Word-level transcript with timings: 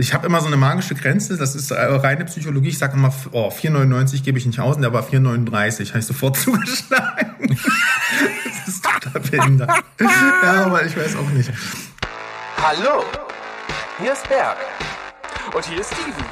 Ich 0.00 0.14
habe 0.14 0.26
immer 0.26 0.40
so 0.40 0.46
eine 0.46 0.56
magische 0.56 0.94
Grenze, 0.94 1.36
das 1.36 1.54
ist 1.54 1.70
äh, 1.70 1.74
reine 1.74 2.24
Psychologie. 2.24 2.70
Ich 2.70 2.78
sage 2.78 2.94
immer, 2.94 3.12
oh, 3.32 3.48
4,99 3.50 4.22
gebe 4.22 4.38
ich 4.38 4.46
nicht 4.46 4.58
aus 4.58 4.76
und 4.76 4.82
der 4.82 4.94
war 4.94 5.02
4,39. 5.02 5.90
Habe 5.90 5.98
ich 5.98 6.06
sofort 6.06 6.36
zugeschlagen. 6.38 7.34
das 7.48 8.68
ist 8.68 8.82
total 8.82 9.20
behindert. 9.20 9.70
ja, 10.00 10.64
aber 10.64 10.86
ich 10.86 10.96
weiß 10.96 11.16
auch 11.16 11.28
nicht. 11.30 11.52
Hallo, 12.56 13.04
hier 14.00 14.14
ist 14.14 14.26
Berg. 14.26 14.56
Und 15.54 15.64
hier 15.66 15.80
ist 15.80 15.92
Steven. 15.92 16.24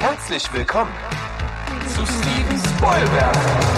Herzlich 0.00 0.52
willkommen 0.52 0.90
zu 1.94 2.04
Steven 2.04 2.60
Spoilberg. 2.76 3.77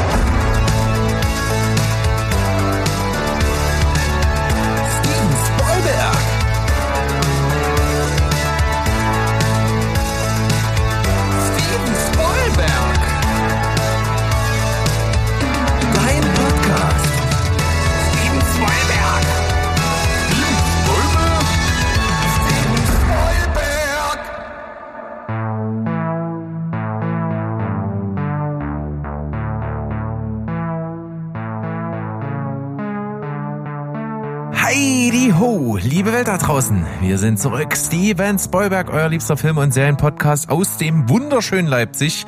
Liebe 35.91 36.13
Welt 36.13 36.29
da 36.29 36.39
draußen. 36.39 36.87
Wir 37.01 37.19
sind 37.19 37.41
zurück. 37.41 37.77
Steven 37.77 38.39
Spoilberg, 38.39 38.91
euer 38.91 39.09
liebster 39.09 39.37
Film- 39.37 39.59
und 39.59 39.75
Serienpodcast 39.75 40.49
aus 40.49 40.77
dem 40.77 41.09
wunderschönen 41.09 41.67
Leipzig. 41.67 42.27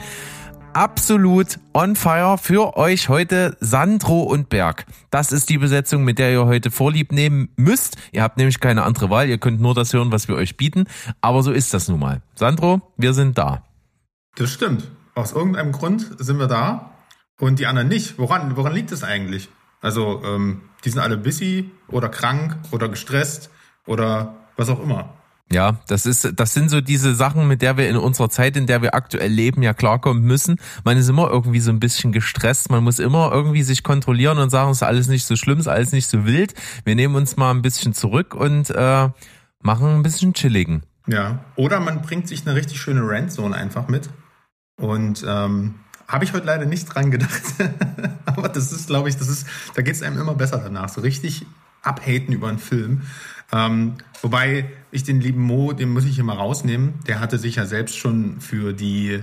Absolut 0.73 1.61
on 1.73 1.95
fire 1.95 2.39
für 2.39 2.77
euch 2.77 3.09
heute 3.09 3.57
Sandro 3.61 4.23
und 4.23 4.49
Berg. 4.49 4.87
Das 5.11 5.31
ist 5.31 5.49
die 5.49 5.59
Besetzung, 5.59 6.03
mit 6.03 6.19
der 6.19 6.33
ihr 6.33 6.45
heute 6.45 6.73
Vorlieb 6.73 7.13
nehmen 7.13 7.51
müsst. 7.55 7.99
Ihr 8.11 8.25
habt 8.25 8.37
nämlich 8.37 8.59
keine 8.59 8.83
andere 8.83 9.11
Wahl. 9.11 9.29
Ihr 9.29 9.39
könnt 9.39 9.61
nur 9.61 9.77
das 9.77 9.93
hören, 9.93 10.11
was 10.11 10.27
wir 10.27 10.35
euch 10.35 10.57
bieten. 10.57 10.87
Aber 11.21 11.45
so 11.45 11.53
ist 11.53 11.73
das 11.73 11.87
nun 11.87 12.01
mal. 12.01 12.21
Sandro, 12.35 12.83
wir 12.97 13.15
sind 13.15 13.39
da. 13.39 13.63
Das 14.35 14.51
stimmt. 14.51 14.89
Aus 15.15 15.31
irgendeinem 15.31 15.71
Grund 15.71 16.11
sind 16.19 16.39
wir 16.41 16.49
da 16.49 16.95
und 17.39 17.61
die 17.61 17.67
anderen 17.67 17.87
nicht. 17.87 18.19
Woran, 18.19 18.57
woran 18.57 18.73
liegt 18.73 18.91
es 18.91 19.05
eigentlich? 19.05 19.51
Also, 19.83 20.23
ähm, 20.25 20.63
die 20.85 20.91
sind 20.91 21.01
alle 21.01 21.19
busy 21.19 21.71
oder 21.89 22.09
krank 22.09 22.57
oder 22.71 22.89
gestresst 22.89 23.51
oder 23.87 24.35
was 24.57 24.71
auch 24.71 24.83
immer. 24.83 25.13
Ja, 25.53 25.81
das 25.87 26.07
ist, 26.07 26.33
das 26.37 26.55
sind 26.55 26.71
so 26.71 26.81
diese 26.81 27.15
Sachen, 27.15 27.47
mit 27.47 27.61
der 27.61 27.77
wir 27.77 27.89
in 27.89 27.97
unserer 27.97 28.31
Zeit, 28.31 28.57
in 28.57 28.67
der 28.67 28.81
wir 28.81 28.95
aktuell 28.95 29.31
leben, 29.31 29.63
ja 29.63 29.75
klarkommen 29.75 30.23
müssen. 30.23 30.57
Man 30.83 30.97
ist 30.97 31.11
immer 31.11 31.29
irgendwie 31.29 31.61
so 31.61 31.71
ein 31.71 31.79
bisschen 31.79 32.11
gestresst. 32.11 32.71
Man 32.71 32.83
muss 32.83 32.99
immer 32.99 33.31
irgendwie 33.33 33.63
sich 33.63 33.83
kontrollieren 33.83 34.39
und 34.39 34.49
sagen, 34.49 34.71
es 34.71 34.79
ist 34.79 34.83
alles 34.83 35.09
nicht 35.09 35.27
so 35.27 35.37
schlimm, 35.37 35.59
es 35.59 35.67
ist 35.67 35.73
alles 35.73 35.93
nicht 35.93 36.09
so 36.09 36.25
wild. 36.25 36.55
Wir 36.85 36.95
nehmen 36.95 37.17
uns 37.17 37.37
mal 37.37 37.51
ein 37.51 37.61
bisschen 37.61 37.93
zurück 37.93 38.35
und 38.35 38.71
äh, 38.71 39.11
machen 39.61 39.89
ein 39.89 40.03
bisschen 40.03 40.33
chilligen. 40.33 40.85
Ja. 41.07 41.45
Oder 41.57 41.81
man 41.81 42.01
bringt 42.01 42.29
sich 42.29 42.47
eine 42.47 42.57
richtig 42.57 42.81
schöne 42.81 43.03
Randzone 43.03 43.55
einfach 43.55 43.89
mit. 43.89 44.09
Und 44.77 45.23
ähm, 45.29 45.75
habe 46.13 46.25
ich 46.25 46.33
heute 46.33 46.47
leider 46.47 46.67
nicht 46.67 46.85
dran 46.85 47.11
gedacht. 47.11 47.43
Aber 48.27 48.49
das 48.49 48.71
ist, 48.71 48.87
glaube 48.87 49.09
ich, 49.09 49.17
das 49.17 49.29
ist, 49.29 49.47
da 49.75 49.83
geht 49.83 49.95
es 49.95 50.03
einem 50.03 50.21
immer 50.21 50.35
besser 50.35 50.59
danach. 50.59 50.89
So 50.89 51.01
richtig 51.01 51.47
abhaten 51.83 52.33
über 52.33 52.49
einen 52.49 52.59
Film. 52.59 53.03
Ähm, 53.51 53.95
wobei 54.21 54.71
ich 54.91 55.05
den 55.05 55.21
lieben 55.21 55.43
Mo, 55.43 55.73
den 55.73 55.91
muss 55.91 56.05
ich 56.05 56.19
immer 56.19 56.35
rausnehmen. 56.35 56.95
Der 57.07 57.19
hatte 57.19 57.39
sich 57.39 57.57
ja 57.57 57.67
selbst 57.67 57.99
schon 57.99 58.41
für 58.41 58.73
die 58.73 59.23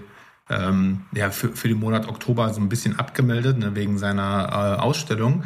ähm, 0.50 1.02
ja, 1.14 1.30
für, 1.30 1.56
für 1.56 1.68
den 1.68 1.80
Monat 1.80 2.08
Oktober 2.08 2.52
so 2.54 2.60
ein 2.60 2.70
bisschen 2.70 2.98
abgemeldet, 2.98 3.60
ne, 3.60 3.76
wegen 3.76 4.00
seiner 4.00 4.50
äh, 4.50 4.82
Ausstellung. 4.82 5.44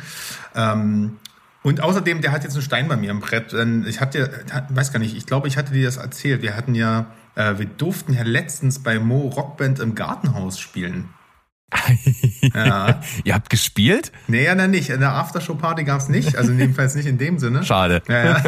Ähm, 0.56 1.18
und 1.62 1.82
außerdem, 1.82 2.22
der 2.22 2.32
hat 2.32 2.44
jetzt 2.44 2.54
einen 2.54 2.62
Stein 2.62 2.88
bei 2.88 2.96
mir 2.96 3.12
im 3.12 3.20
Brett. 3.20 3.54
Ich 3.86 4.02
hatte, 4.02 4.44
weiß 4.70 4.92
gar 4.92 5.00
nicht, 5.00 5.16
ich 5.16 5.26
glaube, 5.26 5.48
ich 5.48 5.58
hatte 5.58 5.74
dir 5.74 5.86
das 5.86 5.98
erzählt. 5.98 6.42
Wir 6.42 6.56
hatten 6.56 6.76
ja, 6.76 7.08
äh, 7.36 7.58
wir 7.58 7.66
durften 7.66 8.14
ja 8.14 8.24
letztens 8.24 8.80
bei 8.80 9.00
Mo 9.00 9.30
Rockband 9.30 9.80
im 9.80 9.96
Gartenhaus 9.96 10.60
spielen. 10.60 11.10
Ja. 12.54 13.02
Ihr 13.24 13.34
habt 13.34 13.50
gespielt? 13.50 14.12
Nee, 14.28 14.46
ja, 14.46 14.56
nein, 14.56 14.72
nicht. 14.72 14.90
In 14.90 15.00
der 15.00 15.14
Aftershow-Party 15.14 15.84
gab 15.84 16.00
es 16.00 16.10
nicht, 16.10 16.36
also 16.36 16.52
jedenfalls 16.52 16.96
nicht 16.96 17.08
in 17.08 17.18
dem 17.18 17.40
Sinne. 17.40 17.64
Schade. 17.64 18.02
Ja, 18.08 18.26
ja. 18.26 18.44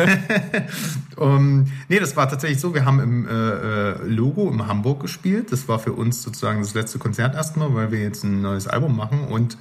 um, 1.17 1.65
nee, 1.87 1.99
das 1.99 2.15
war 2.15 2.29
tatsächlich 2.29 2.59
so, 2.59 2.73
wir 2.73 2.85
haben 2.85 2.99
im 2.99 3.27
äh, 3.27 3.31
äh, 3.31 4.07
Logo 4.07 4.49
in 4.51 4.67
Hamburg 4.67 5.01
gespielt. 5.01 5.51
Das 5.51 5.67
war 5.67 5.79
für 5.79 5.93
uns 5.93 6.23
sozusagen 6.23 6.61
das 6.61 6.73
letzte 6.73 6.99
Konzert 6.99 7.35
erstmal, 7.35 7.73
weil 7.73 7.91
wir 7.91 8.01
jetzt 8.01 8.23
ein 8.23 8.41
neues 8.41 8.67
Album 8.67 8.95
machen. 8.95 9.25
Und 9.27 9.57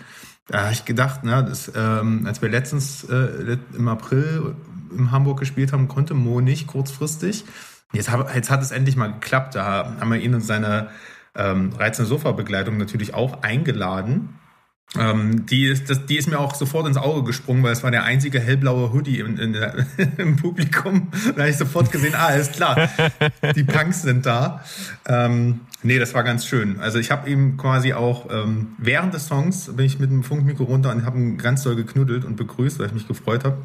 da 0.48 0.64
habe 0.64 0.72
ich 0.72 0.84
gedacht, 0.84 1.20
na, 1.22 1.42
das, 1.42 1.72
ähm, 1.74 2.24
als 2.26 2.42
wir 2.42 2.48
letztens 2.48 3.04
äh, 3.04 3.56
im 3.76 3.88
April 3.88 4.54
in 4.96 5.10
Hamburg 5.10 5.40
gespielt 5.40 5.72
haben, 5.72 5.88
konnte 5.88 6.14
Mo 6.14 6.40
nicht 6.40 6.66
kurzfristig. 6.66 7.44
Jetzt, 7.92 8.10
hab, 8.10 8.34
jetzt 8.34 8.50
hat 8.50 8.60
es 8.60 8.70
endlich 8.70 8.96
mal 8.96 9.12
geklappt. 9.12 9.54
Da 9.54 9.96
haben 9.98 10.10
wir 10.10 10.18
ihn 10.18 10.34
und 10.34 10.42
seine 10.42 10.88
ähm, 11.36 11.72
reizende 11.78 12.08
Sofa-Begleitung 12.08 12.76
natürlich 12.76 13.14
auch 13.14 13.42
eingeladen. 13.42 14.38
Ähm, 14.96 15.46
die, 15.46 15.66
ist, 15.66 15.90
das, 15.90 16.06
die 16.06 16.16
ist 16.16 16.28
mir 16.28 16.38
auch 16.38 16.54
sofort 16.54 16.86
ins 16.86 16.96
Auge 16.96 17.24
gesprungen, 17.24 17.62
weil 17.64 17.72
es 17.72 17.82
war 17.82 17.90
der 17.90 18.04
einzige 18.04 18.38
hellblaue 18.38 18.92
Hoodie 18.92 19.18
in, 19.18 19.38
in 19.38 19.52
der, 19.52 19.86
im 20.18 20.36
Publikum. 20.36 21.08
Da 21.34 21.42
habe 21.42 21.50
ich 21.50 21.56
sofort 21.56 21.90
gesehen, 21.90 22.14
ah, 22.14 22.28
ist 22.28 22.52
klar, 22.52 22.88
die 23.56 23.64
Punks 23.64 24.02
sind 24.02 24.24
da. 24.24 24.62
Ähm, 25.06 25.60
nee, 25.82 25.98
das 25.98 26.14
war 26.14 26.22
ganz 26.22 26.46
schön. 26.46 26.78
Also 26.78 26.98
ich 26.98 27.10
habe 27.10 27.28
ihm 27.28 27.56
quasi 27.56 27.92
auch 27.92 28.30
ähm, 28.30 28.76
während 28.78 29.14
des 29.14 29.26
Songs 29.26 29.74
bin 29.74 29.84
ich 29.84 29.98
mit 29.98 30.10
dem 30.10 30.22
Funkmikro 30.22 30.64
runter 30.64 30.92
und 30.92 31.04
habe 31.04 31.18
ihn 31.18 31.38
ganz 31.38 31.64
doll 31.64 31.74
geknuddelt 31.74 32.24
und 32.24 32.36
begrüßt, 32.36 32.78
weil 32.78 32.86
ich 32.86 32.94
mich 32.94 33.08
gefreut 33.08 33.44
habe. 33.44 33.58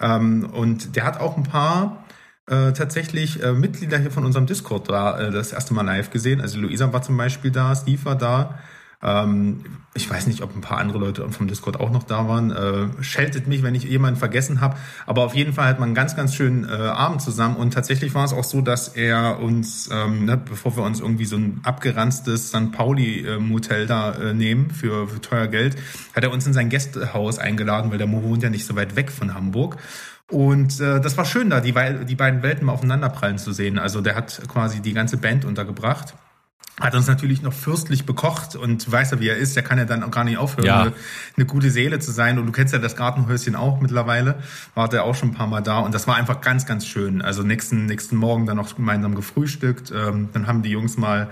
Ähm, 0.00 0.50
und 0.52 0.96
der 0.96 1.04
hat 1.04 1.18
auch 1.18 1.38
ein 1.38 1.44
paar 1.44 2.03
äh, 2.46 2.72
tatsächlich 2.72 3.42
äh, 3.42 3.52
Mitglieder 3.52 3.98
hier 3.98 4.10
von 4.10 4.24
unserem 4.24 4.46
Discord 4.46 4.88
da 4.90 5.18
äh, 5.18 5.30
das 5.30 5.52
erste 5.52 5.74
Mal 5.74 5.82
live 5.82 6.10
gesehen. 6.10 6.40
Also 6.40 6.58
Luisa 6.58 6.92
war 6.92 7.02
zum 7.02 7.16
Beispiel 7.16 7.50
da, 7.50 7.74
Steve 7.74 8.04
war 8.04 8.16
da. 8.16 8.58
Ähm, 9.04 9.64
ich 9.92 10.10
weiß 10.10 10.26
nicht, 10.26 10.42
ob 10.42 10.56
ein 10.56 10.60
paar 10.60 10.78
andere 10.78 10.98
Leute 10.98 11.28
vom 11.30 11.46
Discord 11.46 11.78
auch 11.78 11.90
noch 11.90 12.02
da 12.02 12.26
waren. 12.26 12.50
Äh, 12.50 13.02
scheltet 13.02 13.46
mich, 13.46 13.62
wenn 13.62 13.74
ich 13.74 13.84
jemanden 13.84 14.18
vergessen 14.18 14.60
habe. 14.60 14.76
Aber 15.06 15.24
auf 15.24 15.34
jeden 15.34 15.52
Fall 15.52 15.68
hat 15.68 15.78
man 15.78 15.88
einen 15.88 15.94
ganz, 15.94 16.16
ganz 16.16 16.34
schönen 16.34 16.64
äh, 16.64 16.72
Abend 16.72 17.22
zusammen. 17.22 17.56
Und 17.56 17.72
tatsächlich 17.74 18.14
war 18.14 18.24
es 18.24 18.32
auch 18.32 18.44
so, 18.44 18.60
dass 18.60 18.88
er 18.88 19.40
uns, 19.40 19.88
ähm, 19.92 20.24
ne, 20.24 20.36
bevor 20.36 20.76
wir 20.76 20.82
uns 20.82 21.00
irgendwie 21.00 21.26
so 21.26 21.36
ein 21.36 21.60
abgeranztes 21.64 22.48
St. 22.48 22.72
Pauli-Motel 22.72 23.86
da 23.86 24.12
äh, 24.12 24.34
nehmen 24.34 24.70
für, 24.70 25.06
für 25.06 25.20
teuer 25.20 25.46
Geld, 25.46 25.76
hat 26.14 26.24
er 26.24 26.32
uns 26.32 26.46
in 26.46 26.52
sein 26.52 26.70
Gästehaus 26.70 27.38
eingeladen, 27.38 27.90
weil 27.90 27.98
der 27.98 28.06
Mo 28.06 28.22
wohnt 28.22 28.42
ja 28.42 28.50
nicht 28.50 28.66
so 28.66 28.74
weit 28.74 28.96
weg 28.96 29.12
von 29.12 29.34
Hamburg. 29.34 29.76
Und 30.30 30.80
äh, 30.80 31.00
das 31.00 31.16
war 31.16 31.24
schön 31.24 31.50
da, 31.50 31.60
die, 31.60 31.74
die 32.06 32.14
beiden 32.14 32.42
Welten 32.42 32.66
mal 32.66 32.72
aufeinanderprallen 32.72 33.38
zu 33.38 33.52
sehen. 33.52 33.78
Also 33.78 34.00
der 34.00 34.14
hat 34.14 34.42
quasi 34.48 34.80
die 34.80 34.94
ganze 34.94 35.16
Band 35.18 35.44
untergebracht. 35.44 36.14
Hat 36.80 36.96
uns 36.96 37.06
natürlich 37.06 37.40
noch 37.40 37.52
fürstlich 37.52 38.04
bekocht 38.04 38.56
und 38.56 38.90
weiß 38.90 39.12
ja, 39.12 39.20
wie 39.20 39.28
er 39.28 39.36
ist, 39.36 39.54
der 39.54 39.62
kann 39.62 39.78
ja 39.78 39.84
dann 39.84 40.02
auch 40.02 40.10
gar 40.10 40.24
nicht 40.24 40.38
aufhören, 40.38 40.66
ja. 40.66 40.80
eine, 40.80 40.92
eine, 41.36 41.46
gute 41.46 41.70
Seele 41.70 42.00
zu 42.00 42.10
sein. 42.10 42.36
Und 42.36 42.46
du 42.46 42.52
kennst 42.52 42.72
ja 42.72 42.80
das 42.80 42.96
Gartenhäuschen 42.96 43.54
auch 43.54 43.80
mittlerweile, 43.80 44.40
war 44.74 44.88
der 44.88 45.04
auch 45.04 45.14
schon 45.14 45.28
ein 45.28 45.34
paar 45.34 45.46
Mal 45.46 45.60
da 45.60 45.78
und 45.78 45.94
das 45.94 46.08
war 46.08 46.16
einfach 46.16 46.40
ganz, 46.40 46.66
ganz 46.66 46.84
schön. 46.84 47.22
Also 47.22 47.44
nächsten, 47.44 47.86
nächsten 47.86 48.16
Morgen 48.16 48.46
dann 48.46 48.56
noch 48.56 48.74
gemeinsam 48.74 49.14
gefrühstückt. 49.14 49.92
Ähm, 49.92 50.30
dann 50.32 50.48
haben 50.48 50.62
die 50.62 50.70
Jungs 50.70 50.96
mal 50.96 51.30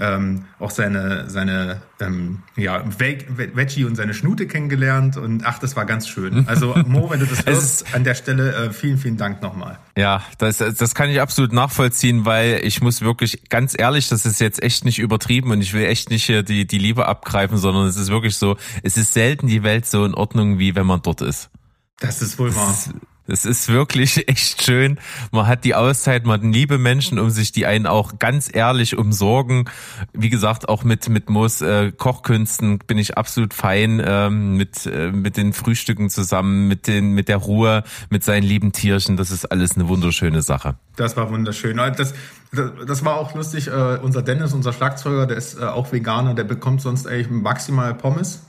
ähm, 0.00 0.46
auch 0.58 0.70
seine, 0.70 1.28
seine 1.28 1.82
ähm, 2.00 2.42
ja, 2.56 2.82
Veggie 2.98 3.84
und 3.84 3.94
seine 3.94 4.14
Schnute 4.14 4.46
kennengelernt 4.46 5.16
und 5.16 5.44
ach, 5.44 5.58
das 5.58 5.76
war 5.76 5.84
ganz 5.84 6.08
schön. 6.08 6.48
Also 6.48 6.74
Mo, 6.86 7.10
wenn 7.10 7.20
du 7.20 7.26
das 7.26 7.44
hörst, 7.46 7.94
an 7.94 8.02
der 8.02 8.14
Stelle 8.14 8.54
äh, 8.54 8.72
vielen, 8.72 8.96
vielen 8.96 9.18
Dank 9.18 9.42
nochmal. 9.42 9.78
Ja, 9.96 10.22
das, 10.38 10.58
das 10.58 10.94
kann 10.94 11.10
ich 11.10 11.20
absolut 11.20 11.52
nachvollziehen, 11.52 12.24
weil 12.24 12.60
ich 12.64 12.80
muss 12.80 13.02
wirklich, 13.02 13.50
ganz 13.50 13.78
ehrlich, 13.78 14.08
das 14.08 14.24
ist 14.24 14.40
jetzt 14.40 14.62
echt 14.62 14.84
nicht 14.84 14.98
übertrieben 14.98 15.50
und 15.50 15.60
ich 15.60 15.74
will 15.74 15.84
echt 15.84 16.10
nicht 16.10 16.24
hier 16.24 16.42
die, 16.42 16.66
die 16.66 16.78
Liebe 16.78 17.06
abgreifen, 17.06 17.58
sondern 17.58 17.86
es 17.86 17.96
ist 17.96 18.08
wirklich 18.08 18.36
so, 18.36 18.56
es 18.82 18.96
ist 18.96 19.12
selten 19.12 19.46
die 19.46 19.62
Welt 19.62 19.84
so 19.84 20.04
in 20.06 20.14
Ordnung, 20.14 20.58
wie 20.58 20.74
wenn 20.74 20.86
man 20.86 21.02
dort 21.02 21.20
ist. 21.20 21.50
Das 22.00 22.22
ist 22.22 22.38
wohl 22.38 22.54
wahr. 22.56 22.74
Es 23.32 23.46
ist 23.46 23.70
wirklich 23.70 24.28
echt 24.28 24.62
schön. 24.62 24.98
Man 25.30 25.46
hat 25.46 25.64
die 25.64 25.74
Auszeit, 25.74 26.26
man 26.26 26.40
hat 26.40 26.54
liebe 26.54 26.76
Menschen 26.76 27.18
um 27.18 27.30
sich, 27.30 27.50
die 27.50 27.64
einen 27.64 27.86
auch 27.86 28.18
ganz 28.18 28.50
ehrlich 28.52 28.98
umsorgen. 28.98 29.70
Wie 30.12 30.28
gesagt, 30.28 30.68
auch 30.68 30.84
mit 30.84 31.08
mit 31.08 31.30
Moos 31.30 31.62
äh, 31.62 31.92
Kochkünsten 31.92 32.78
bin 32.78 32.98
ich 32.98 33.16
absolut 33.16 33.54
fein 33.54 34.02
ähm, 34.04 34.56
mit 34.58 34.84
äh, 34.84 35.10
mit 35.10 35.38
den 35.38 35.54
Frühstücken 35.54 36.10
zusammen, 36.10 36.68
mit 36.68 36.86
den 36.86 37.12
mit 37.12 37.28
der 37.28 37.38
Ruhe, 37.38 37.84
mit 38.10 38.22
seinen 38.22 38.42
lieben 38.42 38.72
Tierchen. 38.72 39.16
Das 39.16 39.30
ist 39.30 39.46
alles 39.46 39.76
eine 39.76 39.88
wunderschöne 39.88 40.42
Sache. 40.42 40.76
Das 40.96 41.16
war 41.16 41.30
wunderschön. 41.30 41.78
Das, 41.78 42.12
das 42.86 43.04
war 43.04 43.16
auch 43.16 43.34
lustig. 43.34 43.68
Äh, 43.68 43.98
unser 44.02 44.20
Dennis, 44.20 44.52
unser 44.52 44.74
Schlagzeuger, 44.74 45.26
der 45.26 45.38
ist 45.38 45.58
äh, 45.58 45.64
auch 45.64 45.90
Veganer. 45.90 46.34
Der 46.34 46.44
bekommt 46.44 46.82
sonst 46.82 47.06
eigentlich 47.06 47.30
maximal 47.30 47.94
Pommes 47.94 48.42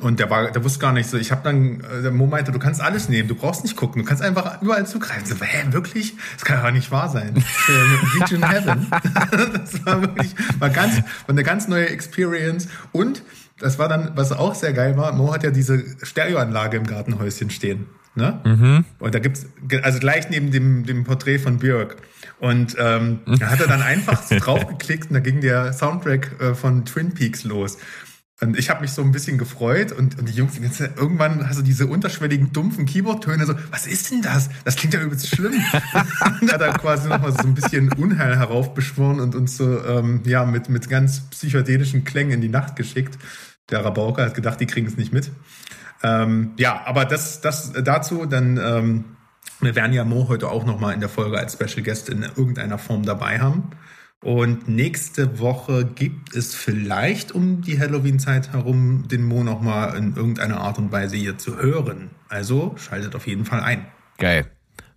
Und 0.00 0.20
der 0.20 0.30
war, 0.30 0.50
der 0.50 0.62
wusste 0.62 0.78
gar 0.78 0.92
nicht 0.92 1.10
so. 1.10 1.16
Ich 1.16 1.32
habe 1.32 1.42
dann, 1.42 1.80
äh, 1.80 2.02
der 2.02 2.10
Mo 2.12 2.26
meinte, 2.26 2.52
du 2.52 2.58
kannst 2.58 2.80
alles 2.80 3.08
nehmen, 3.08 3.28
du 3.28 3.34
brauchst 3.34 3.64
nicht 3.64 3.76
gucken, 3.76 4.02
du 4.02 4.08
kannst 4.08 4.22
einfach 4.22 4.62
überall 4.62 4.86
zugreifen. 4.86 5.26
So, 5.26 5.34
hä, 5.44 5.72
wirklich? 5.72 6.14
Das 6.34 6.44
kann 6.44 6.62
ja 6.62 6.70
nicht 6.70 6.90
wahr 6.90 7.08
sein. 7.08 7.44
Äh, 7.68 8.20
Region 8.20 8.48
Heaven. 8.48 8.86
das 9.52 9.84
war 9.84 10.00
wirklich, 10.00 10.34
war 10.58 10.70
ganz, 10.70 10.96
war 10.96 11.04
eine 11.28 11.42
ganz 11.42 11.68
neue 11.68 11.88
Experience. 11.88 12.68
Und 12.92 13.22
das 13.58 13.78
war 13.78 13.88
dann, 13.88 14.12
was 14.14 14.32
auch 14.32 14.54
sehr 14.54 14.72
geil 14.72 14.96
war, 14.96 15.12
Mo 15.12 15.32
hat 15.34 15.42
ja 15.42 15.50
diese 15.50 15.84
Stereoanlage 16.02 16.76
im 16.76 16.86
Gartenhäuschen 16.86 17.50
stehen. 17.50 17.86
Ne? 18.14 18.40
Mhm. 18.44 18.84
Und 18.98 19.14
da 19.14 19.18
gibt's, 19.18 19.46
also 19.82 19.98
gleich 19.98 20.30
neben 20.30 20.50
dem, 20.50 20.84
dem 20.84 21.04
Porträt 21.04 21.38
von 21.38 21.58
Björk. 21.58 21.96
Und 22.40 22.76
ähm, 22.78 23.20
da 23.38 23.50
hat 23.50 23.60
er 23.60 23.66
dann 23.66 23.82
einfach 23.82 24.22
so 24.22 24.36
draufgeklickt 24.38 25.10
und 25.10 25.14
da 25.14 25.20
ging 25.20 25.40
der 25.40 25.72
Soundtrack 25.72 26.40
äh, 26.40 26.54
von 26.54 26.84
Twin 26.84 27.12
Peaks 27.12 27.44
los. 27.44 27.78
Und 28.40 28.56
ich 28.56 28.70
habe 28.70 28.82
mich 28.82 28.92
so 28.92 29.02
ein 29.02 29.10
bisschen 29.10 29.36
gefreut 29.36 29.90
und, 29.90 30.16
und 30.16 30.28
die 30.28 30.32
Jungs, 30.32 30.52
die 30.52 30.60
ganze 30.60 30.90
irgendwann 30.96 31.48
hast 31.48 31.58
du 31.58 31.62
diese 31.62 31.88
unterschwelligen, 31.88 32.52
dumpfen 32.52 32.86
Keyboard-Töne, 32.86 33.46
so, 33.46 33.54
was 33.72 33.88
ist 33.88 34.12
denn 34.12 34.22
das? 34.22 34.48
Das 34.64 34.76
klingt 34.76 34.94
ja 34.94 35.00
übelst 35.00 35.26
schlimm. 35.26 35.54
und 36.40 36.52
hat 36.52 36.60
er 36.60 36.72
quasi 36.74 37.08
nochmal 37.08 37.32
so 37.32 37.40
ein 37.40 37.54
bisschen 37.54 37.92
Unheil 37.94 38.36
heraufbeschworen 38.36 39.18
und 39.18 39.34
uns 39.34 39.56
so, 39.56 39.84
ähm, 39.84 40.22
ja, 40.24 40.44
mit, 40.44 40.68
mit 40.68 40.88
ganz 40.88 41.28
psychedelischen 41.30 42.04
Klängen 42.04 42.34
in 42.34 42.40
die 42.40 42.48
Nacht 42.48 42.76
geschickt. 42.76 43.18
Der 43.70 43.84
Rabauker 43.84 44.26
hat 44.26 44.34
gedacht, 44.34 44.60
die 44.60 44.66
kriegen 44.66 44.86
es 44.86 44.96
nicht 44.96 45.12
mit. 45.12 45.32
Ähm, 46.04 46.52
ja, 46.58 46.82
aber 46.84 47.04
das, 47.04 47.40
das 47.40 47.72
dazu, 47.72 48.24
dann, 48.24 48.56
ähm, 48.56 49.04
wir 49.60 49.74
werden 49.74 49.92
ja 49.92 50.04
Mo 50.04 50.28
heute 50.28 50.48
auch 50.48 50.64
nochmal 50.64 50.94
in 50.94 51.00
der 51.00 51.08
Folge 51.08 51.38
als 51.38 51.54
Special 51.54 51.82
Guest 51.82 52.08
in 52.08 52.22
irgendeiner 52.22 52.78
Form 52.78 53.04
dabei 53.04 53.40
haben. 53.40 53.72
Und 54.24 54.68
nächste 54.68 55.38
Woche 55.38 55.84
gibt 55.84 56.34
es 56.34 56.54
vielleicht 56.54 57.32
um 57.32 57.62
die 57.62 57.78
Halloween-Zeit 57.78 58.52
herum 58.52 59.06
den 59.06 59.24
Mo 59.24 59.44
nochmal 59.44 59.96
in 59.96 60.16
irgendeiner 60.16 60.60
Art 60.60 60.78
und 60.78 60.90
Weise 60.90 61.16
hier 61.16 61.38
zu 61.38 61.56
hören. 61.56 62.10
Also 62.28 62.74
schaltet 62.76 63.14
auf 63.14 63.28
jeden 63.28 63.44
Fall 63.44 63.60
ein. 63.60 63.86
Geil. 64.16 64.50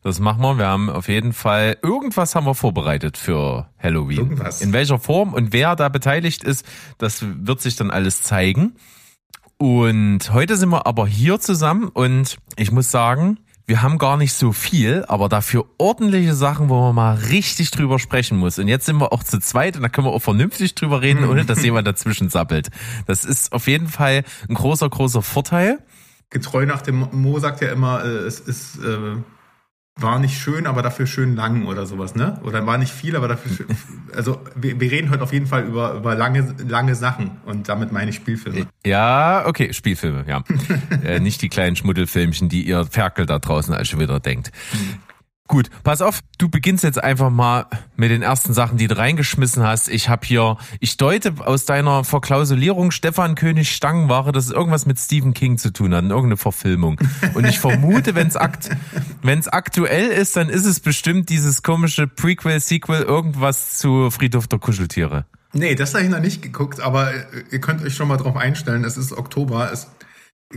Das 0.04 0.20
machen 0.20 0.42
wir. 0.42 0.58
Wir 0.58 0.66
haben 0.66 0.90
auf 0.90 1.08
jeden 1.08 1.34
Fall 1.34 1.78
irgendwas 1.84 2.34
haben 2.34 2.48
wir 2.48 2.56
vorbereitet 2.56 3.18
für 3.18 3.70
Halloween. 3.78 4.18
Irgendwas. 4.18 4.62
In 4.62 4.74
welcher 4.74 4.98
Form 4.98 5.34
und 5.34 5.54
wer 5.54 5.76
da 5.76 5.90
beteiligt 5.90 6.44
ist, 6.44 6.66
das 6.98 7.24
wird 7.24 7.62
sich 7.62 7.76
dann 7.76 7.92
alles 7.92 8.24
zeigen. 8.24 8.74
Und 9.58 10.34
heute 10.34 10.58
sind 10.58 10.70
wir 10.70 10.88
aber 10.88 11.06
hier 11.06 11.40
zusammen 11.40 11.90
und 11.90 12.38
ich 12.56 12.72
muss 12.72 12.90
sagen, 12.90 13.38
wir 13.66 13.82
haben 13.82 13.98
gar 13.98 14.18
nicht 14.18 14.34
so 14.34 14.52
viel, 14.52 15.06
aber 15.08 15.30
dafür 15.30 15.66
ordentliche 15.78 16.34
Sachen, 16.34 16.70
wo 16.70 16.80
man 16.82 16.96
mal 16.96 17.16
richtig 17.16 17.72
drüber 17.72 18.00
sprechen 18.00 18.38
muss. 18.38 18.60
Und 18.60 18.68
jetzt 18.68 18.86
sind 18.86 18.98
wir 18.98 19.14
auch 19.14 19.24
zu 19.24 19.40
zweit 19.40 19.76
und 19.76 19.84
da 19.84 19.90
können 19.90 20.08
wir 20.08 20.12
auch 20.12 20.22
vernünftig 20.22 20.76
drüber 20.76 21.02
reden, 21.02 21.26
ohne 21.26 21.46
dass 21.46 21.64
jemand 21.64 21.88
dazwischen 21.88 22.30
sappelt. 22.30 22.70
Das 23.08 23.26
ist 23.26 23.54
auf 23.54 23.68
jeden 23.68 23.88
Fall 23.88 24.24
ein 24.50 24.56
großer, 24.56 24.90
großer 24.90 25.22
Vorteil. 25.22 25.80
Getreu 26.30 26.66
nach 26.66 26.82
dem 26.82 27.08
Mo 27.12 27.40
sagt 27.40 27.62
ja 27.62 27.72
immer, 27.72 28.04
äh, 28.04 28.08
es 28.08 28.40
ist 28.40 28.78
äh, 28.78 29.18
war 30.00 30.20
nicht 30.20 30.40
schön, 30.40 30.68
aber 30.68 30.82
dafür 30.82 31.06
schön 31.06 31.36
lang 31.36 31.66
oder 31.66 31.86
sowas, 31.86 32.16
ne? 32.16 32.40
Oder 32.44 32.66
war 32.66 32.78
nicht 32.78 32.94
viel, 32.94 33.16
aber 33.16 33.28
dafür 33.28 33.52
schön. 33.52 33.68
Also 34.14 34.42
wir, 34.56 34.78
wir 34.78 34.92
reden 34.92 35.10
heute 35.10 35.24
auf 35.24 35.32
jeden 35.32 35.48
Fall 35.48 35.64
über, 35.64 35.94
über 35.94 36.16
lange, 36.16 36.54
lange 36.68 36.96
Sachen 36.96 37.38
und 37.46 37.70
damit 37.70 37.94
meine 37.94 38.10
ich 38.10 38.18
Spielfilme. 38.18 38.68
Ja, 38.86 39.46
okay, 39.46 39.72
Spielfilme, 39.72 40.26
ja. 40.28 40.44
äh, 41.04 41.22
nicht 41.22 41.42
die 41.42 41.48
kleinen 41.48 41.78
Schmuddelfilmchen, 41.78 42.50
die 42.50 42.64
ihr 42.64 42.86
Ferkel 42.86 43.26
da 43.26 43.40
draußen 43.40 43.74
als 43.74 43.88
schon 43.88 44.02
wieder 44.02 44.20
denkt. 44.20 44.52
Gut, 45.48 45.70
pass 45.84 46.02
auf, 46.02 46.22
du 46.38 46.48
beginnst 46.48 46.84
jetzt 46.86 47.04
einfach 47.04 47.30
mal 47.30 47.66
mit 47.98 48.10
den 48.10 48.22
ersten 48.22 48.54
Sachen, 48.54 48.78
die 48.78 48.88
du 48.88 48.98
reingeschmissen 48.98 49.64
hast. 49.64 49.90
Ich 49.90 50.08
habe 50.08 50.26
hier, 50.26 50.56
ich 50.80 50.96
deute 50.96 51.34
aus 51.40 51.66
deiner 51.66 52.06
Verklausulierung 52.06 52.92
Stefan 52.92 53.36
König 53.36 53.70
Stangenware, 53.70 54.32
dass 54.32 54.46
es 54.46 54.52
irgendwas 54.52 54.86
mit 54.86 54.98
Stephen 54.98 55.34
King 55.34 55.58
zu 55.58 55.74
tun 55.74 55.94
hat, 55.94 56.04
irgendeine 56.04 56.38
Verfilmung. 56.38 57.02
Und 57.34 57.46
ich 57.46 57.60
vermute, 57.60 58.16
wenn 58.16 58.28
es 58.28 58.38
akt, 58.38 58.70
wenn's 59.24 59.50
aktuell 59.50 60.08
ist, 60.08 60.38
dann 60.38 60.48
ist 60.48 60.66
es 60.66 60.80
bestimmt 60.80 61.28
dieses 61.28 61.64
komische 61.64 62.08
Prequel, 62.08 62.62
Sequel, 62.62 63.02
irgendwas 63.02 63.78
zu 63.78 64.10
Friedhof 64.10 64.48
der 64.48 64.60
Kuscheltiere. 64.60 65.26
Nee, 65.54 65.76
das 65.76 65.94
habe 65.94 66.06
ich 66.06 66.10
noch 66.10 66.22
nicht 66.22 66.42
geguckt, 66.42 66.80
aber 66.80 67.12
ihr 67.52 67.60
könnt 67.60 67.84
euch 67.84 67.94
schon 67.94 68.08
mal 68.08 68.16
drauf 68.16 68.38
einstellen, 68.38 68.86
es 68.86 68.96
ist 68.96 69.12
Oktober, 69.12 69.70
es 69.74 69.88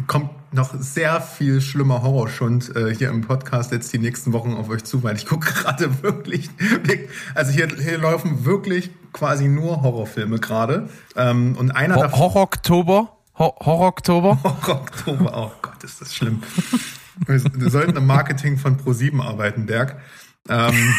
kommt 0.07 0.31
noch 0.53 0.75
sehr 0.79 1.21
viel 1.21 1.61
schlimmer 1.61 2.03
Horrorschund 2.03 2.75
äh, 2.77 2.95
hier 2.95 3.11
im 3.11 3.23
Podcast 3.23 3.73
jetzt 3.73 3.93
die 3.93 3.99
nächsten 3.99 4.33
Wochen 4.33 4.55
auf 4.55 4.69
euch 4.69 4.85
zu, 4.85 5.03
weil 5.03 5.17
ich 5.17 5.27
gucke 5.27 5.53
gerade 5.63 6.03
wirklich, 6.03 6.51
also 7.35 7.53
hier, 7.53 7.69
hier 7.69 7.99
laufen 7.99 8.45
wirklich 8.45 8.91
quasi 9.13 9.49
nur 9.49 9.83
Horrorfilme 9.83 10.39
gerade. 10.39 10.89
Ähm, 11.17 11.57
und 11.59 11.71
einer 11.71 11.97
Ho 11.97 12.19
Horror-Oktober? 12.19 13.17
Horror-Oktober? 13.37 14.39
Horror-Oktober, 14.43 15.33
oh 15.35 15.53
Gott, 15.63 15.83
ist 15.83 16.01
das 16.01 16.15
schlimm. 16.15 16.43
wir, 17.27 17.43
wir 17.43 17.71
sollten 17.71 17.97
im 17.97 18.07
Marketing 18.07 18.59
von 18.59 18.79
Pro7 18.79 19.21
arbeiten, 19.21 19.67
Berg. 19.67 19.97
Ähm, 20.49 20.95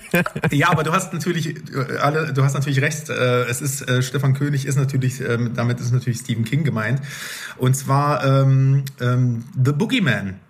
ja, 0.50 0.70
aber 0.70 0.82
du 0.82 0.92
hast 0.92 1.12
natürlich 1.12 1.56
äh, 1.74 1.96
alle, 2.00 2.32
du 2.32 2.42
hast 2.42 2.54
natürlich 2.54 2.80
recht. 2.80 3.08
Äh, 3.08 3.44
es 3.44 3.60
ist 3.60 3.88
äh, 3.88 4.02
Stefan 4.02 4.34
König 4.34 4.66
ist 4.66 4.76
natürlich, 4.76 5.20
ähm, 5.20 5.54
damit 5.54 5.80
ist 5.80 5.92
natürlich 5.92 6.20
Stephen 6.20 6.44
King 6.44 6.64
gemeint. 6.64 7.00
Und 7.56 7.74
zwar 7.74 8.24
ähm, 8.24 8.84
ähm, 9.00 9.44
The 9.54 9.72
Boogeyman. 9.72 10.40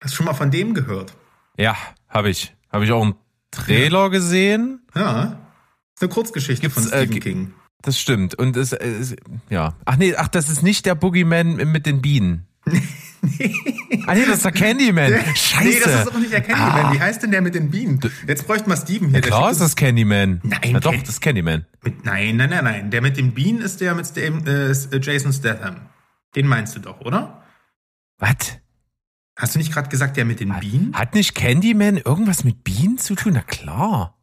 Hast 0.00 0.14
du 0.14 0.16
schon 0.16 0.26
mal 0.26 0.34
von 0.34 0.50
dem 0.50 0.74
gehört? 0.74 1.14
Ja, 1.56 1.76
habe 2.08 2.30
ich. 2.30 2.54
Habe 2.70 2.84
ich 2.84 2.92
auch 2.92 3.02
einen 3.02 3.14
Trailer 3.50 4.02
ja. 4.02 4.08
gesehen. 4.08 4.80
Ja. 4.94 5.38
Ist 5.94 6.02
eine 6.02 6.10
Kurzgeschichte 6.10 6.62
Gibt's, 6.62 6.74
von 6.74 6.88
Stephen 6.88 7.16
äh, 7.16 7.20
King. 7.20 7.54
Das 7.82 8.00
stimmt. 8.00 8.34
Und 8.34 8.56
es, 8.56 8.72
es, 8.72 9.14
ja. 9.48 9.74
Ach 9.84 9.96
nee, 9.96 10.14
ach, 10.16 10.28
das 10.28 10.48
ist 10.48 10.62
nicht 10.62 10.86
der 10.86 10.96
Boogeyman 10.96 11.54
mit 11.70 11.86
den 11.86 12.02
Bienen. 12.02 12.46
nee. 13.38 13.54
Ah 14.06 14.14
nee, 14.14 14.24
das 14.24 14.36
ist 14.36 14.44
der 14.44 14.52
Candyman. 14.52 15.12
Scheiße. 15.34 15.64
Nee, 15.64 15.80
das 15.82 16.02
ist 16.02 16.14
auch 16.14 16.18
nicht 16.18 16.32
der 16.32 16.40
Candyman. 16.40 16.86
Ah. 16.86 16.92
Wie 16.92 17.00
heißt 17.00 17.22
denn 17.22 17.30
der 17.30 17.42
mit 17.42 17.54
den 17.54 17.70
Bienen? 17.70 17.98
Jetzt 18.26 18.46
bräuchte 18.46 18.68
man 18.68 18.78
Steven 18.78 19.08
hier. 19.08 19.18
Ja, 19.18 19.26
klar 19.26 19.50
ist 19.50 19.60
das 19.60 19.74
Candyman. 19.74 20.40
Nein. 20.42 20.70
Na 20.72 20.80
doch, 20.80 20.94
das 20.94 21.08
ist 21.08 21.20
Candyman. 21.20 21.66
Mit, 21.82 22.04
nein, 22.04 22.36
nein, 22.36 22.50
nein, 22.50 22.64
nein. 22.64 22.90
Der 22.90 23.02
mit 23.02 23.16
den 23.16 23.32
Bienen 23.32 23.60
ist 23.62 23.80
der 23.80 23.94
mit 23.94 24.14
dem 24.16 24.46
äh, 24.46 24.72
Jason 25.00 25.32
Statham. 25.32 25.76
Den 26.34 26.46
meinst 26.46 26.76
du 26.76 26.80
doch, 26.80 27.00
oder? 27.00 27.42
Was? 28.18 28.58
Hast 29.36 29.54
du 29.54 29.58
nicht 29.58 29.72
gerade 29.72 29.88
gesagt, 29.88 30.16
der 30.16 30.24
mit 30.24 30.40
den 30.40 30.54
Bienen? 30.60 30.94
Hat 30.94 31.14
nicht 31.14 31.34
Candyman 31.34 31.98
irgendwas 31.98 32.44
mit 32.44 32.64
Bienen 32.64 32.98
zu 32.98 33.14
tun? 33.14 33.32
Na 33.34 33.42
klar. 33.42 34.16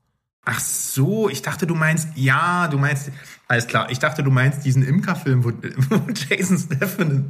Ach 0.46 0.60
so, 0.60 1.30
ich 1.30 1.42
dachte, 1.42 1.68
du 1.68 1.76
meinst, 1.76 2.10
ja, 2.16 2.68
du 2.68 2.78
meinst, 2.78 3.12
alles 3.48 3.68
klar, 3.68 3.90
ich 3.92 4.00
dachte, 4.00 4.24
du 4.24 4.32
meinst 4.32 4.66
diesen 4.66 4.84
Imker-Film, 4.84 5.44
wo, 5.44 5.50
wo 5.90 6.02
Jason 6.12 6.58
Statham 6.58 7.26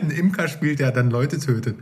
einen 0.00 0.10
Imker 0.10 0.48
spielt, 0.48 0.78
der 0.78 0.92
dann 0.92 1.10
Leute 1.10 1.38
tötet. 1.38 1.76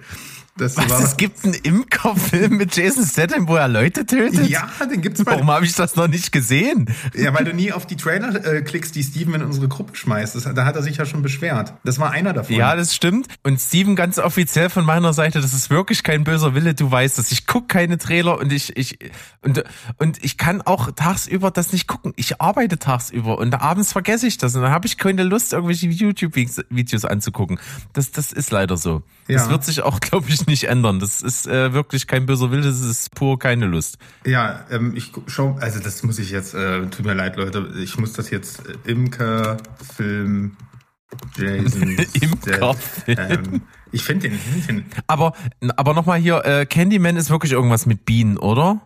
Das 0.58 0.76
Was, 0.76 0.90
war, 0.90 1.00
es 1.00 1.16
gibt 1.16 1.44
einen 1.44 1.54
Imker-Film 1.54 2.56
mit 2.56 2.74
Jason 2.74 3.06
Statham, 3.06 3.46
wo 3.46 3.54
er 3.54 3.68
Leute 3.68 4.04
tötet? 4.04 4.48
Ja, 4.48 4.68
den 4.90 5.00
gibt's 5.00 5.22
bei 5.22 5.32
Warum 5.32 5.50
habe 5.50 5.64
ich 5.64 5.74
das 5.74 5.94
noch 5.94 6.08
nicht 6.08 6.32
gesehen? 6.32 6.92
Ja, 7.14 7.32
weil 7.32 7.44
du 7.44 7.54
nie 7.54 7.70
auf 7.72 7.86
die 7.86 7.96
Trailer 7.96 8.44
äh, 8.44 8.62
klickst, 8.62 8.96
die 8.96 9.04
Steven 9.04 9.34
in 9.34 9.42
unsere 9.42 9.68
Gruppe 9.68 9.94
schmeißt. 9.94 10.34
Das, 10.34 10.52
da 10.52 10.64
hat 10.64 10.74
er 10.74 10.82
sich 10.82 10.96
ja 10.96 11.06
schon 11.06 11.22
beschwert. 11.22 11.74
Das 11.84 12.00
war 12.00 12.10
einer 12.10 12.32
davon. 12.32 12.56
Ja, 12.56 12.74
das 12.74 12.94
stimmt. 12.94 13.28
Und 13.44 13.60
Steven, 13.60 13.94
ganz 13.94 14.18
offiziell 14.18 14.68
von 14.68 14.84
meiner 14.84 15.12
Seite, 15.12 15.40
das 15.40 15.54
ist 15.54 15.70
wirklich 15.70 16.02
kein 16.02 16.24
böser 16.24 16.54
Wille. 16.54 16.74
Du 16.74 16.90
weißt 16.90 17.18
das. 17.18 17.30
Ich 17.30 17.46
guck 17.46 17.68
keine 17.68 17.96
Trailer 17.96 18.38
und 18.38 18.52
ich, 18.52 18.76
ich, 18.76 18.98
und, 19.42 19.62
und 19.98 20.24
ich 20.24 20.38
kann 20.38 20.60
auch 20.62 20.90
tagsüber 20.90 21.52
das 21.52 21.72
nicht 21.72 21.86
gucken. 21.86 22.14
Ich 22.16 22.40
arbeite 22.40 22.78
tagsüber 22.78 23.38
und 23.38 23.54
abends 23.60 23.92
vergesse 23.92 24.26
ich 24.26 24.38
das 24.38 24.54
und 24.54 24.62
dann 24.62 24.70
habe 24.70 24.86
ich 24.86 24.98
keine 24.98 25.22
Lust, 25.22 25.52
irgendwelche 25.52 25.86
YouTube-Videos 25.86 27.04
anzugucken. 27.04 27.58
Das, 27.92 28.10
das 28.12 28.32
ist 28.32 28.50
leider 28.50 28.76
so. 28.76 29.02
Ja. 29.26 29.38
Das 29.38 29.50
wird 29.50 29.64
sich 29.64 29.82
auch, 29.82 30.00
glaube 30.00 30.28
ich, 30.28 30.46
nicht 30.46 30.64
ändern. 30.64 31.00
Das 31.00 31.20
ist 31.20 31.46
äh, 31.46 31.72
wirklich 31.72 32.06
kein 32.06 32.26
böser 32.26 32.50
Wille, 32.50 32.62
das 32.62 32.80
ist 32.80 33.14
pur 33.14 33.38
keine 33.38 33.66
Lust. 33.66 33.98
Ja, 34.24 34.64
ähm, 34.70 34.94
ich 34.96 35.12
schau, 35.26 35.56
also 35.60 35.80
das 35.80 36.02
muss 36.02 36.18
ich 36.18 36.30
jetzt, 36.30 36.54
äh, 36.54 36.86
tut 36.86 37.04
mir 37.04 37.14
leid, 37.14 37.36
Leute, 37.36 37.72
ich 37.78 37.98
muss 37.98 38.12
das 38.12 38.30
jetzt 38.30 38.62
äh, 38.66 38.90
Imker 38.90 39.58
Film 39.96 40.56
Jason 41.36 41.96
Imker 42.20 42.76
ähm, 43.06 43.62
ich 43.92 44.02
finde 44.02 44.28
den, 44.28 44.38
den. 44.68 44.84
Aber, 45.06 45.32
aber 45.76 45.94
nochmal 45.94 46.18
hier, 46.18 46.44
äh, 46.44 46.66
Candyman 46.66 47.16
ist 47.16 47.30
wirklich 47.30 47.52
irgendwas 47.52 47.86
mit 47.86 48.04
Bienen, 48.04 48.36
oder? 48.36 48.80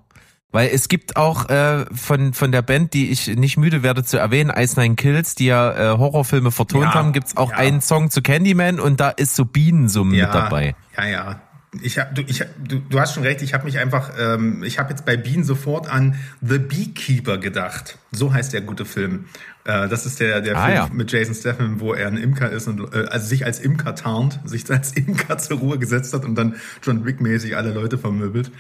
Weil 0.53 0.69
es 0.69 0.89
gibt 0.89 1.17
auch 1.17 1.49
äh, 1.49 1.87
von, 1.95 2.35
von 2.35 2.53
der 2.53 2.63
Band, 2.63 2.93
die 2.93 3.11
ich 3.11 3.27
nicht 3.27 3.57
müde 3.57 3.83
werde 3.83 4.05
zu 4.05 4.19
erwähnen, 4.19 4.53
Ice 4.55 4.79
Nine 4.79 4.97
Kills, 4.97 5.35
die 5.35 5.47
ja 5.47 5.95
äh, 5.95 5.99
Horrorfilme 5.99 6.53
vertont 6.53 6.85
ja, 6.85 6.95
haben, 6.95 7.13
gibt's 7.13 7.37
auch 7.39 7.51
ja. 7.51 7.57
einen 7.57 7.81
Song 7.81 8.11
zu 8.11 8.21
Candyman 8.21 8.79
und 8.79 9.01
da 9.01 9.09
ist 9.09 9.35
so 9.35 9.47
Bienensummen 9.47 10.15
ja, 10.15 10.27
mit 10.27 10.35
dabei. 10.35 10.75
Ja, 10.97 11.07
ja. 11.07 11.41
Ich 11.81 11.99
hab, 11.99 12.15
du, 12.15 12.21
ich, 12.21 12.45
du, 12.63 12.81
du 12.81 13.01
hast 13.01 13.15
schon 13.15 13.23
recht, 13.23 13.41
ich 13.41 13.55
habe 13.55 13.65
mich 13.65 13.79
einfach, 13.79 14.13
ähm, 14.21 14.63
ich 14.63 14.79
habe 14.79 14.91
jetzt 14.91 15.07
bei 15.07 15.17
Bean 15.17 15.43
sofort 15.43 15.89
an 15.89 16.17
The 16.43 16.59
Beekeeper 16.59 17.39
gedacht. 17.39 17.97
So 18.11 18.35
heißt 18.35 18.53
der 18.53 18.61
gute 18.61 18.85
Film. 18.85 19.25
Äh, 19.65 19.89
das 19.89 20.07
ist 20.07 20.19
der, 20.21 20.41
der 20.41 20.57
Ah, 20.57 20.65
Film 20.67 20.77
ja. 20.77 20.89
mit 20.93 21.13
Jason 21.13 21.35
Statham, 21.35 21.79
wo 21.81 21.95
er 21.95 22.09
ein 22.09 22.17
Imker 22.17 22.51
ist 22.51 22.67
und 22.67 22.81
äh, 22.95 23.07
also 23.11 23.27
sich 23.27 23.45
als 23.47 23.61
Imker 23.61 23.95
tarnt, 23.95 24.41
sich 24.45 24.69
als 24.71 24.93
Imker 24.93 25.39
zur 25.39 25.59
Ruhe 25.59 25.79
gesetzt 25.79 26.13
hat 26.15 26.25
und 26.25 26.35
dann 26.35 26.57
John 26.83 27.05
Wick-mäßig 27.07 27.57
alle 27.57 27.73
Leute 27.73 27.97
vermöbelt. 27.99 28.51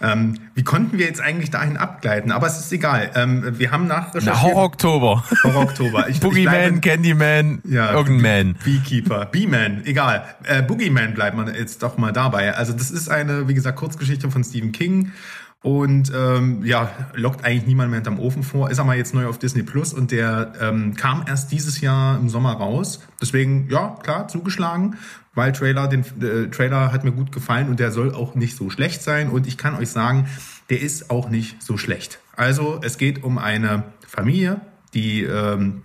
Ähm, 0.00 0.38
wie 0.54 0.62
konnten 0.62 0.96
wir 0.98 1.06
jetzt 1.06 1.20
eigentlich 1.20 1.50
dahin 1.50 1.76
abgleiten? 1.76 2.32
Aber 2.32 2.46
es 2.46 2.58
ist 2.58 2.72
egal. 2.72 3.10
Ähm, 3.14 3.58
wir 3.58 3.70
haben 3.70 3.86
nachrecherchiert. 3.86 4.34
Na, 4.34 4.42
Horror-Oktober. 4.42 5.24
Horror-Oktober. 5.42 6.06
Boogeyman, 6.20 6.80
Candyman, 6.80 7.60
ja, 7.64 7.92
irgendein 7.92 8.46
Man. 8.46 8.56
Beekeeper, 8.64 9.26
Bee-Man, 9.26 9.84
egal. 9.84 10.24
Äh, 10.44 10.62
Boogeyman 10.62 11.12
bleibt 11.14 11.36
man 11.36 11.54
jetzt 11.54 11.82
doch 11.82 11.98
mal 11.98 12.12
dabei. 12.12 12.54
Also 12.54 12.72
das 12.72 12.90
ist 12.90 13.10
eine, 13.10 13.46
wie 13.48 13.54
gesagt, 13.54 13.76
Kurzgeschichte 13.78 14.30
von 14.30 14.42
Stephen 14.42 14.72
King 14.72 15.12
und 15.64 16.12
ähm, 16.14 16.62
ja, 16.62 16.90
lockt 17.14 17.42
eigentlich 17.42 17.66
niemand 17.66 17.88
mehr 17.88 17.96
hinterm 17.96 18.20
Ofen 18.20 18.42
vor. 18.42 18.70
Ist 18.70 18.78
aber 18.80 18.96
jetzt 18.96 19.14
neu 19.14 19.26
auf 19.26 19.38
Disney 19.38 19.62
Plus 19.62 19.94
und 19.94 20.10
der 20.10 20.52
ähm, 20.60 20.94
kam 20.94 21.24
erst 21.26 21.52
dieses 21.52 21.80
Jahr 21.80 22.18
im 22.18 22.28
Sommer 22.28 22.52
raus. 22.52 23.00
Deswegen, 23.22 23.70
ja, 23.70 23.96
klar, 24.02 24.28
zugeschlagen, 24.28 24.98
weil 25.32 25.52
Trailer, 25.52 25.88
den 25.88 26.04
äh, 26.20 26.50
Trailer 26.50 26.92
hat 26.92 27.02
mir 27.04 27.12
gut 27.12 27.32
gefallen 27.32 27.70
und 27.70 27.80
der 27.80 27.92
soll 27.92 28.14
auch 28.14 28.34
nicht 28.34 28.56
so 28.56 28.68
schlecht 28.68 29.02
sein. 29.02 29.30
Und 29.30 29.46
ich 29.46 29.56
kann 29.56 29.74
euch 29.74 29.88
sagen, 29.88 30.28
der 30.68 30.82
ist 30.82 31.08
auch 31.08 31.30
nicht 31.30 31.62
so 31.62 31.78
schlecht. 31.78 32.18
Also 32.36 32.78
es 32.82 32.98
geht 32.98 33.24
um 33.24 33.38
eine 33.38 33.84
Familie, 34.06 34.60
die 34.92 35.22
ähm, 35.22 35.80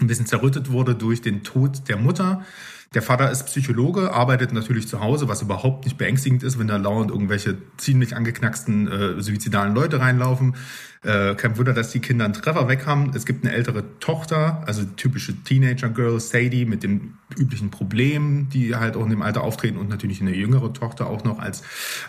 ein 0.00 0.08
bisschen 0.08 0.26
zerrüttet 0.26 0.72
wurde 0.72 0.96
durch 0.96 1.22
den 1.22 1.44
Tod 1.44 1.88
der 1.88 1.98
Mutter. 1.98 2.44
Der 2.92 3.02
Vater 3.02 3.30
ist 3.30 3.44
Psychologe, 3.44 4.12
arbeitet 4.12 4.52
natürlich 4.52 4.88
zu 4.88 5.00
Hause, 5.00 5.28
was 5.28 5.42
überhaupt 5.42 5.84
nicht 5.84 5.96
beängstigend 5.96 6.42
ist, 6.42 6.58
wenn 6.58 6.66
da 6.66 6.76
lauernd 6.76 7.12
irgendwelche 7.12 7.56
ziemlich 7.76 8.16
angeknacksten 8.16 8.88
äh, 8.88 9.22
suizidalen 9.22 9.76
Leute 9.76 10.00
reinlaufen. 10.00 10.56
Äh, 11.04 11.36
kein 11.36 11.56
Wunder, 11.56 11.72
dass 11.72 11.92
die 11.92 12.00
Kinder 12.00 12.24
einen 12.24 12.34
Treffer 12.34 12.66
weg 12.66 12.86
haben. 12.86 13.12
Es 13.14 13.26
gibt 13.26 13.44
eine 13.44 13.54
ältere 13.54 13.84
Tochter, 14.00 14.64
also 14.66 14.82
typische 14.84 15.40
Teenager-Girl, 15.44 16.18
Sadie, 16.18 16.64
mit 16.64 16.82
den 16.82 17.14
üblichen 17.38 17.70
Problemen, 17.70 18.48
die 18.48 18.74
halt 18.74 18.96
auch 18.96 19.04
in 19.04 19.10
dem 19.10 19.22
Alter 19.22 19.44
auftreten 19.44 19.78
und 19.78 19.88
natürlich 19.88 20.20
eine 20.20 20.34
jüngere 20.34 20.72
Tochter 20.72 21.06
auch 21.06 21.22
noch 21.22 21.38
als, 21.38 21.62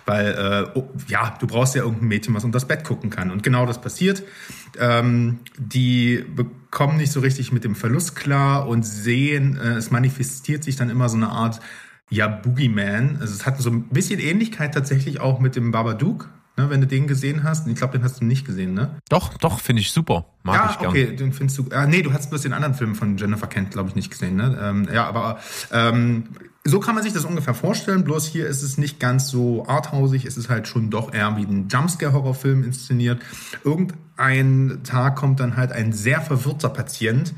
weil, 0.08 0.32
äh, 0.74 0.80
oh, 0.80 0.90
ja, 1.08 1.38
du 1.40 1.46
brauchst 1.46 1.76
ja 1.76 1.84
irgendein 1.84 2.08
Mädchen, 2.08 2.34
was 2.34 2.44
unter 2.44 2.56
das 2.56 2.68
Bett 2.68 2.84
gucken 2.84 3.12
kann. 3.12 3.30
Und 3.30 3.44
genau 3.44 3.68
das 3.68 3.80
passiert. 3.80 4.24
Ähm, 4.80 5.42
die 5.60 6.26
bekommen 6.72 6.98
nicht 6.98 7.12
so 7.12 7.20
richtig 7.20 7.52
mit 7.52 7.66
dem 7.66 7.76
Verlust 7.76 8.16
klar 8.16 8.68
und 8.68 8.84
sehen, 8.84 9.58
äh, 9.58 9.74
es 9.74 9.92
manifestiert 9.92 10.64
sich 10.64 10.78
dann 10.78 10.90
immer 10.90 11.10
so 11.10 11.18
eine 11.18 11.30
Art, 11.30 11.60
ja, 12.10 12.28
Boogeyman. 12.28 13.18
Also 13.20 13.34
es 13.34 13.46
hat 13.46 13.60
so 13.60 13.70
ein 13.70 13.90
bisschen 13.90 14.20
Ähnlichkeit 14.20 14.74
tatsächlich 14.74 15.20
auch 15.20 15.40
mit 15.40 15.58
dem 15.58 15.72
Babadook, 15.72 16.30
ne, 16.56 16.70
wenn 16.70 16.80
du 16.80 16.88
den 16.88 17.08
gesehen 17.08 17.44
hast. 17.44 17.68
Ich 17.68 17.76
glaube, 17.76 17.98
den 17.98 18.04
hast 18.04 18.22
du 18.22 18.26
nicht 18.26 18.46
gesehen, 18.46 18.74
ne? 18.74 18.98
Doch, 19.10 19.38
doch, 19.38 19.60
finde 19.60 19.82
ich 19.82 19.92
super. 19.92 20.26
Mag 20.44 20.56
ja, 20.56 20.72
ich 20.72 20.80
gern. 20.80 20.90
okay, 20.90 21.16
den 21.16 21.34
findest 21.34 21.60
du. 21.60 21.66
Ah, 21.72 21.86
nee, 21.86 22.02
du 22.02 22.14
hast 22.14 22.30
bloß 22.30 22.42
den 22.42 22.54
anderen 22.54 22.74
Film 22.74 22.96
von 22.96 23.18
Jennifer 23.18 23.48
Kent, 23.48 23.72
glaube 23.72 23.90
ich, 23.90 23.96
nicht 23.96 24.10
gesehen, 24.10 24.38
ne? 24.38 24.58
Ähm, 24.62 24.88
ja, 24.92 25.08
aber 25.08 25.40
ähm, 25.74 26.24
so 26.64 26.80
kann 26.80 26.96
man 26.96 27.04
sich 27.04 27.14
das 27.14 27.26
ungefähr 27.26 27.54
vorstellen. 27.54 28.04
Bloß 28.04 28.28
hier 28.28 28.48
ist 28.48 28.62
es 28.62 28.78
nicht 28.78 29.00
ganz 29.00 29.30
so 29.30 29.66
arthausig. 29.68 30.26
Es 30.26 30.38
ist 30.38 30.50
halt 30.50 30.68
schon 30.68 30.90
doch 30.90 31.14
eher 31.14 31.36
wie 31.38 31.44
ein 31.44 31.68
Jumpscare-Horrorfilm 31.70 32.64
inszeniert. 32.64 33.22
Irgendein 33.64 34.82
Tag 34.84 35.16
kommt 35.16 35.40
dann 35.40 35.58
halt 35.58 35.72
ein 35.72 35.92
sehr 35.92 36.22
verwirrter 36.22 36.70
Patient. 36.70 37.34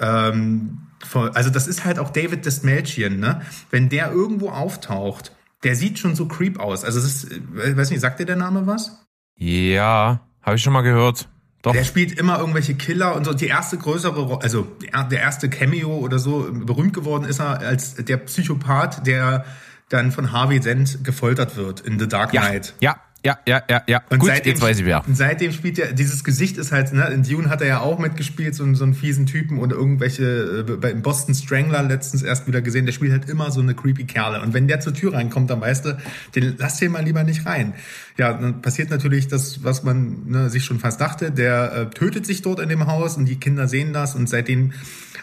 Ähm, 0.00 0.88
also 1.12 1.50
das 1.50 1.68
ist 1.68 1.84
halt 1.84 1.98
auch 1.98 2.10
David 2.10 2.44
Desmelchian, 2.44 3.18
ne? 3.18 3.42
Wenn 3.70 3.88
der 3.88 4.10
irgendwo 4.10 4.50
auftaucht, 4.50 5.32
der 5.62 5.76
sieht 5.76 5.98
schon 5.98 6.16
so 6.16 6.26
creep 6.26 6.58
aus. 6.58 6.84
Also 6.84 6.98
es 6.98 7.24
ist, 7.24 7.32
äh, 7.32 7.76
weiß 7.76 7.90
nicht, 7.90 8.00
sagt 8.00 8.18
dir 8.18 8.26
der 8.26 8.36
Name 8.36 8.66
was? 8.66 9.06
Ja, 9.36 10.20
habe 10.42 10.56
ich 10.56 10.62
schon 10.62 10.72
mal 10.72 10.82
gehört. 10.82 11.28
Doch. 11.66 11.72
Der 11.72 11.82
spielt 11.82 12.16
immer 12.16 12.38
irgendwelche 12.38 12.76
Killer 12.76 13.16
und 13.16 13.24
so. 13.24 13.34
Die 13.34 13.48
erste 13.48 13.76
größere, 13.76 14.38
also 14.40 14.68
der 15.10 15.18
erste 15.18 15.50
Cameo 15.50 15.96
oder 15.96 16.20
so, 16.20 16.48
berühmt 16.52 16.94
geworden 16.94 17.24
ist 17.24 17.40
er 17.40 17.58
als 17.58 17.96
der 17.96 18.18
Psychopath, 18.18 19.04
der 19.04 19.44
dann 19.88 20.12
von 20.12 20.30
Harvey 20.30 20.60
Dent 20.60 21.02
gefoltert 21.02 21.56
wird 21.56 21.80
in 21.80 21.98
The 21.98 22.06
Dark 22.06 22.30
Knight. 22.30 22.74
ja, 22.78 22.92
ja, 22.92 23.00
ja, 23.46 23.62
ja, 23.68 23.82
ja. 23.86 24.02
Und 24.10 24.18
Gut, 24.18 24.28
seitdem, 24.28 24.52
jetzt 24.52 24.62
weiß 24.62 24.78
ich 24.78 24.84
wer. 24.84 25.06
Und 25.06 25.16
seitdem 25.16 25.52
spielt 25.52 25.78
er, 25.78 25.92
dieses 25.92 26.24
Gesicht 26.24 26.58
ist 26.58 26.72
halt, 26.72 26.92
ne, 26.92 27.06
in 27.08 27.22
Dune 27.22 27.50
hat 27.50 27.60
er 27.60 27.66
ja 27.66 27.80
auch 27.80 27.98
mitgespielt, 27.98 28.54
so, 28.54 28.72
so 28.74 28.84
einen 28.84 28.94
fiesen 28.94 29.26
Typen 29.26 29.58
oder 29.58 29.76
irgendwelche, 29.76 30.66
äh, 30.68 30.76
bei 30.76 30.94
Boston 30.94 31.34
Strangler 31.34 31.82
letztens 31.82 32.22
erst 32.22 32.46
wieder 32.46 32.62
gesehen, 32.62 32.86
der 32.86 32.92
spielt 32.92 33.12
halt 33.12 33.28
immer 33.28 33.50
so 33.50 33.60
eine 33.60 33.74
creepy 33.74 34.04
Kerle. 34.04 34.40
Und 34.42 34.54
wenn 34.54 34.68
der 34.68 34.80
zur 34.80 34.94
Tür 34.94 35.14
reinkommt, 35.14 35.50
dann 35.50 35.60
weißt 35.60 35.84
du, 35.84 35.98
den 36.34 36.56
lass 36.58 36.78
den 36.78 36.92
mal 36.92 37.04
lieber 37.04 37.24
nicht 37.24 37.46
rein. 37.46 37.74
Ja, 38.18 38.32
dann 38.32 38.62
passiert 38.62 38.90
natürlich 38.90 39.28
das, 39.28 39.62
was 39.62 39.82
man 39.82 40.26
ne, 40.26 40.50
sich 40.50 40.64
schon 40.64 40.78
fast 40.78 41.00
dachte, 41.00 41.30
der 41.30 41.72
äh, 41.72 41.90
tötet 41.90 42.26
sich 42.26 42.42
dort 42.42 42.60
in 42.60 42.68
dem 42.68 42.86
Haus 42.86 43.16
und 43.16 43.26
die 43.26 43.36
Kinder 43.36 43.68
sehen 43.68 43.92
das 43.92 44.14
und 44.14 44.28
seitdem 44.28 44.72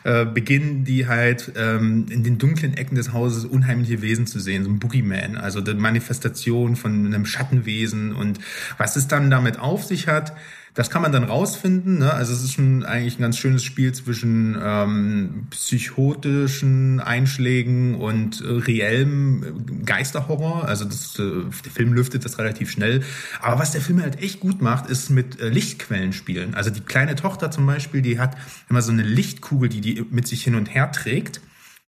äh, 0.04 0.26
beginnen 0.26 0.84
die 0.84 1.08
halt 1.08 1.54
ähm, 1.56 2.06
in 2.10 2.24
den 2.24 2.38
dunklen 2.38 2.76
Ecken 2.76 2.96
des 2.96 3.14
Hauses 3.14 3.46
unheimliche 3.46 4.02
Wesen 4.02 4.28
zu 4.28 4.40
sehen, 4.40 4.64
so 4.64 4.70
ein 4.70 4.80
Boogeyman, 4.80 5.38
also 5.38 5.62
die 5.62 5.74
Manifestation 5.74 6.76
von 6.76 7.06
einem 7.06 7.26
Schattenwesen. 7.26 8.14
Und 8.14 8.40
was 8.78 8.96
es 8.96 9.08
dann 9.08 9.30
damit 9.30 9.60
auf 9.60 9.84
sich 9.84 10.08
hat, 10.08 10.34
das 10.74 10.90
kann 10.90 11.04
man 11.04 11.12
dann 11.12 11.24
rausfinden. 11.24 12.00
Ne? 12.00 12.12
Also 12.12 12.34
es 12.34 12.44
ist 12.44 12.54
schon 12.54 12.84
eigentlich 12.84 13.20
ein 13.20 13.22
ganz 13.22 13.38
schönes 13.38 13.64
Spiel 13.64 13.94
zwischen 13.94 14.58
ähm, 14.60 15.48
psychotischen 15.52 17.00
Einschlägen 17.00 17.96
und 17.96 18.42
äh, 18.42 18.48
reellem 18.48 19.44
äh, 19.44 19.84
Geisterhorror. 19.86 20.68
Also 20.68 20.86
das, 20.86 21.20
äh, 21.20 21.44
der 21.64 21.72
Film 21.72 21.94
lüftet 21.94 22.26
das 22.26 22.40
relativ 22.40 22.72
schnell. 22.72 23.04
Aber 23.40 23.60
was 23.60 23.72
der 23.72 23.82
Film 23.82 24.02
halt 24.02 24.20
echt 24.20 24.40
gut 24.40 24.62
macht, 24.62 24.90
ist 24.90 25.12
mit 25.12 25.40
äh, 25.40 25.50
Lichtquellen 25.50 26.12
spielen. 26.12 26.56
Also 26.56 26.72
die 26.72 26.82
kleine 26.82 27.16
Tochter 27.16 27.52
zum 27.52 27.68
Beispiel, 27.68 28.02
die 28.02 28.20
hat 28.20 28.36
immer 28.68 28.82
so 28.82 28.92
eine 28.92 29.04
Lichtkugel, 29.04 29.70
die 29.70 29.82
die 29.82 30.06
mit 30.10 30.28
sich 30.28 30.44
hin 30.44 30.56
und 30.56 30.74
her 30.74 30.92
trägt. 30.92 31.42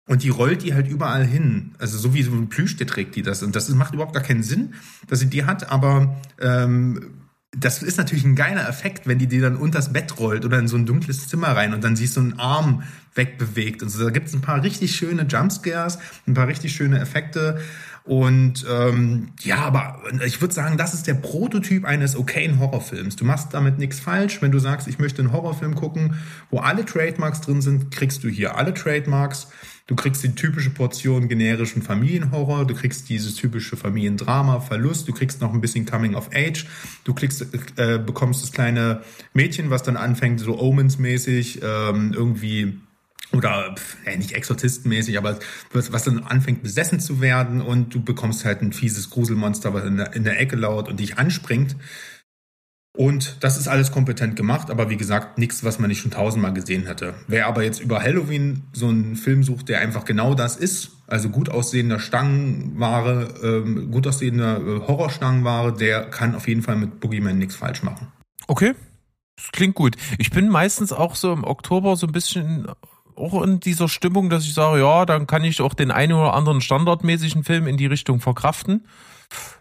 Und 0.08 0.22
die 0.22 0.28
rollt 0.28 0.62
die 0.62 0.72
halt 0.72 0.86
überall 0.86 1.24
hin. 1.24 1.74
Also 1.78 1.98
so 1.98 2.14
wie 2.14 2.22
so 2.22 2.30
ein 2.30 2.48
Plüsch, 2.48 2.76
der 2.76 2.86
trägt 2.86 3.16
die 3.16 3.22
das. 3.22 3.42
Und 3.42 3.56
das 3.56 3.68
macht 3.70 3.94
überhaupt 3.94 4.14
gar 4.14 4.22
keinen 4.22 4.44
Sinn, 4.44 4.74
dass 5.08 5.18
sie 5.18 5.26
die 5.26 5.44
hat, 5.44 5.68
aber 5.72 6.16
ähm, 6.40 7.25
das 7.58 7.82
ist 7.82 7.96
natürlich 7.96 8.24
ein 8.24 8.36
geiler 8.36 8.68
Effekt, 8.68 9.06
wenn 9.06 9.18
die 9.18 9.26
die 9.26 9.40
dann 9.40 9.56
unters 9.56 9.92
Bett 9.92 10.18
rollt 10.18 10.44
oder 10.44 10.58
in 10.58 10.68
so 10.68 10.76
ein 10.76 10.84
dunkles 10.84 11.28
Zimmer 11.28 11.48
rein 11.48 11.72
und 11.72 11.82
dann 11.82 11.96
siehst 11.96 12.16
du 12.16 12.20
einen 12.20 12.38
Arm 12.38 12.82
wegbewegt. 13.14 13.82
Und 13.82 13.88
so, 13.88 14.04
da 14.04 14.10
gibt's 14.10 14.34
ein 14.34 14.42
paar 14.42 14.62
richtig 14.62 14.94
schöne 14.94 15.22
Jumpscares, 15.22 15.98
ein 16.26 16.34
paar 16.34 16.48
richtig 16.48 16.74
schöne 16.74 17.00
Effekte. 17.00 17.58
Und 18.04 18.64
ähm, 18.70 19.32
ja, 19.40 19.58
aber 19.58 20.02
ich 20.24 20.40
würde 20.40 20.54
sagen, 20.54 20.76
das 20.76 20.94
ist 20.94 21.06
der 21.06 21.14
Prototyp 21.14 21.84
eines 21.84 22.14
okayen 22.14 22.60
Horrorfilms. 22.60 23.16
Du 23.16 23.24
machst 23.24 23.52
damit 23.52 23.78
nichts 23.78 23.98
falsch. 23.98 24.42
Wenn 24.42 24.52
du 24.52 24.58
sagst, 24.58 24.86
ich 24.86 24.98
möchte 24.98 25.22
einen 25.22 25.32
Horrorfilm 25.32 25.74
gucken, 25.74 26.14
wo 26.50 26.58
alle 26.58 26.84
Trademarks 26.84 27.40
drin 27.40 27.62
sind, 27.62 27.90
kriegst 27.90 28.22
du 28.22 28.28
hier 28.28 28.56
alle 28.56 28.74
Trademarks. 28.74 29.48
Du 29.86 29.94
kriegst 29.94 30.24
die 30.24 30.34
typische 30.34 30.70
Portion 30.70 31.28
generischen 31.28 31.80
Familienhorror, 31.80 32.66
du 32.66 32.74
kriegst 32.74 33.08
dieses 33.08 33.36
typische 33.36 33.76
Familiendrama, 33.76 34.58
Verlust, 34.58 35.06
du 35.06 35.12
kriegst 35.12 35.40
noch 35.40 35.54
ein 35.54 35.60
bisschen 35.60 35.86
Coming 35.86 36.16
of 36.16 36.30
Age, 36.34 36.66
du 37.04 37.14
kriegst, 37.14 37.46
äh, 37.76 37.98
bekommst 37.98 38.42
das 38.42 38.50
kleine 38.50 39.02
Mädchen, 39.32 39.70
was 39.70 39.84
dann 39.84 39.96
anfängt, 39.96 40.40
so 40.40 40.58
Omens-mäßig, 40.58 41.60
ähm, 41.62 42.12
irgendwie 42.12 42.80
oder 43.32 43.74
ja, 44.04 44.16
nicht 44.16 44.32
exorzistenmäßig, 44.32 45.18
aber 45.18 45.38
was, 45.72 45.92
was 45.92 46.04
dann 46.04 46.20
anfängt 46.20 46.62
besessen 46.62 46.98
zu 46.98 47.20
werden 47.20 47.60
und 47.60 47.94
du 47.94 48.02
bekommst 48.02 48.44
halt 48.44 48.62
ein 48.62 48.72
fieses 48.72 49.10
Gruselmonster, 49.10 49.72
was 49.74 49.84
in 49.84 49.98
der, 49.98 50.14
in 50.14 50.24
der 50.24 50.40
Ecke 50.40 50.56
laut 50.56 50.88
und 50.88 50.98
dich 50.98 51.18
anspringt. 51.18 51.76
Und 52.96 53.36
das 53.40 53.58
ist 53.58 53.68
alles 53.68 53.92
kompetent 53.92 54.36
gemacht, 54.36 54.70
aber 54.70 54.88
wie 54.88 54.96
gesagt, 54.96 55.36
nichts, 55.36 55.62
was 55.62 55.78
man 55.78 55.88
nicht 55.88 56.00
schon 56.00 56.10
tausendmal 56.10 56.54
gesehen 56.54 56.86
hätte. 56.86 57.12
Wer 57.28 57.46
aber 57.46 57.62
jetzt 57.62 57.80
über 57.80 58.02
Halloween 58.02 58.62
so 58.72 58.88
einen 58.88 59.16
Film 59.16 59.42
sucht, 59.42 59.68
der 59.68 59.80
einfach 59.80 60.06
genau 60.06 60.34
das 60.34 60.56
ist, 60.56 60.92
also 61.06 61.28
gut 61.28 61.50
aussehender 61.50 61.98
Stangenware, 61.98 63.28
ähm, 63.42 63.90
gut 63.90 64.06
aussehender 64.06 64.56
äh, 64.56 64.80
Horrorstangenware, 64.86 65.74
der 65.74 66.06
kann 66.06 66.34
auf 66.34 66.48
jeden 66.48 66.62
Fall 66.62 66.76
mit 66.76 66.98
Boogeyman 66.98 67.36
nichts 67.36 67.54
falsch 67.54 67.82
machen. 67.82 68.08
Okay, 68.48 68.74
das 69.36 69.52
klingt 69.52 69.74
gut. 69.74 69.96
Ich 70.16 70.30
bin 70.30 70.48
meistens 70.48 70.90
auch 70.90 71.16
so 71.16 71.34
im 71.34 71.44
Oktober 71.44 71.96
so 71.96 72.06
ein 72.06 72.12
bisschen 72.12 72.66
auch 73.14 73.42
in 73.42 73.60
dieser 73.60 73.88
Stimmung, 73.88 74.30
dass 74.30 74.44
ich 74.44 74.54
sage, 74.54 74.80
ja, 74.80 75.04
dann 75.04 75.26
kann 75.26 75.44
ich 75.44 75.60
auch 75.60 75.74
den 75.74 75.90
einen 75.90 76.12
oder 76.12 76.34
anderen 76.34 76.60
standardmäßigen 76.60 77.44
Film 77.44 77.66
in 77.66 77.76
die 77.76 77.86
Richtung 77.86 78.20
verkraften. 78.20 78.86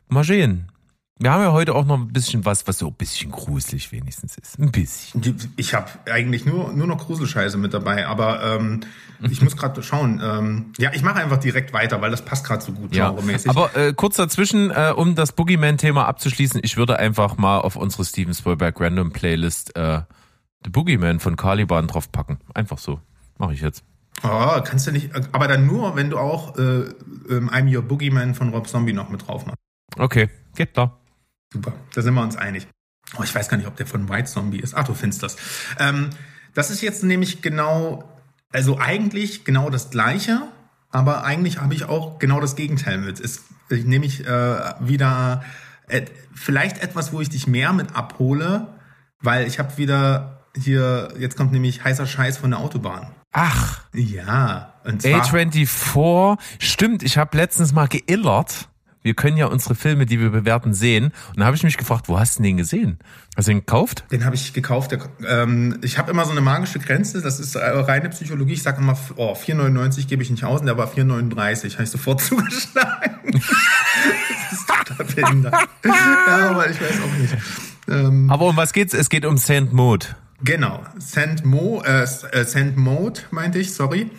Mal 0.08 0.24
sehen. 0.24 0.72
Wir 1.18 1.32
haben 1.32 1.42
ja 1.42 1.54
heute 1.54 1.74
auch 1.76 1.86
noch 1.86 1.98
ein 1.98 2.10
bisschen 2.10 2.44
was, 2.44 2.68
was 2.68 2.80
so 2.80 2.88
ein 2.88 2.94
bisschen 2.94 3.32
gruselig 3.32 3.94
wenigstens 3.94 4.38
ist. 4.38 4.60
Ein 4.60 4.72
bisschen. 4.72 5.50
Ich 5.56 5.74
habe 5.74 5.90
eigentlich 6.12 6.46
nur, 6.46 6.74
nur 6.74 6.88
noch 6.88 7.06
Gruselscheiße 7.06 7.58
mit 7.58 7.74
dabei, 7.74 8.06
aber 8.06 8.44
ähm, 8.44 8.82
ich 9.30 9.42
muss 9.42 9.56
gerade 9.56 9.82
schauen. 9.82 10.22
Ähm, 10.22 10.74
ja, 10.78 10.92
ich 10.94 11.04
mache 11.04 11.16
einfach 11.16 11.38
direkt 11.38 11.72
weiter, 11.72 12.02
weil 12.02 12.12
das 12.12 12.26
passt 12.26 12.46
gerade 12.46 12.62
so 12.62 12.74
gut 12.74 12.94
Ja, 12.94 13.12
genremäßig. 13.12 13.50
aber 13.50 13.74
äh, 13.78 13.94
kurz 13.94 14.18
dazwischen, 14.18 14.72
äh, 14.72 14.92
um 14.94 15.16
das 15.16 15.32
Boogeyman-Thema 15.32 16.06
abzuschließen, 16.06 16.60
ich 16.66 16.76
würde 16.76 17.00
einfach 17.00 17.38
mal 17.38 17.60
auf 17.60 17.78
unsere 17.78 18.04
Steven 18.04 18.34
Spielberg 18.34 18.78
Random 18.82 19.12
Playlist 19.12 19.74
äh, 19.78 20.02
The 20.66 20.70
Boogeyman 20.70 21.22
von 21.22 21.38
Caliban 21.38 21.88
draufpacken. 21.88 22.40
Einfach 22.54 22.78
so. 22.78 23.00
Mache 23.38 23.54
ich 23.54 23.62
jetzt. 23.62 23.86
Oh, 24.22 24.60
kannst 24.66 24.86
du 24.88 24.92
nicht, 24.92 25.12
aber 25.32 25.48
dann 25.48 25.66
nur, 25.66 25.96
wenn 25.96 26.10
du 26.10 26.18
auch 26.18 26.58
äh, 26.58 26.62
ähm, 27.30 27.50
I'm 27.52 27.74
Your 27.74 27.84
Boogeyman 27.84 28.36
von 28.36 28.50
Rob 28.50 28.68
Zombie 28.68 28.92
noch 28.94 29.08
mit 29.08 29.26
drauf 29.26 29.46
machst. 29.46 29.60
Okay, 29.98 30.30
geht 30.56 30.74
klar. 30.74 31.00
Super, 31.56 31.72
da 31.94 32.02
sind 32.02 32.14
wir 32.14 32.22
uns 32.22 32.36
einig. 32.36 32.68
Oh, 33.18 33.24
ich 33.24 33.34
weiß 33.34 33.48
gar 33.48 33.56
nicht, 33.56 33.68
ob 33.68 33.78
der 33.78 33.88
von 33.88 34.10
White 34.10 34.26
Zombie 34.30 34.60
ist. 34.60 34.76
Ach, 34.76 34.84
du 34.84 34.94
findest 34.94 35.24
das. 35.24 35.38
Ähm, 35.80 36.10
das 36.54 36.70
ist 36.70 36.82
jetzt 36.82 37.02
nämlich 37.02 37.42
genau, 37.42 38.04
also 38.52 38.78
eigentlich 38.78 39.46
genau 39.46 39.70
das 39.70 39.90
Gleiche, 39.90 40.42
aber 40.92 41.24
eigentlich 41.24 41.62
habe 41.62 41.74
ich 41.74 41.86
auch 41.86 42.20
genau 42.20 42.42
das 42.42 42.58
Gegenteil 42.58 42.98
mit. 42.98 43.22
Es 43.22 43.44
ist 43.70 43.86
nämlich 43.88 44.28
äh, 44.28 44.74
wieder 44.82 45.46
äh, 45.88 46.02
vielleicht 46.34 46.84
etwas, 46.84 47.14
wo 47.14 47.22
ich 47.22 47.30
dich 47.30 47.48
mehr 47.48 47.72
mit 47.72 47.96
abhole, 47.96 48.68
weil 49.22 49.48
ich 49.48 49.60
habe 49.60 49.78
wieder 49.78 50.44
hier, 50.58 51.14
jetzt 51.18 51.38
kommt 51.38 51.54
nämlich 51.54 51.86
heißer 51.86 52.08
Scheiß 52.08 52.38
von 52.38 52.52
der 52.52 52.60
Autobahn. 52.60 53.08
Ach, 53.32 53.82
Ja, 53.94 54.74
und 54.84 55.02
zwar, 55.02 55.24
A24, 55.24 56.38
stimmt, 56.60 57.04
ich 57.04 57.18
habe 57.18 57.38
letztens 57.38 57.72
mal 57.72 57.88
geillert. 57.88 58.70
Wir 59.06 59.14
können 59.14 59.38
ja 59.38 59.46
unsere 59.46 59.76
Filme, 59.76 60.08
die 60.08 60.20
wir 60.20 60.32
bewerten, 60.32 60.74
sehen. 60.74 61.14
Und 61.30 61.40
da 61.40 61.46
habe 61.46 61.56
ich 61.56 61.62
mich 61.62 61.78
gefragt, 61.78 62.10
wo 62.10 62.20
hast 62.20 62.40
du 62.40 62.44
den 62.44 62.58
gesehen? 62.58 62.98
Hast 63.38 63.48
du 63.48 63.52
den 63.52 63.60
gekauft? 63.60 64.04
den 64.10 64.26
habe 64.26 64.34
ich 64.34 64.52
gekauft. 64.52 64.98
Ähm, 65.28 65.78
ich 65.84 66.00
habe 66.00 66.10
immer 66.10 66.26
so 66.26 66.32
eine 66.32 66.42
magische 66.42 66.80
Grenze, 66.80 67.22
das 67.22 67.40
ist 67.40 67.54
äh, 67.54 67.60
reine 67.60 68.10
Psychologie. 68.10 68.54
Ich 68.54 68.64
sage 68.64 68.82
immer, 68.82 68.98
oh, 69.18 69.34
4,99 69.34 70.08
gebe 70.08 70.24
ich 70.24 70.32
nicht 70.32 70.44
aus 70.44 70.62
und 70.62 70.66
der 70.66 70.80
war 70.80 70.92
4,39. 70.92 71.74
Habe 71.74 71.84
ich 71.84 71.92
sofort 71.92 72.20
zugeschlagen. 72.24 73.32
das 73.32 74.60
ist 74.60 74.68
total 74.68 75.06
ja, 75.84 76.50
aber 76.50 76.68
ich 76.68 76.82
weiß 76.82 77.00
auch 77.00 77.20
nicht. 77.20 77.38
Ähm, 77.88 78.32
Aber 78.32 78.48
um 78.48 78.58
was 78.58 78.74
geht's? 78.74 78.96
Es 78.96 79.10
geht 79.10 79.24
um 79.24 79.38
Saint 79.38 79.72
Maud. 79.72 80.16
Genau, 80.44 80.84
Sand 80.98 81.46
Mo, 81.46 81.82
äh, 81.86 82.04
äh, 82.04 82.44
Sand 82.44 82.76
Mode 82.76 83.22
meinte 83.32 83.60
ich, 83.60 83.74
sorry. 83.74 84.10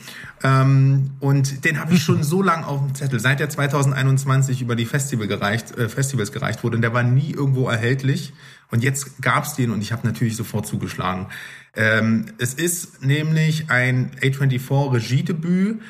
Ähm, 0.46 1.10
und 1.18 1.64
den 1.64 1.80
habe 1.80 1.94
ich 1.94 2.04
schon 2.04 2.22
so 2.22 2.40
lange 2.40 2.68
auf 2.68 2.80
dem 2.80 2.94
Zettel, 2.94 3.18
seit 3.18 3.40
der 3.40 3.48
2021 3.48 4.62
über 4.62 4.76
die 4.76 4.84
Festival 4.84 5.26
gereicht, 5.26 5.76
äh, 5.76 5.88
Festivals 5.88 6.30
gereicht 6.30 6.62
wurde. 6.62 6.76
Und 6.76 6.82
der 6.82 6.94
war 6.94 7.02
nie 7.02 7.32
irgendwo 7.32 7.68
erhältlich. 7.68 8.32
Und 8.70 8.84
jetzt 8.84 9.20
gab's 9.20 9.56
den 9.56 9.72
und 9.72 9.82
ich 9.82 9.90
habe 9.90 10.06
natürlich 10.06 10.36
sofort 10.36 10.68
zugeschlagen. 10.68 11.26
Ähm, 11.74 12.26
es 12.38 12.54
ist 12.54 13.04
nämlich 13.04 13.70
ein 13.70 14.12
A24 14.20 14.92
Regiedebüt 14.92 15.82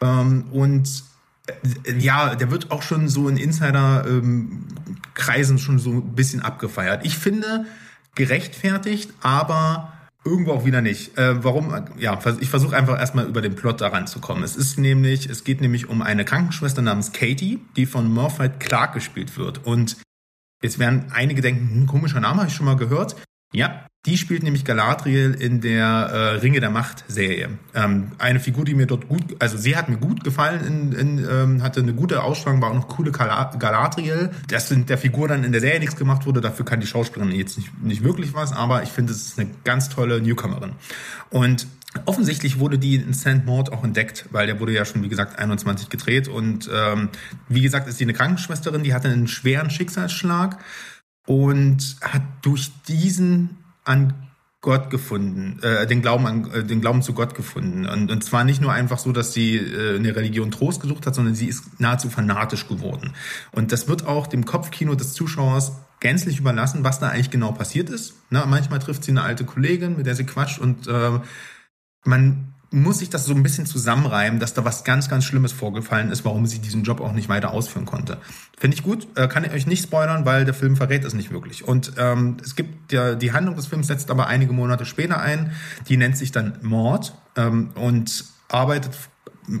ähm, 0.00 0.44
und 0.52 1.02
äh, 1.84 1.98
ja, 1.98 2.36
der 2.36 2.52
wird 2.52 2.70
auch 2.70 2.82
schon 2.82 3.08
so 3.08 3.28
in 3.28 3.36
Insider-Kreisen 3.36 5.58
schon 5.58 5.80
so 5.80 5.90
ein 5.90 6.14
bisschen 6.14 6.40
abgefeiert. 6.40 7.04
Ich 7.04 7.18
finde 7.18 7.66
gerechtfertigt, 8.14 9.12
aber 9.22 9.93
irgendwo 10.24 10.52
auch 10.52 10.64
wieder 10.64 10.80
nicht. 10.80 11.16
Äh, 11.18 11.44
warum? 11.44 11.74
Ja, 11.98 12.18
ich 12.40 12.48
versuche 12.48 12.76
einfach 12.76 12.98
erstmal 12.98 13.26
über 13.26 13.42
den 13.42 13.54
Plot 13.54 13.80
daran 13.80 14.06
zu 14.06 14.20
kommen. 14.20 14.42
Es 14.42 14.56
ist 14.56 14.78
nämlich, 14.78 15.28
es 15.28 15.44
geht 15.44 15.60
nämlich 15.60 15.88
um 15.88 16.02
eine 16.02 16.24
Krankenschwester 16.24 16.82
namens 16.82 17.12
Katie, 17.12 17.60
die 17.76 17.86
von 17.86 18.12
Murphy 18.12 18.48
Clark 18.58 18.94
gespielt 18.94 19.36
wird. 19.36 19.66
Und 19.66 19.98
jetzt 20.62 20.78
werden 20.78 21.06
einige 21.12 21.42
denken, 21.42 21.70
hm, 21.70 21.86
komischer 21.86 22.20
Name, 22.20 22.40
habe 22.40 22.48
ich 22.48 22.54
schon 22.54 22.66
mal 22.66 22.76
gehört. 22.76 23.16
Ja, 23.52 23.86
die 24.06 24.18
spielt 24.18 24.42
nämlich 24.42 24.66
Galadriel 24.66 25.32
in 25.32 25.62
der 25.62 25.86
äh, 25.86 26.16
Ringe 26.36 26.60
der 26.60 26.68
Macht 26.68 27.04
Serie. 27.08 27.50
Ähm, 27.74 28.12
eine 28.18 28.38
Figur, 28.38 28.64
die 28.66 28.74
mir 28.74 28.86
dort 28.86 29.08
gut, 29.08 29.36
also 29.38 29.56
sie 29.56 29.76
hat 29.76 29.88
mir 29.88 29.96
gut 29.96 30.22
gefallen, 30.22 30.64
in, 30.66 30.92
in, 30.92 31.26
ähm, 31.30 31.62
hatte 31.62 31.80
eine 31.80 31.94
gute 31.94 32.22
Ausstrahlung, 32.22 32.60
war 32.60 32.70
auch 32.70 32.74
noch 32.74 32.88
coole 32.88 33.12
Gala 33.12 33.54
Galadriel. 33.58 34.30
Das 34.48 34.68
sind 34.68 34.90
der 34.90 34.98
Figur 34.98 35.28
dann 35.28 35.42
in 35.42 35.52
der 35.52 35.62
Serie 35.62 35.80
nichts 35.80 35.96
gemacht 35.96 36.26
wurde, 36.26 36.42
dafür 36.42 36.66
kann 36.66 36.80
die 36.80 36.86
Schauspielerin 36.86 37.34
jetzt 37.34 37.56
nicht, 37.56 37.82
nicht 37.82 38.04
wirklich 38.04 38.34
was, 38.34 38.52
aber 38.52 38.82
ich 38.82 38.90
finde, 38.90 39.12
es 39.12 39.26
ist 39.26 39.38
eine 39.38 39.48
ganz 39.64 39.88
tolle 39.88 40.20
Newcomerin. 40.20 40.72
Und 41.30 41.66
offensichtlich 42.04 42.58
wurde 42.58 42.78
die 42.78 42.96
in 42.96 43.14
St. 43.14 43.46
Maud 43.46 43.72
auch 43.72 43.84
entdeckt, 43.84 44.26
weil 44.32 44.46
der 44.46 44.60
wurde 44.60 44.72
ja 44.72 44.84
schon, 44.84 45.02
wie 45.02 45.08
gesagt, 45.08 45.38
21 45.38 45.88
gedreht 45.88 46.28
und 46.28 46.68
ähm, 46.70 47.08
wie 47.48 47.62
gesagt, 47.62 47.88
ist 47.88 47.96
sie 47.96 48.04
eine 48.04 48.12
Krankenschwesterin, 48.12 48.82
die 48.82 48.92
hatte 48.92 49.08
einen 49.08 49.28
schweren 49.28 49.70
Schicksalsschlag 49.70 50.58
und 51.26 51.96
hat 52.02 52.22
durch 52.42 52.70
diesen 52.86 53.63
an 53.84 54.14
Gott 54.64 54.88
gefunden, 54.88 55.60
äh, 55.62 55.86
den 55.86 56.00
Glauben 56.00 56.26
an, 56.26 56.50
äh, 56.50 56.64
den 56.64 56.80
Glauben 56.80 57.02
zu 57.02 57.12
Gott 57.12 57.34
gefunden. 57.34 57.84
Und, 57.84 58.10
und 58.10 58.24
zwar 58.24 58.44
nicht 58.44 58.62
nur 58.62 58.72
einfach 58.72 58.98
so, 58.98 59.12
dass 59.12 59.34
sie 59.34 59.56
äh, 59.56 59.96
in 59.96 60.04
der 60.04 60.16
Religion 60.16 60.50
Trost 60.50 60.80
gesucht 60.80 61.06
hat, 61.06 61.14
sondern 61.14 61.34
sie 61.34 61.48
ist 61.48 61.78
nahezu 61.80 62.08
fanatisch 62.08 62.66
geworden. 62.66 63.12
Und 63.52 63.72
das 63.72 63.88
wird 63.88 64.06
auch 64.06 64.26
dem 64.26 64.46
Kopfkino 64.46 64.94
des 64.94 65.12
Zuschauers 65.12 65.72
gänzlich 66.00 66.38
überlassen, 66.38 66.82
was 66.82 66.98
da 66.98 67.10
eigentlich 67.10 67.30
genau 67.30 67.52
passiert 67.52 67.90
ist. 67.90 68.14
Na, 68.30 68.46
manchmal 68.46 68.78
trifft 68.78 69.04
sie 69.04 69.10
eine 69.10 69.22
alte 69.22 69.44
Kollegin, 69.44 69.98
mit 69.98 70.06
der 70.06 70.14
sie 70.14 70.24
quatscht 70.24 70.58
und 70.58 70.88
äh, 70.88 71.20
man 72.04 72.53
muss 72.74 72.98
sich 72.98 73.08
das 73.08 73.24
so 73.24 73.34
ein 73.34 73.42
bisschen 73.42 73.66
zusammenreimen, 73.66 74.40
dass 74.40 74.52
da 74.52 74.64
was 74.64 74.84
ganz, 74.84 75.08
ganz 75.08 75.24
Schlimmes 75.24 75.52
vorgefallen 75.52 76.10
ist, 76.10 76.24
warum 76.24 76.46
sie 76.46 76.58
diesen 76.58 76.82
Job 76.82 77.00
auch 77.00 77.12
nicht 77.12 77.28
weiter 77.28 77.52
ausführen 77.52 77.86
konnte. 77.86 78.18
Finde 78.58 78.76
ich 78.76 78.82
gut, 78.82 79.06
äh, 79.14 79.28
kann 79.28 79.44
ich 79.44 79.52
euch 79.52 79.66
nicht 79.66 79.84
spoilern, 79.84 80.26
weil 80.26 80.44
der 80.44 80.54
Film 80.54 80.76
verrät 80.76 81.04
es 81.04 81.14
nicht 81.14 81.30
wirklich. 81.30 81.66
Und 81.66 81.92
ähm, 81.96 82.36
es 82.42 82.56
gibt 82.56 82.92
ja, 82.92 83.14
die 83.14 83.32
Handlung 83.32 83.56
des 83.56 83.66
Films 83.66 83.86
setzt 83.86 84.10
aber 84.10 84.26
einige 84.26 84.52
Monate 84.52 84.84
später 84.84 85.20
ein. 85.20 85.52
Die 85.88 85.96
nennt 85.96 86.16
sich 86.16 86.32
dann 86.32 86.58
Mord 86.62 87.14
ähm, 87.36 87.70
und 87.76 88.24
arbeitet 88.48 88.98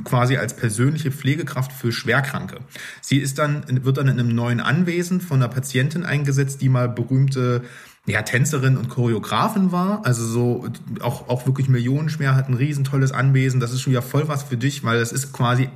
quasi 0.02 0.36
als 0.36 0.56
persönliche 0.56 1.12
Pflegekraft 1.12 1.72
für 1.72 1.92
Schwerkranke. 1.92 2.60
Sie 3.00 3.18
ist 3.18 3.38
dann, 3.38 3.64
wird 3.84 3.98
dann 3.98 4.08
in 4.08 4.18
einem 4.18 4.34
neuen 4.34 4.60
Anwesen 4.60 5.20
von 5.20 5.42
einer 5.42 5.52
Patientin 5.52 6.04
eingesetzt, 6.04 6.62
die 6.62 6.68
mal 6.68 6.88
berühmte 6.88 7.62
ja, 8.06 8.22
Tänzerin 8.22 8.76
und 8.76 8.90
Choreografin 8.90 9.72
war, 9.72 10.04
also 10.04 10.26
so 10.26 10.68
auch, 11.00 11.28
auch 11.28 11.46
wirklich 11.46 11.68
millionenschwer, 11.68 12.34
hat 12.34 12.48
ein 12.48 12.54
riesen 12.54 12.84
tolles 12.84 13.12
Anwesen. 13.12 13.60
Das 13.60 13.72
ist 13.72 13.80
schon 13.80 13.92
wieder 13.92 14.02
voll 14.02 14.28
was 14.28 14.42
für 14.42 14.58
dich, 14.58 14.84
weil 14.84 14.98
das 14.98 15.10
ist 15.10 15.32
quasi, 15.32 15.70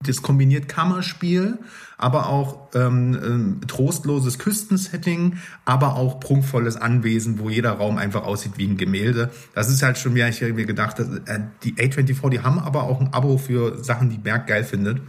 das 0.00 0.22
kombiniert 0.22 0.66
Kammerspiel, 0.66 1.58
aber 1.98 2.28
auch 2.28 2.68
ähm, 2.74 3.18
ähm, 3.22 3.60
trostloses 3.66 4.38
Küstensetting, 4.38 5.36
aber 5.66 5.96
auch 5.96 6.20
prunkvolles 6.20 6.76
Anwesen, 6.76 7.38
wo 7.38 7.50
jeder 7.50 7.72
Raum 7.72 7.98
einfach 7.98 8.24
aussieht 8.24 8.52
wie 8.56 8.66
ein 8.66 8.78
Gemälde. 8.78 9.30
Das 9.54 9.68
ist 9.68 9.82
halt 9.82 9.98
schon 9.98 10.14
wieder, 10.14 10.28
ich 10.28 10.40
habe 10.42 10.54
mir 10.54 10.66
gedacht, 10.66 10.98
dass, 10.98 11.08
äh, 11.26 11.40
die 11.62 11.74
A24, 11.74 12.30
die 12.30 12.40
haben 12.40 12.58
aber 12.58 12.84
auch 12.84 13.00
ein 13.00 13.12
Abo 13.12 13.36
für 13.36 13.84
Sachen, 13.84 14.08
die 14.08 14.18
Berg 14.18 14.46
geil 14.46 14.64
findet. 14.64 15.02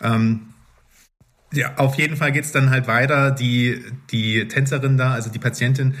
Ähm, 0.00 0.54
ja, 1.52 1.76
auf 1.76 1.94
jeden 1.96 2.16
Fall 2.16 2.32
geht's 2.32 2.52
dann 2.52 2.70
halt 2.70 2.86
weiter. 2.86 3.30
Die, 3.30 3.82
die 4.10 4.46
Tänzerin 4.48 4.96
da, 4.96 5.12
also 5.12 5.30
die 5.30 5.38
Patientin, 5.38 5.94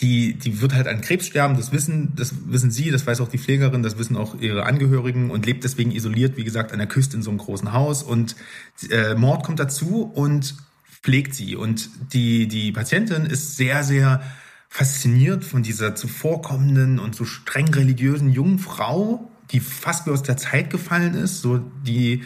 die, 0.00 0.34
die 0.34 0.60
wird 0.60 0.74
halt 0.74 0.86
an 0.88 1.00
Krebs 1.00 1.26
sterben. 1.26 1.56
Das 1.56 1.72
wissen, 1.72 2.12
das 2.16 2.34
wissen 2.46 2.70
sie, 2.70 2.90
das 2.90 3.06
weiß 3.06 3.20
auch 3.20 3.28
die 3.28 3.38
Pflegerin, 3.38 3.82
das 3.82 3.98
wissen 3.98 4.16
auch 4.16 4.38
ihre 4.40 4.64
Angehörigen 4.64 5.30
und 5.30 5.46
lebt 5.46 5.64
deswegen 5.64 5.92
isoliert, 5.92 6.36
wie 6.36 6.44
gesagt, 6.44 6.72
an 6.72 6.78
der 6.78 6.88
Küste 6.88 7.16
in 7.16 7.22
so 7.22 7.30
einem 7.30 7.38
großen 7.38 7.72
Haus. 7.72 8.02
Und 8.02 8.36
äh, 8.90 9.14
Mord 9.14 9.44
kommt 9.44 9.60
dazu 9.60 10.02
und 10.02 10.56
pflegt 11.02 11.34
sie. 11.34 11.56
Und 11.56 11.88
die, 12.12 12.46
die 12.46 12.72
Patientin 12.72 13.24
ist 13.24 13.56
sehr, 13.56 13.82
sehr 13.84 14.22
fasziniert 14.68 15.44
von 15.44 15.62
dieser 15.62 15.94
zuvorkommenden 15.94 16.98
und 16.98 17.14
so 17.14 17.24
streng 17.24 17.72
religiösen 17.72 18.30
jungen 18.30 18.58
Frau, 18.58 19.30
die 19.52 19.60
fast 19.60 20.06
wie 20.06 20.10
aus 20.10 20.22
der 20.22 20.36
Zeit 20.36 20.68
gefallen 20.68 21.14
ist. 21.14 21.40
So 21.40 21.58
die, 21.86 22.24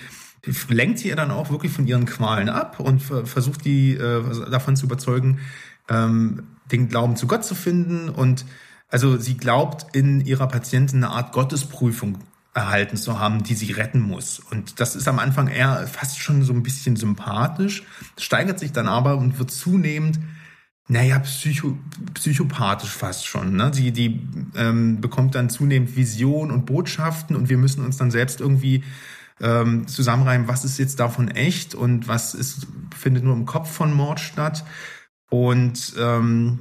lenkt 0.68 0.98
sie 0.98 1.08
ihr 1.08 1.16
dann 1.16 1.30
auch 1.30 1.50
wirklich 1.50 1.72
von 1.72 1.86
ihren 1.86 2.06
Qualen 2.06 2.48
ab 2.48 2.80
und 2.80 3.00
ver- 3.00 3.26
versucht 3.26 3.64
die 3.64 3.94
äh, 3.94 4.50
davon 4.50 4.76
zu 4.76 4.86
überzeugen, 4.86 5.40
ähm, 5.88 6.44
den 6.70 6.88
Glauben 6.88 7.16
zu 7.16 7.26
Gott 7.26 7.44
zu 7.44 7.54
finden. 7.54 8.08
Und 8.08 8.44
also 8.88 9.16
sie 9.18 9.36
glaubt 9.36 9.94
in 9.94 10.20
ihrer 10.20 10.48
Patientin 10.48 11.04
eine 11.04 11.12
Art 11.12 11.32
Gottesprüfung 11.32 12.18
erhalten 12.54 12.96
zu 12.96 13.18
haben, 13.18 13.42
die 13.44 13.54
sie 13.54 13.72
retten 13.72 14.00
muss. 14.00 14.40
Und 14.50 14.80
das 14.80 14.96
ist 14.96 15.06
am 15.06 15.18
Anfang 15.18 15.48
eher 15.48 15.86
fast 15.86 16.18
schon 16.18 16.42
so 16.42 16.52
ein 16.52 16.62
bisschen 16.62 16.96
sympathisch, 16.96 17.84
steigert 18.18 18.58
sich 18.58 18.72
dann 18.72 18.88
aber 18.88 19.16
und 19.18 19.38
wird 19.38 19.50
zunehmend 19.50 20.18
naja, 20.88 21.20
psycho, 21.20 21.78
psychopathisch 22.14 22.90
fast 22.90 23.24
schon. 23.24 23.54
Ne? 23.54 23.70
Die, 23.70 23.92
die 23.92 24.26
ähm, 24.56 25.00
bekommt 25.00 25.36
dann 25.36 25.48
zunehmend 25.48 25.94
Visionen 25.94 26.50
und 26.50 26.66
Botschaften 26.66 27.36
und 27.36 27.48
wir 27.48 27.58
müssen 27.58 27.84
uns 27.84 27.96
dann 27.96 28.10
selbst 28.10 28.40
irgendwie 28.40 28.82
ähm, 29.40 29.86
zusammenreimen, 29.86 30.48
was 30.48 30.64
ist 30.64 30.78
jetzt 30.78 31.00
davon 31.00 31.28
echt 31.28 31.74
und 31.74 32.08
was 32.08 32.34
ist, 32.34 32.66
findet 32.96 33.24
nur 33.24 33.34
im 33.34 33.46
Kopf 33.46 33.70
von 33.70 33.92
Mord 33.92 34.20
statt. 34.20 34.64
Und 35.30 35.94
ähm, 35.98 36.60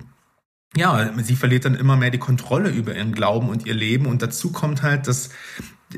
ja, 0.75 1.11
sie 1.21 1.35
verliert 1.35 1.65
dann 1.65 1.75
immer 1.75 1.97
mehr 1.97 2.11
die 2.11 2.19
Kontrolle 2.19 2.69
über 2.69 2.95
ihren 2.95 3.13
Glauben 3.13 3.49
und 3.49 3.65
ihr 3.65 3.73
Leben. 3.73 4.05
Und 4.05 4.21
dazu 4.21 4.51
kommt 4.51 4.83
halt, 4.83 5.07
dass 5.07 5.31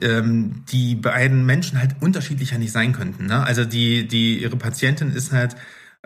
ähm, 0.02 0.64
die 0.72 0.96
beiden 0.96 1.46
Menschen 1.46 1.80
halt 1.80 1.96
unterschiedlicher 2.02 2.58
nicht 2.58 2.72
sein 2.72 2.94
könnten. 2.94 3.26
Ne? 3.26 3.44
Also 3.44 3.66
die, 3.66 4.08
die, 4.08 4.42
ihre 4.42 4.56
Patientin 4.56 5.12
ist 5.12 5.32
halt 5.32 5.56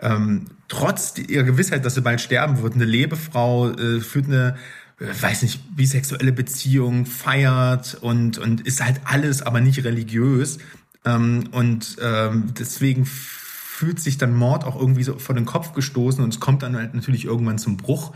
ähm, 0.00 0.46
trotz 0.68 1.14
ihrer 1.18 1.44
Gewissheit, 1.44 1.84
dass 1.84 1.94
sie 1.94 2.02
bald 2.02 2.20
sterben 2.20 2.60
wird, 2.60 2.74
eine 2.74 2.84
Lebefrau, 2.84 3.70
äh, 3.70 4.00
führt 4.00 4.26
eine, 4.26 4.56
weiß 4.98 5.42
nicht, 5.42 5.76
bisexuelle 5.76 6.32
Beziehung, 6.32 7.06
feiert 7.06 7.98
und, 8.00 8.38
und 8.38 8.62
ist 8.62 8.82
halt 8.82 9.00
alles, 9.04 9.42
aber 9.42 9.60
nicht 9.60 9.84
religiös. 9.84 10.58
Ähm, 11.04 11.48
und 11.52 11.96
ähm, 12.02 12.54
deswegen 12.58 13.04
fühlt 13.04 14.00
sich 14.00 14.16
dann 14.16 14.34
Mord 14.34 14.64
auch 14.64 14.78
irgendwie 14.78 15.02
so 15.02 15.18
vor 15.18 15.34
den 15.34 15.44
Kopf 15.44 15.72
gestoßen 15.72 16.24
und 16.24 16.32
es 16.32 16.40
kommt 16.40 16.62
dann 16.62 16.76
halt 16.76 16.94
natürlich 16.94 17.26
irgendwann 17.26 17.58
zum 17.58 17.76
Bruch. 17.76 18.14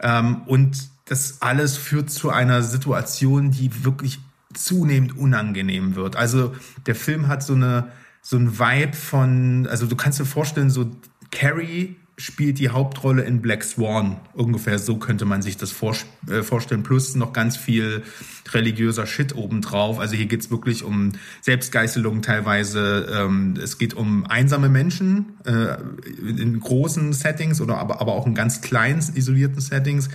Ähm, 0.00 0.42
und 0.46 0.88
das 1.06 1.42
alles 1.42 1.76
führt 1.76 2.10
zu 2.10 2.30
einer 2.30 2.62
Situation, 2.62 3.50
die 3.50 3.84
wirklich 3.84 4.20
zunehmend 4.54 5.16
unangenehm 5.18 5.94
wird. 5.94 6.16
Also 6.16 6.54
der 6.86 6.94
Film 6.94 7.28
hat 7.28 7.42
so 7.42 7.54
eine 7.54 7.88
so 8.24 8.38
ein 8.38 8.58
Vibe 8.58 8.94
von, 8.94 9.66
also 9.66 9.86
du 9.86 9.96
kannst 9.96 10.18
dir 10.18 10.24
vorstellen, 10.24 10.70
so 10.70 10.90
Carrie 11.30 11.96
spielt 12.16 12.60
die 12.60 12.68
Hauptrolle 12.68 13.22
in 13.22 13.42
Black 13.42 13.64
Swan. 13.64 14.20
Ungefähr 14.34 14.78
so 14.78 14.98
könnte 14.98 15.24
man 15.24 15.42
sich 15.42 15.56
das 15.56 15.72
vor, 15.72 15.96
äh, 16.28 16.42
vorstellen. 16.42 16.84
Plus 16.84 17.16
noch 17.16 17.32
ganz 17.32 17.56
viel 17.56 18.04
religiöser 18.52 19.06
Shit 19.06 19.34
obendrauf. 19.34 19.98
Also 19.98 20.14
hier 20.14 20.26
geht's 20.26 20.50
wirklich 20.50 20.84
um 20.84 21.12
Selbstgeißelung 21.40 22.22
teilweise. 22.22 23.08
Ähm, 23.12 23.54
es 23.60 23.78
geht 23.78 23.94
um 23.94 24.26
einsame 24.26 24.68
Menschen 24.68 25.38
äh, 25.44 25.76
in 26.20 26.60
großen 26.60 27.12
Settings 27.12 27.60
oder 27.60 27.78
aber, 27.78 28.00
aber 28.00 28.12
auch 28.12 28.26
in 28.26 28.34
ganz 28.34 28.60
kleinen, 28.60 29.00
isolierten 29.14 29.60
Settings. 29.60 30.08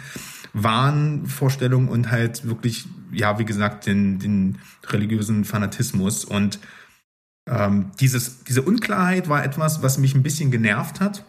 Wahnvorstellungen 0.53 1.89
und 1.89 2.09
halt 2.09 2.47
wirklich, 2.47 2.88
ja, 3.12 3.38
wie 3.38 3.45
gesagt, 3.45 3.85
den, 3.85 4.19
den 4.19 4.57
religiösen 4.88 5.45
Fanatismus. 5.45 6.25
Und 6.25 6.59
ähm, 7.45 7.91
dieses, 7.99 8.43
diese 8.45 8.62
Unklarheit 8.62 9.29
war 9.29 9.43
etwas, 9.43 9.83
was 9.83 9.97
mich 9.97 10.15
ein 10.15 10.23
bisschen 10.23 10.49
genervt 10.49 11.01
hat 11.01 11.23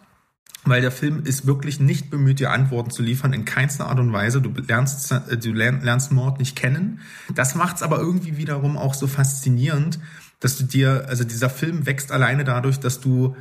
weil 0.63 0.81
der 0.81 0.91
Film 0.91 1.23
ist 1.25 1.47
wirklich 1.47 1.79
nicht 1.79 2.09
bemüht, 2.09 2.39
dir 2.39 2.51
Antworten 2.51 2.91
zu 2.91 3.01
liefern, 3.01 3.33
in 3.33 3.45
keinster 3.45 3.87
Art 3.87 3.99
und 3.99 4.13
Weise. 4.13 4.41
Du 4.41 4.51
lernst, 4.61 5.11
äh, 5.11 5.37
du 5.37 5.51
lernst 5.51 6.11
Mord 6.11 6.39
nicht 6.39 6.55
kennen. 6.55 6.99
Das 7.33 7.55
macht's 7.55 7.81
aber 7.81 7.99
irgendwie 7.99 8.37
wiederum 8.37 8.77
auch 8.77 8.93
so 8.93 9.07
faszinierend, 9.07 9.99
dass 10.39 10.57
du 10.57 10.63
dir, 10.63 11.05
also 11.07 11.23
dieser 11.23 11.49
Film 11.49 11.85
wächst 11.85 12.11
alleine 12.11 12.43
dadurch, 12.43 12.79
dass 12.79 12.99
du 12.99 13.35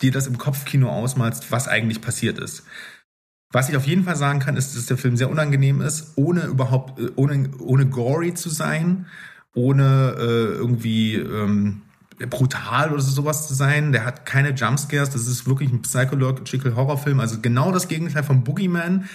dir 0.00 0.12
das 0.12 0.26
im 0.26 0.38
Kopfkino 0.38 0.88
ausmalst, 0.88 1.50
was 1.50 1.68
eigentlich 1.68 2.00
passiert 2.00 2.38
ist. 2.38 2.64
Was 3.50 3.68
ich 3.68 3.76
auf 3.76 3.86
jeden 3.86 4.04
Fall 4.04 4.16
sagen 4.16 4.40
kann, 4.40 4.56
ist, 4.56 4.76
dass 4.76 4.86
der 4.86 4.98
Film 4.98 5.16
sehr 5.16 5.30
unangenehm 5.30 5.80
ist, 5.80 6.12
ohne 6.16 6.44
überhaupt, 6.44 6.98
äh, 6.98 7.10
ohne, 7.16 7.50
ohne 7.58 7.86
gory 7.86 8.34
zu 8.34 8.48
sein, 8.48 9.06
ohne 9.54 10.14
äh, 10.18 10.54
irgendwie 10.54 11.16
ähm, 11.16 11.82
brutal 12.26 12.92
oder 12.92 13.00
sowas 13.00 13.48
zu 13.48 13.54
sein. 13.54 13.92
Der 13.92 14.04
hat 14.04 14.26
keine 14.26 14.50
Jumpscares. 14.50 15.10
Das 15.10 15.26
ist 15.26 15.46
wirklich 15.46 15.70
ein 15.70 15.82
psychological 15.82 16.74
Horrorfilm. 16.74 17.20
Also 17.20 17.40
genau 17.40 17.72
das 17.72 17.88
Gegenteil 17.88 18.24
vom 18.24 18.44
Boogeyman. 18.44 19.08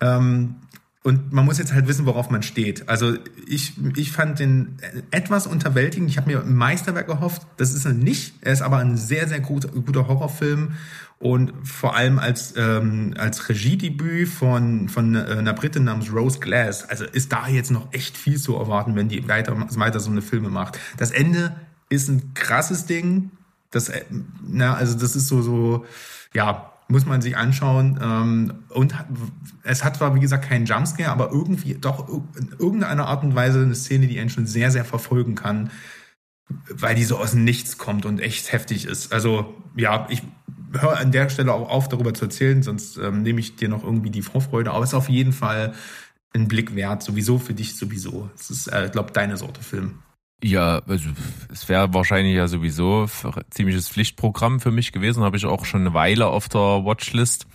Ähm, 0.00 0.56
und 1.04 1.32
man 1.32 1.44
muss 1.44 1.58
jetzt 1.58 1.72
halt 1.72 1.86
wissen, 1.86 2.06
worauf 2.06 2.28
man 2.28 2.42
steht. 2.42 2.88
Also 2.88 3.14
ich, 3.46 3.74
ich 3.96 4.12
fand 4.12 4.40
den 4.40 4.76
etwas 5.10 5.46
unterwältigend. 5.46 6.10
Ich 6.10 6.18
habe 6.18 6.30
mir 6.30 6.42
ein 6.42 6.54
Meisterwerk 6.54 7.06
gehofft. 7.06 7.46
Das 7.56 7.72
ist 7.72 7.86
er 7.86 7.94
nicht. 7.94 8.34
Er 8.42 8.52
ist 8.52 8.62
aber 8.62 8.78
ein 8.78 8.96
sehr, 8.96 9.28
sehr 9.28 9.40
gut, 9.40 9.72
guter 9.72 10.08
Horrorfilm. 10.08 10.72
Und 11.20 11.52
vor 11.64 11.96
allem 11.96 12.18
als, 12.18 12.54
ähm, 12.56 13.14
als 13.16 13.48
Regiedebüt 13.48 14.28
von, 14.28 14.88
von 14.88 15.14
äh, 15.14 15.36
einer 15.38 15.52
Britin 15.52 15.84
namens 15.84 16.12
Rose 16.12 16.40
Glass. 16.40 16.88
Also 16.88 17.04
ist 17.04 17.32
da 17.32 17.48
jetzt 17.48 17.70
noch 17.70 17.92
echt 17.92 18.16
viel 18.16 18.38
zu 18.38 18.56
erwarten, 18.56 18.94
wenn 18.94 19.08
die 19.08 19.26
weiter, 19.28 19.56
weiter 19.76 20.00
so 20.00 20.10
eine 20.10 20.22
Filme 20.22 20.50
macht. 20.50 20.78
Das 20.96 21.10
Ende 21.10 21.56
ist 21.88 22.08
ein 22.08 22.34
krasses 22.34 22.86
Ding. 22.86 23.30
Das, 23.70 23.88
äh, 23.88 24.04
na, 24.46 24.74
also 24.74 24.98
das 24.98 25.16
ist 25.16 25.28
so, 25.28 25.42
so, 25.42 25.84
ja, 26.34 26.72
muss 26.88 27.06
man 27.06 27.20
sich 27.20 27.36
anschauen. 27.36 27.98
Ähm, 28.02 28.54
und 28.70 28.94
es 29.62 29.84
hat 29.84 29.96
zwar, 29.96 30.14
wie 30.14 30.20
gesagt, 30.20 30.48
keinen 30.48 30.66
Jumpscare, 30.66 31.10
aber 31.10 31.30
irgendwie 31.30 31.74
doch 31.74 32.08
in 32.08 32.54
irgendeiner 32.58 33.06
Art 33.06 33.22
und 33.22 33.34
Weise 33.34 33.62
eine 33.62 33.74
Szene, 33.74 34.06
die 34.06 34.18
einen 34.18 34.30
schon 34.30 34.46
sehr, 34.46 34.70
sehr 34.70 34.84
verfolgen 34.84 35.34
kann, 35.34 35.70
weil 36.70 36.94
die 36.94 37.04
so 37.04 37.18
aus 37.18 37.32
dem 37.32 37.44
Nichts 37.44 37.76
kommt 37.76 38.06
und 38.06 38.20
echt 38.20 38.52
heftig 38.52 38.86
ist. 38.86 39.12
Also, 39.12 39.54
ja, 39.76 40.06
ich 40.08 40.22
höre 40.72 40.98
an 40.98 41.12
der 41.12 41.28
Stelle 41.28 41.52
auch 41.52 41.68
auf, 41.68 41.88
darüber 41.88 42.14
zu 42.14 42.24
erzählen, 42.24 42.62
sonst 42.62 42.96
ähm, 42.96 43.22
nehme 43.22 43.40
ich 43.40 43.56
dir 43.56 43.68
noch 43.68 43.84
irgendwie 43.84 44.10
die 44.10 44.22
Vorfreude. 44.22 44.70
Aber 44.70 44.82
es 44.82 44.90
ist 44.90 44.94
auf 44.94 45.10
jeden 45.10 45.32
Fall 45.32 45.74
ein 46.34 46.48
Blick 46.48 46.74
wert, 46.74 47.02
sowieso 47.02 47.38
für 47.38 47.54
dich 47.54 47.76
sowieso. 47.76 48.30
Es 48.34 48.50
ist, 48.50 48.66
äh, 48.68 48.88
glaube 48.90 49.12
deine 49.12 49.36
Sorte 49.36 49.62
Film. 49.62 49.98
Ja, 50.42 50.80
also 50.86 51.10
es 51.52 51.68
wäre 51.68 51.92
wahrscheinlich 51.94 52.36
ja 52.36 52.46
sowieso 52.46 53.08
ziemliches 53.50 53.88
Pflichtprogramm 53.88 54.60
für 54.60 54.70
mich 54.70 54.92
gewesen. 54.92 55.24
Habe 55.24 55.36
ich 55.36 55.46
auch 55.46 55.64
schon 55.64 55.80
eine 55.80 55.94
Weile 55.94 56.26
auf 56.26 56.48
der 56.48 56.60
Watchlist. 56.60 57.46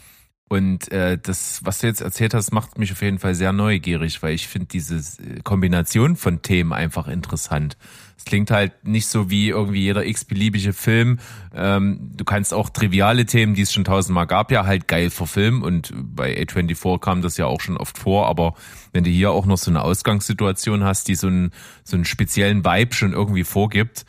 Und 0.49 0.91
äh, 0.91 1.17
das, 1.17 1.61
was 1.63 1.79
du 1.79 1.87
jetzt 1.87 2.01
erzählt 2.01 2.33
hast, 2.33 2.51
macht 2.51 2.77
mich 2.77 2.91
auf 2.91 3.01
jeden 3.01 3.19
Fall 3.19 3.35
sehr 3.35 3.53
neugierig, 3.53 4.21
weil 4.21 4.35
ich 4.35 4.47
finde 4.47 4.67
diese 4.67 5.01
Kombination 5.43 6.15
von 6.15 6.41
Themen 6.41 6.73
einfach 6.73 7.07
interessant. 7.07 7.77
Es 8.17 8.26
klingt 8.26 8.52
halt 8.52 8.86
nicht 8.86 9.08
so 9.08 9.30
wie 9.30 9.49
irgendwie 9.49 9.82
jeder 9.82 10.06
x-beliebige 10.06 10.73
Film. 10.73 11.19
Ähm, 11.54 12.12
du 12.15 12.23
kannst 12.23 12.54
auch 12.54 12.69
triviale 12.69 13.26
Themen, 13.26 13.54
die 13.54 13.63
es 13.63 13.73
schon 13.73 13.84
tausendmal 13.84 14.28
gab, 14.28 14.52
ja 14.52 14.65
halt 14.65 14.88
geil 14.88 15.10
verfilmen. 15.10 15.62
Und 15.62 15.91
bei 15.93 16.38
A24 16.41 16.99
kam 16.99 17.21
das 17.21 17.38
ja 17.38 17.45
auch 17.45 17.62
schon 17.62 17.78
oft 17.78 17.97
vor. 17.97 18.28
Aber 18.28 18.56
wenn 18.91 19.04
du 19.04 19.10
hier 19.10 19.32
auch 19.32 19.45
noch 19.45 19.58
so 19.58 19.71
eine 19.71 19.82
Ausgangssituation 19.82 20.84
hast, 20.84 21.08
die 21.08 21.15
so 21.15 21.28
einen, 21.28 21.52
so 21.84 21.95
einen 21.95 22.06
speziellen 22.06 22.63
Vibe 22.63 22.93
schon 22.93 23.13
irgendwie 23.13 23.43
vorgibt, 23.43 24.06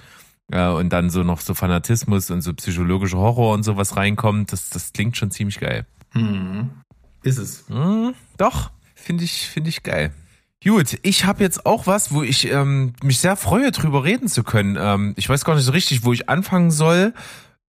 äh, 0.51 0.69
und 0.69 0.93
dann 0.93 1.11
so 1.11 1.23
noch 1.23 1.41
so 1.41 1.55
Fanatismus 1.55 2.31
und 2.31 2.43
so 2.43 2.53
psychologischer 2.55 3.19
Horror 3.19 3.55
und 3.55 3.63
sowas 3.63 3.97
reinkommt, 3.97 4.53
das, 4.53 4.71
das 4.71 4.93
klingt 4.93 5.17
schon 5.17 5.31
ziemlich 5.31 5.59
geil. 5.59 5.87
Hm. 6.13 6.71
Ist 7.23 7.39
es. 7.39 7.65
Hm, 7.69 8.15
doch, 8.37 8.71
finde 8.95 9.25
ich, 9.25 9.49
finde 9.49 9.71
ich 9.71 9.83
geil. 9.83 10.13
Gut, 10.65 10.99
ich 11.03 11.27
habe 11.27 11.43
jetzt 11.43 11.67
auch 11.67 11.87
was, 11.87 12.13
wo 12.13 12.23
ich 12.23 12.51
ähm, 12.51 12.95
mich 13.03 13.19
sehr 13.19 13.37
freue, 13.37 13.71
drüber 13.71 14.03
reden 14.03 14.29
zu 14.29 14.43
können. 14.43 14.79
Ähm, 14.81 15.13
ich 15.17 15.29
weiß 15.29 15.45
gar 15.45 15.55
nicht 15.55 15.65
so 15.65 15.73
richtig, 15.73 16.05
wo 16.05 16.13
ich 16.15 16.31
anfangen 16.31 16.71
soll. 16.71 17.13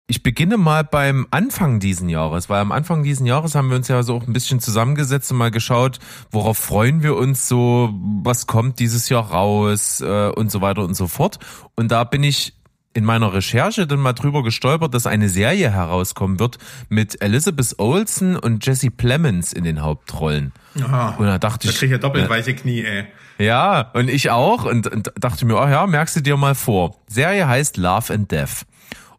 Ich 0.06 0.22
beginne 0.22 0.56
mal 0.56 0.84
beim 0.84 1.26
Anfang 1.30 1.80
diesen 1.80 2.08
Jahres, 2.08 2.48
weil 2.48 2.60
am 2.60 2.72
Anfang 2.72 3.02
diesen 3.02 3.26
Jahres 3.26 3.54
haben 3.54 3.68
wir 3.68 3.76
uns 3.76 3.88
ja 3.88 4.02
so 4.02 4.16
auch 4.16 4.26
ein 4.26 4.32
bisschen 4.32 4.58
zusammengesetzt 4.58 5.30
und 5.30 5.36
mal 5.36 5.50
geschaut, 5.50 5.98
worauf 6.30 6.56
freuen 6.56 7.02
wir 7.02 7.14
uns 7.16 7.46
so, 7.46 7.92
was 8.22 8.46
kommt 8.46 8.78
dieses 8.78 9.10
Jahr 9.10 9.32
raus 9.32 10.00
äh, 10.00 10.30
und 10.30 10.50
so 10.50 10.62
weiter 10.62 10.82
und 10.82 10.94
so 10.94 11.08
fort. 11.08 11.38
Und 11.76 11.92
da 11.92 12.04
bin 12.04 12.22
ich 12.22 12.54
in 12.98 13.04
meiner 13.04 13.32
Recherche 13.32 13.86
dann 13.86 14.00
mal 14.00 14.12
drüber 14.12 14.42
gestolpert, 14.42 14.92
dass 14.92 15.06
eine 15.06 15.28
Serie 15.28 15.70
herauskommen 15.70 16.40
wird 16.40 16.58
mit 16.88 17.22
Elizabeth 17.22 17.78
Olsen 17.78 18.36
und 18.36 18.66
Jesse 18.66 18.90
Plemons 18.90 19.52
in 19.52 19.62
den 19.62 19.82
Hauptrollen. 19.82 20.52
Aha, 20.82 21.14
und 21.16 21.26
da 21.26 21.38
dachte 21.38 21.68
ich. 21.68 21.74
Da 21.74 21.78
kriege 21.78 21.86
ich 21.86 21.92
ja 21.92 21.98
doppelt 21.98 22.28
weiche 22.28 22.54
Knie, 22.54 22.84
ey. 22.84 23.06
Ja, 23.38 23.92
und 23.94 24.08
ich 24.10 24.30
auch 24.30 24.64
und, 24.64 24.88
und 24.88 25.12
dachte 25.16 25.46
mir, 25.46 25.54
oh 25.54 25.68
ja, 25.68 25.86
merkst 25.86 26.16
du 26.16 26.20
dir 26.20 26.36
mal 26.36 26.56
vor. 26.56 26.96
Serie 27.06 27.46
heißt 27.46 27.76
Love 27.76 28.12
and 28.12 28.32
Death. 28.32 28.66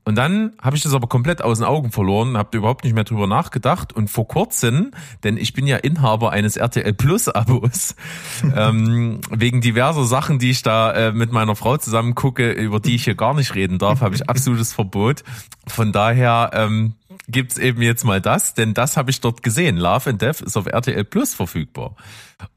Und 0.09 0.15
dann 0.15 0.53
habe 0.59 0.75
ich 0.75 0.81
das 0.81 0.95
aber 0.95 1.05
komplett 1.05 1.43
aus 1.43 1.59
den 1.59 1.67
Augen 1.67 1.91
verloren, 1.91 2.35
habe 2.35 2.57
überhaupt 2.57 2.83
nicht 2.83 2.95
mehr 2.95 3.03
drüber 3.03 3.27
nachgedacht. 3.27 3.93
Und 3.93 4.09
vor 4.09 4.27
kurzem, 4.27 4.89
denn 5.23 5.37
ich 5.37 5.53
bin 5.53 5.67
ja 5.67 5.77
Inhaber 5.77 6.31
eines 6.31 6.57
RTL 6.57 6.93
Plus 6.95 7.29
Abos, 7.29 7.93
ähm, 8.55 9.21
wegen 9.29 9.61
diverser 9.61 10.05
Sachen, 10.05 10.39
die 10.39 10.49
ich 10.49 10.63
da 10.63 10.93
äh, 10.93 11.11
mit 11.11 11.31
meiner 11.31 11.55
Frau 11.55 11.77
zusammen 11.77 12.15
gucke, 12.15 12.49
über 12.53 12.79
die 12.79 12.95
ich 12.95 13.03
hier 13.03 13.13
gar 13.13 13.35
nicht 13.35 13.53
reden 13.53 13.77
darf, 13.77 14.01
habe 14.01 14.15
ich 14.15 14.27
absolutes 14.31 14.73
Verbot. 14.73 15.23
Von 15.67 15.91
daher 15.91 16.49
ähm, 16.53 16.95
gibt's 17.27 17.59
eben 17.59 17.83
jetzt 17.83 18.03
mal 18.03 18.19
das, 18.19 18.55
denn 18.55 18.73
das 18.73 18.97
habe 18.97 19.11
ich 19.11 19.21
dort 19.21 19.43
gesehen. 19.43 19.77
Love 19.77 20.09
and 20.09 20.23
Death 20.23 20.41
ist 20.41 20.57
auf 20.57 20.65
RTL 20.65 21.03
Plus 21.03 21.35
verfügbar. 21.35 21.95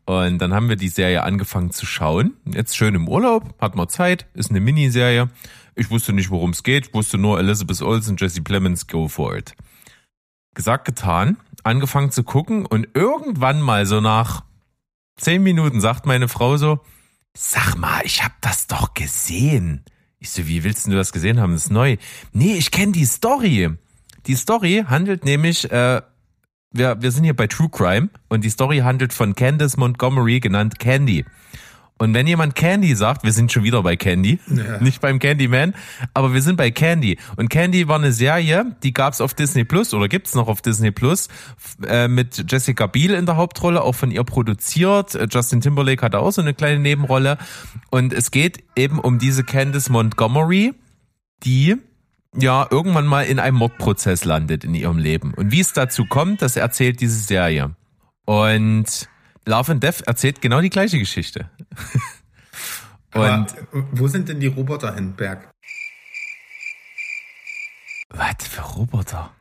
Und 0.07 0.39
dann 0.39 0.55
haben 0.55 0.71
wir 0.71 0.77
die 0.77 0.89
Serie 0.89 1.23
angefangen 1.23 1.71
zu 1.71 1.85
schauen. 1.85 2.33
Jetzt 2.47 2.79
schön 2.79 2.95
im 2.95 3.09
Urlaub, 3.09 3.55
hat 3.61 3.77
man 3.77 3.91
Zeit, 3.91 4.25
ist 4.33 4.49
eine 4.49 4.61
Miniserie. 4.61 5.29
Ich 5.75 5.91
wusste 5.91 6.13
nicht, 6.13 6.31
worum 6.31 6.51
es 6.51 6.63
geht, 6.63 6.93
wusste 6.93 7.19
nur 7.19 7.39
Elizabeth 7.39 7.81
Olsen, 7.83 8.17
Jesse 8.19 8.43
Plemons, 8.43 8.87
go 8.87 9.09
for 9.09 9.37
it. 9.37 9.55
Gesagt, 10.55 10.85
getan, 10.85 11.39
angefangen 11.63 12.11
zu 12.11 12.25
gucken 12.25 12.67
und 12.67 12.89
irgendwann 12.95 13.61
mal 13.63 13.87
so 13.87 14.01
nach 14.01 14.45
zehn 15.17 15.43
Minuten 15.43 15.81
sagt 15.81 16.05
meine 16.05 16.29
Frau 16.29 16.57
so, 16.59 16.81
sag 17.35 17.77
mal, 17.77 18.03
ich 18.05 18.23
hab 18.23 18.39
das 18.43 18.67
doch 18.67 18.93
gesehen. 18.93 19.85
Ich 20.19 20.31
so, 20.31 20.47
wie 20.47 20.63
willst 20.63 20.87
du 20.87 20.91
das 20.93 21.13
gesehen 21.13 21.41
haben? 21.41 21.53
Das 21.53 21.65
ist 21.65 21.71
neu. 21.71 21.97
Nee, 22.33 22.55
ich 22.55 22.71
kenne 22.71 22.93
die 22.93 23.07
Story. 23.07 23.71
Die 24.27 24.37
Story 24.37 24.85
handelt 24.87 25.25
nämlich, 25.25 25.71
äh, 25.71 26.03
wir, 26.71 27.03
wir 27.03 27.11
sind 27.11 27.25
hier 27.25 27.35
bei 27.35 27.47
True 27.47 27.71
Crime 27.71 28.11
und 28.29 28.45
die 28.45 28.51
Story 28.51 28.79
handelt 28.79 29.13
von 29.13 29.35
Candace 29.35 29.77
Montgomery, 29.77 30.41
genannt 30.41 30.79
Candy. 30.79 31.25
Und 31.99 32.15
wenn 32.15 32.27
jemand 32.27 32.57
Candy 32.57 32.97
sagt, 32.97 33.23
wir 33.23 33.33
sind 33.33 33.53
schon 33.53 33.63
wieder 33.63 33.83
bei 33.83 33.95
Candy, 33.97 34.41
ja. 34.49 34.81
nicht 34.81 35.01
beim 35.01 35.21
Candyman, 35.21 35.75
aber 36.15 36.35
wir 36.35 36.43
sind 36.43 36.57
bei 36.57 36.71
Candy. 36.71 37.19
Und 37.37 37.49
Candy 37.49 37.87
war 37.87 37.97
eine 37.97 38.13
Serie, 38.13 38.75
die 38.83 38.93
gab's 38.93 39.21
auf 39.21 39.35
Disney 39.35 39.65
Plus 39.65 39.95
oder 39.95 40.09
gibt's 40.09 40.35
noch 40.35 40.49
auf 40.49 40.63
Disney 40.63 40.91
Plus 40.91 41.29
äh, 41.87 42.09
mit 42.09 42.51
Jessica 42.51 42.87
Biel 42.89 43.13
in 43.15 43.27
der 43.27 43.37
Hauptrolle, 43.37 43.83
auch 43.83 43.95
von 43.95 44.11
ihr 44.11 44.25
produziert. 44.25 45.15
Äh, 45.15 45.29
Justin 45.31 45.61
Timberlake 45.61 46.03
hatte 46.03 46.19
auch 46.19 46.33
so 46.33 46.43
eine 46.43 46.55
kleine 46.55 46.81
Nebenrolle. 46.81 47.39
Und 47.91 48.13
es 48.13 48.33
geht 48.33 48.65
eben 48.75 48.99
um 48.99 49.21
diese 49.21 49.45
Candice 49.45 49.91
Montgomery, 49.91 50.75
die 51.45 51.77
ja 52.37 52.67
irgendwann 52.71 53.07
mal 53.07 53.23
in 53.23 53.39
einem 53.39 53.59
Mordprozess 53.59 54.25
landet 54.25 54.65
in 54.65 54.75
ihrem 54.75 54.99
Leben. 54.99 55.35
Und 55.35 55.53
wie 55.53 55.61
es 55.61 55.73
dazu 55.73 56.07
kommt, 56.07 56.43
das 56.43 56.57
erzählt 56.57 57.01
diese 57.01 57.19
Serie. 57.19 57.77
Und 58.25 59.09
Love 59.47 59.73
and 59.73 59.83
Death 59.83 60.03
erzählt 60.03 60.41
genau 60.41 60.61
die 60.61 60.71
gleiche 60.71 60.99
Geschichte. 60.99 61.51
Und 63.15 63.23
Aber 63.23 63.47
wo 63.93 64.09
sind 64.09 64.29
denn 64.29 64.41
die 64.41 64.47
Roboter 64.47 64.95
hin, 64.95 65.15
Berg? 65.15 65.51
Was 68.09 68.47
für 68.49 68.63
Roboter? 68.63 69.35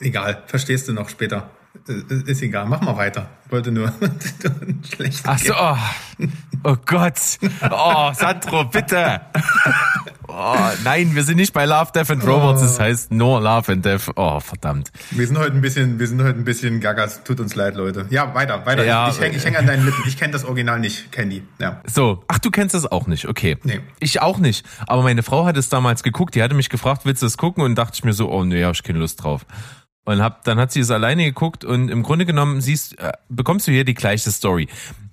Egal, 0.00 0.44
verstehst 0.46 0.88
du 0.88 0.92
noch 0.92 1.08
später. 1.08 1.50
Äh, 1.88 2.30
ist 2.30 2.42
egal, 2.42 2.66
mach 2.66 2.80
mal 2.80 2.96
weiter. 2.96 3.28
Ich 3.46 3.52
wollte 3.52 3.72
nur 3.72 3.92
schlecht. 4.94 5.20
Ach 5.24 5.38
so, 5.38 5.52
oh, 5.54 5.76
oh 6.64 6.76
Gott. 6.86 7.18
Oh, 7.70 8.12
Sandro, 8.14 8.64
bitte. 8.64 9.20
Oh, 10.28 10.56
nein, 10.82 11.14
wir 11.14 11.22
sind 11.22 11.36
nicht 11.36 11.52
bei 11.52 11.64
Love, 11.64 11.92
Death 11.94 12.10
and 12.10 12.26
Robots, 12.26 12.62
das 12.62 12.78
oh. 12.78 12.82
heißt 12.82 13.12
nur 13.12 13.40
Love 13.40 13.72
and 13.72 13.84
Death. 13.84 14.10
Oh, 14.16 14.40
verdammt. 14.40 14.90
Wir 15.10 15.26
sind 15.26 15.38
heute 15.38 15.52
ein 15.52 15.60
bisschen, 15.60 15.98
wir 15.98 16.06
sind 16.08 16.22
heute 16.22 16.38
ein 16.38 16.44
bisschen 16.44 16.80
gagas. 16.80 17.22
Tut 17.22 17.38
uns 17.38 17.54
leid, 17.54 17.76
Leute. 17.76 18.06
Ja, 18.10 18.34
weiter, 18.34 18.64
weiter. 18.66 18.84
Ja, 18.84 19.08
ich, 19.08 19.16
ich 19.16 19.20
hänge 19.20 19.38
häng 19.38 19.56
an 19.56 19.66
deinen 19.66 19.84
Lippen. 19.84 20.02
Ich 20.06 20.16
kenne 20.16 20.32
das 20.32 20.44
Original 20.44 20.80
nicht, 20.80 21.12
Candy. 21.12 21.42
Ja. 21.60 21.82
So, 21.86 22.24
ach, 22.28 22.38
du 22.38 22.50
kennst 22.50 22.74
das 22.74 22.90
auch 22.90 23.06
nicht, 23.06 23.28
okay. 23.28 23.58
Nee. 23.62 23.80
Ich 24.00 24.22
auch 24.22 24.38
nicht. 24.38 24.66
Aber 24.86 25.02
meine 25.02 25.22
Frau 25.22 25.44
hat 25.44 25.56
es 25.56 25.68
damals 25.68 26.02
geguckt, 26.02 26.34
die 26.34 26.42
hatte 26.42 26.54
mich 26.54 26.68
gefragt, 26.68 27.02
willst 27.04 27.22
du 27.22 27.26
es 27.26 27.36
gucken? 27.36 27.62
Und 27.62 27.76
dachte 27.76 27.92
ich 27.94 28.04
mir 28.04 28.12
so, 28.12 28.30
oh 28.30 28.44
nee, 28.44 28.64
hab 28.64 28.74
ich 28.74 28.82
keine 28.82 29.00
Lust 29.00 29.22
drauf. 29.22 29.44
Und 30.04 30.22
hab, 30.22 30.44
dann 30.44 30.58
hat 30.58 30.70
sie 30.70 30.80
es 30.80 30.90
alleine 30.90 31.24
geguckt 31.24 31.64
und 31.64 31.88
im 31.88 32.02
Grunde 32.02 32.26
genommen 32.26 32.60
siehst, 32.60 32.98
äh, 32.98 33.12
bekommst 33.28 33.66
du 33.66 33.72
hier 33.72 33.84
die 33.84 33.94
gleiche 33.94 34.30
Story. 34.30 34.68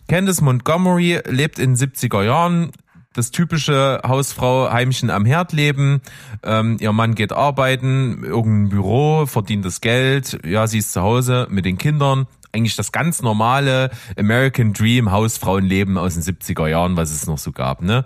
Candice 0.08 0.42
Montgomery 0.42 1.22
lebt 1.30 1.60
in 1.60 1.76
70er 1.76 2.24
Jahren, 2.24 2.72
das 3.14 3.32
typische 3.32 4.02
Hausfrau 4.06 4.72
Heimchen 4.72 5.10
am 5.10 5.26
Herd 5.26 5.54
leben. 5.54 6.02
Ähm, 6.44 6.78
ihr 6.80 6.92
Mann 6.92 7.16
geht 7.16 7.34
arbeiten, 7.34 8.24
irgendein 8.24 8.70
Büro, 8.70 9.26
verdient 9.26 9.66
das 9.66 9.82
Geld. 9.82 10.40
Ja, 10.46 10.68
sie 10.68 10.80
ist 10.80 10.94
zu 10.94 11.02
Hause 11.02 11.48
mit 11.50 11.66
den 11.66 11.78
Kindern. 11.78 12.28
Eigentlich 12.54 12.76
das 12.76 12.92
ganz 12.92 13.22
normale 13.22 13.92
American 14.18 14.74
Dream 14.74 15.12
Hausfrauenleben 15.12 15.98
aus 15.98 16.16
den 16.16 16.24
70er 16.24 16.68
Jahren, 16.68 16.98
was 16.98 17.12
es 17.12 17.28
noch 17.28 17.38
so 17.38 17.52
gab. 17.52 17.82
Ne? 17.82 18.04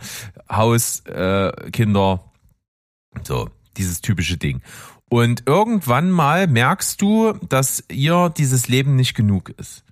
Haus, 0.51 0.99
äh, 1.07 1.51
Kinder, 1.71 2.23
so 3.23 3.49
dieses 3.77 4.01
typische 4.01 4.37
Ding. 4.37 4.61
Und 5.09 5.43
irgendwann 5.45 6.09
mal 6.09 6.47
merkst 6.47 7.01
du, 7.01 7.33
dass 7.47 7.83
ihr 7.89 8.33
dieses 8.35 8.67
Leben 8.67 8.95
nicht 8.95 9.13
genug 9.13 9.49
ist. 9.57 9.83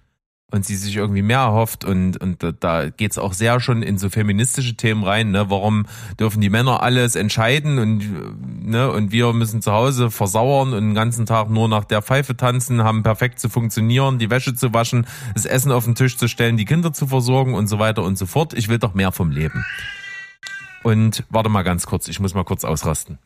Und 0.51 0.65
sie 0.67 0.75
sich 0.75 0.97
irgendwie 0.97 1.23
mehr 1.23 1.39
erhofft 1.39 1.83
und, 1.83 2.17
und 2.17 2.45
da 2.59 2.89
geht's 2.89 3.17
auch 3.17 3.33
sehr 3.33 3.59
schon 3.59 3.81
in 3.81 3.97
so 3.97 4.11
feministische 4.11 4.75
Themen 4.75 5.03
rein, 5.03 5.31
ne? 5.31 5.49
Warum 5.49 5.87
dürfen 6.19 6.41
die 6.41 6.51
Männer 6.51 6.83
alles 6.83 7.15
entscheiden 7.15 7.79
und, 7.79 8.67
ne? 8.69 8.91
und 8.91 9.11
wir 9.11 9.33
müssen 9.33 9.63
zu 9.63 9.71
Hause 9.71 10.11
versauern 10.11 10.73
und 10.73 10.89
den 10.89 10.93
ganzen 10.93 11.25
Tag 11.25 11.49
nur 11.49 11.67
nach 11.67 11.85
der 11.85 12.03
Pfeife 12.03 12.37
tanzen, 12.37 12.83
haben 12.83 13.01
perfekt 13.01 13.39
zu 13.39 13.49
funktionieren, 13.49 14.19
die 14.19 14.29
Wäsche 14.29 14.53
zu 14.53 14.75
waschen, 14.75 15.07
das 15.33 15.45
Essen 15.45 15.71
auf 15.71 15.85
den 15.85 15.95
Tisch 15.95 16.17
zu 16.17 16.27
stellen, 16.27 16.55
die 16.55 16.65
Kinder 16.65 16.93
zu 16.93 17.07
versorgen 17.07 17.55
und 17.55 17.65
so 17.65 17.79
weiter 17.79 18.03
und 18.03 18.19
so 18.19 18.27
fort. 18.27 18.53
Ich 18.53 18.69
will 18.69 18.77
doch 18.77 18.93
mehr 18.93 19.11
vom 19.11 19.31
Leben. 19.31 19.65
Und 20.83 21.23
warte 21.29 21.49
mal 21.49 21.63
ganz 21.63 21.87
kurz, 21.87 22.07
ich 22.07 22.19
muss 22.19 22.35
mal 22.35 22.43
kurz 22.43 22.63
ausrasten. 22.63 23.17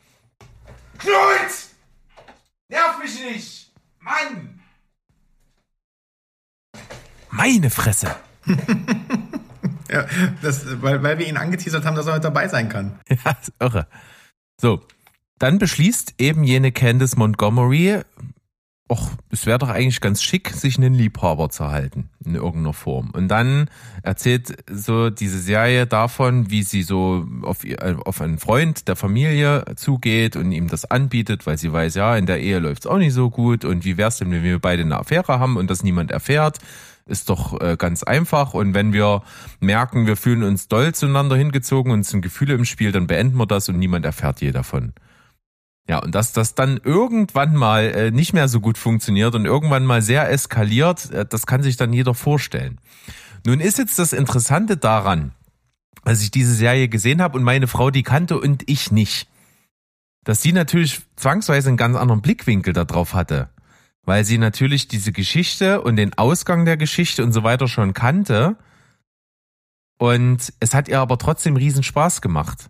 Nerv 2.69 2.99
mich 2.99 3.23
nicht! 3.23 3.71
Mann! 3.99 4.59
Meine 7.29 7.69
Fresse! 7.69 8.13
ja, 9.89 10.05
das, 10.41 10.81
weil, 10.81 11.01
weil 11.01 11.17
wir 11.17 11.27
ihn 11.27 11.37
angeteasert 11.37 11.85
haben, 11.85 11.95
dass 11.95 12.07
er 12.07 12.13
heute 12.13 12.23
dabei 12.23 12.47
sein 12.47 12.69
kann. 12.69 12.99
Ja, 13.09 13.31
ist 13.41 13.53
irre. 13.59 13.87
So, 14.59 14.85
dann 15.39 15.59
beschließt 15.59 16.15
eben 16.17 16.43
jene 16.43 16.71
Candice 16.71 17.15
Montgomery, 17.15 18.01
och, 18.89 19.11
es 19.29 19.45
wäre 19.45 19.57
doch 19.57 19.69
eigentlich 19.69 20.01
ganz 20.01 20.23
schick, 20.23 20.49
sich 20.49 20.77
einen 20.77 20.93
Liebhaber 20.93 21.49
zu 21.49 21.67
halten 21.67 22.09
in 22.23 22.35
irgendeiner 22.35 22.73
Form. 22.73 23.09
Und 23.11 23.27
dann 23.27 23.69
erzählt 24.01 24.63
so 24.71 25.09
diese 25.09 25.39
Serie 25.39 25.87
davon, 25.87 26.49
wie 26.49 26.63
sie 26.63 26.83
so 26.83 27.27
auf, 27.43 27.59
auf 28.05 28.21
einen 28.21 28.37
Freund 28.37 28.87
der 28.87 28.95
Familie 28.95 29.65
zugeht 29.75 30.35
und 30.35 30.51
ihm 30.51 30.67
das 30.67 30.85
anbietet, 30.85 31.45
weil 31.45 31.57
sie 31.57 31.71
weiß, 31.71 31.95
ja, 31.95 32.15
in 32.15 32.25
der 32.25 32.39
Ehe 32.39 32.59
läuft's 32.59 32.87
auch 32.87 32.97
nicht 32.97 33.13
so 33.13 33.29
gut 33.29 33.65
und 33.65 33.83
wie 33.83 33.97
wär's 33.97 34.17
denn, 34.17 34.31
wenn 34.31 34.43
wir 34.43 34.59
beide 34.59 34.83
eine 34.83 34.97
Affäre 34.97 35.39
haben 35.39 35.57
und 35.57 35.69
das 35.69 35.83
niemand 35.83 36.11
erfährt 36.11 36.59
ist 37.09 37.29
doch 37.29 37.61
äh, 37.61 37.77
ganz 37.77 38.03
einfach. 38.03 38.53
Und 38.53 38.73
wenn 38.73 38.91
wir 38.93 39.23
merken, 39.61 40.07
wir 40.07 40.17
fühlen 40.17 40.43
uns 40.43 40.67
doll 40.67 40.93
zueinander 40.93 41.37
hingezogen 41.37 41.91
und 41.91 42.05
sind 42.05 42.21
Gefühle 42.21 42.53
im 42.53 42.65
Spiel, 42.65 42.91
dann 42.91 43.07
beenden 43.07 43.37
wir 43.37 43.45
das 43.45 43.69
und 43.69 43.79
niemand 43.79 44.05
erfährt 44.05 44.41
je 44.41 44.51
davon. 44.51 44.91
Ja, 45.87 45.99
und 45.99 46.13
dass 46.15 46.33
das 46.33 46.53
dann 46.53 46.79
irgendwann 46.83 47.55
mal 47.55 47.85
äh, 47.85 48.11
nicht 48.11 48.33
mehr 48.33 48.49
so 48.49 48.59
gut 48.59 48.77
funktioniert 48.77 49.35
und 49.35 49.45
irgendwann 49.45 49.85
mal 49.85 50.01
sehr 50.01 50.29
eskaliert, 50.29 51.11
äh, 51.11 51.25
das 51.25 51.45
kann 51.45 51.63
sich 51.63 51.77
dann 51.77 51.93
jeder 51.93 52.13
vorstellen. 52.13 52.79
Nun 53.45 53.61
ist 53.61 53.77
jetzt 53.77 53.97
das 53.97 54.11
Interessante 54.11 54.75
daran, 54.75 55.31
als 56.03 56.21
ich 56.21 56.31
diese 56.31 56.53
Serie 56.53 56.89
gesehen 56.89 57.21
habe 57.21 57.37
und 57.37 57.43
meine 57.43 57.67
Frau 57.67 57.89
die 57.89 58.03
kannte 58.03 58.37
und 58.39 58.69
ich 58.69 58.91
nicht, 58.91 59.29
dass 60.25 60.41
sie 60.41 60.51
natürlich 60.51 61.01
zwangsweise 61.15 61.69
einen 61.69 61.77
ganz 61.77 61.95
anderen 61.95 62.21
Blickwinkel 62.21 62.73
darauf 62.73 63.13
hatte, 63.13 63.49
weil 64.03 64.25
sie 64.25 64.37
natürlich 64.37 64.89
diese 64.89 65.13
Geschichte 65.13 65.81
und 65.81 65.95
den 65.95 66.17
Ausgang 66.17 66.65
der 66.65 66.75
Geschichte 66.75 67.23
und 67.23 67.31
so 67.31 67.43
weiter 67.43 67.69
schon 67.69 67.93
kannte 67.93 68.57
und 69.97 70.53
es 70.59 70.73
hat 70.73 70.89
ihr 70.89 70.99
aber 70.99 71.17
trotzdem 71.17 71.55
riesen 71.55 71.83
Spaß 71.83 72.21
gemacht. 72.21 72.69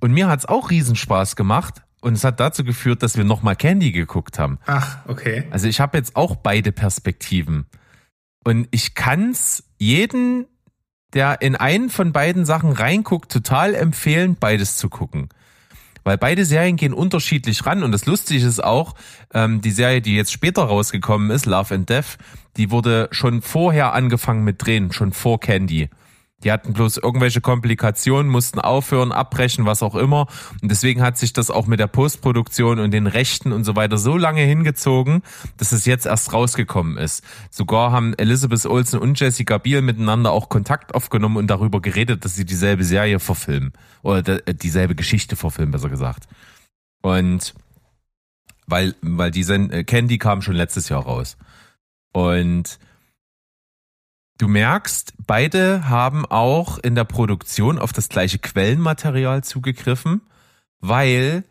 Und 0.00 0.12
mir 0.12 0.28
hat's 0.28 0.46
auch 0.46 0.70
riesen 0.70 0.96
Spaß 0.96 1.36
gemacht, 1.36 1.82
und 2.08 2.14
es 2.14 2.24
hat 2.24 2.40
dazu 2.40 2.64
geführt, 2.64 3.02
dass 3.02 3.16
wir 3.16 3.24
nochmal 3.24 3.54
Candy 3.54 3.92
geguckt 3.92 4.38
haben. 4.38 4.58
Ach, 4.66 4.98
okay. 5.06 5.44
Also 5.50 5.68
ich 5.68 5.78
habe 5.78 5.96
jetzt 5.98 6.16
auch 6.16 6.36
beide 6.36 6.72
Perspektiven. 6.72 7.66
Und 8.44 8.66
ich 8.70 8.94
kann's 8.94 9.62
jeden, 9.78 10.46
der 11.12 11.42
in 11.42 11.54
einen 11.54 11.90
von 11.90 12.12
beiden 12.12 12.44
Sachen 12.44 12.72
reinguckt, 12.72 13.30
total 13.30 13.74
empfehlen, 13.74 14.36
beides 14.40 14.76
zu 14.76 14.88
gucken. 14.88 15.28
Weil 16.04 16.16
beide 16.16 16.46
Serien 16.46 16.76
gehen 16.76 16.94
unterschiedlich 16.94 17.66
ran 17.66 17.82
und 17.82 17.92
das 17.92 18.06
Lustige 18.06 18.46
ist 18.46 18.64
auch, 18.64 18.94
ähm, 19.34 19.60
die 19.60 19.70
Serie, 19.70 20.00
die 20.00 20.16
jetzt 20.16 20.32
später 20.32 20.62
rausgekommen 20.62 21.30
ist, 21.30 21.44
Love 21.44 21.74
and 21.74 21.90
Death, 21.90 22.16
die 22.56 22.70
wurde 22.70 23.08
schon 23.10 23.42
vorher 23.42 23.92
angefangen 23.92 24.44
mit 24.44 24.64
Drehen, 24.64 24.92
schon 24.92 25.12
vor 25.12 25.38
Candy. 25.40 25.90
Die 26.44 26.52
hatten 26.52 26.72
bloß 26.72 26.98
irgendwelche 26.98 27.40
Komplikationen, 27.40 28.30
mussten 28.30 28.60
aufhören, 28.60 29.10
abbrechen, 29.10 29.66
was 29.66 29.82
auch 29.82 29.96
immer. 29.96 30.28
Und 30.62 30.70
deswegen 30.70 31.02
hat 31.02 31.18
sich 31.18 31.32
das 31.32 31.50
auch 31.50 31.66
mit 31.66 31.80
der 31.80 31.88
Postproduktion 31.88 32.78
und 32.78 32.92
den 32.92 33.08
Rechten 33.08 33.50
und 33.50 33.64
so 33.64 33.74
weiter 33.74 33.98
so 33.98 34.16
lange 34.16 34.42
hingezogen, 34.42 35.22
dass 35.56 35.72
es 35.72 35.84
jetzt 35.84 36.06
erst 36.06 36.32
rausgekommen 36.32 36.96
ist. 36.96 37.24
Sogar 37.50 37.90
haben 37.90 38.14
Elizabeth 38.14 38.66
Olsen 38.66 39.00
und 39.00 39.18
Jessica 39.18 39.58
Biel 39.58 39.82
miteinander 39.82 40.30
auch 40.30 40.48
Kontakt 40.48 40.94
aufgenommen 40.94 41.38
und 41.38 41.48
darüber 41.48 41.80
geredet, 41.80 42.24
dass 42.24 42.36
sie 42.36 42.44
dieselbe 42.44 42.84
Serie 42.84 43.18
verfilmen. 43.18 43.72
Oder 44.02 44.46
äh, 44.46 44.54
dieselbe 44.54 44.94
Geschichte 44.94 45.34
verfilmen, 45.34 45.72
besser 45.72 45.88
gesagt. 45.88 46.28
Und 47.02 47.54
weil, 48.68 48.94
weil 49.02 49.32
die 49.32 49.40
äh, 49.40 49.82
Candy 49.82 50.18
kam 50.18 50.40
schon 50.42 50.54
letztes 50.54 50.88
Jahr 50.88 51.02
raus. 51.02 51.36
Und 52.12 52.78
Du 54.38 54.46
merkst, 54.46 55.14
beide 55.26 55.88
haben 55.88 56.24
auch 56.24 56.78
in 56.78 56.94
der 56.94 57.02
Produktion 57.02 57.76
auf 57.78 57.92
das 57.92 58.08
gleiche 58.08 58.38
Quellenmaterial 58.38 59.42
zugegriffen, 59.42 60.20
weil 60.80 61.42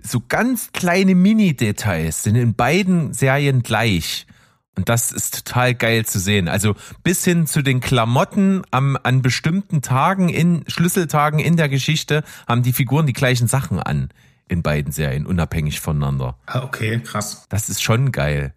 so 0.00 0.22
ganz 0.28 0.70
kleine 0.70 1.16
Mini-Details 1.16 2.22
sind 2.22 2.36
in 2.36 2.54
beiden 2.54 3.12
Serien 3.12 3.64
gleich. 3.64 4.28
Und 4.76 4.88
das 4.88 5.10
ist 5.10 5.44
total 5.44 5.74
geil 5.74 6.06
zu 6.06 6.20
sehen. 6.20 6.46
Also 6.46 6.76
bis 7.02 7.24
hin 7.24 7.48
zu 7.48 7.60
den 7.60 7.80
Klamotten 7.80 8.62
am, 8.70 8.96
an 9.02 9.20
bestimmten 9.20 9.82
Tagen, 9.82 10.28
in 10.28 10.62
Schlüsseltagen 10.68 11.40
in 11.40 11.56
der 11.56 11.68
Geschichte, 11.68 12.22
haben 12.46 12.62
die 12.62 12.72
Figuren 12.72 13.06
die 13.06 13.12
gleichen 13.12 13.48
Sachen 13.48 13.80
an 13.80 14.10
in 14.48 14.62
beiden 14.62 14.92
Serien, 14.92 15.26
unabhängig 15.26 15.80
voneinander. 15.80 16.38
Ah, 16.46 16.62
okay, 16.62 17.00
krass. 17.00 17.46
Das 17.48 17.68
ist 17.68 17.82
schon 17.82 18.12
geil. 18.12 18.54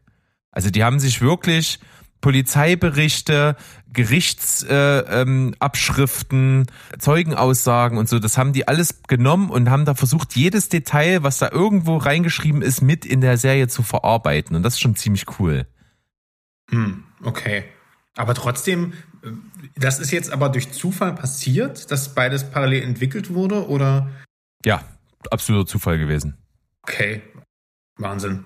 Also 0.51 0.69
die 0.69 0.83
haben 0.83 0.99
sich 0.99 1.19
wirklich 1.19 1.79
Polizeiberichte, 2.21 3.55
Gerichtsabschriften, 3.93 6.57
äh, 6.57 6.61
ähm, 6.61 6.65
Zeugenaussagen 6.99 7.97
und 7.97 8.09
so, 8.09 8.19
das 8.19 8.37
haben 8.37 8.53
die 8.53 8.67
alles 8.67 9.03
genommen 9.03 9.49
und 9.49 9.69
haben 9.69 9.85
da 9.85 9.95
versucht, 9.95 10.35
jedes 10.35 10.69
Detail, 10.69 11.23
was 11.23 11.37
da 11.37 11.49
irgendwo 11.51 11.97
reingeschrieben 11.97 12.61
ist, 12.61 12.81
mit 12.81 13.05
in 13.05 13.21
der 13.21 13.37
Serie 13.37 13.67
zu 13.67 13.83
verarbeiten. 13.83 14.55
Und 14.55 14.63
das 14.63 14.75
ist 14.75 14.81
schon 14.81 14.95
ziemlich 14.95 15.39
cool. 15.39 15.67
Hm, 16.69 17.03
okay. 17.23 17.65
Aber 18.15 18.33
trotzdem, 18.33 18.93
äh, 19.23 19.29
das 19.75 19.99
ist 19.99 20.11
jetzt 20.11 20.31
aber 20.31 20.49
durch 20.49 20.71
Zufall 20.71 21.15
passiert, 21.15 21.91
dass 21.91 22.15
beides 22.15 22.49
parallel 22.49 22.83
entwickelt 22.83 23.33
wurde, 23.33 23.67
oder? 23.67 24.09
Ja, 24.63 24.83
absoluter 25.29 25.67
Zufall 25.67 25.97
gewesen. 25.97 26.37
Okay. 26.83 27.21
Wahnsinn. 27.97 28.45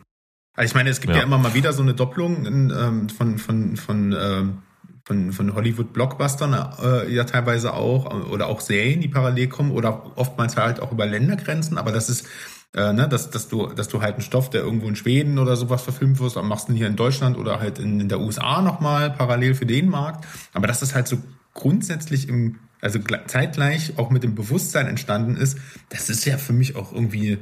Also 0.59 0.71
ich 0.71 0.75
meine, 0.75 0.89
es 0.89 0.99
gibt 0.99 1.13
ja, 1.13 1.21
ja 1.21 1.25
immer 1.25 1.37
mal 1.37 1.53
wieder 1.53 1.71
so 1.71 1.81
eine 1.81 1.93
Doppelung 1.93 2.45
in, 2.45 2.69
ähm, 2.77 3.07
von, 3.07 3.37
von, 3.37 3.77
von, 3.77 4.11
ähm, 4.11 4.57
von, 5.05 5.31
von 5.31 5.55
Hollywood-Blockbustern, 5.55 6.53
äh, 6.83 7.09
ja 7.13 7.23
teilweise 7.23 7.71
auch, 7.73 8.27
oder 8.29 8.47
auch 8.47 8.59
Serien, 8.59 8.99
die 8.99 9.07
parallel 9.07 9.47
kommen, 9.47 9.71
oder 9.71 10.17
oftmals 10.17 10.57
halt 10.57 10.81
auch 10.81 10.91
über 10.91 11.05
Ländergrenzen, 11.05 11.77
aber 11.77 11.93
das 11.93 12.09
ist, 12.09 12.27
äh, 12.75 12.91
ne, 12.91 13.07
dass, 13.07 13.29
dass, 13.29 13.47
du, 13.47 13.67
dass 13.67 13.87
du 13.87 14.01
halt 14.01 14.15
einen 14.15 14.21
Stoff, 14.21 14.49
der 14.49 14.59
irgendwo 14.59 14.89
in 14.89 14.97
Schweden 14.97 15.39
oder 15.39 15.55
sowas 15.55 15.81
verfilmt 15.81 16.19
wirst, 16.19 16.35
machst 16.35 16.67
du 16.67 16.73
ihn 16.73 16.77
hier 16.77 16.87
in 16.87 16.97
Deutschland 16.97 17.37
oder 17.37 17.61
halt 17.61 17.79
in, 17.79 18.01
in 18.01 18.09
der 18.09 18.19
USA 18.19 18.61
nochmal 18.61 19.11
parallel 19.11 19.55
für 19.55 19.65
den 19.65 19.87
Markt. 19.87 20.27
Aber 20.51 20.67
dass 20.67 20.81
das 20.81 20.93
halt 20.93 21.07
so 21.07 21.19
grundsätzlich 21.53 22.27
im, 22.27 22.59
also 22.81 22.99
zeitgleich 23.27 23.97
auch 23.97 24.09
mit 24.09 24.23
dem 24.23 24.35
Bewusstsein 24.35 24.87
entstanden 24.87 25.37
ist, 25.37 25.57
das 25.87 26.09
ist 26.09 26.25
ja 26.25 26.37
für 26.37 26.51
mich 26.51 26.75
auch 26.75 26.91
irgendwie 26.91 27.37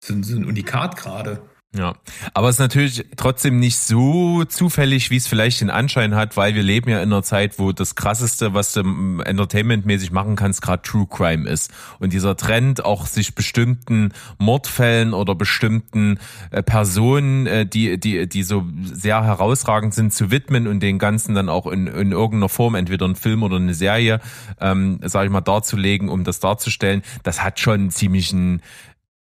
so, 0.00 0.20
so 0.24 0.36
ein 0.36 0.44
Unikat 0.44 0.96
gerade. 0.96 1.40
Ja, 1.76 1.96
aber 2.32 2.48
es 2.48 2.54
ist 2.54 2.60
natürlich 2.60 3.04
trotzdem 3.16 3.60
nicht 3.60 3.78
so 3.78 4.42
zufällig, 4.46 5.10
wie 5.10 5.16
es 5.16 5.26
vielleicht 5.26 5.60
den 5.60 5.68
Anschein 5.68 6.14
hat, 6.14 6.34
weil 6.38 6.54
wir 6.54 6.62
leben 6.62 6.88
ja 6.88 7.02
in 7.02 7.12
einer 7.12 7.22
Zeit, 7.22 7.58
wo 7.58 7.72
das 7.72 7.94
krasseste, 7.94 8.54
was 8.54 8.72
du 8.72 8.80
entertainmentmäßig 9.22 10.10
machen 10.10 10.34
kannst, 10.34 10.62
gerade 10.62 10.80
True 10.80 11.06
Crime 11.06 11.46
ist. 11.46 11.70
Und 11.98 12.14
dieser 12.14 12.38
Trend, 12.38 12.86
auch 12.86 13.04
sich 13.04 13.34
bestimmten 13.34 14.14
Mordfällen 14.38 15.12
oder 15.12 15.34
bestimmten 15.34 16.18
äh, 16.52 16.62
Personen, 16.62 17.46
äh, 17.46 17.66
die, 17.66 18.00
die, 18.00 18.26
die 18.26 18.42
so 18.44 18.64
sehr 18.82 19.22
herausragend 19.22 19.92
sind, 19.92 20.14
zu 20.14 20.30
widmen 20.30 20.68
und 20.68 20.80
den 20.80 20.98
Ganzen 20.98 21.34
dann 21.34 21.50
auch 21.50 21.66
in, 21.66 21.86
in 21.86 22.12
irgendeiner 22.12 22.48
Form, 22.48 22.76
entweder 22.76 23.06
ein 23.06 23.14
Film 23.14 23.42
oder 23.42 23.56
eine 23.56 23.74
Serie, 23.74 24.20
ähm, 24.58 25.00
sage 25.04 25.26
ich 25.26 25.32
mal, 25.32 25.42
darzulegen, 25.42 26.08
um 26.08 26.24
das 26.24 26.40
darzustellen, 26.40 27.02
das 27.24 27.44
hat 27.44 27.60
schon 27.60 27.74
einen 27.74 27.90
ziemlichen 27.90 28.62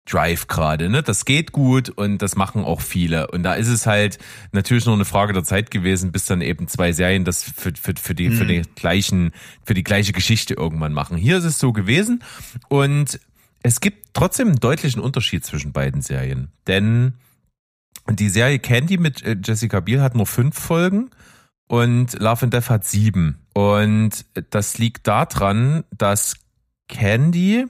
Drive 0.05 0.49
gerade, 0.49 0.89
ne? 0.89 1.03
Das 1.03 1.25
geht 1.25 1.53
gut 1.53 1.89
und 1.89 2.23
das 2.23 2.35
machen 2.35 2.65
auch 2.65 2.81
viele. 2.81 3.29
Und 3.29 3.45
da 3.45 3.55
ist 3.55 3.69
es 3.69 3.87
halt 3.87 4.19
natürlich 4.51 4.85
nur 4.85 4.97
eine 4.97 5.05
Frage 5.05 5.33
der 5.33 5.45
Zeit 5.45 5.71
gewesen, 5.71 6.11
bis 6.11 6.27
dann 6.27 6.41
eben 6.41 6.67
zwei 6.67 6.93
Serien 6.93 7.25
das 7.25 7.45
für, 7.45 7.73
für, 7.81 7.95
für 8.01 8.15
die, 8.15 8.31
mhm. 8.31 8.35
für 8.35 8.47
die 8.47 8.63
gleichen, 8.75 9.31
für 9.65 9.75
die 9.75 9.85
gleiche 9.85 10.13
Geschichte 10.13 10.55
irgendwann 10.55 10.93
machen. 10.93 11.17
Hier 11.17 11.39
ist 11.39 11.45
es 11.45 11.59
so 11.59 11.73
gewesen 11.73 12.23
und 12.69 13.21
es 13.63 13.81
gibt 13.81 14.09
trotzdem 14.13 14.49
einen 14.49 14.61
deutlichen 14.61 15.01
Unterschied 15.01 15.45
zwischen 15.45 15.73
beiden 15.73 16.03
Serien. 16.03 16.51
Denn 16.67 17.15
die 18.11 18.29
Serie 18.29 18.59
Candy 18.59 18.99
mit 18.99 19.23
äh, 19.23 19.37
Jessica 19.43 19.79
Biel 19.81 20.01
hat 20.01 20.17
nur 20.17 20.27
fünf 20.27 20.59
Folgen 20.59 21.11
und 21.69 22.19
Love 22.19 22.47
and 22.47 22.55
Death 22.55 22.71
hat 22.71 22.85
sieben. 22.85 23.39
Und 23.55 24.25
das 24.51 24.79
liegt 24.79 25.07
daran, 25.07 25.85
dass 25.97 26.37
Candy 26.89 27.67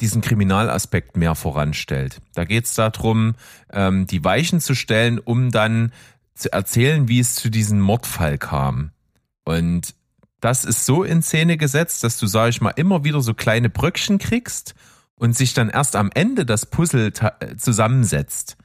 diesen 0.00 0.22
Kriminalaspekt 0.22 1.16
mehr 1.16 1.34
voranstellt. 1.34 2.20
Da 2.34 2.44
geht 2.44 2.64
es 2.64 2.74
darum, 2.74 3.34
ähm, 3.72 4.06
die 4.06 4.24
Weichen 4.24 4.60
zu 4.60 4.74
stellen, 4.74 5.18
um 5.18 5.50
dann 5.50 5.92
zu 6.34 6.52
erzählen, 6.52 7.08
wie 7.08 7.20
es 7.20 7.36
zu 7.36 7.48
diesem 7.48 7.80
Mordfall 7.80 8.38
kam. 8.38 8.90
Und 9.44 9.94
das 10.40 10.64
ist 10.64 10.84
so 10.84 11.04
in 11.04 11.22
Szene 11.22 11.56
gesetzt, 11.56 12.04
dass 12.04 12.18
du, 12.18 12.26
sag 12.26 12.50
ich 12.50 12.60
mal, 12.60 12.70
immer 12.70 13.04
wieder 13.04 13.20
so 13.20 13.34
kleine 13.34 13.70
Bröckchen 13.70 14.18
kriegst 14.18 14.74
und 15.14 15.36
sich 15.36 15.54
dann 15.54 15.70
erst 15.70 15.96
am 15.96 16.10
Ende 16.12 16.44
das 16.44 16.66
Puzzle 16.66 17.12
zusammensetzt. 17.56 18.56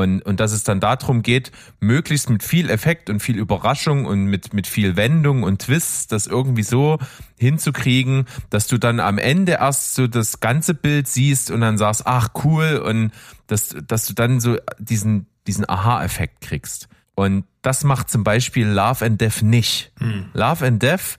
Und, 0.00 0.22
und 0.22 0.40
dass 0.40 0.52
es 0.52 0.64
dann 0.64 0.80
darum 0.80 1.22
geht, 1.22 1.52
möglichst 1.78 2.30
mit 2.30 2.42
viel 2.42 2.70
Effekt 2.70 3.10
und 3.10 3.20
viel 3.20 3.36
Überraschung 3.36 4.06
und 4.06 4.24
mit, 4.24 4.54
mit 4.54 4.66
viel 4.66 4.96
Wendung 4.96 5.42
und 5.42 5.62
Twists 5.62 6.06
das 6.06 6.26
irgendwie 6.26 6.62
so 6.62 6.98
hinzukriegen, 7.38 8.24
dass 8.48 8.66
du 8.66 8.78
dann 8.78 8.98
am 8.98 9.18
Ende 9.18 9.52
erst 9.52 9.94
so 9.94 10.06
das 10.06 10.40
ganze 10.40 10.74
Bild 10.74 11.06
siehst 11.06 11.50
und 11.50 11.60
dann 11.60 11.76
sagst, 11.76 12.06
ach 12.06 12.30
cool, 12.44 12.78
und 12.78 13.12
dass, 13.46 13.76
dass 13.86 14.06
du 14.06 14.14
dann 14.14 14.40
so 14.40 14.56
diesen, 14.78 15.26
diesen 15.46 15.68
Aha-Effekt 15.68 16.40
kriegst. 16.40 16.88
Und 17.14 17.44
das 17.60 17.84
macht 17.84 18.10
zum 18.10 18.24
Beispiel 18.24 18.66
Love 18.66 19.04
and 19.04 19.20
Death 19.20 19.42
nicht. 19.42 19.92
Hm. 19.98 20.30
Love 20.32 20.66
and 20.66 20.82
Death 20.82 21.18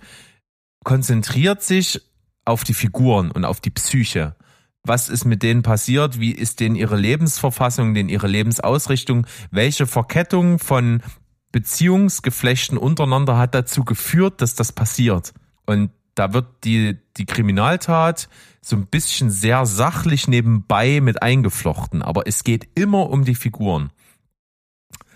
konzentriert 0.84 1.62
sich 1.62 2.02
auf 2.46 2.63
die 2.63 2.74
Figuren 2.74 3.30
und 3.30 3.46
auf 3.46 3.62
die 3.62 3.70
Psyche 3.70 4.36
was 4.84 5.10
ist 5.10 5.26
mit 5.26 5.44
denen 5.44 5.62
passiert, 5.62 6.20
wie 6.20 6.32
ist 6.32 6.60
denen 6.60 6.76
ihre 6.76 6.98
Lebensverfassung, 6.98 7.94
denen 7.94 8.10
ihre 8.10 8.28
Lebensausrichtung, 8.28 9.28
welche 9.52 9.86
Verkettung 9.86 10.60
von 10.60 11.02
Beziehungsgeflechten 11.52 12.78
untereinander 12.78 13.38
hat 13.38 13.54
dazu 13.54 13.84
geführt, 13.84 14.41
dass 14.41 14.56
das 14.56 14.72
passiert. 14.72 15.34
Und 15.65 15.91
da 16.15 16.34
wird 16.34 16.48
die, 16.63 16.98
die 17.17 17.26
Kriminaltat 17.26 18.30
so 18.62 18.76
ein 18.76 18.88
bisschen 18.88 19.30
sehr 19.30 19.65
sachlich 19.65 20.28
nebenbei 20.28 21.02
mit 21.02 21.22
eingeflochten, 21.22 22.02
aber 22.02 22.28
es 22.28 22.44
geht 22.44 22.67
immer 22.76 23.10
um 23.10 23.26
die 23.26 23.36
Figuren. 23.36 23.91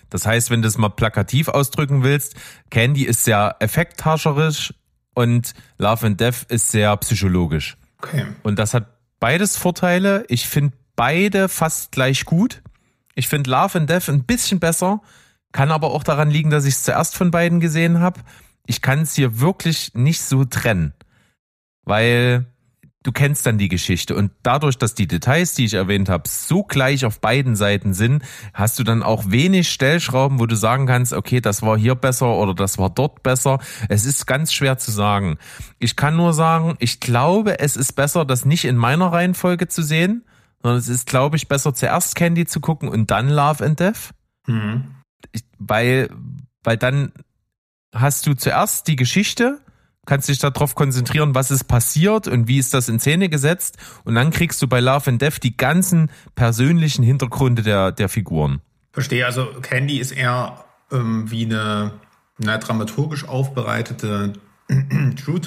Das 0.09 0.25
heißt, 0.25 0.49
wenn 0.49 0.61
du 0.61 0.67
es 0.67 0.77
mal 0.77 0.89
plakativ 0.89 1.47
ausdrücken 1.47 2.03
willst, 2.03 2.35
Candy 2.69 3.03
ist 3.03 3.23
sehr 3.23 3.55
effekthascherisch 3.59 4.73
und 5.13 5.53
Love 5.77 6.07
and 6.07 6.19
Death 6.19 6.43
ist 6.49 6.69
sehr 6.69 6.95
psychologisch. 6.97 7.77
Okay. 8.01 8.25
Und 8.43 8.59
das 8.59 8.73
hat 8.73 8.94
beides 9.19 9.57
Vorteile. 9.57 10.25
Ich 10.29 10.47
finde 10.47 10.75
beide 10.95 11.49
fast 11.49 11.91
gleich 11.91 12.25
gut. 12.25 12.61
Ich 13.15 13.27
finde 13.27 13.49
Love 13.49 13.79
and 13.79 13.89
Death 13.89 14.09
ein 14.09 14.23
bisschen 14.23 14.59
besser, 14.59 15.01
kann 15.51 15.71
aber 15.71 15.91
auch 15.91 16.03
daran 16.03 16.29
liegen, 16.29 16.49
dass 16.49 16.65
ich 16.65 16.75
es 16.75 16.83
zuerst 16.83 17.15
von 17.15 17.31
beiden 17.31 17.59
gesehen 17.59 17.99
habe. 17.99 18.21
Ich 18.65 18.81
kann 18.81 19.01
es 19.01 19.15
hier 19.15 19.39
wirklich 19.39 19.93
nicht 19.93 20.21
so 20.21 20.43
trennen, 20.43 20.93
weil 21.83 22.45
du 23.05 23.11
kennst 23.11 23.45
dann 23.45 23.59
die 23.59 23.67
Geschichte 23.67 24.15
und 24.15 24.31
dadurch, 24.41 24.79
dass 24.79 24.95
die 24.95 25.07
Details, 25.07 25.53
die 25.53 25.65
ich 25.65 25.75
erwähnt 25.75 26.09
habe, 26.09 26.27
so 26.27 26.63
gleich 26.63 27.05
auf 27.05 27.21
beiden 27.21 27.55
Seiten 27.55 27.93
sind, 27.93 28.23
hast 28.51 28.79
du 28.79 28.83
dann 28.83 29.03
auch 29.03 29.25
wenig 29.27 29.69
Stellschrauben, 29.69 30.39
wo 30.39 30.47
du 30.47 30.55
sagen 30.55 30.87
kannst, 30.87 31.13
okay, 31.13 31.39
das 31.39 31.61
war 31.61 31.77
hier 31.77 31.93
besser 31.93 32.35
oder 32.35 32.55
das 32.55 32.79
war 32.79 32.89
dort 32.89 33.21
besser. 33.21 33.59
Es 33.89 34.05
ist 34.05 34.25
ganz 34.25 34.51
schwer 34.51 34.79
zu 34.79 34.91
sagen. 34.91 35.37
Ich 35.77 35.95
kann 35.95 36.15
nur 36.15 36.33
sagen, 36.33 36.75
ich 36.79 36.99
glaube, 36.99 37.59
es 37.59 37.75
ist 37.75 37.93
besser, 37.93 38.25
das 38.25 38.43
nicht 38.43 38.65
in 38.65 38.75
meiner 38.75 39.13
Reihenfolge 39.13 39.67
zu 39.67 39.83
sehen, 39.83 40.25
sondern 40.63 40.79
es 40.79 40.89
ist, 40.89 41.05
glaube 41.05 41.37
ich, 41.37 41.47
besser 41.47 41.75
zuerst 41.75 42.15
Candy 42.15 42.47
zu 42.47 42.59
gucken 42.59 42.89
und 42.89 43.11
dann 43.11 43.29
Love 43.29 43.63
and 43.63 43.79
Death. 43.79 44.15
Mhm. 44.47 44.95
Ich, 45.31 45.43
weil, 45.59 46.09
weil 46.63 46.77
dann 46.77 47.11
hast 47.93 48.25
du 48.25 48.33
zuerst 48.33 48.87
die 48.87 48.95
Geschichte 48.95 49.59
kannst 50.05 50.29
dich 50.29 50.39
darauf 50.39 50.75
konzentrieren, 50.75 51.35
was 51.35 51.51
ist 51.51 51.65
passiert 51.65 52.27
und 52.27 52.47
wie 52.47 52.59
ist 52.59 52.73
das 52.73 52.89
in 52.89 52.99
Szene 52.99 53.29
gesetzt. 53.29 53.77
Und 54.03 54.15
dann 54.15 54.31
kriegst 54.31 54.61
du 54.61 54.67
bei 54.67 54.79
Love 54.79 55.09
and 55.09 55.21
Death 55.21 55.43
die 55.43 55.57
ganzen 55.57 56.09
persönlichen 56.35 57.03
Hintergründe 57.03 57.61
der, 57.61 57.91
der 57.91 58.09
Figuren. 58.09 58.61
Verstehe, 58.91 59.25
also 59.25 59.47
Candy 59.61 59.97
ist 59.99 60.11
eher 60.11 60.63
ähm, 60.91 61.29
wie 61.29 61.45
eine, 61.45 61.91
eine 62.41 62.59
dramaturgisch 62.59 63.27
aufbereitete 63.27 64.33
True 65.23 65.41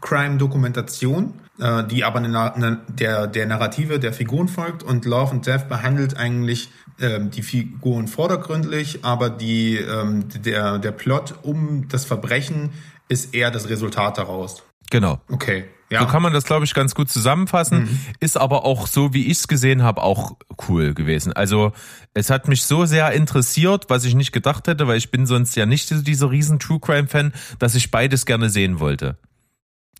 Crime 0.00 0.38
Dokumentation, 0.38 1.34
äh, 1.58 1.84
die 1.84 2.04
aber 2.04 2.20
eine, 2.20 2.54
eine, 2.54 2.80
der, 2.88 3.26
der 3.26 3.46
Narrative 3.46 3.98
der 3.98 4.12
Figuren 4.12 4.48
folgt 4.48 4.82
und 4.82 5.04
Love 5.04 5.32
and 5.32 5.46
Death 5.46 5.68
behandelt 5.68 6.16
eigentlich 6.16 6.70
ähm, 7.00 7.30
die 7.30 7.42
Figuren 7.42 8.06
vordergründlich, 8.06 9.04
aber 9.04 9.30
die, 9.30 9.76
ähm, 9.76 10.28
der, 10.44 10.78
der 10.78 10.92
Plot 10.92 11.34
um 11.42 11.88
das 11.88 12.04
Verbrechen 12.04 12.70
ist 13.12 13.34
eher 13.34 13.50
das 13.50 13.68
Resultat 13.68 14.18
daraus. 14.18 14.62
Genau. 14.90 15.20
Okay. 15.30 15.64
Ja. 15.90 16.00
So 16.00 16.06
kann 16.06 16.22
man 16.22 16.32
das, 16.32 16.44
glaube 16.44 16.64
ich, 16.64 16.72
ganz 16.72 16.94
gut 16.94 17.10
zusammenfassen. 17.10 17.82
Mhm. 17.82 18.00
Ist 18.18 18.38
aber 18.38 18.64
auch 18.64 18.86
so, 18.86 19.12
wie 19.12 19.26
ich 19.26 19.38
es 19.38 19.48
gesehen 19.48 19.82
habe, 19.82 20.02
auch 20.02 20.36
cool 20.68 20.94
gewesen. 20.94 21.34
Also 21.34 21.72
es 22.14 22.30
hat 22.30 22.48
mich 22.48 22.64
so 22.64 22.86
sehr 22.86 23.12
interessiert, 23.12 23.86
was 23.88 24.04
ich 24.04 24.14
nicht 24.14 24.32
gedacht 24.32 24.68
hätte, 24.68 24.86
weil 24.88 24.96
ich 24.96 25.10
bin 25.10 25.26
sonst 25.26 25.54
ja 25.54 25.66
nicht 25.66 25.90
dieser 25.90 26.30
riesen 26.30 26.58
True 26.58 26.80
Crime 26.80 27.08
Fan, 27.08 27.34
dass 27.58 27.74
ich 27.74 27.90
beides 27.90 28.24
gerne 28.24 28.48
sehen 28.48 28.80
wollte. 28.80 29.18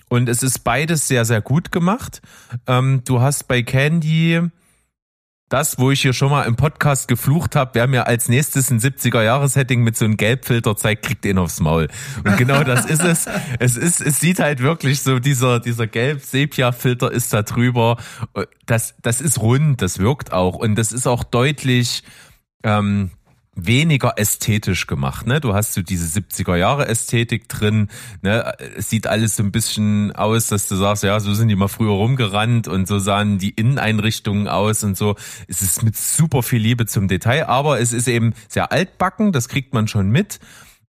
Und 0.09 0.31
es 0.31 0.43
ist 0.43 0.65
beides 0.65 1.09
sehr, 1.09 1.27
sehr 1.27 1.43
gut 1.43 1.73
gemacht. 1.73 2.23
Ähm, 2.67 3.03
du 3.05 3.21
hast 3.21 3.49
bei 3.49 3.63
Candy 3.63 4.41
das, 5.53 5.79
wo 5.79 5.91
ich 5.91 6.01
hier 6.01 6.15
schon 6.15 6.31
mal 6.31 6.45
im 6.45 6.57
Podcast 6.57 7.09
geflucht 7.09 7.57
habe, 7.57 7.73
wer 7.75 7.87
mir 7.87 8.07
als 8.07 8.29
nächstes 8.29 8.71
ein 8.71 8.81
70er-Jahres-Setting 8.81 9.83
mit 9.83 9.97
so 9.97 10.07
einem 10.07 10.17
Gelbfilter 10.17 10.77
zeigt, 10.77 11.05
kriegt 11.05 11.27
ihn 11.27 11.37
aufs 11.37 11.61
Maul. 11.61 11.89
Und 12.25 12.39
genau 12.39 12.65
das 12.65 12.87
ist 12.87 13.03
es. 13.03 13.27
Es 13.59 13.77
ist, 13.77 14.01
es 14.01 14.19
sieht 14.19 14.39
halt 14.39 14.61
wirklich 14.61 15.03
so, 15.03 15.19
dieser, 15.19 15.61
dieser 15.61 15.87
Gelb-Sepia-Filter 15.87 17.13
ist 17.13 17.35
da 17.35 17.43
drüber. 17.43 17.99
Das, 18.65 18.95
das 19.03 19.21
ist 19.21 19.41
rund, 19.41 19.83
das 19.83 19.99
wirkt 19.99 20.33
auch. 20.33 20.55
Und 20.55 20.77
das 20.77 20.91
ist 20.91 21.07
auch 21.07 21.23
deutlich, 21.23 22.03
ähm, 22.65 23.11
weniger 23.55 24.15
ästhetisch 24.17 24.87
gemacht. 24.87 25.27
Ne? 25.27 25.41
Du 25.41 25.55
hast 25.55 25.75
so 25.75 25.83
diese 25.83 26.07
70er 26.19 26.57
Jahre 26.57 26.89
Ästhetik 26.89 27.49
drin. 27.49 27.89
Ne? 28.23 28.55
Es 28.77 28.89
sieht 28.89 29.07
alles 29.07 29.37
so 29.37 29.43
ein 29.43 29.53
bisschen 29.53 30.13
aus, 30.13 30.47
dass 30.47 30.69
du 30.69 30.77
sagst, 30.77 31.03
ja, 31.03 31.21
so 31.21 31.35
sind 31.35 31.49
die 31.49 31.57
mal 31.57 31.69
früher 31.69 31.93
rumgerannt 31.93 32.67
und 32.69 32.89
so 32.89 32.99
sahen 32.99 33.39
die 33.39 33.51
Inneneinrichtungen 33.51 34.49
aus 34.49 34.85
und 34.85 34.97
so. 34.97 35.17
Es 35.49 35.61
ist 35.61 35.83
mit 35.83 35.97
super 35.97 36.43
viel 36.43 36.61
Liebe 36.61 36.87
zum 36.87 37.09
Detail, 37.09 37.47
aber 37.47 37.81
es 37.81 37.93
ist 37.93 38.09
eben 38.09 38.33
sehr 38.49 38.73
altbacken, 38.73 39.33
das 39.33 39.49
kriegt 39.49 39.75
man 39.75 39.87
schon 39.87 40.11
mit 40.11 40.41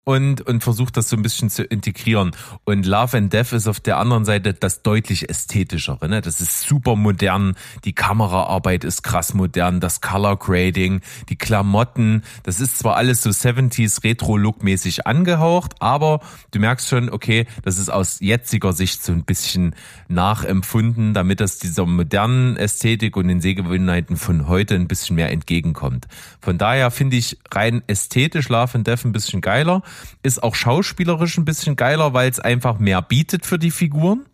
und, 0.07 0.39
und 0.39 0.63
versucht 0.63 0.95
das 0.95 1.09
so 1.09 1.17
ein 1.17 1.21
bisschen 1.21 1.49
zu 1.49 1.63
integrieren. 1.65 2.31
Und 2.63 2.85
Love 2.85 3.17
and 3.17 3.33
Death 3.33 3.51
ist 3.51 3.67
auf 3.67 3.81
der 3.81 3.97
anderen 3.97 4.23
Seite 4.23 4.53
das 4.53 4.81
deutlich 4.81 5.29
ästhetischere. 5.29 6.07
Ne? 6.07 6.21
Das 6.21 6.39
ist 6.39 6.61
super 6.61 6.95
modern, 6.95 7.57
die 7.83 7.91
Kameraarbeit 7.91 8.85
ist 8.85 9.03
krass 9.03 9.33
modern, 9.33 9.81
das 9.81 9.99
Color 9.99 10.37
Grading, 10.37 11.01
die 11.27 11.35
Klamotten, 11.35 12.23
das 12.43 12.61
ist 12.61 12.79
zwar 12.79 12.95
alles 12.95 13.21
so 13.21 13.31
70s 13.31 14.01
Retro-Look-mäßig 14.05 15.05
angehaucht, 15.05 15.73
aber 15.81 16.21
du 16.51 16.59
merkst 16.59 16.87
schon, 16.87 17.09
okay, 17.09 17.45
das 17.63 17.77
ist 17.77 17.89
aus 17.89 18.21
jetziger 18.21 18.71
Sicht 18.71 19.03
so 19.03 19.11
ein 19.11 19.25
bisschen 19.25 19.75
nachempfunden, 20.07 21.15
damit 21.15 21.41
das 21.41 21.59
dieser 21.59 21.85
modernen 21.85 22.55
Ästhetik 22.55 23.17
und 23.17 23.27
den 23.27 23.41
Sehgewohnheiten 23.41 24.15
von 24.15 24.47
heute 24.47 24.75
ein 24.75 24.87
bisschen 24.87 25.17
mehr 25.17 25.31
entgegenkommt. 25.31 26.07
Von 26.39 26.57
daher 26.57 26.91
finde 26.91 27.17
ich 27.17 27.37
rein 27.51 27.83
ästhetisch 27.87 28.47
Love 28.47 28.75
and 28.75 28.87
Death 28.87 29.03
ein 29.03 29.11
bisschen 29.11 29.41
geiler. 29.41 29.83
Ist 30.23 30.43
auch 30.43 30.55
schauspielerisch 30.55 31.37
ein 31.37 31.45
bisschen 31.45 31.75
geiler, 31.75 32.13
weil 32.13 32.29
es 32.29 32.39
einfach 32.39 32.79
mehr 32.79 33.01
bietet 33.01 33.45
für 33.45 33.59
die 33.59 33.71
Figuren. 33.71 34.25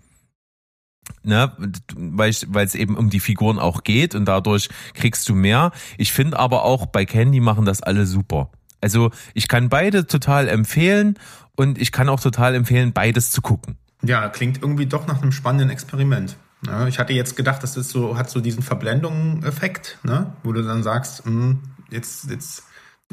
ne, 1.23 1.52
weil 1.95 2.30
es 2.30 2.76
eben 2.76 2.96
um 2.96 3.10
die 3.10 3.19
Figuren 3.19 3.60
auch 3.60 3.83
geht 3.83 4.15
und 4.15 4.25
dadurch 4.25 4.69
kriegst 4.94 5.27
du 5.27 5.35
mehr. 5.35 5.71
Ich 5.98 6.13
finde 6.13 6.40
aber 6.40 6.63
auch 6.63 6.85
bei 6.85 7.06
Candy 7.06 7.40
machen 7.40 7.65
das 7.65 7.81
alle 7.81 8.06
super. 8.06 8.52
Also 8.81 9.12
ich 9.33 9.48
kann 9.48 9.69
beide 9.69 10.08
total 10.08 10.50
empfehlen 10.50 11.17
und 11.56 11.77
ich 11.77 11.92
kann 11.92 12.10
auch 12.10 12.19
total 12.19 12.56
empfehlen, 12.56 12.94
beides 12.94 13.31
zu 13.31 13.42
gucken. 13.42 13.77
Ja, 14.02 14.27
klingt 14.27 14.62
irgendwie 14.62 14.85
doch 14.85 15.08
nach 15.08 15.21
einem 15.21 15.31
spannenden 15.31 15.69
Experiment. 15.69 16.35
Ja, 16.67 16.87
ich 16.87 17.00
hatte 17.00 17.13
jetzt 17.13 17.35
gedacht, 17.35 17.63
das 17.63 17.77
ist 17.77 17.90
so, 17.90 18.17
hat 18.17 18.29
so 18.29 18.40
diesen 18.40 18.63
Verblendung-Effekt, 18.63 20.00
ne? 20.04 20.33
wo 20.44 20.52
du 20.52 20.62
dann 20.62 20.83
sagst, 20.83 21.25
mh, 21.25 21.31
hm, 21.31 21.60
jetzt, 21.90 22.29
jetzt 22.29 22.63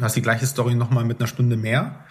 hast 0.01 0.17
die 0.17 0.23
gleiche 0.23 0.47
Story 0.47 0.75
nochmal 0.75 1.05
mit 1.05 1.21
einer 1.21 1.27
Stunde 1.27 1.57
mehr. 1.57 2.05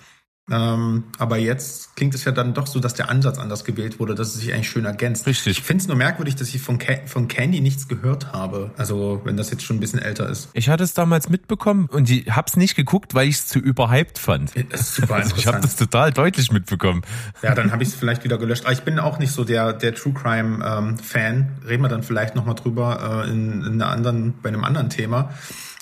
Ähm, 0.52 1.04
aber 1.18 1.38
jetzt 1.38 1.96
klingt 1.96 2.16
es 2.16 2.26
ja 2.26 2.32
dann 2.32 2.54
doch 2.54 2.68
so, 2.68 2.80
dass 2.80 2.94
der 2.94 3.10
Ansatz 3.10 3.38
anders 3.38 3.64
gewählt 3.64 4.00
wurde, 4.00 4.16
dass 4.16 4.30
es 4.30 4.42
sich 4.42 4.54
eigentlich 4.54 4.70
schön 4.70 4.86
ergänzt. 4.86 5.28
Richtig. 5.28 5.60
Ich 5.60 5.64
finde 5.64 5.82
es 5.82 5.88
nur 5.88 5.98
merkwürdig, 5.98 6.36
dass 6.36 6.54
ich 6.54 6.62
von, 6.62 6.80
Ca 6.80 6.94
von 7.06 7.28
Candy 7.28 7.62
nichts 7.62 7.88
gehört 7.88 8.34
habe. 8.34 8.72
Also, 8.78 9.22
wenn 9.24 9.38
das 9.38 9.52
jetzt 9.52 9.64
schon 9.64 9.78
ein 9.78 9.80
bisschen 9.80 10.00
älter 10.00 10.28
ist. 10.30 10.50
Ich 10.54 10.70
hatte 10.70 10.84
es 10.84 10.94
damals 10.94 11.30
mitbekommen 11.30 11.88
und 11.92 12.10
ich 12.10 12.32
habe 12.32 12.48
es 12.48 12.58
nicht 12.58 12.76
geguckt, 12.76 13.14
weil 13.14 13.28
ich 13.28 13.36
es 13.36 13.48
zu 13.48 13.60
überhyped 13.60 14.18
fand. 14.18 14.52
Das 14.72 14.82
ist 14.82 14.96
super 14.96 15.16
also 15.16 15.36
ich 15.36 15.48
habe 15.48 15.60
das 15.62 15.76
total 15.76 16.12
deutlich 16.12 16.52
mitbekommen. 16.52 17.02
Ja, 17.42 17.54
dann 17.54 17.72
habe 17.72 17.84
ich 17.84 17.90
es 17.90 17.96
vielleicht 17.96 18.24
wieder 18.24 18.38
gelöscht. 18.38 18.66
Aber 18.66 18.74
ich 18.74 18.82
bin 18.82 19.00
auch 19.00 19.20
nicht 19.20 19.32
so 19.32 19.44
der, 19.44 19.74
der 19.74 19.94
True 19.94 20.14
Crime 20.14 20.66
ähm, 20.66 20.98
Fan. 20.98 21.50
Reden 21.68 21.84
wir 21.84 21.90
dann 21.90 22.04
vielleicht 22.04 22.36
nochmal 22.36 22.56
drüber 22.56 23.26
äh, 23.26 23.30
in, 23.30 23.62
in 23.64 23.74
einer 23.74 23.90
anderen, 23.90 24.34
bei 24.42 24.50
einem 24.50 24.64
anderen 24.64 24.90
Thema. 24.90 25.32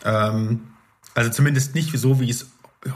Ähm, 0.04 0.62
also 1.14 1.32
zumindest 1.32 1.74
nicht 1.74 1.98
so, 1.98 2.20
wie 2.20 2.30
es 2.30 2.48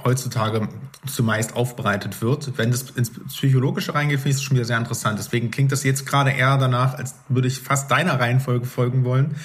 heutzutage 0.04 0.68
zumeist 1.08 1.56
aufbereitet 1.56 2.22
wird. 2.22 2.58
Wenn 2.58 2.72
das 2.72 2.92
ins 2.92 3.12
Psychologische 3.28 3.94
reingeht, 3.94 4.20
finde 4.20 4.30
ich 4.32 4.36
es 4.38 4.44
schon 4.44 4.56
wieder 4.56 4.66
sehr 4.66 4.78
interessant. 4.78 5.20
Deswegen 5.20 5.52
klingt 5.52 5.72
das 5.72 5.84
jetzt 5.84 6.06
gerade 6.06 6.32
eher 6.32 6.58
danach, 6.58 6.94
als 6.94 7.16
würde 7.28 7.48
ich 7.48 7.60
fast 7.60 7.90
deiner 7.90 8.20
Reihenfolge 8.20 8.66
folgen 8.66 9.04
wollen. 9.04 9.36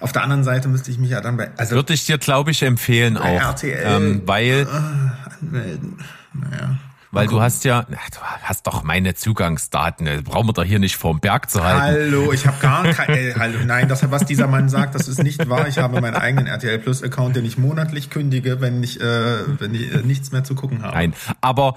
Auf 0.00 0.12
der 0.12 0.22
anderen 0.22 0.44
Seite 0.44 0.68
müsste 0.68 0.90
ich 0.90 0.98
mich 0.98 1.10
ja 1.10 1.20
dann 1.20 1.36
bei. 1.36 1.50
Also 1.56 1.74
würde 1.74 1.92
ich 1.92 2.06
dir, 2.06 2.18
glaube 2.18 2.50
ich, 2.50 2.62
empfehlen 2.62 3.16
auch. 3.16 3.24
RTL, 3.24 3.82
ähm, 3.84 4.22
weil. 4.24 4.66
Äh, 4.66 5.42
anmelden. 5.42 5.98
Naja. 6.32 6.78
Weil 7.12 7.26
du 7.26 7.40
hast 7.40 7.64
ja, 7.64 7.82
du 7.82 7.96
hast 8.42 8.66
doch 8.66 8.84
meine 8.84 9.14
Zugangsdaten. 9.14 10.06
Das 10.06 10.22
brauchen 10.22 10.48
wir 10.48 10.52
doch 10.52 10.64
hier 10.64 10.78
nicht 10.78 10.96
vorm 10.96 11.18
Berg 11.18 11.50
zu 11.50 11.62
halten. 11.62 11.80
Hallo, 11.80 12.32
ich 12.32 12.46
habe 12.46 12.58
gar 12.60 12.84
kein, 12.92 13.10
äh, 13.10 13.34
hallo, 13.36 13.58
nein, 13.64 13.88
das 13.88 14.08
was 14.10 14.24
dieser 14.24 14.46
Mann 14.46 14.68
sagt, 14.68 14.94
das 14.94 15.08
ist 15.08 15.22
nicht 15.22 15.48
wahr. 15.48 15.66
Ich 15.68 15.78
habe 15.78 16.00
meinen 16.00 16.14
eigenen 16.14 16.46
RTL 16.46 16.78
Plus 16.78 17.02
Account, 17.02 17.36
den 17.36 17.44
ich 17.44 17.58
monatlich 17.58 18.10
kündige, 18.10 18.60
wenn 18.60 18.82
ich, 18.82 19.00
äh, 19.00 19.60
wenn 19.60 19.74
ich 19.74 19.92
äh, 19.92 20.02
nichts 20.02 20.30
mehr 20.30 20.44
zu 20.44 20.54
gucken 20.54 20.82
habe. 20.82 20.94
Nein, 20.94 21.14
aber 21.40 21.76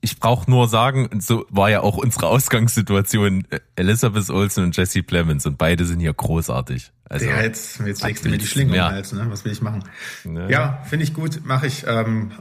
ich 0.00 0.20
brauche 0.20 0.48
nur 0.50 0.68
sagen, 0.68 1.08
so 1.20 1.44
war 1.50 1.70
ja 1.70 1.80
auch 1.80 1.96
unsere 1.96 2.28
Ausgangssituation 2.28 3.46
Elizabeth 3.76 4.30
Olsen 4.30 4.64
und 4.64 4.76
Jesse 4.76 5.02
Plemons 5.02 5.44
und 5.46 5.58
beide 5.58 5.84
sind 5.84 6.00
hier 6.00 6.12
großartig. 6.12 6.92
Also, 7.08 7.24
ja, 7.24 7.40
jetzt, 7.40 7.80
jetzt 7.80 8.04
legst 8.04 8.24
du 8.24 8.28
mir 8.28 8.38
die 8.38 8.46
Schlinge 8.46 8.70
um 8.70 8.74
den 8.74 8.84
Hals, 8.84 9.12
ne? 9.12 9.26
Was 9.30 9.44
will 9.44 9.52
ich 9.52 9.62
machen? 9.62 9.84
Ja, 10.24 10.48
ja 10.48 10.82
finde 10.84 11.04
ich 11.04 11.14
gut, 11.14 11.40
mache 11.44 11.66
ich. 11.66 11.84
Ähm, 11.86 12.32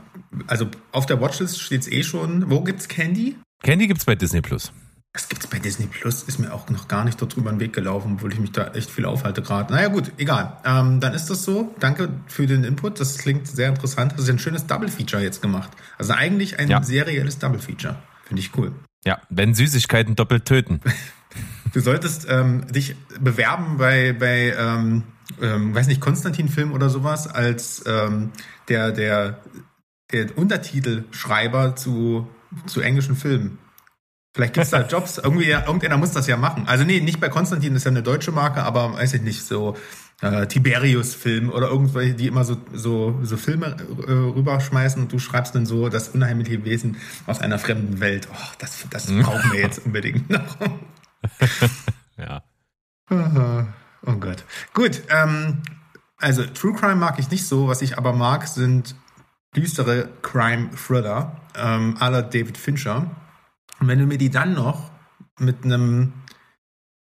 also 0.48 0.68
auf 0.92 1.06
der 1.06 1.22
Watchlist 1.22 1.62
steht's 1.62 1.88
eh 1.88 2.04
schon. 2.04 2.50
Wo 2.50 2.62
gibt's 2.62 2.88
Candy? 2.88 3.36
Candy 3.64 3.88
gibt's 3.88 4.06
bei 4.06 4.16
Disney 4.16 4.42
Plus. 4.42 4.72
Das 5.14 5.30
gibt's 5.30 5.48
bei 5.48 5.58
Disney 5.58 5.88
Plus, 5.88 6.24
ist 6.24 6.38
mir 6.38 6.54
auch 6.54 6.70
noch 6.70 6.88
gar 6.88 7.04
nicht 7.04 7.20
dort 7.20 7.36
drüber 7.36 7.50
den 7.50 7.60
Weg 7.60 7.74
gelaufen, 7.74 8.14
obwohl 8.16 8.32
ich 8.34 8.40
mich 8.40 8.52
da 8.52 8.68
echt 8.74 8.92
viel 8.92 9.06
aufhalte 9.06 9.42
gerade. 9.42 9.74
Naja, 9.74 9.88
gut, 9.88 10.12
egal. 10.18 10.58
Ähm, 10.64 11.00
dann 11.00 11.14
ist 11.14 11.26
das 11.28 11.44
so. 11.44 11.74
Danke 11.80 12.10
für 12.28 12.46
den 12.46 12.64
Input. 12.64 13.00
Das 13.00 13.18
klingt 13.18 13.48
sehr 13.48 13.70
interessant. 13.70 14.14
Das 14.14 14.22
ist 14.22 14.30
ein 14.30 14.38
schönes 14.38 14.68
Double 14.68 14.90
Feature 14.90 15.24
jetzt 15.24 15.42
gemacht. 15.42 15.72
Also 15.98 16.14
eigentlich 16.14 16.60
ein 16.60 16.70
ja. 16.70 16.84
serielles 16.84 17.40
Double 17.40 17.60
Feature. 17.60 17.96
Finde 18.26 18.42
ich 18.42 18.56
cool. 18.58 18.74
Ja, 19.06 19.20
wenn 19.30 19.56
Süßigkeiten 19.56 20.16
doppelt 20.16 20.46
töten. 20.46 20.82
du 21.74 21.80
solltest 21.80 22.28
ähm, 22.30 22.68
dich 22.68 22.96
bewerben 23.20 23.78
bei, 23.78 24.14
bei 24.14 24.54
ähm, 24.56 25.04
ähm, 25.42 25.74
weiß 25.74 25.88
nicht, 25.88 26.02
Konstantin-Film 26.02 26.72
oder 26.72 26.90
sowas 26.90 27.28
als 27.28 27.84
ähm, 27.86 28.32
der, 28.70 28.92
der, 28.92 29.40
der 30.12 30.38
Untertitelschreiber 30.38 31.76
zu, 31.76 32.28
zu 32.66 32.82
englischen 32.82 33.16
Filmen. 33.16 33.60
Vielleicht 34.34 34.54
gibt 34.54 34.66
es 34.66 34.72
da 34.72 34.82
Jobs, 34.88 35.18
irgendwie, 35.18 35.50
irgendeiner 35.50 35.98
muss 35.98 36.12
das 36.12 36.28
ja 36.28 36.38
machen. 36.38 36.68
Also 36.68 36.84
nee, 36.84 37.02
nicht 37.02 37.20
bei 37.20 37.30
Konstantin, 37.30 37.74
das 37.74 37.82
ist 37.82 37.86
ja 37.86 37.92
eine 37.92 38.04
deutsche 38.04 38.32
Marke, 38.32 38.64
aber 38.64 38.94
weiß 38.94 39.16
ich 39.16 39.22
nicht, 39.22 39.44
so 39.44 39.76
äh, 40.22 40.48
Tiberius-Film 40.48 41.50
oder 41.50 41.68
irgendwelche, 41.68 42.14
die 42.14 42.28
immer 42.28 42.44
so, 42.44 42.58
so, 42.74 43.20
so 43.24 43.38
Filme 43.38 43.78
äh, 44.08 44.12
rüberschmeißen 44.12 45.02
und 45.02 45.12
du 45.12 45.20
schreibst 45.20 45.56
dann 45.56 45.66
so 45.66 45.90
das 45.90 46.10
unheimliche 46.10 46.64
Wesen 46.66 46.98
aus 47.26 47.40
einer 47.40 47.60
fremden 47.60 48.00
Welt. 48.00 48.28
Oh, 48.32 48.54
das, 48.60 48.86
das 48.90 49.08
brauchen 49.22 49.52
wir 49.52 49.60
jetzt 49.60 49.86
unbedingt 49.86 50.30
noch. 50.30 50.58
ja. 52.18 52.44
Oh 53.10 54.14
Gott. 54.14 54.44
Gut, 54.74 55.02
ähm, 55.10 55.62
also 56.18 56.44
True 56.44 56.74
Crime 56.74 56.96
mag 56.96 57.20
ich 57.20 57.30
nicht 57.30 57.46
so. 57.46 57.68
Was 57.68 57.82
ich 57.82 57.98
aber 57.98 58.14
mag, 58.14 58.48
sind 58.48 58.96
düstere 59.56 60.10
Crime-Thriller 60.22 61.42
ähm, 61.56 61.98
aller 62.00 62.22
David 62.22 62.58
Fincher. 62.58 63.12
Und 63.80 63.88
wenn 63.88 64.00
du 64.00 64.06
mir 64.06 64.18
die 64.18 64.30
dann 64.30 64.54
noch 64.54 64.92
mit 65.40 65.64
einem 65.64 66.14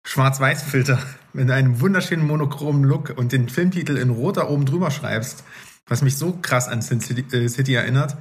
Schwarz-Weiß-Filter, 0.05 0.99
mit 1.33 1.51
einem 1.51 1.81
wunderschönen 1.81 2.27
monochromen 2.27 2.85
Look 2.85 3.15
und 3.17 3.33
den 3.33 3.49
Filmtitel 3.49 3.97
in 3.97 4.11
roter 4.11 4.51
oben 4.51 4.67
drüber 4.67 4.91
schreibst, 4.91 5.45
was 5.87 6.03
mich 6.03 6.17
so 6.17 6.33
krass 6.41 6.69
an 6.69 6.83
Sin 6.83 7.01
City, 7.01 7.25
äh, 7.33 7.75
erinnert, 7.75 8.17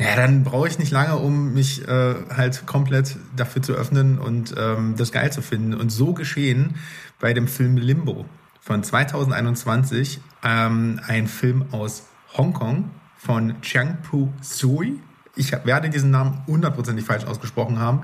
ja, 0.00 0.14
dann 0.14 0.44
brauche 0.44 0.68
ich 0.68 0.78
nicht 0.78 0.92
lange, 0.92 1.16
um 1.16 1.54
mich 1.54 1.86
äh, 1.88 2.14
halt 2.30 2.66
komplett 2.66 3.16
dafür 3.34 3.62
zu 3.62 3.72
öffnen 3.72 4.18
und 4.18 4.54
ähm, 4.56 4.94
das 4.96 5.10
geil 5.10 5.32
zu 5.32 5.42
finden. 5.42 5.74
Und 5.74 5.90
so 5.90 6.14
geschehen 6.14 6.76
bei 7.18 7.34
dem 7.34 7.48
Film 7.48 7.76
Limbo 7.76 8.24
von 8.60 8.84
2021, 8.84 10.20
ähm, 10.44 11.00
ein 11.06 11.26
Film 11.26 11.64
aus 11.72 12.04
Hongkong 12.36 12.90
von 13.18 13.60
Chiang 13.60 13.98
Pu 14.02 14.28
Sui 14.40 14.98
ich 15.38 15.52
werde 15.64 15.88
diesen 15.88 16.10
Namen 16.10 16.42
hundertprozentig 16.46 17.04
falsch 17.04 17.24
ausgesprochen 17.24 17.78
haben. 17.78 18.02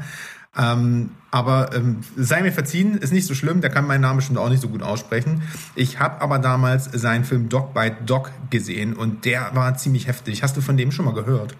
Ähm, 0.57 1.11
aber 1.33 1.75
ähm, 1.75 1.99
sei 2.17 2.41
mir 2.43 2.53
verziehen, 2.53 2.97
ist 2.97 3.13
nicht 3.13 3.27
so 3.27 3.35
schlimm, 3.35 3.61
der 3.61 3.71
kann 3.71 3.89
meinen 3.89 4.03
Namen 4.03 4.19
bestimmt 4.19 4.39
auch 4.39 4.49
nicht 4.49 4.63
so 4.63 4.69
gut 4.69 4.85
aussprechen. 4.85 5.43
Ich 5.75 5.99
habe 5.99 6.21
aber 6.21 6.39
damals 6.39 6.85
seinen 6.85 7.25
Film 7.25 7.49
Dog 7.49 7.75
by 7.75 7.91
Dog 8.07 8.31
gesehen 8.51 8.95
und 8.95 9.25
der 9.25 9.51
war 9.55 9.77
ziemlich 9.77 10.07
heftig. 10.07 10.45
Hast 10.45 10.57
du 10.57 10.61
von 10.61 10.77
dem 10.77 10.93
schon 10.93 11.07
mal 11.07 11.15
gehört? 11.15 11.57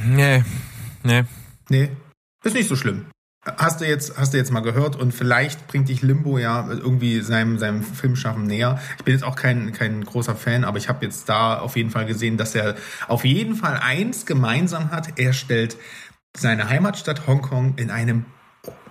Nee, 0.00 0.44
nee. 1.02 1.24
Nee, 1.68 1.90
ist 2.44 2.54
nicht 2.54 2.68
so 2.68 2.76
schlimm. 2.76 3.06
Hast 3.56 3.80
du 3.80 3.86
jetzt, 3.86 4.18
hast 4.18 4.32
du 4.32 4.36
jetzt 4.36 4.52
mal 4.52 4.60
gehört 4.60 4.96
und 4.96 5.12
vielleicht 5.12 5.66
bringt 5.66 5.88
dich 5.88 6.02
Limbo 6.02 6.38
ja 6.38 6.66
irgendwie 6.68 7.20
seinem, 7.20 7.58
seinem 7.58 7.82
Filmschaffen 7.82 8.44
näher. 8.44 8.80
Ich 8.98 9.04
bin 9.04 9.14
jetzt 9.14 9.24
auch 9.24 9.36
kein, 9.36 9.72
kein 9.72 10.04
großer 10.04 10.34
Fan, 10.34 10.64
aber 10.64 10.78
ich 10.78 10.88
habe 10.88 11.04
jetzt 11.04 11.28
da 11.28 11.58
auf 11.58 11.76
jeden 11.76 11.90
Fall 11.90 12.06
gesehen, 12.06 12.36
dass 12.36 12.54
er 12.54 12.76
auf 13.06 13.24
jeden 13.24 13.54
Fall 13.54 13.78
eins 13.82 14.26
gemeinsam 14.26 14.90
hat. 14.90 15.18
Er 15.18 15.32
stellt 15.32 15.76
seine 16.36 16.68
Heimatstadt 16.68 17.26
Hongkong 17.26 17.74
in 17.76 17.90
einem 17.90 18.26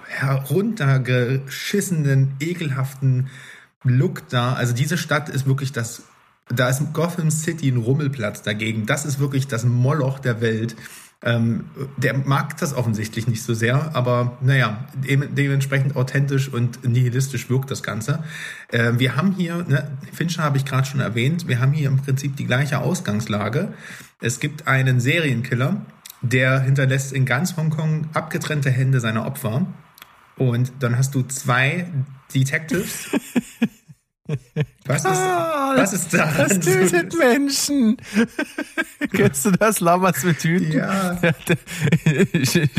heruntergeschissenen, 0.07 2.35
ekelhaften 2.39 3.29
Look 3.83 4.27
da. 4.29 4.53
Also 4.53 4.73
diese 4.73 4.97
Stadt 4.97 5.29
ist 5.29 5.45
wirklich 5.45 5.71
das, 5.71 6.03
da 6.49 6.69
ist 6.69 6.93
Gotham 6.93 7.31
City 7.31 7.69
ein 7.69 7.77
Rummelplatz 7.77 8.41
dagegen. 8.41 8.85
Das 8.85 9.05
ist 9.05 9.19
wirklich 9.19 9.47
das 9.47 9.65
Moloch 9.65 10.19
der 10.19 10.41
Welt. 10.41 10.75
Ähm, 11.23 11.65
der 11.97 12.15
mag 12.15 12.57
das 12.57 12.75
offensichtlich 12.75 13.27
nicht 13.27 13.41
so 13.41 13.55
sehr, 13.55 13.95
aber 13.95 14.37
naja, 14.41 14.85
de 14.95 15.27
dementsprechend 15.27 15.95
authentisch 15.95 16.47
und 16.47 16.87
nihilistisch 16.87 17.49
wirkt 17.49 17.71
das 17.71 17.81
Ganze. 17.81 18.23
Äh, 18.71 18.93
wir 18.97 19.15
haben 19.15 19.31
hier, 19.31 19.65
ne, 19.67 19.97
Fincher 20.13 20.43
habe 20.43 20.57
ich 20.57 20.65
gerade 20.65 20.85
schon 20.85 20.99
erwähnt, 20.99 21.47
wir 21.47 21.59
haben 21.59 21.71
hier 21.71 21.87
im 21.87 21.97
Prinzip 21.97 22.35
die 22.35 22.45
gleiche 22.45 22.79
Ausgangslage. 22.79 23.73
Es 24.21 24.39
gibt 24.39 24.67
einen 24.67 24.99
Serienkiller, 24.99 25.81
der 26.21 26.59
hinterlässt 26.59 27.13
in 27.13 27.25
ganz 27.25 27.57
Hongkong 27.57 28.09
abgetrennte 28.13 28.69
Hände 28.69 28.99
seiner 28.99 29.25
Opfer. 29.25 29.65
Und 30.37 30.71
dann 30.79 30.97
hast 30.97 31.15
du 31.15 31.23
zwei 31.23 31.87
Detectives, 32.33 33.09
Was 34.85 34.97
ist, 35.03 35.05
ah, 35.05 35.73
was 35.75 35.93
ist 35.93 36.13
da? 36.13 36.29
Das 36.37 36.59
tötet 36.59 37.17
Menschen. 37.17 37.97
Kennst 39.13 39.45
du 39.45 39.51
das? 39.51 39.79
Lamas 39.79 40.23
mit 40.23 40.39
Tüten? 40.39 40.71
Ja. 40.71 41.17
ich, 42.33 42.55
ich, 42.55 42.71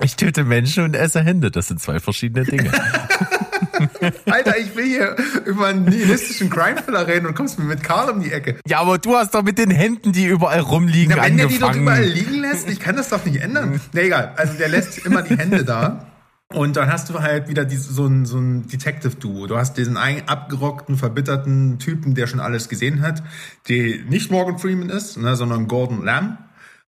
ich 0.00 0.16
töte 0.16 0.44
Menschen 0.44 0.84
und 0.84 0.94
esse 0.96 1.22
Hände. 1.22 1.50
Das 1.50 1.68
sind 1.68 1.80
zwei 1.80 2.00
verschiedene 2.00 2.44
Dinge. 2.44 2.70
Alter, 4.26 4.58
ich 4.58 4.74
will 4.76 4.84
hier 4.84 5.16
über 5.44 5.66
einen 5.66 5.84
nihilistischen 5.84 6.50
Crime-Thriller 6.50 7.06
reden 7.06 7.26
und 7.26 7.34
kommst 7.34 7.58
mir 7.58 7.64
mit 7.64 7.82
Karl 7.82 8.10
um 8.10 8.20
die 8.22 8.32
Ecke. 8.32 8.56
Ja, 8.66 8.80
aber 8.80 8.98
du 8.98 9.16
hast 9.16 9.34
doch 9.34 9.42
mit 9.42 9.58
den 9.58 9.70
Händen, 9.70 10.12
die 10.12 10.26
überall 10.26 10.60
rumliegen, 10.60 11.14
Na, 11.16 11.24
wenn 11.24 11.32
angefangen. 11.40 11.48
der 11.48 11.48
die 11.48 11.58
doch 11.58 11.74
überall 11.80 12.04
liegen 12.04 12.40
lässt, 12.40 12.68
ich 12.68 12.80
kann 12.80 12.96
das 12.96 13.08
doch 13.08 13.24
nicht 13.24 13.40
ändern. 13.40 13.80
Na 13.92 14.00
egal, 14.00 14.32
also 14.36 14.54
der 14.54 14.68
lässt 14.68 14.98
immer 14.98 15.22
die 15.22 15.36
Hände 15.36 15.64
da. 15.64 16.06
Und 16.54 16.76
dann 16.76 16.90
hast 16.90 17.08
du 17.10 17.20
halt 17.20 17.48
wieder 17.48 17.64
diese, 17.64 17.92
so 17.92 18.06
ein, 18.06 18.26
so 18.26 18.38
ein 18.38 18.66
Detective-Duo. 18.66 19.46
Du 19.46 19.56
hast 19.56 19.76
diesen 19.76 19.96
einen 19.96 20.28
abgerockten, 20.28 20.96
verbitterten 20.96 21.78
Typen, 21.78 22.14
der 22.14 22.26
schon 22.26 22.40
alles 22.40 22.68
gesehen 22.68 23.02
hat, 23.02 23.22
der 23.68 24.04
nicht 24.04 24.30
Morgan 24.30 24.58
Freeman 24.58 24.90
ist, 24.90 25.16
ne, 25.16 25.36
sondern 25.36 25.68
Gordon 25.68 26.04
Lamb. 26.04 26.38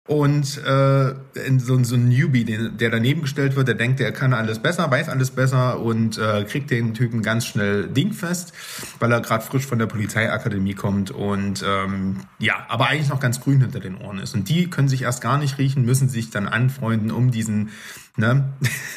Und 0.07 0.57
äh, 0.65 1.13
so, 1.59 1.83
so 1.83 1.95
ein 1.95 2.09
Newbie, 2.09 2.43
den, 2.43 2.75
der 2.75 2.89
daneben 2.89 3.21
gestellt 3.21 3.55
wird, 3.55 3.67
der 3.67 3.75
denkt, 3.75 3.99
der 3.99 4.11
kann 4.11 4.33
alles 4.33 4.57
besser, 4.59 4.89
weiß 4.89 5.09
alles 5.09 5.29
besser 5.29 5.79
und 5.79 6.17
äh, 6.17 6.43
kriegt 6.43 6.71
den 6.71 6.95
Typen 6.95 7.21
ganz 7.21 7.45
schnell 7.45 7.87
dingfest, 7.87 8.51
weil 8.99 9.11
er 9.11 9.21
gerade 9.21 9.45
frisch 9.45 9.65
von 9.65 9.77
der 9.77 9.85
Polizeiakademie 9.85 10.73
kommt 10.73 11.11
und 11.11 11.63
ähm, 11.65 12.17
ja, 12.39 12.65
aber 12.67 12.87
eigentlich 12.87 13.09
noch 13.09 13.19
ganz 13.19 13.41
grün 13.41 13.61
hinter 13.61 13.79
den 13.79 13.95
Ohren 13.95 14.17
ist. 14.17 14.33
Und 14.33 14.49
die 14.49 14.71
können 14.71 14.87
sich 14.87 15.03
erst 15.03 15.21
gar 15.21 15.37
nicht 15.37 15.59
riechen, 15.59 15.85
müssen 15.85 16.09
sich 16.09 16.31
dann 16.31 16.47
anfreunden, 16.47 17.11
um 17.11 17.29
diesen, 17.29 17.69
ne, 18.17 18.51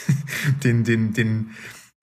den, 0.64 0.84
den, 0.84 1.12
den 1.12 1.50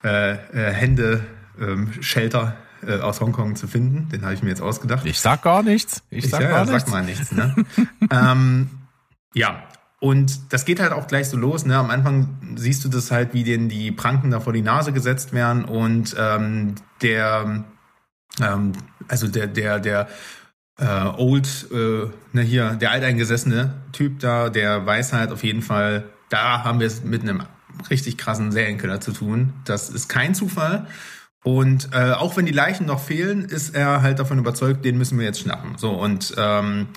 äh, 0.04 0.34
äh, 0.34 0.72
Hände 0.72 1.24
ähm, 1.60 1.90
Shelter 2.00 2.56
äh, 2.86 3.00
aus 3.00 3.20
Hongkong 3.20 3.56
zu 3.56 3.66
finden. 3.66 4.08
Den 4.10 4.22
habe 4.22 4.34
ich 4.34 4.44
mir 4.44 4.50
jetzt 4.50 4.62
ausgedacht. 4.62 5.04
Ich 5.06 5.20
sag 5.20 5.42
gar 5.42 5.64
nichts. 5.64 6.04
Ich 6.08 6.30
sag 6.30 6.40
ja, 6.40 6.48
gar 6.50 6.66
ja, 6.66 6.72
nichts. 6.72 6.84
Sag 6.84 6.92
mal 6.92 7.04
nichts. 7.04 7.32
Ne? 7.32 7.54
ähm, 8.10 8.70
ja, 9.34 9.62
und 10.02 10.52
das 10.52 10.64
geht 10.64 10.80
halt 10.80 10.90
auch 10.90 11.06
gleich 11.06 11.28
so 11.28 11.36
los. 11.36 11.64
Ne? 11.64 11.76
Am 11.76 11.88
Anfang 11.88 12.56
siehst 12.56 12.84
du 12.84 12.88
das 12.88 13.12
halt, 13.12 13.34
wie 13.34 13.44
denen 13.44 13.68
die 13.68 13.92
Pranken 13.92 14.32
da 14.32 14.40
vor 14.40 14.52
die 14.52 14.60
Nase 14.60 14.92
gesetzt 14.92 15.32
werden 15.32 15.64
und 15.64 16.16
ähm, 16.18 16.74
der, 17.02 17.64
ähm, 18.40 18.72
also 19.06 19.28
der, 19.28 19.46
der, 19.46 19.78
der 19.78 20.08
äh, 20.78 21.04
Old, 21.16 21.68
äh, 21.70 22.06
ne, 22.32 22.42
hier, 22.42 22.70
der 22.70 22.90
alteingesessene 22.90 23.74
Typ 23.92 24.18
da, 24.18 24.50
der 24.50 24.84
weiß 24.84 25.12
halt 25.12 25.30
auf 25.30 25.44
jeden 25.44 25.62
Fall, 25.62 26.08
da 26.30 26.64
haben 26.64 26.80
wir 26.80 26.88
es 26.88 27.04
mit 27.04 27.22
einem 27.22 27.44
richtig 27.88 28.18
krassen 28.18 28.50
Serienkiller 28.50 29.00
zu 29.00 29.12
tun. 29.12 29.52
Das 29.64 29.88
ist 29.88 30.08
kein 30.08 30.34
Zufall. 30.34 30.88
Und 31.44 31.90
äh, 31.92 32.10
auch 32.10 32.36
wenn 32.36 32.46
die 32.46 32.52
Leichen 32.52 32.86
noch 32.86 33.00
fehlen, 33.00 33.44
ist 33.44 33.76
er 33.76 34.02
halt 34.02 34.18
davon 34.18 34.38
überzeugt, 34.38 34.84
den 34.84 34.98
müssen 34.98 35.16
wir 35.16 35.26
jetzt 35.26 35.40
schnappen. 35.40 35.78
So 35.78 35.90
und 35.90 36.34
ähm, 36.36 36.88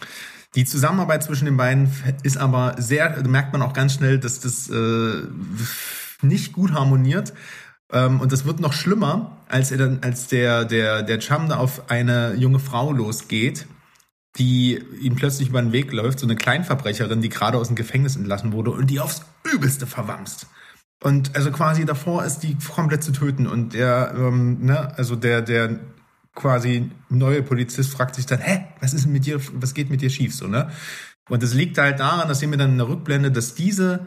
die 0.55 0.65
Zusammenarbeit 0.65 1.23
zwischen 1.23 1.45
den 1.45 1.57
beiden 1.57 1.91
ist 2.23 2.37
aber 2.37 2.75
sehr, 2.77 3.21
merkt 3.27 3.53
man 3.53 3.61
auch 3.61 3.73
ganz 3.73 3.93
schnell, 3.93 4.19
dass 4.19 4.39
das 4.39 4.69
äh, 4.69 5.23
nicht 6.21 6.53
gut 6.53 6.73
harmoniert. 6.73 7.33
Ähm, 7.91 8.21
und 8.21 8.31
das 8.31 8.45
wird 8.45 8.59
noch 8.59 8.73
schlimmer, 8.73 9.37
als 9.47 9.71
er 9.71 9.77
dann, 9.77 9.99
als 10.01 10.27
der, 10.27 10.65
der, 10.65 11.03
der 11.03 11.19
Chum 11.19 11.49
da 11.49 11.57
auf 11.57 11.89
eine 11.89 12.33
junge 12.35 12.59
Frau 12.59 12.91
losgeht, 12.91 13.67
die 14.37 14.81
ihm 15.01 15.15
plötzlich 15.15 15.49
über 15.49 15.61
den 15.61 15.71
Weg 15.71 15.91
läuft, 15.91 16.19
so 16.19 16.25
eine 16.25 16.35
Kleinverbrecherin, 16.35 17.21
die 17.21 17.29
gerade 17.29 17.57
aus 17.57 17.67
dem 17.67 17.75
Gefängnis 17.75 18.15
entlassen 18.15 18.51
wurde 18.53 18.71
und 18.71 18.89
die 18.89 18.99
aufs 18.99 19.21
Übelste 19.43 19.87
verwamst. 19.87 20.47
Und 21.03 21.35
also 21.35 21.51
quasi 21.51 21.85
davor 21.85 22.23
ist 22.23 22.39
die 22.39 22.57
komplett 22.73 23.03
zu 23.03 23.11
töten. 23.11 23.47
Und 23.47 23.73
der, 23.73 24.13
ähm, 24.17 24.65
ne, 24.65 24.97
also 24.97 25.15
der, 25.15 25.41
der 25.41 25.79
quasi 26.35 26.91
neue 27.09 27.41
Polizist 27.41 27.91
fragt 27.91 28.15
sich 28.15 28.25
dann, 28.25 28.39
hä, 28.39 28.65
was 28.81 28.93
ist 28.93 29.05
denn 29.05 29.13
mit 29.13 29.25
dir, 29.25 29.39
was 29.53 29.73
geht 29.73 29.89
mit 29.89 30.01
dir 30.01 30.09
schief, 30.09 30.35
so, 30.35 30.47
ne? 30.47 30.69
Und 31.29 31.41
das 31.41 31.53
liegt 31.53 31.77
halt 31.77 31.99
daran, 31.99 32.27
dass 32.27 32.39
sehen 32.39 32.51
wir 32.51 32.57
dann 32.57 32.71
in 32.71 32.77
der 32.77 32.87
Rückblende, 32.87 33.31
dass 33.31 33.55
diese, 33.55 34.05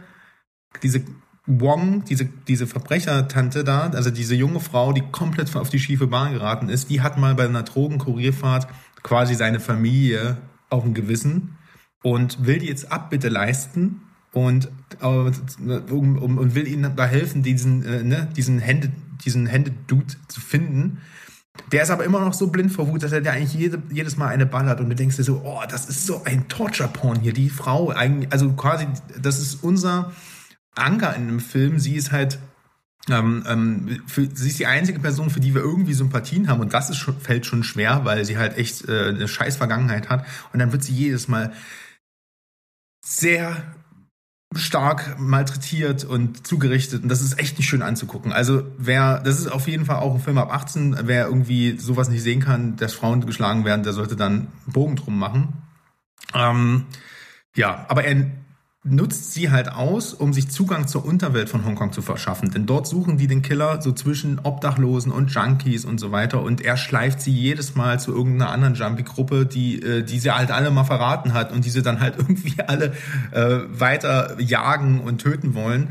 diese 0.82 1.02
Wong, 1.46 2.04
diese, 2.04 2.26
diese 2.26 2.66
Verbrechertante 2.66 3.64
da, 3.64 3.88
also 3.88 4.10
diese 4.10 4.34
junge 4.34 4.60
Frau, 4.60 4.92
die 4.92 5.02
komplett 5.10 5.54
auf 5.56 5.70
die 5.70 5.80
schiefe 5.80 6.06
Bahn 6.06 6.32
geraten 6.34 6.68
ist, 6.68 6.90
die 6.90 7.00
hat 7.00 7.18
mal 7.18 7.34
bei 7.34 7.46
einer 7.46 7.62
Drogenkurierfahrt 7.62 8.68
quasi 9.02 9.34
seine 9.34 9.58
Familie 9.58 10.36
auf 10.68 10.84
dem 10.84 10.94
Gewissen 10.94 11.56
und 12.02 12.46
will 12.46 12.58
die 12.58 12.66
jetzt 12.66 12.92
Abbitte 12.92 13.30
leisten 13.30 14.02
und, 14.32 14.68
äh, 15.00 15.06
um, 15.06 16.18
um, 16.18 16.38
und 16.38 16.54
will 16.54 16.68
ihnen 16.68 16.94
da 16.94 17.06
helfen, 17.06 17.42
diesen, 17.42 17.84
äh, 17.84 18.02
ne, 18.02 18.28
diesen 18.36 18.58
Hände, 18.58 18.92
diesen 19.24 19.46
Hände-Dude 19.46 20.14
zu 20.28 20.40
finden. 20.40 20.98
Der 21.72 21.82
ist 21.82 21.90
aber 21.90 22.04
immer 22.04 22.20
noch 22.20 22.32
so 22.32 22.48
blind 22.48 22.72
vor 22.72 22.88
Wut, 22.88 23.02
dass 23.02 23.12
er 23.12 23.20
dir 23.20 23.32
eigentlich 23.32 23.54
jede, 23.54 23.82
jedes 23.90 24.16
Mal 24.16 24.28
eine 24.28 24.46
ballert 24.46 24.80
und 24.80 24.88
du 24.88 24.94
denkst 24.94 25.16
dir 25.16 25.24
so, 25.24 25.42
oh, 25.44 25.62
das 25.68 25.88
ist 25.88 26.06
so 26.06 26.22
ein 26.24 26.48
Torture-Porn 26.48 27.20
hier. 27.20 27.32
Die 27.32 27.50
Frau, 27.50 27.90
also 27.90 28.52
quasi, 28.52 28.86
das 29.20 29.38
ist 29.38 29.62
unser 29.62 30.12
Anker 30.74 31.14
in 31.14 31.22
einem 31.22 31.40
Film. 31.40 31.78
Sie 31.78 31.94
ist 31.94 32.10
halt, 32.10 32.38
ähm, 33.10 33.44
ähm, 33.46 34.02
für, 34.06 34.28
sie 34.32 34.48
ist 34.48 34.58
die 34.58 34.66
einzige 34.66 34.98
Person, 34.98 35.30
für 35.30 35.40
die 35.40 35.54
wir 35.54 35.60
irgendwie 35.60 35.94
Sympathien 35.94 36.48
haben 36.48 36.60
und 36.60 36.74
das 36.74 36.90
ist 36.90 37.04
fällt 37.20 37.46
schon 37.46 37.64
schwer, 37.64 38.04
weil 38.04 38.24
sie 38.24 38.38
halt 38.38 38.56
echt 38.56 38.88
äh, 38.88 39.08
eine 39.08 39.28
scheiß 39.28 39.56
Vergangenheit 39.56 40.08
hat 40.08 40.24
und 40.52 40.58
dann 40.58 40.72
wird 40.72 40.84
sie 40.84 40.92
jedes 40.92 41.28
Mal 41.28 41.52
sehr 43.04 43.56
stark 44.56 45.18
malträtiert 45.18 46.04
und 46.04 46.46
zugerichtet 46.46 47.02
und 47.02 47.10
das 47.10 47.20
ist 47.20 47.38
echt 47.38 47.58
nicht 47.58 47.68
schön 47.68 47.82
anzugucken. 47.82 48.32
Also 48.32 48.62
wer, 48.78 49.20
das 49.20 49.38
ist 49.38 49.48
auf 49.48 49.68
jeden 49.68 49.84
Fall 49.84 49.96
auch 49.96 50.14
ein 50.14 50.20
Film 50.20 50.38
ab 50.38 50.52
18, 50.52 51.00
wer 51.02 51.26
irgendwie 51.26 51.78
sowas 51.78 52.08
nicht 52.08 52.22
sehen 52.22 52.40
kann, 52.40 52.76
dass 52.76 52.94
Frauen 52.94 53.24
geschlagen 53.26 53.64
werden, 53.64 53.82
der 53.82 53.92
sollte 53.92 54.16
dann 54.16 54.32
einen 54.32 54.72
Bogen 54.72 54.96
drum 54.96 55.18
machen. 55.18 55.52
Ähm, 56.34 56.86
ja, 57.54 57.84
aber 57.88 58.04
er 58.04 58.26
nutzt 58.90 59.32
sie 59.32 59.50
halt 59.50 59.70
aus, 59.72 60.14
um 60.14 60.32
sich 60.32 60.50
Zugang 60.50 60.86
zur 60.86 61.04
Unterwelt 61.04 61.48
von 61.48 61.64
Hongkong 61.64 61.92
zu 61.92 62.02
verschaffen. 62.02 62.50
Denn 62.50 62.66
dort 62.66 62.86
suchen 62.86 63.18
die 63.18 63.26
den 63.26 63.42
Killer 63.42 63.82
so 63.82 63.92
zwischen 63.92 64.40
Obdachlosen 64.42 65.12
und 65.12 65.32
Junkies 65.32 65.84
und 65.84 65.98
so 65.98 66.12
weiter. 66.12 66.42
Und 66.42 66.60
er 66.60 66.76
schleift 66.76 67.20
sie 67.20 67.32
jedes 67.32 67.74
Mal 67.74 68.00
zu 68.00 68.12
irgendeiner 68.12 68.50
anderen 68.50 68.74
Jumpy-Gruppe, 68.74 69.46
die, 69.46 69.82
äh, 69.82 70.02
die 70.02 70.18
sie 70.18 70.30
halt 70.30 70.50
alle 70.50 70.70
mal 70.70 70.84
verraten 70.84 71.34
hat 71.34 71.52
und 71.52 71.64
die 71.64 71.70
sie 71.70 71.82
dann 71.82 72.00
halt 72.00 72.16
irgendwie 72.18 72.54
alle 72.66 72.92
äh, 73.32 73.60
weiter 73.68 74.40
jagen 74.40 75.00
und 75.00 75.18
töten 75.18 75.54
wollen. 75.54 75.88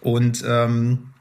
Und 0.00 0.44
ähm, 0.46 1.12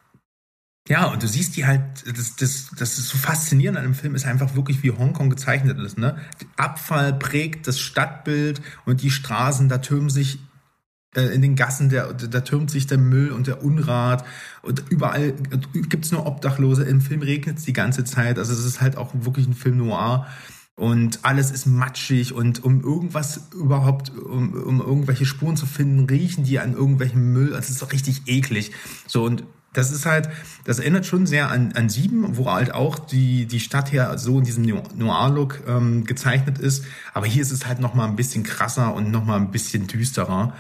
ja, 0.88 1.06
und 1.06 1.24
du 1.24 1.28
siehst 1.28 1.56
die 1.56 1.66
halt, 1.66 1.82
das, 2.06 2.36
das, 2.36 2.70
das 2.78 3.00
ist 3.00 3.10
so 3.10 3.18
faszinierend 3.18 3.78
an 3.80 3.86
dem 3.86 3.96
Film, 3.96 4.14
ist 4.14 4.26
einfach 4.26 4.56
wirklich, 4.56 4.84
wie 4.84 4.92
Hongkong 4.92 5.32
gezeichnet 5.32 5.80
ist. 5.80 5.98
Ne? 5.98 6.18
Abfall 6.58 7.14
prägt 7.14 7.68
das 7.68 7.80
Stadtbild 7.80 8.62
und 8.86 9.02
die 9.02 9.10
Straßen, 9.10 9.68
da 9.68 9.80
türmen 9.80 10.12
sich 10.12 10.40
in 11.22 11.42
den 11.42 11.56
Gassen, 11.56 11.90
der, 11.90 12.14
da 12.14 12.42
türmt 12.42 12.70
sich 12.70 12.88
der 12.88 12.98
Müll 12.98 13.32
und 13.32 13.48
der 13.48 13.64
Unrat 13.64 14.26
und 14.62 14.84
überall 14.90 15.34
gibt's 15.74 16.12
nur 16.12 16.26
Obdachlose. 16.26 16.84
Im 16.84 17.02
Film 17.02 17.22
regnet 17.22 17.58
es 17.58 17.66
die 17.66 17.74
ganze 17.74 18.04
Zeit. 18.04 18.38
Also 18.38 18.54
es 18.54 18.66
ist 18.66 18.82
halt 18.82 18.98
auch 18.98 19.12
wirklich 19.14 19.48
ein 19.48 19.54
Film 19.54 19.78
noir. 19.78 20.28
Und 20.78 21.20
alles 21.24 21.52
ist 21.52 21.68
matschig 21.68 22.34
und 22.34 22.66
um 22.66 22.84
irgendwas 22.84 23.48
überhaupt, 23.54 24.10
um, 24.10 24.54
um 24.54 24.82
irgendwelche 24.82 25.26
Spuren 25.26 25.56
zu 25.56 25.66
finden, 25.66 26.06
riechen 26.06 26.44
die 26.44 26.60
an 26.60 26.74
irgendwelchem 26.74 27.32
Müll. 27.32 27.56
Also 27.56 27.72
es 27.72 27.82
ist 27.82 27.94
richtig 27.94 28.24
eklig. 28.28 28.72
So 29.08 29.24
und 29.24 29.46
das 29.76 29.92
ist 29.92 30.06
halt, 30.06 30.30
das 30.64 30.80
erinnert 30.80 31.06
schon 31.06 31.28
sehr 31.28 31.52
an, 31.52 31.74
an 31.74 31.90
Sieben, 31.90 32.38
wo 32.38 32.52
halt 32.52 32.74
auch 32.74 32.98
die, 32.98 33.46
die 33.46 33.60
Stadt 33.60 33.90
hier 33.90 34.18
so 34.18 34.40
in 34.40 34.46
diesem 34.46 34.64
Noir-Look 34.64 35.64
ähm, 35.68 36.06
gezeichnet 36.06 36.60
ist. 36.60 36.86
Aber 37.14 37.26
hier 37.26 37.42
ist 37.42 37.52
es 37.52 37.66
halt 37.66 37.80
nochmal 37.80 38.08
ein 38.08 38.16
bisschen 38.16 38.44
krasser 38.44 38.94
und 38.94 39.12
nochmal 39.12 39.40
ein 39.40 39.52
bisschen 39.52 39.88
düsterer. 39.88 40.54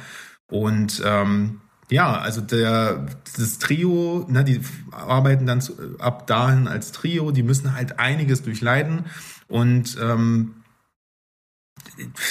Und 0.50 1.02
ähm, 1.06 1.62
ja, 1.90 2.18
also 2.18 2.42
der, 2.42 3.06
das 3.38 3.60
Trio, 3.60 4.26
ne, 4.30 4.44
die 4.44 4.62
arbeiten 4.92 5.46
dann 5.46 5.62
zu, 5.62 5.74
ab 6.00 6.28
dahin 6.28 6.68
als 6.68 6.92
Trio, 6.92 7.32
die 7.32 7.44
müssen 7.44 7.76
halt 7.76 8.00
einiges 8.00 8.42
durchleiden 8.42 9.06
und 9.48 9.98
ähm, 10.02 10.56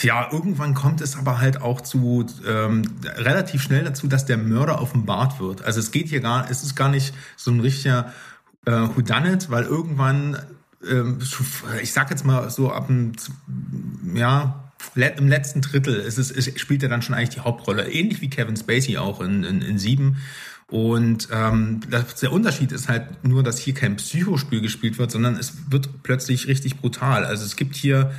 ja, 0.03 0.29
irgendwann 0.33 0.75
kommt 0.75 1.01
es 1.01 1.17
aber 1.17 1.39
halt 1.39 1.63
auch 1.63 1.81
zu 1.81 2.27
ähm, 2.47 2.83
relativ 3.05 3.63
schnell 3.63 3.85
dazu, 3.85 4.09
dass 4.09 4.27
der 4.27 4.37
Mörder 4.37 4.81
offenbart 4.81 5.39
wird. 5.39 5.63
Also 5.63 5.81
es 5.81 5.91
geht 5.91 6.09
hier 6.09 6.21
gar, 6.21 6.51
es 6.51 6.63
ist 6.63 6.75
gar 6.75 6.89
nicht 6.89 7.15
so 7.37 7.51
ein 7.51 7.61
richtiger 7.61 8.13
äh, 8.67 8.73
Whodunit, 8.73 9.51
weil 9.51 9.65
irgendwann, 9.65 10.39
ähm, 10.87 11.19
ich 11.81 11.93
sag 11.93 12.11
jetzt 12.11 12.25
mal 12.25 12.51
so 12.51 12.73
ab 12.73 12.89
dem, 12.89 13.13
ja, 14.15 14.64
im 14.95 15.29
letzten 15.29 15.61
Drittel 15.61 15.97
ist 15.97 16.19
es, 16.19 16.31
ist, 16.31 16.59
spielt 16.61 16.83
er 16.83 16.89
dann 16.89 17.03
schon 17.03 17.15
eigentlich 17.15 17.31
die 17.31 17.41
Hauptrolle. 17.41 17.91
Ähnlich 17.91 18.21
wie 18.21 18.31
Kevin 18.31 18.57
Spacey 18.57 18.99
auch 18.99 19.21
in, 19.21 19.45
in, 19.45 19.63
in 19.63 19.79
Sieben. 19.79 20.19
Und 20.69 21.29
ähm, 21.31 21.81
das, 21.91 22.17
der 22.17 22.33
Unterschied 22.33 22.73
ist 22.73 22.89
halt 22.89 23.25
nur, 23.25 23.43
dass 23.43 23.59
hier 23.59 23.75
kein 23.75 23.97
Psychospiel 23.97 24.61
gespielt 24.61 24.99
wird, 24.99 25.11
sondern 25.11 25.37
es 25.37 25.71
wird 25.71 26.03
plötzlich 26.03 26.49
richtig 26.49 26.81
brutal. 26.81 27.25
Also 27.25 27.45
es 27.45 27.57
gibt 27.57 27.77
hier 27.77 28.13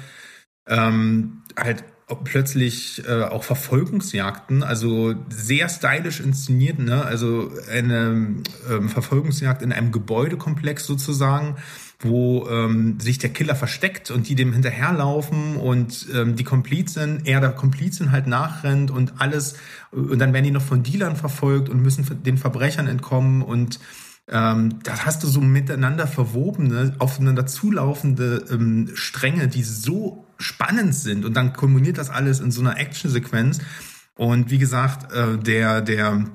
ähm, 0.68 1.41
halt 1.57 1.84
plötzlich 2.24 3.03
äh, 3.07 3.24
auch 3.24 3.43
Verfolgungsjagden, 3.43 4.61
also 4.61 5.16
sehr 5.30 5.70
stylisch 5.70 6.20
inszeniert, 6.20 6.78
ne? 6.78 7.03
also 7.03 7.51
eine 7.72 8.43
ähm, 8.70 8.89
Verfolgungsjagd 8.89 9.63
in 9.63 9.72
einem 9.72 9.91
Gebäudekomplex 9.91 10.86
sozusagen, 10.86 11.55
wo 12.00 12.48
ähm, 12.50 13.00
sich 13.00 13.20
der 13.20 13.32
Killer 13.32 13.56
versteckt 13.56 14.12
und 14.12 14.28
die 14.28 14.36
dem 14.36 14.54
hinterherlaufen 14.54 15.56
und 15.56 16.08
ähm, 16.14 16.36
die 16.36 16.43
Komplizen, 16.43 17.22
er 17.26 17.39
der 17.39 17.52
Komplizin 17.52 18.12
halt 18.12 18.28
nachrennt 18.28 18.91
und 18.91 19.14
alles 19.20 19.56
und 19.91 20.20
dann 20.20 20.34
werden 20.34 20.46
die 20.46 20.52
noch 20.52 20.62
von 20.62 20.84
Dealern 20.84 21.16
verfolgt 21.16 21.70
und 21.70 21.82
müssen 21.82 22.24
den 22.24 22.38
Verbrechern 22.38 22.88
entkommen 22.88 23.41
und 23.41 23.80
ähm, 24.28 24.80
da 24.84 25.06
hast 25.06 25.24
du 25.24 25.28
so 25.28 25.39
miteinander 25.39 26.08
verwobene, 26.08 26.96
aufeinander 27.00 27.46
zulaufende 27.46 28.43
ähm, 28.50 28.89
Stränge, 28.96 29.48
die 29.48 29.64
so 29.64 30.26
spannend 30.38 30.96
sind 30.96 31.24
und 31.26 31.36
dann 31.36 31.54
kulminiert 31.54 31.98
das 31.98 32.10
alles 32.10 32.39
in 32.39 32.52
so 32.52 32.62
einer 32.62 32.78
Actionsequenz 32.78 33.60
und 34.16 34.52
wie 34.52 34.58
gesagt, 34.58 35.14
äh, 35.14 35.38
der 35.38 35.82
der 35.82 36.26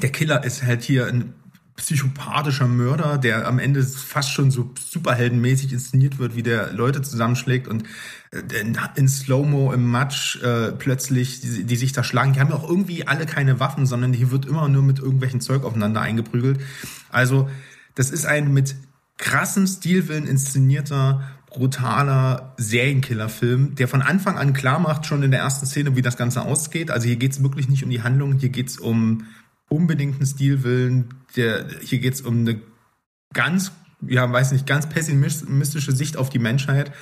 der 0.00 0.10
Killer 0.10 0.44
ist 0.44 0.62
halt 0.62 0.82
hier 0.82 1.06
ein 1.06 1.34
psychopathischer 1.76 2.68
Mörder, 2.68 3.18
der 3.18 3.46
am 3.46 3.58
Ende 3.58 3.82
fast 3.82 4.30
schon 4.30 4.50
so 4.50 4.72
superheldenmäßig 4.78 5.72
inszeniert 5.72 6.18
wird, 6.18 6.36
wie 6.36 6.42
der 6.42 6.72
Leute 6.72 7.02
zusammenschlägt 7.02 7.66
und 7.66 7.84
äh, 8.30 8.64
in 8.96 9.08
Slow-Mo 9.08 9.72
im 9.72 9.90
Matsch 9.90 10.42
äh, 10.42 10.72
plötzlich, 10.72 11.40
die, 11.40 11.64
die, 11.64 11.76
sich 11.76 11.92
da 11.92 12.04
schlagen. 12.04 12.34
Die 12.34 12.40
haben 12.40 12.50
ja 12.50 12.56
auch 12.56 12.68
irgendwie 12.68 13.06
alle 13.06 13.26
keine 13.26 13.58
Waffen, 13.58 13.86
sondern 13.86 14.12
hier 14.12 14.30
wird 14.30 14.44
immer 14.44 14.68
nur 14.68 14.82
mit 14.82 14.98
irgendwelchen 14.98 15.40
Zeug 15.40 15.64
aufeinander 15.64 16.02
eingeprügelt. 16.02 16.60
Also 17.10 17.48
das 17.94 18.10
ist 18.10 18.26
ein 18.26 18.52
mit 18.52 18.76
krassem 19.16 19.66
Stilwillen 19.66 20.26
inszenierter, 20.26 21.22
brutaler 21.46 22.54
Serienkiller-Film, 22.56 23.74
der 23.76 23.88
von 23.88 24.02
Anfang 24.02 24.36
an 24.38 24.52
klar 24.52 24.78
macht, 24.78 25.06
schon 25.06 25.22
in 25.22 25.30
der 25.30 25.40
ersten 25.40 25.66
Szene, 25.66 25.96
wie 25.96 26.02
das 26.02 26.16
Ganze 26.16 26.42
ausgeht. 26.42 26.90
Also 26.90 27.06
hier 27.06 27.16
geht's 27.16 27.42
wirklich 27.42 27.68
nicht 27.68 27.84
um 27.84 27.90
die 27.90 28.02
Handlung, 28.02 28.38
hier 28.38 28.48
geht's 28.48 28.78
um 28.78 29.24
unbedingten 29.72 30.26
Stilwillen, 30.26 31.14
der, 31.36 31.66
hier 31.80 31.98
geht's 31.98 32.20
um 32.20 32.40
eine 32.40 32.60
ganz, 33.32 33.72
ja, 34.06 34.30
weiß 34.30 34.52
nicht, 34.52 34.66
ganz 34.66 34.88
pessimistische 34.88 35.92
Sicht 35.92 36.16
auf 36.16 36.30
die 36.30 36.38
Menschheit 36.38 36.92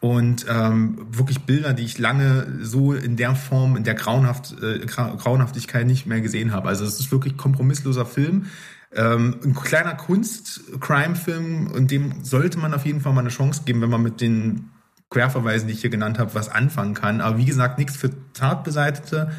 und 0.00 0.44
ähm, 0.48 1.06
wirklich 1.10 1.40
Bilder, 1.40 1.72
die 1.72 1.84
ich 1.84 1.98
lange 1.98 2.58
so 2.60 2.92
in 2.92 3.16
der 3.16 3.34
Form, 3.34 3.76
in 3.76 3.84
der 3.84 3.94
Grauenhaft, 3.94 4.54
äh, 4.62 4.84
Grauenhaftigkeit 4.86 5.86
nicht 5.86 6.06
mehr 6.06 6.20
gesehen 6.20 6.52
habe. 6.52 6.68
Also 6.68 6.84
es 6.84 7.00
ist 7.00 7.10
wirklich 7.10 7.36
kompromissloser 7.36 8.04
Film. 8.04 8.46
Ähm, 8.92 9.36
ein 9.42 9.54
kleiner 9.54 9.94
Kunst-Crime-Film 9.94 11.70
und 11.70 11.90
dem 11.90 12.24
sollte 12.24 12.58
man 12.58 12.74
auf 12.74 12.84
jeden 12.84 13.00
Fall 13.00 13.14
mal 13.14 13.20
eine 13.20 13.30
Chance 13.30 13.62
geben, 13.64 13.80
wenn 13.80 13.90
man 13.90 14.02
mit 14.02 14.20
den 14.20 14.70
Querverweisen, 15.10 15.68
die 15.68 15.74
ich 15.74 15.80
hier 15.80 15.90
genannt 15.90 16.18
habe, 16.18 16.34
was 16.34 16.48
anfangen 16.48 16.94
kann. 16.94 17.20
Aber 17.20 17.38
wie 17.38 17.44
gesagt, 17.44 17.78
nichts 17.78 17.96
für 17.96 18.10
Tatbeseitete. 18.32 19.30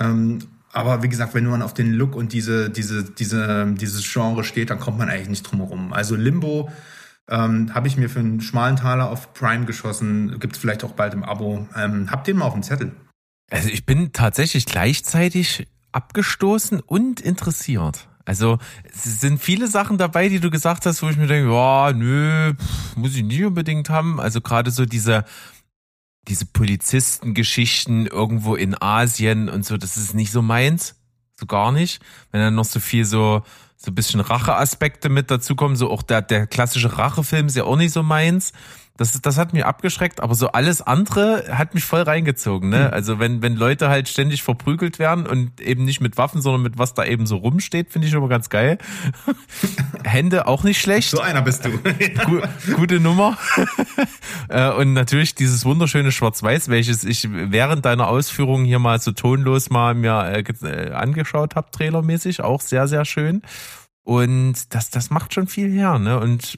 Ähm, 0.00 0.40
aber 0.74 1.04
wie 1.04 1.08
gesagt, 1.08 1.34
wenn 1.34 1.46
man 1.46 1.62
auf 1.62 1.72
den 1.72 1.92
Look 1.92 2.16
und 2.16 2.32
diese, 2.32 2.68
diese, 2.68 3.04
diese, 3.04 3.74
dieses 3.78 4.12
Genre 4.12 4.42
steht, 4.42 4.70
dann 4.70 4.80
kommt 4.80 4.98
man 4.98 5.08
eigentlich 5.08 5.28
nicht 5.28 5.42
drum 5.44 5.60
herum. 5.60 5.92
Also 5.92 6.16
Limbo 6.16 6.68
ähm, 7.30 7.72
habe 7.72 7.86
ich 7.86 7.96
mir 7.96 8.10
für 8.10 8.18
einen 8.18 8.40
schmalen 8.40 8.74
Taler 8.74 9.08
auf 9.08 9.32
Prime 9.34 9.66
geschossen. 9.66 10.40
Gibt 10.40 10.56
es 10.56 10.60
vielleicht 10.60 10.82
auch 10.82 10.92
bald 10.92 11.14
im 11.14 11.22
Abo. 11.22 11.68
Ähm, 11.76 12.10
habt 12.10 12.26
ihr 12.26 12.34
mal 12.34 12.46
auf 12.46 12.54
dem 12.54 12.64
Zettel? 12.64 12.90
Also 13.50 13.68
ich 13.68 13.86
bin 13.86 14.12
tatsächlich 14.12 14.66
gleichzeitig 14.66 15.68
abgestoßen 15.92 16.80
und 16.80 17.20
interessiert. 17.20 18.08
Also 18.24 18.58
es 18.92 19.20
sind 19.20 19.40
viele 19.40 19.68
Sachen 19.68 19.96
dabei, 19.96 20.28
die 20.28 20.40
du 20.40 20.50
gesagt 20.50 20.86
hast, 20.86 21.02
wo 21.02 21.08
ich 21.08 21.16
mir 21.16 21.28
denke, 21.28 21.52
ja, 21.52 21.92
nö, 21.92 22.54
pff, 22.54 22.96
muss 22.96 23.14
ich 23.14 23.22
nicht 23.22 23.44
unbedingt 23.44 23.90
haben. 23.90 24.18
Also 24.18 24.40
gerade 24.40 24.72
so 24.72 24.86
diese 24.86 25.24
diese 26.28 26.46
Polizistengeschichten 26.46 28.06
irgendwo 28.06 28.54
in 28.54 28.80
Asien 28.80 29.48
und 29.48 29.64
so, 29.64 29.76
das 29.76 29.96
ist 29.96 30.14
nicht 30.14 30.32
so 30.32 30.42
meins. 30.42 30.96
So 31.38 31.46
gar 31.46 31.72
nicht. 31.72 32.00
Wenn 32.30 32.40
dann 32.40 32.54
noch 32.54 32.64
so 32.64 32.80
viel 32.80 33.04
so, 33.04 33.42
so 33.76 33.90
ein 33.90 33.94
bisschen 33.94 34.20
Racheaspekte 34.20 35.08
mit 35.08 35.30
dazukommen, 35.30 35.76
so 35.76 35.90
auch 35.90 36.02
der, 36.02 36.22
der 36.22 36.46
klassische 36.46 36.96
Rachefilm 36.96 37.46
ist 37.46 37.56
ja 37.56 37.64
auch 37.64 37.76
nicht 37.76 37.92
so 37.92 38.02
meins. 38.02 38.52
Das, 38.96 39.20
das 39.20 39.38
hat 39.38 39.52
mich 39.52 39.64
abgeschreckt, 39.64 40.20
aber 40.20 40.36
so 40.36 40.52
alles 40.52 40.80
andere 40.80 41.46
hat 41.50 41.74
mich 41.74 41.84
voll 41.84 42.02
reingezogen. 42.02 42.68
Ne? 42.68 42.86
Hm. 42.86 42.94
Also 42.94 43.18
wenn, 43.18 43.42
wenn 43.42 43.56
Leute 43.56 43.88
halt 43.88 44.08
ständig 44.08 44.44
verprügelt 44.44 45.00
werden 45.00 45.26
und 45.26 45.60
eben 45.60 45.84
nicht 45.84 46.00
mit 46.00 46.16
Waffen, 46.16 46.40
sondern 46.40 46.62
mit 46.62 46.78
was 46.78 46.94
da 46.94 47.04
eben 47.04 47.26
so 47.26 47.38
rumsteht, 47.38 47.90
finde 47.90 48.06
ich 48.06 48.14
immer 48.14 48.28
ganz 48.28 48.50
geil. 48.50 48.78
Hände 50.04 50.46
auch 50.46 50.62
nicht 50.62 50.80
schlecht. 50.80 51.10
So 51.10 51.20
einer 51.20 51.42
bist 51.42 51.64
du. 51.64 51.70
gute 52.76 53.00
Nummer. 53.00 53.36
Äh, 54.48 54.70
und 54.72 54.92
natürlich 54.92 55.34
dieses 55.34 55.64
wunderschöne 55.64 56.12
Schwarz-Weiß, 56.12 56.68
welches 56.68 57.02
ich 57.02 57.28
während 57.30 57.86
deiner 57.86 58.08
Ausführungen 58.08 58.66
hier 58.66 58.78
mal 58.78 59.00
so 59.00 59.12
tonlos 59.12 59.70
mal 59.70 59.94
mir 59.94 60.24
äh, 60.24 60.40
äh 60.42 60.92
angeschaut 60.92 61.56
habe, 61.56 61.70
trailermäßig, 61.70 62.42
auch 62.42 62.60
sehr, 62.60 62.86
sehr 62.86 63.06
schön. 63.06 63.40
Und 64.04 64.74
das, 64.74 64.90
das 64.90 65.08
macht 65.08 65.32
schon 65.32 65.46
viel 65.46 65.72
her, 65.72 65.98
ne? 65.98 66.20
Und 66.20 66.56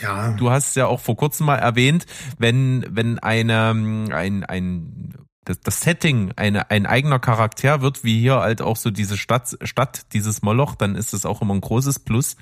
ja. 0.00 0.30
du 0.32 0.50
hast 0.50 0.76
ja 0.76 0.86
auch 0.86 1.00
vor 1.00 1.16
kurzem 1.16 1.46
mal 1.46 1.56
erwähnt, 1.56 2.06
wenn, 2.38 2.86
wenn 2.88 3.18
eine, 3.18 3.70
ein, 4.12 4.44
ein, 4.44 5.14
das, 5.44 5.58
das 5.60 5.80
Setting 5.80 6.32
eine, 6.36 6.70
ein 6.70 6.86
eigener 6.86 7.18
Charakter 7.18 7.82
wird, 7.82 8.04
wie 8.04 8.20
hier 8.20 8.36
halt 8.36 8.62
auch 8.62 8.76
so 8.76 8.92
diese 8.92 9.16
Stadt, 9.16 9.58
Stadt, 9.62 10.12
dieses 10.12 10.42
Moloch, 10.42 10.76
dann 10.76 10.94
ist 10.94 11.14
es 11.14 11.26
auch 11.26 11.42
immer 11.42 11.54
ein 11.54 11.60
großes 11.60 11.98
Plus. 11.98 12.36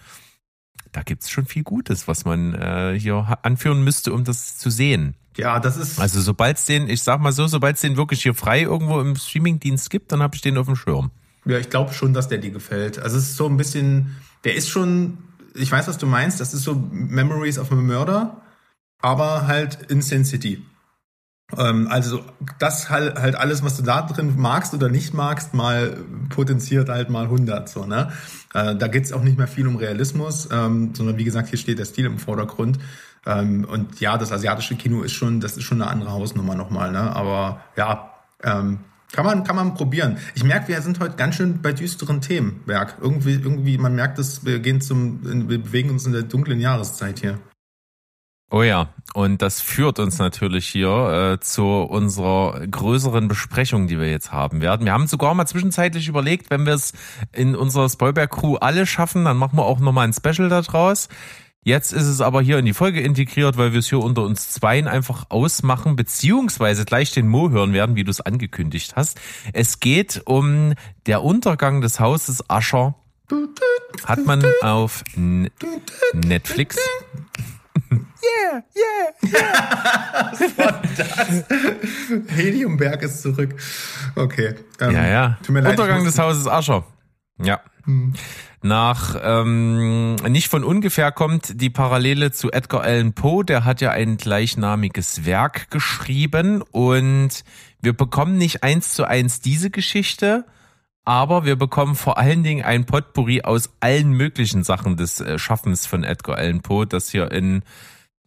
Da 0.93 1.01
gibt's 1.03 1.31
schon 1.31 1.47
viel 1.47 1.63
Gutes, 1.63 2.07
was 2.07 2.27
man 2.27 2.53
äh, 2.53 2.99
hier 3.01 3.39
anführen 3.43 3.83
müsste, 3.83 4.13
um 4.13 4.25
das 4.25 4.59
zu 4.59 4.69
sehen. 4.69 5.15
Ja, 5.39 5.61
das 5.61 5.79
ist. 5.79 5.99
Also 5.99 6.21
sobald 6.21 6.59
es 6.59 6.67
den, 6.67 6.91
ich 6.91 7.03
sag 7.03 7.21
mal 7.21 7.33
so, 7.33 7.47
sobald 7.47 7.77
es 7.77 7.81
den 7.81 7.97
wirklich 7.97 8.23
hier 8.23 8.35
frei 8.35 8.61
irgendwo 8.61 9.01
im 9.01 9.17
Streamingdienst 9.17 9.89
gibt, 9.89 10.13
dann 10.13 10.23
habe 10.23 10.35
ich 10.37 10.43
den 10.43 10.59
auf 10.59 10.67
dem 10.67 10.77
Schirm. 10.77 11.11
Ja, 11.47 11.57
ich 11.57 11.71
glaube 11.71 11.95
schon, 11.95 12.13
dass 12.13 12.29
der 12.29 12.37
dir 12.37 12.51
gefällt. 12.51 12.99
Also 12.99 13.17
es 13.17 13.31
ist 13.31 13.37
so 13.37 13.49
ein 13.49 13.57
bisschen 13.57 14.15
der 14.45 14.55
ist 14.55 14.69
schon, 14.69 15.19
ich 15.55 15.71
weiß, 15.71 15.89
was 15.89 15.99
du 15.99 16.07
meinst, 16.07 16.41
das 16.41 16.55
ist 16.55 16.63
so 16.63 16.75
Memories 16.91 17.59
of 17.59 17.71
a 17.73 17.75
Murder, 17.75 18.43
aber 19.01 19.47
halt 19.47 19.91
in 19.91 20.03
Sin 20.03 20.25
City. 20.25 20.65
Ähm, 21.57 21.89
also 21.91 22.25
das 22.59 22.91
halt, 22.91 23.19
halt 23.19 23.35
alles, 23.35 23.63
was 23.63 23.77
du 23.77 23.83
da 23.83 24.03
drin 24.03 24.35
magst 24.37 24.75
oder 24.75 24.89
nicht 24.89 25.13
magst, 25.15 25.55
mal 25.55 25.99
potenziert 26.31 26.89
halt 26.89 27.11
mal 27.11 27.25
100. 27.25 27.69
So, 27.69 27.85
ne? 27.85 28.13
Äh, 28.55 28.77
da 28.77 28.89
geht's 28.89 29.13
auch 29.13 29.23
nicht 29.23 29.39
mehr 29.39 29.49
viel 29.49 29.67
um 29.67 29.77
Realismus, 29.77 30.49
ähm, 30.51 30.95
sondern 30.95 31.19
wie 31.19 31.25
gesagt, 31.25 31.49
hier 31.49 31.59
steht 31.59 31.79
der 31.79 31.85
Stil 31.85 32.07
im 32.07 32.19
Vordergrund. 32.19 32.79
Ähm, 33.27 33.65
und 33.65 34.01
ja, 34.01 34.19
das 34.19 34.33
asiatische 34.33 34.77
Kino 34.77 35.03
ist 35.03 35.13
schon, 35.13 35.41
das 35.41 35.57
ist 35.57 35.65
schon 35.65 35.81
eine 35.81 35.91
andere 35.91 36.13
Hausnummer 36.13 36.55
nochmal. 36.55 36.91
Ne? 36.91 37.15
Aber 37.15 37.61
ja, 37.77 38.11
ähm, 38.43 38.81
kann 39.13 39.27
man, 39.27 39.45
kann 39.45 39.57
man 39.57 39.75
probieren. 39.75 40.19
Ich 40.35 40.43
merke, 40.43 40.69
wir 40.69 40.81
sind 40.81 40.99
heute 40.99 41.17
ganz 41.17 41.37
schön 41.37 41.61
bei 41.63 41.73
düsteren 41.73 42.21
Themen, 42.21 42.63
Berg. 42.67 42.97
Irgendwie, 43.01 43.35
irgendwie, 43.35 43.79
man 43.79 43.95
merkt 43.95 44.19
es, 44.19 44.45
wir 44.45 44.59
gehen 44.59 44.81
zum, 44.81 45.49
wir 45.49 45.63
bewegen 45.63 45.91
uns 45.91 46.07
in 46.07 46.13
der 46.13 46.23
dunklen 46.23 46.61
Jahreszeit 46.61 47.21
hier. 47.21 47.39
Oh 48.51 48.63
ja, 48.63 48.91
und 49.15 49.41
das 49.41 49.63
führt 49.63 49.99
uns 49.99 50.19
natürlich 50.19 50.67
hier 50.67 51.37
äh, 51.37 51.41
zu 51.41 51.65
unserer 51.65 52.67
größeren 52.67 53.27
Besprechung, 53.27 53.87
die 53.87 53.99
wir 53.99 54.11
jetzt 54.11 54.31
haben 54.31 54.61
werden. 54.61 54.85
Wir 54.85 54.93
haben 54.93 55.07
sogar 55.07 55.33
mal 55.33 55.47
zwischenzeitlich 55.47 56.07
überlegt, 56.07 56.51
wenn 56.51 56.67
wir 56.67 56.75
es 56.75 56.93
in 57.33 57.57
unserer 57.57 57.89
Spoilberg-Crew 57.89 58.57
alle 58.57 58.85
schaffen, 58.85 59.25
dann 59.25 59.39
machen 59.39 59.57
wir 59.57 59.65
auch 59.65 59.81
nochmal 59.81 60.07
ein 60.07 60.13
Special 60.13 60.51
daraus. 60.51 61.09
Jetzt 61.65 61.93
ist 61.93 62.07
es 62.07 62.21
aber 62.21 62.43
hier 62.43 62.59
in 62.59 62.65
die 62.65 62.75
Folge 62.75 63.01
integriert, 63.01 63.57
weil 63.57 63.73
wir 63.73 63.79
es 63.79 63.89
hier 63.89 64.01
unter 64.01 64.23
uns 64.23 64.51
Zweien 64.51 64.89
einfach 64.89 65.27
ausmachen, 65.29 65.95
beziehungsweise 65.95 66.85
gleich 66.85 67.13
den 67.13 67.29
Mo 67.29 67.51
hören 67.51 67.73
werden, 67.73 67.95
wie 67.95 68.03
du 68.03 68.11
es 68.11 68.21
angekündigt 68.21 68.95
hast. 68.97 69.21
Es 69.53 69.79
geht 69.79 70.23
um 70.25 70.75
der 71.07 71.23
Untergang 71.23 71.81
des 71.81 72.01
Hauses 72.01 72.51
Ascher. 72.51 72.97
Hat 74.05 74.27
man 74.27 74.45
auf 74.63 75.05
Netflix. 76.13 76.77
Yeah, 78.23 78.63
yeah, 78.77 79.33
yeah. 79.33 80.31
Was 80.31 80.59
war 80.59 80.83
das? 80.97 81.45
Heliumberg 82.29 83.03
ist 83.03 83.23
zurück. 83.23 83.55
Okay. 84.15 84.55
Ähm, 84.81 84.91
ja, 84.93 85.07
ja. 85.07 85.39
Untergang 85.49 86.05
des 86.05 86.19
Hauses 86.19 86.47
Ascher. 86.47 86.85
Ja. 87.41 87.61
Hm. 87.85 88.15
Nach 88.63 89.17
ähm, 89.21 90.15
nicht 90.29 90.49
von 90.49 90.63
ungefähr 90.63 91.11
kommt 91.11 91.61
die 91.61 91.71
Parallele 91.71 92.31
zu 92.31 92.53
Edgar 92.53 92.83
Allan 92.83 93.13
Poe, 93.13 93.45
der 93.45 93.65
hat 93.65 93.81
ja 93.81 93.91
ein 93.91 94.17
gleichnamiges 94.17 95.25
Werk 95.25 95.71
geschrieben 95.71 96.63
und 96.63 97.43
wir 97.81 97.93
bekommen 97.93 98.39
nicht 98.39 98.63
eins 98.63 98.95
zu 98.95 99.05
eins 99.05 99.41
diese 99.41 99.71
Geschichte, 99.71 100.47
aber 101.05 101.45
wir 101.45 101.57
bekommen 101.57 101.97
vor 101.97 102.19
allen 102.19 102.45
Dingen 102.45 102.65
ein 102.65 102.87
Potpourri 102.87 103.43
aus 103.43 103.71
allen 103.81 104.13
möglichen 104.13 104.63
Sachen 104.63 104.97
des 104.97 105.21
äh, 105.21 105.39
Schaffens 105.41 105.87
von 105.87 106.05
Edgar 106.05 106.39
Allan 106.39 106.61
Poe, 106.61 106.87
das 106.87 107.11
hier 107.11 107.33
in 107.33 107.63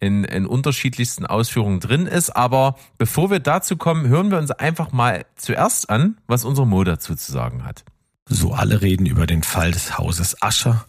in, 0.02 0.26
in 0.26 0.46
unterschiedlichsten 0.46 1.26
Ausführungen 1.26 1.80
drin 1.80 2.06
ist. 2.06 2.30
Aber 2.36 2.76
bevor 2.98 3.32
wir 3.32 3.40
dazu 3.40 3.78
kommen, 3.78 4.08
hören 4.08 4.30
wir 4.30 4.38
uns 4.38 4.52
einfach 4.52 4.92
mal 4.92 5.26
zuerst 5.36 5.90
an, 5.90 6.18
was 6.28 6.44
unser 6.44 6.66
Mo 6.66 6.84
dazu 6.84 7.16
zu 7.16 7.32
sagen 7.32 7.64
hat. 7.64 7.86
So 8.28 8.54
alle 8.54 8.82
reden 8.82 9.06
über 9.06 9.28
den 9.28 9.44
Fall 9.44 9.72
des 9.72 10.00
Hauses 10.00 10.42
Ascher 10.42 10.88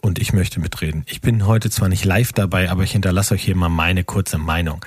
und 0.00 0.20
ich 0.20 0.32
möchte 0.32 0.60
mitreden. 0.60 1.02
Ich 1.08 1.20
bin 1.20 1.44
heute 1.44 1.68
zwar 1.68 1.88
nicht 1.88 2.04
live 2.04 2.32
dabei, 2.32 2.70
aber 2.70 2.84
ich 2.84 2.92
hinterlasse 2.92 3.34
euch 3.34 3.42
hier 3.42 3.56
mal 3.56 3.68
meine 3.68 4.04
kurze 4.04 4.38
Meinung. 4.38 4.84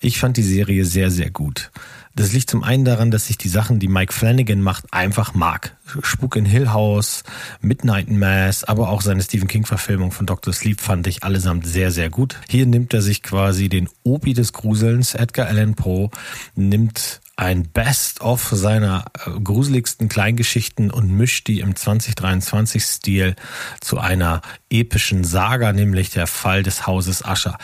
Ich 0.00 0.18
fand 0.18 0.38
die 0.38 0.42
Serie 0.42 0.86
sehr, 0.86 1.10
sehr 1.10 1.30
gut. 1.30 1.70
Das 2.14 2.32
liegt 2.32 2.50
zum 2.50 2.62
einen 2.62 2.84
daran, 2.84 3.10
dass 3.10 3.30
ich 3.30 3.38
die 3.38 3.48
Sachen, 3.48 3.78
die 3.78 3.88
Mike 3.88 4.12
Flanagan 4.12 4.60
macht, 4.60 4.92
einfach 4.92 5.34
mag. 5.34 5.76
Spuk 6.02 6.36
in 6.36 6.44
Hill 6.44 6.70
House, 6.70 7.22
Midnight 7.60 8.10
Mass, 8.10 8.64
aber 8.64 8.90
auch 8.90 9.00
seine 9.00 9.22
Stephen 9.22 9.48
King 9.48 9.64
Verfilmung 9.64 10.10
von 10.10 10.26
Dr. 10.26 10.52
Sleep 10.52 10.80
fand 10.80 11.06
ich 11.06 11.22
allesamt 11.22 11.66
sehr, 11.66 11.90
sehr 11.90 12.10
gut. 12.10 12.38
Hier 12.48 12.66
nimmt 12.66 12.92
er 12.92 13.00
sich 13.00 13.22
quasi 13.22 13.70
den 13.70 13.88
Opi 14.04 14.34
des 14.34 14.52
Gruselns, 14.52 15.14
Edgar 15.14 15.48
Allan 15.48 15.74
Poe, 15.74 16.10
nimmt 16.54 17.21
ein 17.36 17.68
Best-of 17.70 18.50
seiner 18.52 19.06
äh, 19.26 19.30
gruseligsten 19.40 20.08
Kleingeschichten 20.08 20.90
und 20.90 21.10
mischt 21.10 21.48
die 21.48 21.60
im 21.60 21.74
2023-Stil 21.74 23.36
zu 23.80 23.98
einer 23.98 24.42
epischen 24.70 25.24
Saga, 25.24 25.72
nämlich 25.72 26.10
der 26.10 26.26
Fall 26.26 26.62
des 26.62 26.86
Hauses 26.86 27.24
Ascher. 27.24 27.56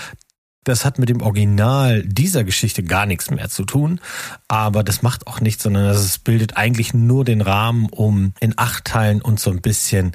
Das 0.64 0.84
hat 0.84 0.98
mit 0.98 1.08
dem 1.08 1.22
Original 1.22 2.02
dieser 2.04 2.44
Geschichte 2.44 2.82
gar 2.82 3.06
nichts 3.06 3.30
mehr 3.30 3.48
zu 3.48 3.64
tun, 3.64 4.00
aber 4.48 4.84
das 4.84 5.00
macht 5.00 5.26
auch 5.26 5.40
nichts, 5.40 5.62
sondern 5.62 5.86
es 5.86 6.18
bildet 6.18 6.58
eigentlich 6.58 6.92
nur 6.92 7.24
den 7.24 7.40
Rahmen, 7.40 7.86
um 7.86 8.34
in 8.40 8.52
acht 8.56 8.84
Teilen 8.84 9.22
uns 9.22 9.42
so 9.42 9.50
ein 9.50 9.62
bisschen 9.62 10.12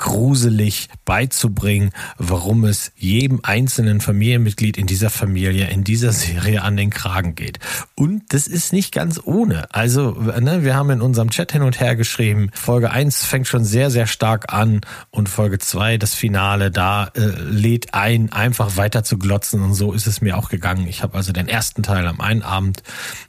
gruselig 0.00 0.88
beizubringen, 1.04 1.90
warum 2.16 2.64
es 2.64 2.90
jedem 2.96 3.40
einzelnen 3.42 4.00
Familienmitglied 4.00 4.78
in 4.78 4.86
dieser 4.86 5.10
Familie, 5.10 5.68
in 5.68 5.84
dieser 5.84 6.12
Serie 6.12 6.62
an 6.62 6.76
den 6.76 6.88
Kragen 6.88 7.34
geht. 7.34 7.58
Und 7.96 8.32
das 8.32 8.46
ist 8.46 8.72
nicht 8.72 8.92
ganz 8.92 9.20
ohne. 9.22 9.72
Also, 9.74 10.12
ne, 10.12 10.64
wir 10.64 10.74
haben 10.74 10.88
in 10.88 11.02
unserem 11.02 11.28
Chat 11.28 11.52
hin 11.52 11.62
und 11.62 11.80
her 11.80 11.96
geschrieben, 11.96 12.50
Folge 12.54 12.90
1 12.90 13.24
fängt 13.26 13.46
schon 13.46 13.64
sehr, 13.64 13.90
sehr 13.90 14.06
stark 14.06 14.52
an 14.54 14.80
und 15.10 15.28
Folge 15.28 15.58
2, 15.58 15.98
das 15.98 16.14
Finale, 16.14 16.70
da 16.70 17.12
äh, 17.14 17.20
lädt 17.20 17.92
ein, 17.92 18.32
einfach 18.32 18.78
weiter 18.78 19.04
zu 19.04 19.18
glotzen 19.18 19.60
und 19.60 19.74
so 19.74 19.92
ist 19.92 20.06
es 20.06 20.22
mir 20.22 20.38
auch 20.38 20.48
gegangen. 20.48 20.86
Ich 20.88 21.02
habe 21.02 21.16
also 21.16 21.32
den 21.32 21.46
ersten 21.46 21.82
Teil 21.82 22.06
am 22.06 22.22
einen 22.22 22.42
Abend 22.42 22.82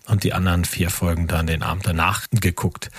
und 0.08 0.24
die 0.24 0.32
anderen 0.34 0.64
vier 0.64 0.90
Folgen 0.90 1.28
dann 1.28 1.48
den 1.48 1.64
Abend 1.64 1.86
danach 1.86 2.28
geguckt. 2.32 2.92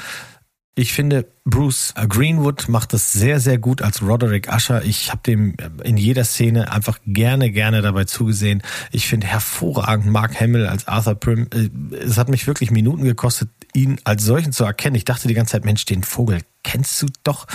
Ich 0.75 0.95
finde, 0.95 1.27
Bruce 1.45 1.93
Greenwood 2.09 2.69
macht 2.69 2.95
das 2.95 3.13
sehr, 3.13 3.41
sehr 3.41 3.59
gut 3.59 3.83
als 3.83 4.01
Roderick 4.01 4.49
Usher. 4.51 4.83
Ich 4.85 5.11
habe 5.11 5.21
dem 5.27 5.55
in 5.85 5.99
jeder 5.99 6.25
Szene 6.25 6.73
einfach 6.73 6.99
gerne, 7.07 7.51
gerne 7.51 7.83
dabei 7.83 8.05
zugesehen. 8.05 8.63
Ich 8.91 9.07
finde 9.07 9.27
hervorragend 9.27 10.07
Mark 10.07 10.41
Hamill 10.41 10.67
als 10.67 10.89
Arthur 10.89 11.15
Prim. 11.15 11.49
Äh, 11.53 11.69
es 11.97 12.17
hat 12.17 12.31
mich 12.31 12.47
wirklich 12.47 12.71
Minuten 12.71 13.05
gekostet, 13.05 13.51
ihn 13.75 13.99
als 14.05 14.25
solchen 14.25 14.53
zu 14.53 14.65
erkennen. 14.65 14.97
Ich 14.97 15.05
dachte 15.05 15.29
die 15.29 15.35
ganze 15.35 15.53
Zeit, 15.53 15.67
Mensch, 15.67 15.85
den 15.85 16.05
Vogel 16.05 16.41
kennst 16.63 17.01
du 17.03 17.07
doch. 17.25 17.47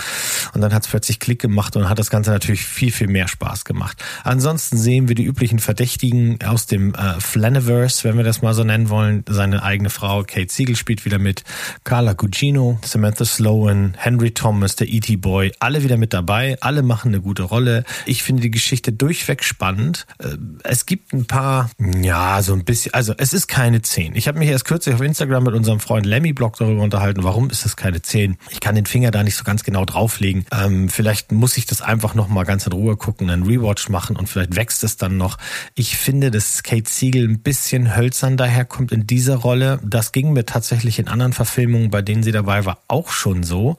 Und 0.54 0.60
dann 0.60 0.72
hat 0.72 0.84
es 0.84 0.88
plötzlich 0.88 1.18
Klick 1.20 1.40
gemacht 1.40 1.76
und 1.76 1.88
hat 1.88 1.98
das 1.98 2.10
Ganze 2.10 2.30
natürlich 2.30 2.64
viel, 2.64 2.92
viel 2.92 3.08
mehr 3.08 3.28
Spaß 3.28 3.64
gemacht. 3.64 4.02
Ansonsten 4.24 4.76
sehen 4.76 5.08
wir 5.08 5.14
die 5.14 5.24
üblichen 5.24 5.58
Verdächtigen 5.58 6.38
aus 6.44 6.66
dem 6.66 6.94
äh, 6.94 7.20
Flaniverse, 7.20 8.04
wenn 8.04 8.16
wir 8.16 8.24
das 8.24 8.42
mal 8.42 8.54
so 8.54 8.64
nennen 8.64 8.90
wollen. 8.90 9.24
Seine 9.28 9.62
eigene 9.62 9.90
Frau 9.90 10.22
Kate 10.22 10.52
Siegel 10.52 10.76
spielt 10.76 11.04
wieder 11.04 11.18
mit, 11.18 11.44
Carla 11.84 12.12
Gugino, 12.12 12.78
Samantha 12.84 13.24
Sloan, 13.24 13.94
Henry 13.96 14.32
Thomas, 14.32 14.76
der 14.76 14.88
E.T. 14.88 15.16
Boy, 15.16 15.52
alle 15.60 15.82
wieder 15.82 15.96
mit 15.96 16.12
dabei. 16.12 16.56
Alle 16.60 16.82
machen 16.82 17.08
eine 17.08 17.20
gute 17.20 17.42
Rolle. 17.42 17.84
Ich 18.06 18.22
finde 18.22 18.42
die 18.42 18.50
Geschichte 18.50 18.92
durchweg 18.92 19.44
spannend. 19.44 20.06
Äh, 20.18 20.36
es 20.64 20.86
gibt 20.86 21.12
ein 21.12 21.26
paar, 21.26 21.70
ja, 21.78 22.42
so 22.42 22.52
ein 22.52 22.64
bisschen, 22.64 22.94
also 22.94 23.14
es 23.16 23.32
ist 23.32 23.48
keine 23.48 23.82
10. 23.82 24.16
Ich 24.16 24.28
habe 24.28 24.38
mich 24.38 24.48
erst 24.48 24.64
kürzlich 24.64 24.94
auf 24.94 25.00
Instagram 25.00 25.44
mit 25.44 25.54
unserem 25.54 25.80
Freund 25.80 26.06
Lemmy 26.06 26.32
Blog 26.32 26.56
darüber 26.56 26.82
unterhalten, 26.82 27.24
warum 27.24 27.50
ist 27.50 27.64
es 27.66 27.76
keine 27.76 28.02
10. 28.02 28.36
Ich 28.50 28.60
kann 28.60 28.74
den 28.74 28.86
Finger 28.98 29.12
da 29.12 29.22
nicht 29.22 29.36
so 29.36 29.44
ganz 29.44 29.62
genau 29.62 29.84
drauflegen. 29.84 30.44
Ähm, 30.50 30.88
vielleicht 30.88 31.30
muss 31.30 31.56
ich 31.56 31.66
das 31.66 31.82
einfach 31.82 32.16
noch 32.16 32.26
mal 32.26 32.42
ganz 32.42 32.66
in 32.66 32.72
Ruhe 32.72 32.96
gucken, 32.96 33.30
einen 33.30 33.44
Rewatch 33.44 33.88
machen 33.90 34.16
und 34.16 34.28
vielleicht 34.28 34.56
wächst 34.56 34.82
es 34.82 34.96
dann 34.96 35.16
noch. 35.16 35.38
Ich 35.76 35.96
finde, 35.96 36.32
dass 36.32 36.64
Kate 36.64 36.90
Siegel 36.90 37.28
ein 37.28 37.38
bisschen 37.38 37.94
hölzern 37.96 38.36
daherkommt 38.36 38.90
in 38.90 39.06
dieser 39.06 39.36
Rolle. 39.36 39.78
Das 39.84 40.10
ging 40.10 40.32
mir 40.32 40.46
tatsächlich 40.46 40.98
in 40.98 41.06
anderen 41.06 41.32
Verfilmungen, 41.32 41.90
bei 41.90 42.02
denen 42.02 42.24
sie 42.24 42.32
dabei 42.32 42.64
war, 42.64 42.80
auch 42.88 43.10
schon 43.10 43.44
so. 43.44 43.76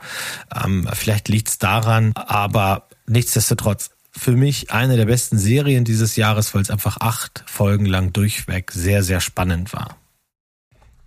Ähm, 0.56 0.88
vielleicht 0.94 1.28
liegt 1.28 1.50
es 1.50 1.58
daran, 1.58 2.14
aber 2.16 2.88
nichtsdestotrotz 3.06 3.90
für 4.12 4.38
mich 4.38 4.72
eine 4.72 4.96
der 4.96 5.06
besten 5.06 5.38
Serien 5.38 5.84
dieses 5.84 6.16
Jahres, 6.16 6.56
weil 6.56 6.62
es 6.62 6.72
einfach 6.72 6.96
acht 7.02 7.44
Folgen 7.46 7.86
lang 7.86 8.14
durchweg 8.14 8.72
sehr, 8.72 9.04
sehr 9.04 9.20
spannend 9.20 9.74
war. 9.74 9.98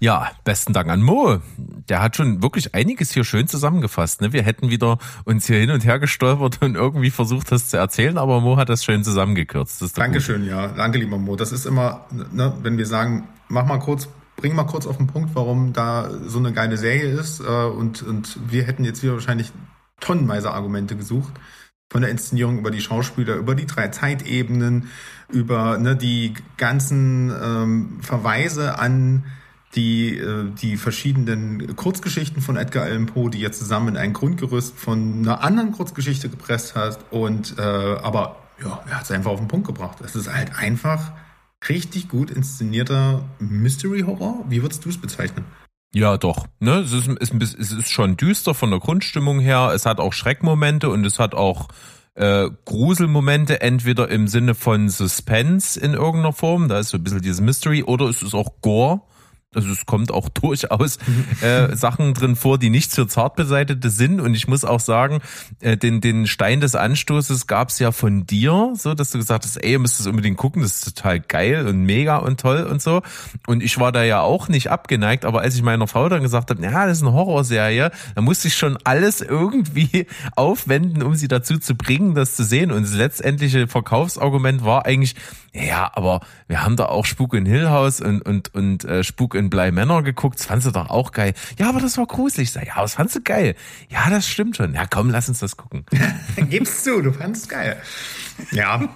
Ja, 0.03 0.33
besten 0.43 0.73
Dank 0.73 0.89
an 0.89 1.01
Mo. 1.01 1.39
Der 1.57 2.03
hat 2.03 2.17
schon 2.17 2.43
wirklich 2.43 2.75
einiges 2.75 3.13
hier 3.13 3.23
schön 3.23 3.47
zusammengefasst. 3.47 4.21
Ne? 4.21 4.33
Wir 4.33 4.43
hätten 4.43 4.69
wieder 4.69 4.99
uns 5.25 5.47
hier 5.47 5.61
hin 5.61 5.71
und 5.71 5.85
her 5.85 6.01
gestolpert 6.01 6.61
und 6.61 6.75
irgendwie 6.75 7.11
versucht, 7.11 7.53
das 7.53 7.69
zu 7.69 7.77
erzählen, 7.77 8.19
aber 8.19 8.41
Mo 8.41 8.57
hat 8.57 8.69
das 8.69 8.85
schön 8.85 9.05
zusammengekürzt. 9.05 9.81
Das 9.81 9.93
Dankeschön, 9.93 10.41
gut. 10.41 10.51
ja. 10.51 10.67
Danke, 10.67 10.99
lieber 10.99 11.19
Mo. 11.19 11.37
Das 11.37 11.53
ist 11.53 11.67
immer, 11.67 12.05
ne, 12.33 12.53
wenn 12.63 12.79
wir 12.79 12.87
sagen, 12.87 13.29
mach 13.47 13.65
mal 13.65 13.79
kurz, 13.79 14.09
bring 14.35 14.57
mal 14.57 14.65
kurz 14.65 14.89
auf 14.89 14.97
den 14.97 15.07
Punkt, 15.07 15.37
warum 15.37 15.73
da 15.73 16.11
so 16.27 16.41
eine 16.41 16.53
geile 16.53 16.79
Serie 16.79 17.13
ist. 17.13 17.39
Äh, 17.39 17.45
und, 17.45 18.03
und 18.03 18.41
wir 18.51 18.65
hätten 18.65 18.83
jetzt 18.83 19.03
hier 19.03 19.13
wahrscheinlich 19.13 19.53
tonnenweise 20.01 20.51
Argumente 20.51 20.97
gesucht. 20.97 21.33
Von 21.93 22.03
der 22.03 22.11
Inszenierung 22.11 22.59
über 22.59 22.73
die 22.73 22.81
Schauspieler, 22.81 23.37
über 23.37 23.55
die 23.55 23.67
drei 23.67 23.87
Zeitebenen, 23.87 24.89
über 25.29 25.79
ne, 25.79 25.95
die 25.95 26.35
ganzen 26.57 27.31
ähm, 27.31 28.01
Verweise 28.03 28.81
an 28.81 29.27
die, 29.75 30.19
äh, 30.19 30.51
die 30.61 30.77
verschiedenen 30.77 31.75
Kurzgeschichten 31.77 32.43
von 32.43 32.57
Edgar 32.57 32.85
Allan 32.85 33.07
Poe, 33.07 33.31
die 33.31 33.43
er 33.45 33.53
zusammen 33.53 33.89
in 33.89 33.97
ein 33.97 34.13
Grundgerüst 34.13 34.77
von 34.77 35.21
einer 35.21 35.43
anderen 35.43 35.73
Kurzgeschichte 35.73 36.29
gepresst 36.29 36.75
hat. 36.75 36.99
Und 37.11 37.59
äh, 37.59 37.63
aber 37.63 38.37
ja, 38.63 38.83
er 38.87 38.97
hat 38.97 39.05
es 39.05 39.11
einfach 39.11 39.31
auf 39.31 39.41
den 39.41 39.49
Punkt 39.49 39.67
gebracht. 39.67 39.99
Es 40.05 40.15
ist 40.15 40.33
halt 40.33 40.57
einfach 40.57 41.13
richtig 41.69 42.09
gut 42.09 42.31
inszenierter 42.31 43.25
Mystery 43.39 44.01
Horror. 44.01 44.45
Wie 44.49 44.63
würdest 44.63 44.85
du 44.85 44.91
es 44.91 44.99
bezeichnen? 44.99 45.45
Ja, 45.95 46.17
doch. 46.17 46.47
Ne? 46.59 46.81
Es, 46.81 46.93
ist, 46.93 47.09
ist, 47.09 47.59
es 47.59 47.73
ist 47.73 47.91
schon 47.91 48.17
düster 48.17 48.55
von 48.55 48.71
der 48.71 48.81
Grundstimmung 48.81 49.41
her. 49.41 49.73
Es 49.75 49.87
hat 49.87 50.01
auch 50.01 50.13
Schreckmomente 50.13 50.89
und 50.91 51.05
es 51.05 51.19
hat 51.19 51.35
auch 51.35 51.69
äh, 52.15 52.51
Gruselmomente, 52.65 53.61
entweder 53.61 54.09
im 54.09 54.29
Sinne 54.29 54.55
von 54.55 54.89
Suspense 54.89 55.79
in 55.79 55.95
irgendeiner 55.95 56.33
Form, 56.33 56.69
da 56.69 56.79
ist 56.79 56.91
so 56.91 56.99
ein 56.99 57.05
bisschen 57.05 57.23
dieses 57.23 57.41
Mystery, 57.41 57.83
oder 57.83 58.07
es 58.07 58.23
ist 58.23 58.35
auch 58.35 58.61
Gore 58.61 59.03
also 59.55 59.71
es 59.71 59.87
kommt 59.87 60.11
auch 60.11 60.29
durchaus 60.43 60.99
äh, 61.41 61.75
Sachen 61.77 62.15
drin 62.15 62.37
vor, 62.37 62.59
die 62.59 62.71
nicht 62.71 62.93
für 62.93 63.07
Zartbeseitete 63.07 63.91
sind. 63.91 64.21
Und 64.21 64.35
ich 64.35 64.49
muss 64.49 64.65
auch 64.65 64.81
sagen, 64.81 65.21
äh, 65.61 65.77
den, 65.77 66.01
den 66.01 66.27
Stein 66.27 66.61
des 66.61 66.75
Anstoßes 66.75 67.47
gab 67.47 67.69
es 67.69 67.79
ja 67.79 67.93
von 67.93 68.27
dir, 68.27 68.73
so 68.75 68.95
dass 68.95 69.11
du 69.11 69.19
gesagt 69.19 69.45
hast, 69.45 69.57
ey, 69.57 69.73
ihr 69.73 69.79
müsst 69.79 69.99
das 69.99 70.07
unbedingt 70.07 70.37
gucken, 70.37 70.63
das 70.63 70.77
ist 70.77 70.97
total 70.97 71.21
geil 71.21 71.67
und 71.67 71.85
mega 71.85 72.17
und 72.17 72.41
toll 72.41 72.63
und 72.63 72.81
so. 72.81 73.03
Und 73.47 73.63
ich 73.63 73.79
war 73.79 73.93
da 73.93 74.03
ja 74.03 74.21
auch 74.21 74.49
nicht 74.49 74.71
abgeneigt, 74.71 75.25
aber 75.25 75.41
als 75.41 75.55
ich 75.55 75.63
meiner 75.63 75.87
Frau 75.87 76.09
dann 76.09 76.23
gesagt 76.23 76.51
habe, 76.51 76.63
ja, 76.63 76.87
das 76.87 76.99
ist 76.99 77.03
eine 77.03 77.13
Horrorserie, 77.13 77.91
da 78.15 78.21
musste 78.23 78.49
ich 78.49 78.57
schon 78.57 78.79
alles 78.85 79.21
irgendwie 79.33 80.07
aufwenden, 80.37 81.03
um 81.03 81.15
sie 81.15 81.29
dazu 81.29 81.59
zu 81.59 81.75
bringen, 81.75 82.15
das 82.15 82.37
zu 82.37 82.45
sehen. 82.45 82.73
Und 82.73 82.83
das 82.85 82.95
letztendliche 82.95 83.69
Verkaufsargument 83.69 84.65
war 84.65 84.87
eigentlich, 84.87 85.15
ja, 85.55 85.91
aber 85.95 86.21
wir 86.49 86.65
haben 86.65 86.77
da 86.77 86.87
auch 86.87 87.05
Spuk 87.05 87.35
in 87.35 87.45
Hill 87.45 87.69
House 87.69 88.01
und, 88.01 88.23
und, 88.23 88.55
und 88.55 88.85
äh, 88.85 89.05
Spuk 89.05 89.35
in 89.35 89.42
Blei 89.51 89.71
Männer 89.71 90.03
geguckt. 90.03 90.39
Das 90.39 90.47
fandst 90.47 90.67
du 90.67 90.71
doch 90.71 90.91
auch 90.91 91.13
geil. 91.13 91.35
Ja, 91.59 91.69
aber 91.69 91.81
das 91.81 91.99
war 91.99 92.07
gruselig. 92.07 92.53
Sag, 92.53 92.67
ja, 92.67 92.77
was 92.77 92.95
fandst 92.95 93.17
du 93.17 93.21
geil? 93.21 93.55
Ja, 93.89 94.11
das 94.11 94.27
stimmt 94.27 94.57
schon. 94.57 94.75
Ja, 94.75 94.87
komm, 94.87 95.11
lass 95.11 95.29
uns 95.29 95.41
das 95.41 95.57
gucken. 95.57 95.85
Gib's 96.37 96.85
zu, 96.85 97.03
du 97.03 97.13
fandst 97.13 97.49
geil. 97.49 97.77
Ja, 98.51 98.89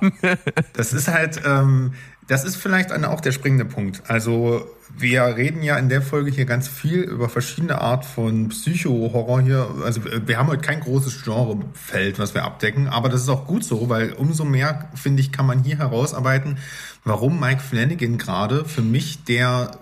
das 0.72 0.92
ist 0.92 1.08
halt, 1.08 1.40
ähm, 1.44 1.92
das 2.26 2.44
ist 2.44 2.56
vielleicht 2.56 2.92
auch 2.92 3.20
der 3.20 3.32
springende 3.32 3.64
Punkt. 3.64 4.02
Also 4.08 4.66
wir 4.96 5.22
reden 5.36 5.62
ja 5.62 5.76
in 5.78 5.88
der 5.88 6.02
Folge 6.02 6.30
hier 6.30 6.44
ganz 6.44 6.68
viel 6.68 7.00
über 7.00 7.28
verschiedene 7.28 7.80
Art 7.80 8.04
von 8.04 8.48
Psycho-Horror 8.48 9.42
hier. 9.42 9.68
Also 9.84 10.02
wir 10.04 10.38
haben 10.38 10.48
heute 10.48 10.62
kein 10.62 10.80
großes 10.80 11.22
Genrefeld, 11.22 12.18
was 12.18 12.34
wir 12.34 12.44
abdecken, 12.44 12.88
aber 12.88 13.08
das 13.08 13.22
ist 13.22 13.28
auch 13.28 13.46
gut 13.46 13.64
so, 13.64 13.88
weil 13.88 14.12
umso 14.12 14.44
mehr, 14.44 14.88
finde 14.94 15.20
ich, 15.20 15.32
kann 15.32 15.46
man 15.46 15.62
hier 15.62 15.78
herausarbeiten, 15.78 16.58
warum 17.04 17.38
Mike 17.38 17.60
Flanagan 17.60 18.18
gerade 18.18 18.64
für 18.64 18.82
mich 18.82 19.24
der 19.24 19.72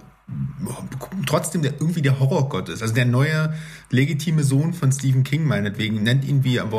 trotzdem 1.27 1.62
der 1.62 1.72
irgendwie 1.72 2.03
der 2.03 2.18
Horrorgott 2.18 2.68
ist. 2.68 2.83
Also 2.83 2.95
der 2.95 3.05
neue 3.05 3.55
legitime 3.91 4.43
Sohn 4.43 4.72
von 4.72 4.91
Stephen 4.91 5.22
King 5.22 5.45
meinetwegen. 5.45 6.03
Nennt 6.03 6.25
ihn 6.25 6.45
wie 6.45 6.55
ihr, 6.55 6.70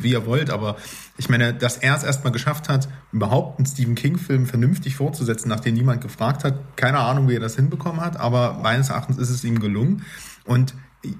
wie 0.00 0.12
ihr 0.12 0.26
wollt, 0.26 0.50
aber 0.50 0.76
ich 1.18 1.28
meine, 1.28 1.52
dass 1.52 1.76
er 1.76 1.94
es 1.94 2.02
erstmal 2.02 2.32
geschafft 2.32 2.68
hat, 2.68 2.88
überhaupt 3.12 3.58
einen 3.58 3.66
Stephen 3.66 3.94
King-Film 3.94 4.46
vernünftig 4.46 4.96
fortzusetzen, 4.96 5.48
nachdem 5.48 5.74
niemand 5.74 6.00
gefragt 6.00 6.44
hat. 6.44 6.76
Keine 6.76 6.98
Ahnung, 6.98 7.28
wie 7.28 7.34
er 7.34 7.40
das 7.40 7.56
hinbekommen 7.56 8.00
hat, 8.00 8.18
aber 8.18 8.58
meines 8.62 8.88
Erachtens 8.88 9.18
ist 9.18 9.30
es 9.30 9.44
ihm 9.44 9.60
gelungen. 9.60 10.02
Und 10.44 10.74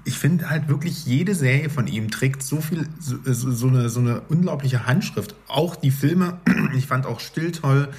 ich 0.04 0.18
finde 0.18 0.48
halt 0.48 0.68
wirklich, 0.68 1.04
jede 1.04 1.34
Serie 1.34 1.68
von 1.68 1.86
ihm 1.86 2.10
trägt 2.10 2.42
so 2.42 2.60
viel, 2.60 2.88
so, 2.98 3.16
so, 3.24 3.68
eine, 3.68 3.90
so 3.90 4.00
eine 4.00 4.22
unglaubliche 4.22 4.86
Handschrift. 4.86 5.34
Auch 5.48 5.76
die 5.76 5.90
Filme, 5.90 6.38
ich 6.74 6.86
fand 6.86 7.04
auch 7.06 7.20
Still 7.20 7.52
toll. 7.52 7.90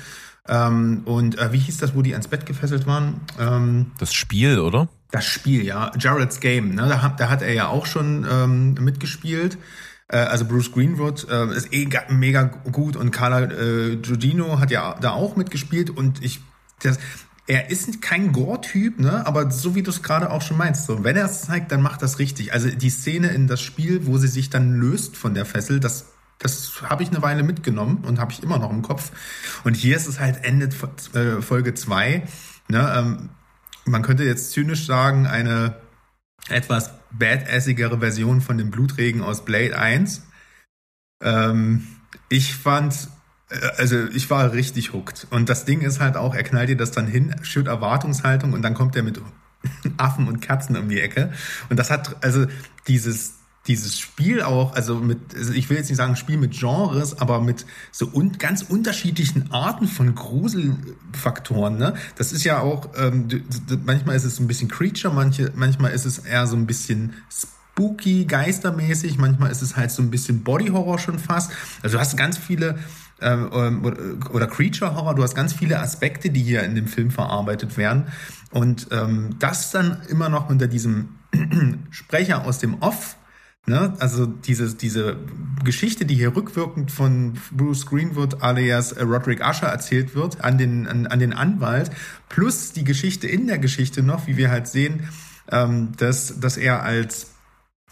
Ähm, 0.47 1.01
und 1.05 1.37
äh, 1.39 1.51
wie 1.51 1.57
hieß 1.57 1.77
das, 1.77 1.95
wo 1.95 2.01
die 2.01 2.13
ans 2.13 2.27
Bett 2.27 2.45
gefesselt 2.45 2.85
waren? 2.85 3.21
Ähm, 3.39 3.91
das 3.97 4.13
Spiel, 4.13 4.59
oder? 4.59 4.87
Das 5.11 5.25
Spiel, 5.25 5.65
ja. 5.65 5.91
Jared's 5.97 6.39
Game. 6.39 6.75
Ne? 6.75 6.87
Da, 6.87 7.01
hat, 7.01 7.19
da 7.19 7.29
hat 7.29 7.41
er 7.41 7.53
ja 7.53 7.67
auch 7.67 7.85
schon 7.85 8.25
ähm, 8.29 8.73
mitgespielt. 8.75 9.57
Äh, 10.07 10.17
also 10.17 10.45
Bruce 10.45 10.71
Greenwood 10.71 11.27
äh, 11.29 11.55
ist 11.55 11.73
eh 11.73 11.89
mega 12.09 12.43
gut 12.43 12.95
und 12.95 13.11
Carla 13.11 13.43
äh, 13.43 13.95
Giudino 13.97 14.59
hat 14.59 14.71
ja 14.71 14.95
da 15.01 15.11
auch 15.11 15.35
mitgespielt 15.35 15.89
und 15.89 16.23
ich 16.23 16.41
das, 16.81 16.99
er 17.47 17.69
ist 17.69 18.01
kein 18.01 18.31
Gore-Typ, 18.31 18.99
ne? 18.99 19.25
aber 19.25 19.51
so 19.51 19.75
wie 19.75 19.83
du 19.83 19.91
es 19.91 20.01
gerade 20.01 20.31
auch 20.31 20.41
schon 20.41 20.57
meinst, 20.57 20.87
so, 20.87 21.03
wenn 21.03 21.15
er 21.15 21.25
es 21.25 21.43
zeigt, 21.43 21.71
dann 21.71 21.81
macht 21.81 22.01
das 22.01 22.17
richtig. 22.19 22.53
Also 22.53 22.69
die 22.69 22.89
Szene 22.89 23.27
in 23.29 23.47
das 23.47 23.61
Spiel, 23.61 24.07
wo 24.07 24.17
sie 24.17 24.27
sich 24.27 24.49
dann 24.49 24.73
löst 24.73 25.15
von 25.15 25.33
der 25.35 25.45
Fessel, 25.45 25.79
das 25.79 26.07
das 26.39 26.81
habe 26.83 27.03
ich 27.03 27.09
eine 27.09 27.21
Weile 27.21 27.43
mitgenommen 27.43 28.03
und 28.05 28.19
habe 28.19 28.31
ich 28.31 28.43
immer 28.43 28.59
noch 28.59 28.71
im 28.71 28.81
Kopf. 28.81 29.11
Und 29.63 29.75
hier 29.75 29.95
ist 29.95 30.07
es 30.07 30.19
halt 30.19 30.43
Ende 30.43 30.69
äh, 31.13 31.41
Folge 31.41 31.73
2. 31.73 32.27
Ne? 32.67 32.93
Ähm, 32.95 33.29
man 33.86 34.01
könnte 34.01 34.23
jetzt 34.23 34.51
zynisch 34.51 34.86
sagen, 34.86 35.27
eine 35.27 35.77
etwas 36.49 36.91
badassigere 37.11 37.99
Version 37.99 38.41
von 38.41 38.57
dem 38.57 38.71
Blutregen 38.71 39.21
aus 39.21 39.45
Blade 39.45 39.77
1. 39.77 40.23
Ähm, 41.23 41.88
ich 42.29 42.55
fand, 42.55 43.09
äh, 43.49 43.67
also 43.77 44.05
ich 44.07 44.29
war 44.29 44.51
richtig 44.51 44.93
hooked. 44.93 45.27
Und 45.29 45.49
das 45.49 45.65
Ding 45.65 45.81
ist 45.81 45.99
halt 45.99 46.17
auch, 46.17 46.36
er 46.36 46.43
knallt 46.43 46.69
dir 46.69 46.77
das 46.77 46.91
dann 46.91 47.07
hin, 47.07 47.36
schürt 47.43 47.67
Erwartungshaltung 47.67 48.53
und 48.53 48.61
dann 48.61 48.73
kommt 48.73 48.95
er 48.95 49.03
mit 49.03 49.21
Affen 49.97 50.27
und 50.27 50.41
Katzen 50.41 50.75
um 50.77 50.89
die 50.89 51.01
Ecke. 51.01 51.31
Und 51.69 51.77
das 51.77 51.89
hat, 51.89 52.23
also 52.23 52.45
dieses 52.88 53.36
dieses 53.68 53.99
Spiel 53.99 54.41
auch, 54.41 54.74
also 54.76 54.95
mit, 54.95 55.36
also 55.36 55.53
ich 55.53 55.70
will 55.70 55.78
jetzt 55.78 55.89
nicht 55.89 55.97
sagen 55.97 56.16
Spiel 56.16 56.38
mit 56.38 56.51
Genres, 56.51 57.20
aber 57.20 57.41
mit 57.41 57.66
so 57.91 58.07
un, 58.13 58.34
ganz 58.38 58.61
unterschiedlichen 58.61 59.51
Arten 59.51 59.88
von 59.88 60.13
Gruselfaktoren. 60.13 61.78
Ne? 61.78 61.95
Das 62.16 62.32
ist 62.32 62.43
ja 62.43 62.59
auch, 62.59 62.89
ähm, 62.97 63.28
manchmal 63.86 64.16
ist 64.16 64.24
es 64.24 64.39
ein 64.39 64.47
bisschen 64.47 64.70
Creature, 64.70 65.13
manche, 65.13 65.51
manchmal 65.55 65.91
ist 65.91 66.05
es 66.05 66.20
eher 66.20 66.45
so 66.45 66.55
ein 66.55 66.68
bisschen 66.68 67.13
spooky, 67.30 68.26
geistermäßig, 68.26 69.18
manchmal 69.18 69.51
ist 69.51 69.63
es 69.63 69.76
halt 69.76 69.91
so 69.91 70.03
ein 70.03 70.11
bisschen 70.11 70.43
Body 70.43 70.68
Horror 70.68 70.99
schon 70.99 71.18
fast. 71.18 71.51
Also 71.82 71.97
du 71.97 72.01
hast 72.01 72.16
ganz 72.18 72.38
viele 72.38 72.78
ähm, 73.20 73.49
ähm 73.53 73.84
oder 74.32 74.45
Creature 74.47 74.95
Horror, 74.95 75.16
du 75.16 75.24
hast 75.24 75.34
ganz 75.34 75.53
viele 75.53 75.80
Aspekte, 75.80 76.30
die 76.30 76.43
hier 76.43 76.63
in 76.63 76.76
dem 76.76 76.88
Film 76.88 77.09
verarbeitet 77.09 77.78
werden. 77.78 78.05
Und 78.51 78.88
ähm, 78.91 79.36
das 79.39 79.72
dann 79.72 80.01
immer 80.07 80.30
noch 80.30 80.49
unter 80.49 80.68
diesem 80.68 81.09
Sprecher 81.89 82.45
aus 82.45 82.59
dem 82.59 82.76
Off 82.76 83.18
Ne? 83.68 83.93
Also 83.99 84.28
diese, 84.28 84.76
diese 84.76 85.18
Geschichte, 85.63 86.05
die 86.05 86.16
hier 86.16 86.36
rückwirkend 86.36 86.91
von 86.91 87.34
Bruce 87.51 87.88
Greenwood 87.88 88.43
alias 88.43 88.95
Roderick 88.99 89.41
Usher 89.41 89.68
erzählt 89.68 90.13
wird 90.13 90.43
an 90.43 90.59
den, 90.59 90.88
an, 90.88 91.07
an 91.07 91.20
den 91.20 91.34
Anwalt, 91.34 91.89
plus 92.30 92.74
die 92.74 92.84
Geschichte 92.84 93.28
in 93.28 93.47
der 93.47 93.57
Geschichte 93.57 94.03
noch, 94.03 94.28
wie 94.28 94.38
wir 94.38 94.51
halt 94.51 94.68
sehen, 94.68 95.09
ähm, 95.51 95.93
dass, 95.97 96.39
dass 96.39 96.57
er 96.57 96.84
als 96.84 97.32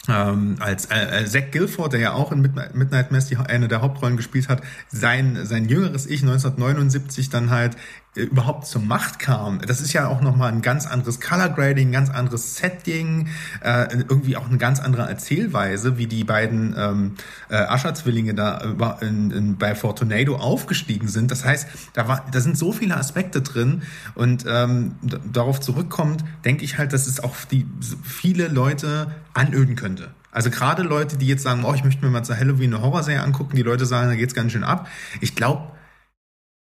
ähm, 0.06 0.56
als 0.60 0.86
äh, 0.86 1.22
äh 1.22 1.26
Zach 1.26 1.50
Guilford, 1.50 1.94
der 1.94 2.00
ja 2.00 2.12
auch 2.12 2.30
in 2.30 2.42
Midnight 2.42 3.10
Mass 3.10 3.26
die, 3.26 3.36
eine 3.36 3.68
der 3.68 3.80
Hauptrollen 3.80 4.18
gespielt 4.18 4.48
hat, 4.48 4.62
sein, 4.88 5.46
sein 5.46 5.66
jüngeres 5.68 6.06
Ich 6.06 6.20
1979 6.20 7.30
dann 7.30 7.50
halt 7.50 7.76
überhaupt 8.14 8.66
zur 8.66 8.82
Macht 8.82 9.18
kam. 9.18 9.60
Das 9.60 9.80
ist 9.80 9.92
ja 9.92 10.08
auch 10.08 10.20
nochmal 10.20 10.52
ein 10.52 10.62
ganz 10.62 10.86
anderes 10.86 11.20
Color 11.20 11.48
Grading, 11.50 11.88
ein 11.88 11.92
ganz 11.92 12.10
anderes 12.10 12.56
Setting, 12.56 13.28
äh, 13.60 13.88
irgendwie 13.92 14.36
auch 14.36 14.48
eine 14.48 14.58
ganz 14.58 14.80
andere 14.80 15.08
Erzählweise, 15.08 15.98
wie 15.98 16.06
die 16.06 16.24
beiden 16.24 16.74
ähm, 16.78 17.14
äh, 17.48 17.56
Ascher-Zwillinge 17.56 18.34
da 18.34 18.58
äh, 18.58 19.06
in, 19.06 19.30
in, 19.30 19.56
bei 19.58 19.74
Fortunado 19.74 20.36
aufgestiegen 20.36 21.08
sind. 21.08 21.30
Das 21.30 21.44
heißt, 21.44 21.68
da, 21.92 22.06
war, 22.08 22.24
da 22.30 22.40
sind 22.40 22.56
so 22.56 22.72
viele 22.72 22.96
Aspekte 22.96 23.42
drin 23.42 23.82
und 24.14 24.44
ähm, 24.48 24.94
darauf 25.30 25.60
zurückkommt, 25.60 26.24
denke 26.44 26.64
ich 26.64 26.78
halt, 26.78 26.92
dass 26.92 27.06
es 27.06 27.18
auch 27.20 27.34
die 27.50 27.66
viele 28.02 28.48
Leute 28.48 29.10
anöden 29.34 29.74
könnte. 29.74 30.10
Also 30.30 30.50
gerade 30.50 30.82
Leute, 30.82 31.16
die 31.16 31.28
jetzt 31.28 31.44
sagen, 31.44 31.64
oh, 31.64 31.74
ich 31.74 31.84
möchte 31.84 32.04
mir 32.04 32.10
mal 32.10 32.24
zur 32.24 32.36
Halloween 32.36 32.74
eine 32.74 32.82
Horrorserie 32.82 33.22
angucken, 33.22 33.54
die 33.54 33.62
Leute 33.62 33.86
sagen, 33.86 34.08
da 34.08 34.16
geht's 34.16 34.34
ganz 34.34 34.50
schön 34.50 34.64
ab. 34.64 34.88
Ich 35.20 35.36
glaube, 35.36 35.73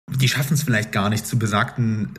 die 0.07 0.27
schaffen 0.27 0.53
es 0.53 0.63
vielleicht 0.63 0.91
gar 0.91 1.09
nicht 1.09 1.25
zu 1.25 1.39
besagten 1.39 2.11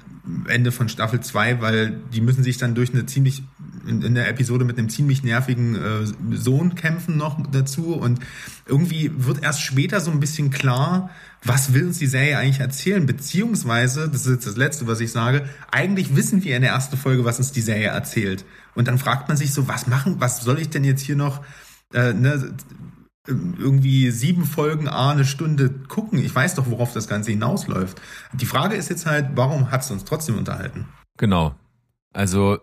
Ende 0.49 0.73
von 0.73 0.89
Staffel 0.89 1.21
2, 1.21 1.61
weil 1.61 2.01
die 2.13 2.21
müssen 2.21 2.43
sich 2.43 2.59
dann 2.59 2.75
durch 2.75 2.93
eine 2.93 3.07
ziemlich, 3.07 3.45
in, 3.87 4.03
in 4.03 4.17
der 4.17 4.29
Episode 4.29 4.65
mit 4.65 4.77
einem 4.77 4.89
ziemlich 4.89 5.23
nervigen 5.23 5.77
äh, 5.77 6.37
Sohn 6.37 6.75
kämpfen 6.75 7.17
noch 7.17 7.41
dazu 7.53 7.95
und 7.95 8.19
irgendwie 8.67 9.13
wird 9.17 9.45
erst 9.45 9.63
später 9.63 10.01
so 10.01 10.11
ein 10.11 10.19
bisschen 10.19 10.51
klar, 10.51 11.11
was 11.45 11.75
will 11.75 11.87
uns 11.87 11.99
die 11.99 12.09
Serie 12.09 12.39
eigentlich 12.39 12.59
erzählen, 12.59 13.07
beziehungsweise, 13.07 14.09
das 14.09 14.27
ist 14.27 14.33
jetzt 14.33 14.47
das 14.49 14.57
Letzte, 14.57 14.89
was 14.89 14.99
ich 14.99 15.13
sage, 15.13 15.49
eigentlich 15.71 16.17
wissen 16.17 16.43
wir 16.43 16.57
in 16.57 16.63
der 16.63 16.73
ersten 16.73 16.97
Folge, 16.97 17.25
was 17.25 17.39
uns 17.39 17.53
die 17.53 17.61
Serie 17.61 17.89
erzählt. 17.89 18.45
Und 18.75 18.89
dann 18.89 18.99
fragt 18.99 19.29
man 19.29 19.37
sich 19.37 19.53
so, 19.53 19.69
was 19.69 19.87
machen, 19.87 20.17
was 20.19 20.41
soll 20.41 20.59
ich 20.59 20.71
denn 20.71 20.83
jetzt 20.83 21.03
hier 21.03 21.17
noch, 21.17 21.45
äh, 21.95 22.13
ne, 22.13 22.53
irgendwie 23.27 24.11
sieben 24.11 24.45
Folgen 24.45 24.89
a 24.89 25.11
eine 25.11 25.25
Stunde 25.25 25.71
gucken. 25.71 26.19
Ich 26.19 26.35
weiß 26.35 26.55
doch, 26.55 26.71
worauf 26.71 26.93
das 26.93 27.09
Ganze 27.09 27.31
hinausläuft. 27.31 28.01
Die 28.33 28.47
Frage 28.47 28.77
ist 28.77 28.89
jetzt 28.89 29.07
halt, 29.07 29.31
warum 29.35 29.71
hat 29.71 29.83
es 29.83 29.91
uns 29.91 30.05
trotzdem 30.05 30.39
unterhalten? 30.39 30.87
Genau. 31.17 31.55
Also 32.13 32.59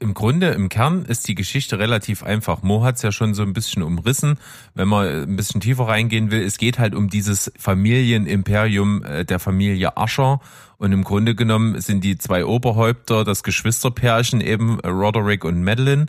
im 0.00 0.12
Grunde, 0.12 0.48
im 0.48 0.68
Kern 0.68 1.04
ist 1.04 1.28
die 1.28 1.34
Geschichte 1.34 1.78
relativ 1.78 2.22
einfach. 2.22 2.62
Mo 2.62 2.82
hat 2.82 2.96
es 2.96 3.02
ja 3.02 3.12
schon 3.12 3.32
so 3.32 3.42
ein 3.42 3.52
bisschen 3.52 3.82
umrissen. 3.82 4.38
Wenn 4.74 4.88
man 4.88 5.06
ein 5.06 5.36
bisschen 5.36 5.60
tiefer 5.60 5.88
reingehen 5.88 6.30
will, 6.30 6.42
es 6.42 6.58
geht 6.58 6.78
halt 6.78 6.94
um 6.94 7.08
dieses 7.08 7.52
Familienimperium 7.58 9.02
äh, 9.04 9.24
der 9.24 9.38
Familie 9.38 9.96
Ascher. 9.96 10.40
Und 10.78 10.92
im 10.92 11.04
Grunde 11.04 11.34
genommen 11.34 11.80
sind 11.80 12.02
die 12.04 12.18
zwei 12.18 12.44
Oberhäupter, 12.44 13.24
das 13.24 13.42
Geschwisterpärchen 13.44 14.40
eben 14.40 14.80
Roderick 14.80 15.44
und 15.44 15.62
Madeline, 15.62 16.06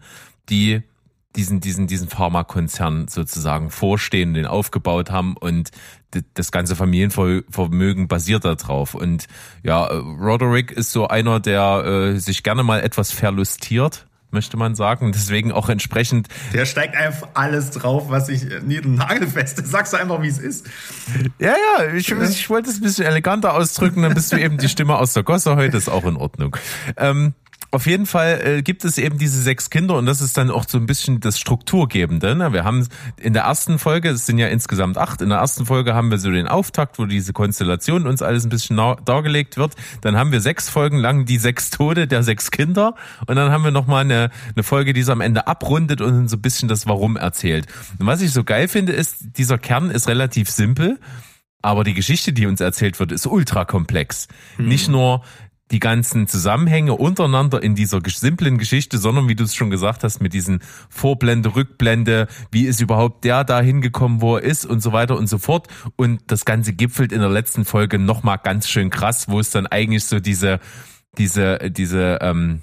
die 0.49 0.81
diesen, 1.35 1.59
diesen, 1.59 1.87
diesen 1.87 2.07
Pharmakonzern 2.07 3.07
sozusagen 3.07 3.69
vorstehen, 3.69 4.33
den 4.33 4.45
aufgebaut 4.45 5.11
haben 5.11 5.35
und 5.37 5.71
das 6.33 6.51
ganze 6.51 6.75
Familienvermögen 6.75 8.07
basiert 8.07 8.45
darauf. 8.45 8.95
Und 8.95 9.27
ja, 9.63 9.85
Roderick 9.85 10.71
ist 10.71 10.91
so 10.91 11.07
einer, 11.07 11.39
der 11.39 11.83
äh, 12.15 12.19
sich 12.19 12.43
gerne 12.43 12.63
mal 12.63 12.81
etwas 12.81 13.11
verlustiert 13.11 14.07
möchte 14.35 14.57
man 14.57 14.75
sagen. 14.75 15.11
Deswegen 15.11 15.51
auch 15.51 15.69
entsprechend. 15.69 16.27
Der 16.53 16.65
steigt 16.65 16.95
einfach 16.95 17.29
alles 17.33 17.71
drauf, 17.71 18.09
was 18.09 18.29
ich 18.29 18.43
und 18.43 18.95
nagelfest. 18.95 19.65
Sagst 19.65 19.93
du 19.93 19.97
einfach, 19.97 20.21
wie 20.21 20.27
es 20.27 20.37
ist. 20.37 20.67
Ja, 21.39 21.55
ja, 21.79 21.93
ich, 21.93 22.11
ich 22.11 22.49
wollte 22.49 22.69
es 22.69 22.77
ein 22.77 22.81
bisschen 22.81 23.05
eleganter 23.05 23.55
ausdrücken, 23.55 24.03
dann 24.03 24.13
bist 24.13 24.31
du 24.31 24.37
eben 24.37 24.57
die 24.57 24.69
Stimme 24.69 24.97
aus 24.97 25.13
der 25.13 25.23
Gosse 25.23 25.55
heute, 25.55 25.77
ist 25.77 25.89
auch 25.89 26.05
in 26.05 26.17
Ordnung. 26.17 26.55
Ähm, 26.97 27.33
auf 27.75 27.85
jeden 27.85 28.05
Fall 28.05 28.41
äh, 28.43 28.61
gibt 28.61 28.85
es 28.85 28.97
eben 28.97 29.17
diese 29.17 29.41
sechs 29.41 29.69
Kinder 29.69 29.97
und 29.97 30.05
das 30.05 30.21
ist 30.21 30.37
dann 30.37 30.49
auch 30.49 30.65
so 30.67 30.77
ein 30.77 30.85
bisschen 30.85 31.19
das 31.19 31.37
Strukturgebende. 31.37 32.35
Ne? 32.35 32.53
Wir 32.53 32.63
haben 32.63 32.87
in 33.19 33.33
der 33.33 33.43
ersten 33.43 33.79
Folge, 33.79 34.09
es 34.09 34.25
sind 34.25 34.37
ja 34.37 34.47
insgesamt 34.47 34.97
acht, 34.97 35.21
in 35.21 35.29
der 35.29 35.39
ersten 35.39 35.65
Folge 35.65 35.93
haben 35.93 36.09
wir 36.09 36.17
so 36.17 36.31
den 36.31 36.47
Auftakt, 36.47 36.97
wo 36.97 37.05
diese 37.05 37.33
Konstellation 37.33 38.07
uns 38.07 38.21
alles 38.21 38.45
ein 38.45 38.49
bisschen 38.49 38.77
dargelegt 39.03 39.57
wird. 39.57 39.73
Dann 40.01 40.15
haben 40.15 40.31
wir 40.31 40.41
sechs 40.41 40.69
Folgen 40.69 40.97
lang 40.97 41.25
die 41.25 41.37
sechs 41.37 41.69
Tode 41.69 42.07
der 42.07 42.23
sechs 42.23 42.49
Kinder 42.49 42.95
und 43.27 43.35
dann 43.35 43.51
haben 43.51 43.63
wir 43.63 43.71
nochmal 43.71 44.01
eine, 44.01 44.31
eine 44.55 44.63
Folge, 44.63 44.93
die 44.93 45.01
es 45.01 45.09
am 45.09 45.21
Ende 45.21 45.47
abrundet 45.47 46.01
und 46.01 46.29
so 46.29 46.37
ein 46.37 46.41
bisschen 46.41 46.69
das 46.69 46.87
Warum 46.87 47.17
erzählt. 47.17 47.67
Und 47.99 48.07
was 48.07 48.21
ich 48.21 48.31
so 48.31 48.43
geil 48.43 48.67
finde, 48.67 48.93
ist, 48.93 49.37
dieser 49.37 49.57
Kern 49.57 49.91
ist 49.91 50.07
relativ 50.07 50.49
simpel. 50.49 50.99
Aber 51.61 51.83
die 51.83 51.95
Geschichte, 51.95 52.31
die 52.31 52.45
uns 52.45 52.61
erzählt 52.61 52.99
wird, 52.99 53.11
ist 53.11 53.25
ultra 53.25 53.65
komplex. 53.65 54.27
Mhm. 54.59 54.67
Nicht 54.67 54.87
nur 54.87 55.23
die 55.71 55.79
ganzen 55.79 56.27
Zusammenhänge 56.27 56.93
untereinander 56.93 57.61
in 57.61 57.73
dieser 57.73 57.99
simplen 58.05 58.57
Geschichte, 58.59 58.99
sondern 58.99 59.27
wie 59.27 59.35
du 59.35 59.43
es 59.43 59.55
schon 59.55 59.71
gesagt 59.71 60.03
hast, 60.03 60.21
mit 60.21 60.33
diesen 60.33 60.59
Vorblende, 60.89 61.55
Rückblende, 61.55 62.27
wie 62.51 62.65
ist 62.65 62.81
überhaupt 62.81 63.23
der 63.23 63.43
da 63.43 63.61
hingekommen, 63.61 64.21
wo 64.21 64.35
er 64.37 64.43
ist 64.43 64.65
und 64.65 64.81
so 64.81 64.93
weiter 64.93 65.17
und 65.17 65.27
so 65.27 65.39
fort. 65.39 65.67
Und 65.95 66.21
das 66.27 66.45
Ganze 66.45 66.73
gipfelt 66.73 67.11
in 67.11 67.19
der 67.19 67.29
letzten 67.29 67.65
Folge 67.65 67.97
nochmal 67.97 68.37
ganz 68.37 68.69
schön 68.69 68.91
krass, 68.91 69.27
wo 69.27 69.39
es 69.39 69.49
dann 69.49 69.65
eigentlich 69.65 70.05
so 70.05 70.19
diese, 70.19 70.59
diese, 71.17 71.57
diese, 71.71 72.19
ähm, 72.21 72.61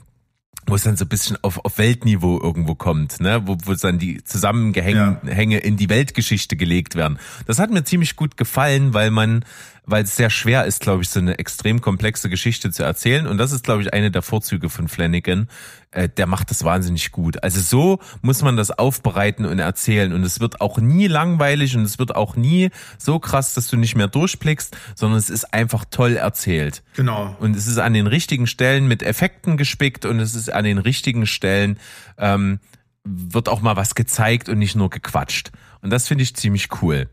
wo 0.67 0.77
es 0.77 0.85
dann 0.85 0.97
so 0.97 1.05
ein 1.05 1.09
bisschen 1.09 1.37
auf, 1.43 1.65
auf 1.65 1.79
Weltniveau 1.79 2.41
irgendwo 2.41 2.77
kommt, 2.77 3.21
ne? 3.21 3.43
wo, 3.47 3.57
wo 3.65 3.75
dann 3.75 3.99
die 3.99 4.23
Zusammengänge 4.23 5.21
ja. 5.25 5.59
in 5.59 5.77
die 5.77 5.89
Weltgeschichte 5.89 6.57
gelegt 6.57 6.95
werden. 6.95 7.19
Das 7.47 7.59
hat 7.59 7.71
mir 7.71 7.83
ziemlich 7.83 8.15
gut 8.15 8.37
gefallen, 8.37 8.95
weil 8.95 9.11
man 9.11 9.45
weil 9.85 10.05
es 10.05 10.15
sehr 10.15 10.31
schwer 10.31 10.65
ist, 10.65 10.81
glaube 10.81 11.03
ich, 11.03 11.09
so 11.09 11.19
eine 11.19 11.39
extrem 11.39 11.81
komplexe 11.81 12.29
Geschichte 12.31 12.71
zu 12.71 12.85
erzählen. 12.85 13.27
Und 13.27 13.39
das 13.39 13.51
ist, 13.51 13.65
glaube 13.65 13.83
ich, 13.83 13.93
eine 13.93 14.11
der 14.11 14.23
Vorzüge 14.23 14.69
von 14.69 14.87
Flanagan. 14.87 15.49
Äh, 15.91 16.09
der 16.09 16.27
macht 16.27 16.51
das 16.51 16.63
wahnsinnig 16.63 17.11
gut. 17.11 17.43
Also 17.43 17.61
so 17.61 17.99
muss 18.21 18.43
man 18.43 18.57
das 18.57 18.71
aufbereiten 18.71 19.45
und 19.45 19.59
erzählen. 19.59 20.13
Und 20.13 20.23
es 20.23 20.39
wird 20.39 20.61
auch 20.61 20.79
nie 20.79 21.09
langweilig 21.09 21.77
und 21.77 21.83
es 21.83 21.99
wird 21.99 22.15
auch 22.15 22.37
nie 22.37 22.71
so 22.97 23.19
krass, 23.19 23.55
dass 23.55 23.67
du 23.67 23.77
nicht 23.77 23.97
mehr 23.97 24.09
durchblickst, 24.09 24.77
sondern 24.95 25.19
es 25.19 25.31
ist 25.31 25.53
einfach 25.53 25.85
toll 25.91 26.17
erzählt. 26.17 26.85
Genau. 26.95 27.37
Und 27.41 27.57
es 27.57 27.67
ist 27.67 27.79
an 27.79 27.93
den 27.93 28.07
richtigen 28.07 28.47
Stellen 28.47 28.87
mit 28.87 29.03
Effekten 29.03 29.57
gespickt 29.57 30.05
und 30.05 30.21
es 30.21 30.37
ist 30.37 30.53
an 30.53 30.65
den 30.65 30.79
richtigen 30.79 31.27
Stellen 31.27 31.79
ähm, 32.19 32.61
wird 33.05 33.49
auch 33.49 33.63
mal 33.63 33.75
was 33.75 33.97
gezeigt 33.97 34.49
und 34.49 34.59
nicht 34.59 34.77
nur 34.77 34.91
gequatscht. 34.91 35.51
Und 35.81 35.91
das 35.91 36.07
finde 36.07 36.23
ich 36.23 36.37
ziemlich 36.37 36.69
cool. 36.83 37.09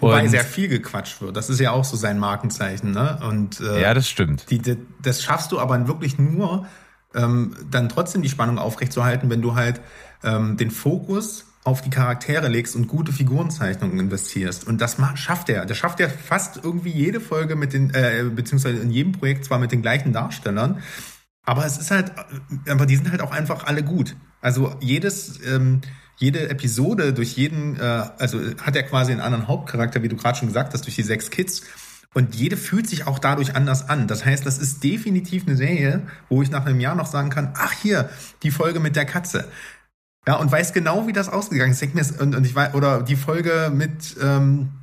Wobei 0.00 0.26
sehr 0.28 0.44
viel 0.44 0.68
gequatscht 0.68 1.20
wird. 1.20 1.36
Das 1.36 1.50
ist 1.50 1.60
ja 1.60 1.72
auch 1.72 1.84
so 1.84 1.96
sein 1.96 2.18
Markenzeichen. 2.18 2.92
Ne? 2.92 3.18
Und, 3.22 3.60
äh, 3.60 3.82
ja, 3.82 3.94
das 3.94 4.08
stimmt. 4.08 4.50
Die, 4.50 4.58
die, 4.58 4.76
das 5.02 5.22
schaffst 5.22 5.52
du 5.52 5.60
aber 5.60 5.86
wirklich 5.86 6.18
nur, 6.18 6.66
ähm, 7.14 7.56
dann 7.70 7.88
trotzdem 7.88 8.22
die 8.22 8.28
Spannung 8.28 8.58
aufrechtzuerhalten, 8.58 9.30
wenn 9.30 9.42
du 9.42 9.54
halt 9.54 9.80
ähm, 10.22 10.56
den 10.56 10.70
Fokus 10.70 11.46
auf 11.62 11.82
die 11.82 11.90
Charaktere 11.90 12.48
legst 12.48 12.74
und 12.74 12.88
gute 12.88 13.12
Figurenzeichnungen 13.12 13.98
investierst. 13.98 14.66
Und 14.66 14.80
das 14.80 14.96
schafft 15.14 15.50
er. 15.50 15.66
Das 15.66 15.76
schafft 15.76 16.00
er 16.00 16.08
fast 16.08 16.60
irgendwie 16.62 16.90
jede 16.90 17.20
Folge 17.20 17.54
mit 17.54 17.72
den, 17.72 17.90
äh, 17.90 18.24
beziehungsweise 18.34 18.78
in 18.78 18.90
jedem 18.90 19.12
Projekt 19.12 19.44
zwar 19.44 19.58
mit 19.58 19.72
den 19.72 19.82
gleichen 19.82 20.12
Darstellern, 20.12 20.82
aber 21.44 21.66
es 21.66 21.78
ist 21.78 21.90
halt, 21.90 22.12
aber 22.68 22.86
die 22.86 22.96
sind 22.96 23.10
halt 23.10 23.22
auch 23.22 23.32
einfach 23.32 23.64
alle 23.64 23.82
gut. 23.82 24.16
Also 24.40 24.74
jedes, 24.80 25.44
ähm, 25.46 25.80
jede 26.20 26.50
Episode 26.50 27.12
durch 27.14 27.32
jeden, 27.32 27.80
äh, 27.80 27.82
also 28.18 28.38
hat 28.62 28.76
er 28.76 28.82
quasi 28.82 29.12
einen 29.12 29.22
anderen 29.22 29.48
Hauptcharakter, 29.48 30.02
wie 30.02 30.08
du 30.08 30.16
gerade 30.16 30.38
schon 30.38 30.48
gesagt 30.48 30.74
hast, 30.74 30.84
durch 30.84 30.94
die 30.94 31.02
sechs 31.02 31.30
Kids. 31.30 31.62
Und 32.12 32.34
jede 32.34 32.56
fühlt 32.56 32.88
sich 32.88 33.06
auch 33.06 33.18
dadurch 33.18 33.56
anders 33.56 33.88
an. 33.88 34.06
Das 34.06 34.24
heißt, 34.24 34.44
das 34.44 34.58
ist 34.58 34.84
definitiv 34.84 35.46
eine 35.46 35.56
Serie, 35.56 36.02
wo 36.28 36.42
ich 36.42 36.50
nach 36.50 36.66
einem 36.66 36.80
Jahr 36.80 36.94
noch 36.94 37.06
sagen 37.06 37.30
kann, 37.30 37.54
ach 37.56 37.72
hier, 37.72 38.10
die 38.42 38.50
Folge 38.50 38.80
mit 38.80 38.96
der 38.96 39.06
Katze. 39.06 39.48
Ja, 40.26 40.36
und 40.36 40.52
weiß 40.52 40.74
genau, 40.74 41.06
wie 41.06 41.12
das 41.12 41.28
ausgegangen 41.28 41.72
ist. 41.72 42.20
Und, 42.20 42.34
und 42.34 42.44
ich 42.44 42.54
weiß, 42.54 42.74
oder 42.74 43.02
die 43.02 43.16
Folge 43.16 43.72
mit, 43.72 44.16
ähm, 44.22 44.68
äh, 44.72 44.79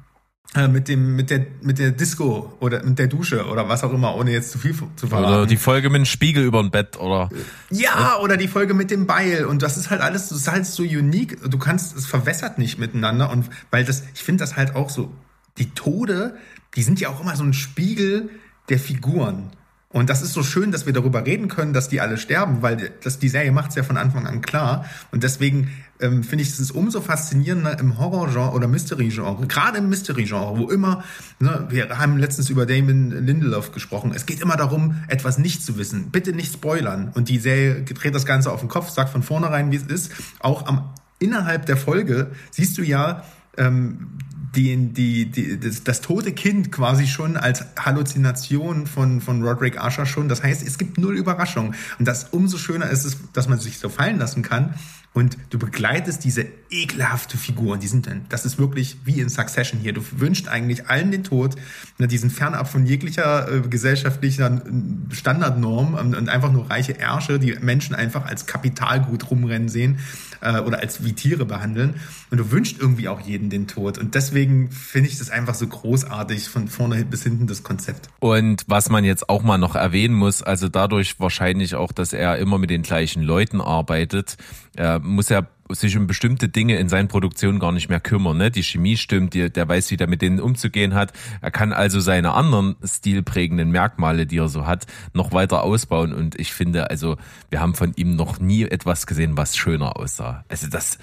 mit 0.68 0.88
dem 0.88 1.16
mit 1.16 1.30
der 1.30 1.46
mit 1.62 1.78
der 1.78 1.92
Disco 1.92 2.54
oder 2.60 2.84
mit 2.84 2.98
der 2.98 3.08
Dusche 3.08 3.46
oder 3.46 3.70
was 3.70 3.84
auch 3.84 3.94
immer, 3.94 4.16
ohne 4.16 4.32
jetzt 4.32 4.52
zu 4.52 4.58
viel 4.58 4.74
zu 4.96 5.08
verraten. 5.08 5.28
Oder 5.28 5.46
die 5.46 5.58
Folge 5.58 5.90
mit 5.90 6.00
dem 6.00 6.06
Spiegel 6.06 6.44
über 6.44 6.62
dem 6.62 6.72
Bett 6.72 6.98
oder 7.00 7.30
ja, 7.70 8.18
oder 8.22 8.38
die 8.38 8.48
Folge 8.48 8.74
mit 8.74 8.90
dem 8.90 9.06
Beil 9.06 9.46
und 9.46 9.62
das 9.62 9.78
ist 9.78 9.90
halt 9.90 10.02
alles, 10.02 10.30
das 10.30 10.40
ist 10.40 10.52
halt 10.52 10.66
so 10.66 10.84
unique. 10.84 11.38
Du 11.50 11.60
kannst, 11.60 11.96
es 11.96 12.06
verwässert 12.06 12.58
nicht 12.58 12.80
miteinander 12.80 13.30
und 13.30 13.46
weil 13.72 13.84
das, 13.84 14.04
ich 14.16 14.24
finde 14.24 14.44
das 14.44 14.56
halt 14.56 14.76
auch 14.76 14.90
so, 14.90 15.12
die 15.58 15.70
Tode, 15.72 16.38
die 16.76 16.84
sind 16.84 17.00
ja 17.00 17.10
auch 17.10 17.22
immer 17.22 17.36
so 17.36 17.44
ein 17.44 17.54
Spiegel 17.54 18.30
der 18.70 18.80
Figuren. 18.80 19.52
Und 19.98 20.12
das 20.12 20.22
ist 20.22 20.34
so 20.34 20.44
schön, 20.44 20.72
dass 20.72 20.86
wir 20.86 20.94
darüber 20.94 21.26
reden 21.26 21.48
können, 21.48 21.74
dass 21.74 21.90
die 21.90 22.02
alle 22.02 22.20
sterben, 22.20 22.62
weil 22.62 22.92
das, 23.02 23.18
die 23.18 23.30
Serie 23.30 23.52
macht 23.52 23.72
es 23.72 23.78
ja 23.78 23.82
von 23.82 23.98
Anfang 23.98 24.28
an 24.28 24.42
klar. 24.42 24.86
Und 25.10 25.24
deswegen 25.24 25.72
ähm, 26.00 26.24
finde 26.24 26.44
ich 26.44 26.50
es 26.50 26.70
umso 26.70 27.02
faszinierender 27.02 27.80
im 27.80 27.98
Horror-Genre 27.98 28.52
oder 28.52 28.68
Mystery-Genre, 28.68 29.48
gerade 29.48 29.80
im 29.80 29.90
Mystery-Genre, 29.90 30.60
wo 30.60 30.70
immer, 30.70 31.04
ne, 31.40 31.66
wir 31.70 31.98
haben 31.98 32.20
letztens 32.20 32.52
über 32.52 32.68
Damon 32.68 33.10
Lindelof 33.10 33.72
gesprochen, 33.72 34.12
es 34.16 34.28
geht 34.28 34.40
immer 34.40 34.56
darum, 34.56 35.02
etwas 35.08 35.40
nicht 35.40 35.64
zu 35.64 35.80
wissen. 35.80 36.12
Bitte 36.12 36.32
nicht 36.32 36.54
spoilern. 36.54 37.12
Und 37.16 37.30
die 37.30 37.40
Serie 37.40 37.82
dreht 37.82 38.14
das 38.14 38.28
Ganze 38.28 38.52
auf 38.52 38.60
den 38.60 38.70
Kopf, 38.70 38.92
sagt 38.92 39.10
von 39.10 39.24
vornherein, 39.24 39.72
wie 39.72 39.78
es 39.78 39.84
ist. 39.88 40.12
Auch 40.38 40.68
am, 40.68 40.94
innerhalb 41.18 41.66
der 41.66 41.76
Folge 41.76 42.30
siehst 42.52 42.78
du 42.78 42.84
ja, 42.84 43.24
ähm, 43.58 44.20
die, 44.58 44.76
die, 44.88 45.26
die, 45.26 45.60
das, 45.60 45.84
das 45.84 46.02
tote 46.02 46.34
Kind 46.34 46.72
quasi 46.72 47.06
schon 47.06 47.38
als 47.38 47.64
Halluzination 47.80 48.88
von, 48.88 49.22
von 49.22 49.44
Roderick 49.44 49.80
Asher 49.80 50.08
schon. 50.08 50.28
Das 50.28 50.42
heißt, 50.42 50.66
es 50.66 50.80
gibt 50.80 50.98
null 50.98 51.16
Überraschung. 51.16 51.76
Und 52.00 52.08
das 52.08 52.30
umso 52.32 52.58
schöner 52.58 52.90
ist 52.90 53.06
es, 53.06 53.18
dass 53.34 53.48
man 53.48 53.60
sich 53.60 53.78
so 53.78 53.88
fallen 53.88 54.18
lassen 54.18 54.42
kann. 54.42 54.74
Und 55.14 55.38
du 55.50 55.58
begleitest 55.58 56.24
diese 56.24 56.46
ekelhafte 56.70 57.38
Figur. 57.38 57.74
Und 57.74 57.84
die 57.84 57.88
sind 57.88 58.10
das 58.30 58.46
ist 58.46 58.58
wirklich 58.58 58.98
wie 59.06 59.20
in 59.20 59.30
Succession 59.30 59.80
hier. 59.80 59.94
Du 59.94 60.02
wünschst 60.18 60.48
eigentlich 60.48 60.90
allen 60.90 61.12
den 61.12 61.24
Tod. 61.24 61.56
Ne, 61.98 62.08
die 62.08 62.18
sind 62.18 62.32
fernab 62.32 62.68
von 62.68 62.86
jeglicher 62.86 63.52
äh, 63.52 63.62
gesellschaftlicher 63.62 64.52
äh, 64.52 65.16
Standardnorm 65.16 65.94
und, 65.94 66.16
und 66.16 66.30
einfach 66.30 66.52
nur 66.52 66.70
reiche 66.70 67.00
Ärsche, 67.00 67.40
die 67.40 67.56
Menschen 67.62 67.96
einfach 67.96 68.26
als 68.26 68.48
Kapitalgut 68.48 69.30
rumrennen 69.30 69.70
sehen 69.70 70.00
äh, 70.42 70.60
oder 70.60 70.80
als 70.80 71.04
wie 71.04 71.14
Tiere 71.14 71.46
behandeln. 71.46 71.96
Und 72.30 72.38
du 72.38 72.52
wünschst 72.52 72.80
irgendwie 72.80 73.08
auch 73.08 73.22
jeden 73.22 73.50
den 73.50 73.68
Tod. 73.68 73.98
Und 73.98 74.16
deswegen 74.16 74.72
finde 74.72 75.10
ich 75.10 75.18
das 75.18 75.30
einfach 75.30 75.56
so 75.56 75.68
großartig 75.68 76.50
von 76.50 76.68
vorne 76.68 77.06
bis 77.06 77.24
hinten 77.24 77.48
das 77.48 77.64
Konzept. 77.64 78.10
Und 78.20 78.64
was 78.68 78.90
man 78.90 79.04
jetzt 79.04 79.30
auch 79.30 79.44
mal 79.44 79.58
noch 79.58 79.76
erwähnen 79.76 80.16
muss, 80.16 80.42
also 80.42 80.70
dadurch 80.70 81.20
wahrscheinlich 81.20 81.76
auch, 81.76 81.92
dass 81.92 82.14
er 82.14 82.38
immer 82.38 82.58
mit 82.58 82.70
den 82.70 82.84
gleichen 82.84 83.24
Leuten 83.24 83.62
arbeitet, 83.62 84.38
äh, 84.78 85.00
muss 85.00 85.32
er 85.32 85.48
sich 85.70 85.98
um 85.98 86.08
bestimmte 86.08 86.50
Dinge 86.50 86.78
in 86.78 86.90
seinen 86.90 87.08
Produktionen 87.08 87.60
gar 87.60 87.72
nicht 87.72 87.90
mehr 87.90 88.00
kümmern. 88.00 88.38
Ne? 88.38 88.52
Die 88.52 88.64
Chemie 88.64 88.98
stimmt, 88.98 89.34
die, 89.34 89.50
der 89.50 89.68
weiß, 89.68 89.92
wie 89.92 89.98
der 89.98 90.08
mit 90.08 90.22
denen 90.22 90.40
umzugehen 90.40 90.94
hat. 90.94 91.14
Er 91.42 91.52
kann 91.52 91.74
also 91.74 92.00
seine 92.00 92.34
anderen 92.34 92.76
stilprägenden 92.84 93.72
Merkmale, 93.72 94.26
die 94.26 94.38
er 94.38 94.50
so 94.50 94.66
hat, 94.66 94.86
noch 95.14 95.32
weiter 95.32 95.64
ausbauen. 95.64 96.14
Und 96.14 96.40
ich 96.40 96.54
finde, 96.54 96.90
also 96.90 97.18
wir 97.50 97.60
haben 97.60 97.76
von 97.76 97.94
ihm 97.96 98.16
noch 98.16 98.40
nie 98.40 98.64
etwas 98.64 99.08
gesehen, 99.08 99.38
was 99.38 99.58
schöner 99.58 99.98
aussah. 99.98 100.44
Also 100.50 100.68
das, 100.68 100.98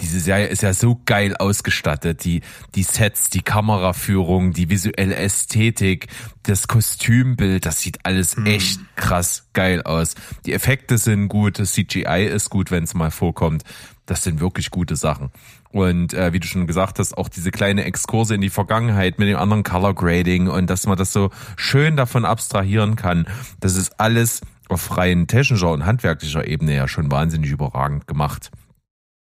diese 0.00 0.20
Serie 0.20 0.46
ist 0.46 0.62
ja 0.62 0.72
so 0.72 1.00
geil 1.04 1.36
ausgestattet. 1.36 2.24
Die, 2.24 2.42
die 2.74 2.82
Sets, 2.82 3.30
die 3.30 3.42
Kameraführung, 3.42 4.52
die 4.52 4.70
visuelle 4.70 5.16
Ästhetik, 5.16 6.08
das 6.44 6.68
Kostümbild, 6.68 7.66
das 7.66 7.80
sieht 7.80 8.04
alles 8.04 8.36
hm. 8.36 8.46
echt 8.46 8.80
krass 8.96 9.48
geil 9.52 9.82
aus. 9.82 10.14
Die 10.46 10.52
Effekte 10.52 10.98
sind 10.98 11.28
gut, 11.28 11.58
das 11.58 11.72
CGI 11.72 12.26
ist 12.26 12.50
gut, 12.50 12.70
wenn 12.70 12.84
es 12.84 12.94
mal 12.94 13.10
vorkommt. 13.10 13.64
Das 14.06 14.24
sind 14.24 14.40
wirklich 14.40 14.70
gute 14.70 14.96
Sachen. 14.96 15.30
Und 15.70 16.14
äh, 16.14 16.32
wie 16.32 16.40
du 16.40 16.46
schon 16.46 16.66
gesagt 16.66 16.98
hast, 16.98 17.16
auch 17.18 17.28
diese 17.28 17.50
kleine 17.50 17.84
Exkurse 17.84 18.34
in 18.34 18.40
die 18.40 18.48
Vergangenheit 18.48 19.18
mit 19.18 19.28
dem 19.28 19.36
anderen 19.36 19.64
Color 19.64 19.94
Grading 19.94 20.48
und 20.48 20.70
dass 20.70 20.86
man 20.86 20.96
das 20.96 21.12
so 21.12 21.30
schön 21.56 21.96
davon 21.96 22.24
abstrahieren 22.24 22.96
kann. 22.96 23.26
Das 23.60 23.76
ist 23.76 24.00
alles 24.00 24.40
auf 24.68 24.96
rein 24.96 25.26
technischer 25.26 25.70
und 25.70 25.84
handwerklicher 25.84 26.46
Ebene 26.46 26.74
ja 26.74 26.88
schon 26.88 27.10
wahnsinnig 27.10 27.50
überragend 27.50 28.06
gemacht. 28.06 28.50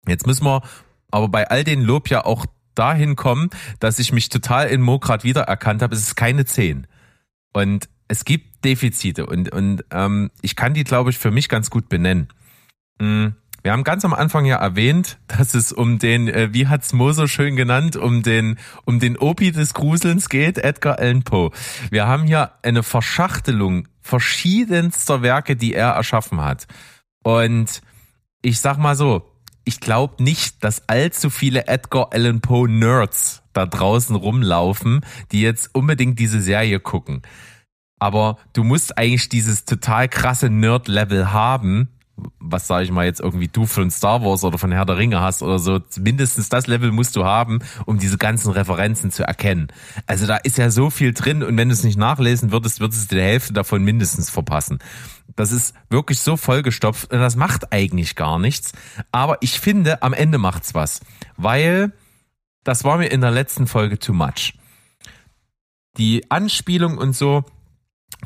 Jetzt 0.07 0.27
müssen 0.27 0.45
wir 0.45 0.63
aber 1.11 1.29
bei 1.29 1.49
all 1.49 1.65
den 1.65 1.83
Lob 1.83 2.09
ja 2.09 2.25
auch 2.25 2.47
dahin 2.75 3.17
kommen, 3.17 3.51
dass 3.79 3.99
ich 3.99 4.13
mich 4.13 4.29
total 4.29 4.69
in 4.69 4.81
Mo 4.81 4.99
gerade 4.99 5.25
wiedererkannt 5.25 5.83
habe. 5.83 5.95
Es 5.95 6.03
ist 6.03 6.17
keine 6.17 6.45
10. 6.45 6.87
Und 7.53 7.89
es 8.09 8.25
gibt 8.25 8.65
Defizite 8.65 9.27
und, 9.27 9.53
und 9.53 9.85
ähm, 9.91 10.31
ich 10.43 10.57
kann 10.57 10.75
die, 10.75 10.85
glaube 10.85 11.11
ich, 11.11 11.19
für 11.19 11.31
mich 11.31 11.49
ganz 11.49 11.71
gut 11.71 11.89
benennen. 11.89 12.29
Hm, 13.01 13.35
wir 13.63 13.73
haben 13.73 13.85
ganz 13.85 14.05
am 14.05 14.15
Anfang 14.15 14.47
ja 14.47 14.57
erwähnt, 14.57 15.19
dass 15.27 15.55
es 15.55 15.73
um 15.73 15.99
den, 15.99 16.29
äh, 16.29 16.53
wie 16.53 16.67
hat's 16.67 16.93
Mo 16.93 17.13
so 17.13 17.27
schön 17.27 17.57
genannt, 17.57 17.97
um 17.97 18.23
den, 18.23 18.59
um 18.85 19.01
den 19.01 19.17
Opi 19.17 19.53
des 19.53 19.75
Gruselns 19.75 20.29
geht, 20.29 20.59
Edgar 20.59 20.99
Allan 20.99 21.23
Poe. 21.23 21.51
Wir 21.91 22.07
haben 22.07 22.25
hier 22.25 22.53
eine 22.63 22.83
Verschachtelung 22.83 23.89
verschiedenster 24.01 25.23
Werke, 25.23 25.57
die 25.57 25.75
er 25.75 25.91
erschaffen 25.91 26.41
hat. 26.41 26.67
Und 27.23 27.83
ich 28.43 28.61
sag 28.61 28.79
mal 28.79 28.97
so, 28.97 29.30
ich 29.65 29.81
glaube 29.81 30.23
nicht, 30.23 30.63
dass 30.65 30.89
allzu 30.89 31.31
viele 31.31 31.67
Edgar 31.67 32.13
Allan 32.13 32.41
Poe 32.41 32.69
Nerds 32.69 33.43
da 33.53 33.67
draußen 33.67 34.17
rumlaufen, 34.17 35.01
die 35.33 35.41
jetzt 35.41 35.75
unbedingt 35.75 36.19
diese 36.19 36.41
Serie 36.41 36.81
gucken. 36.81 37.23
Aber 37.99 38.39
du 38.55 38.65
musst 38.65 38.97
eigentlich 38.97 39.29
dieses 39.29 39.65
total 39.65 40.09
krasse 40.09 40.49
Nerd-Level 40.49 41.33
haben, 41.33 41.89
was 42.39 42.67
sage 42.67 42.85
ich 42.85 42.91
mal 42.91 43.05
jetzt 43.05 43.21
irgendwie 43.21 43.49
du 43.49 43.67
von 43.67 43.91
Star 43.91 44.23
Wars 44.23 44.45
oder 44.45 44.59
von 44.59 44.73
Herr 44.73 44.85
der 44.85 44.97
Ringe 44.97 45.21
hast 45.21 45.43
oder 45.43 45.59
so, 45.59 45.81
mindestens 45.99 46.49
das 46.49 46.67
Level 46.67 46.93
musst 46.93 47.17
du 47.17 47.25
haben, 47.25 47.61
um 47.87 47.99
diese 47.99 48.19
ganzen 48.19 48.53
Referenzen 48.53 49.11
zu 49.11 49.23
erkennen. 49.23 49.69
Also 50.07 50.27
da 50.27 50.37
ist 50.37 50.59
ja 50.59 50.71
so 50.71 50.91
viel 50.91 51.13
drin 51.13 51.43
und 51.43 51.57
wenn 51.57 51.69
du 51.69 51.75
es 51.75 51.85
nicht 51.85 51.99
nachlesen 51.99 52.53
würdest, 52.53 52.81
würdest 52.81 53.11
du 53.11 53.17
die 53.17 53.23
Hälfte 53.23 53.53
davon 53.53 53.83
mindestens 53.85 54.31
verpassen. 54.31 54.79
Das 55.37 55.53
ist 55.53 55.75
wirklich 55.89 56.21
so 56.21 56.37
vollgestopft 56.37 57.13
und 57.13 57.19
das 57.19 57.37
macht 57.37 57.73
eigentlich 57.73 58.17
gar 58.17 58.39
nichts. 58.39 58.73
Aber 59.13 59.39
ich 59.41 59.61
finde, 59.61 60.03
am 60.03 60.13
Ende 60.13 60.39
macht's 60.39 60.75
was. 60.75 61.01
Weil 61.37 61.93
das 62.65 62.85
war 62.85 62.99
mir 62.99 63.07
in 63.07 63.21
der 63.21 63.31
letzten 63.31 63.67
Folge 63.67 63.99
too 63.99 64.13
much. 64.13 64.55
Die 65.97 66.31
Anspielung 66.31 66.99
und 66.99 67.17
so, 67.17 67.45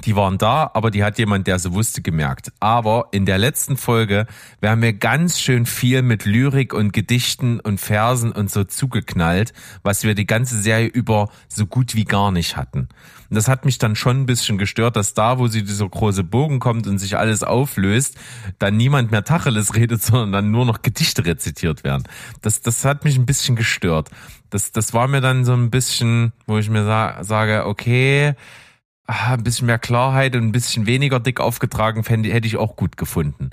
die 0.04 0.16
waren 0.16 0.38
da, 0.38 0.70
aber 0.74 0.90
die 0.90 1.04
hat 1.04 1.18
jemand, 1.18 1.46
der 1.46 1.58
sie 1.58 1.72
wusste, 1.72 2.02
gemerkt. 2.02 2.52
Aber 2.58 3.08
in 3.12 3.26
der 3.26 3.38
letzten 3.38 3.76
Folge 3.76 4.26
werden 4.60 4.82
wir 4.82 4.92
ganz 4.92 5.40
schön 5.40 5.66
viel 5.66 6.02
mit 6.02 6.24
Lyrik 6.24 6.74
und 6.74 6.92
Gedichten 6.92 7.60
und 7.60 7.80
Versen 7.80 8.32
und 8.32 8.50
so 8.50 8.64
zugeknallt, 8.64 9.52
was 9.82 10.02
wir 10.02 10.14
die 10.14 10.26
ganze 10.26 10.60
Serie 10.60 10.88
über 10.88 11.30
so 11.48 11.66
gut 11.66 11.94
wie 11.94 12.04
gar 12.04 12.32
nicht 12.32 12.56
hatten. 12.56 12.88
Und 13.30 13.36
das 13.36 13.48
hat 13.48 13.64
mich 13.64 13.78
dann 13.78 13.96
schon 13.96 14.22
ein 14.22 14.26
bisschen 14.26 14.58
gestört, 14.58 14.96
dass 14.96 15.14
da, 15.14 15.38
wo 15.38 15.46
sie 15.46 15.62
dieser 15.62 15.88
große 15.88 16.24
Bogen 16.24 16.58
kommt 16.58 16.86
und 16.86 16.98
sich 16.98 17.16
alles 17.16 17.42
auflöst, 17.42 18.16
dann 18.58 18.76
niemand 18.76 19.10
mehr 19.10 19.24
Tacheles 19.24 19.74
redet, 19.74 20.02
sondern 20.02 20.32
dann 20.32 20.50
nur 20.50 20.66
noch 20.66 20.82
Gedichte 20.82 21.24
rezitiert 21.24 21.84
werden. 21.84 22.04
Das, 22.42 22.60
das 22.62 22.84
hat 22.84 23.04
mich 23.04 23.16
ein 23.16 23.26
bisschen 23.26 23.56
gestört. 23.56 24.10
Das, 24.50 24.72
das 24.72 24.92
war 24.92 25.08
mir 25.08 25.20
dann 25.20 25.44
so 25.44 25.52
ein 25.52 25.70
bisschen, 25.70 26.32
wo 26.46 26.58
ich 26.58 26.68
mir 26.68 26.84
sa 26.84 27.24
sage, 27.24 27.66
okay, 27.66 28.34
ein 29.06 29.44
bisschen 29.44 29.66
mehr 29.66 29.78
Klarheit 29.78 30.34
und 30.36 30.44
ein 30.44 30.52
bisschen 30.52 30.86
weniger 30.86 31.20
dick 31.20 31.40
aufgetragen 31.40 32.04
fände, 32.04 32.32
hätte 32.32 32.46
ich 32.46 32.56
auch 32.56 32.76
gut 32.76 32.96
gefunden. 32.96 33.50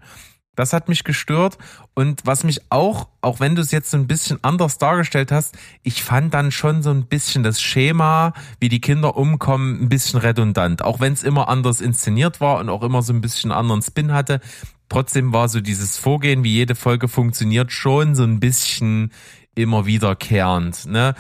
Das 0.56 0.74
hat 0.74 0.89
mich 0.89 1.04
gestört. 1.04 1.58
Und 1.93 2.22
was 2.26 2.43
mich 2.43 2.62
auch, 2.70 3.08
auch 3.22 3.39
wenn 3.39 3.56
du 3.56 3.62
es 3.62 3.72
jetzt 3.72 3.89
so 3.89 3.97
ein 3.97 4.08
bisschen 4.08 4.38
anders 4.41 4.78
dargestellt 4.78 5.32
hast, 5.32 5.58
ich 5.82 6.04
fand 6.04 6.34
dann 6.34 6.52
schon 6.52 6.84
so 6.84 6.91
ein 6.91 7.06
bisschen 7.06 7.43
das 7.43 7.62
Schema, 7.62 8.34
wie 8.60 8.70
die 8.70 8.82
Kinder 8.82 9.16
umkommen, 9.16 9.82
ein 9.82 9.89
bisschen 9.89 10.20
redundant. 10.20 10.84
Auch 10.84 10.99
wenn 10.99 11.14
es 11.14 11.24
immer 11.24 11.47
anders 11.47 11.80
inszeniert 11.80 12.41
war 12.41 12.60
und 12.60 12.70
auch 12.70 12.84
immer 12.84 13.02
so 13.02 13.14
ein 13.14 13.22
bisschen 13.22 13.52
anderen 13.52 13.82
Spin 13.82 14.12
hatte. 14.12 14.41
Trotzdem 14.89 15.32
war 15.32 15.47
so 15.47 15.62
dieses 15.62 15.97
Vorgehen, 15.97 16.43
wie 16.43 16.54
jede 16.54 16.76
Folge 16.76 17.08
funktioniert, 17.08 17.72
schon 17.72 18.14
so 18.14 18.24
ein 18.24 18.41
bisschen 18.41 19.12
immer 19.56 19.86
wiederkehrend. 19.86 20.86
Ne? 20.86 21.14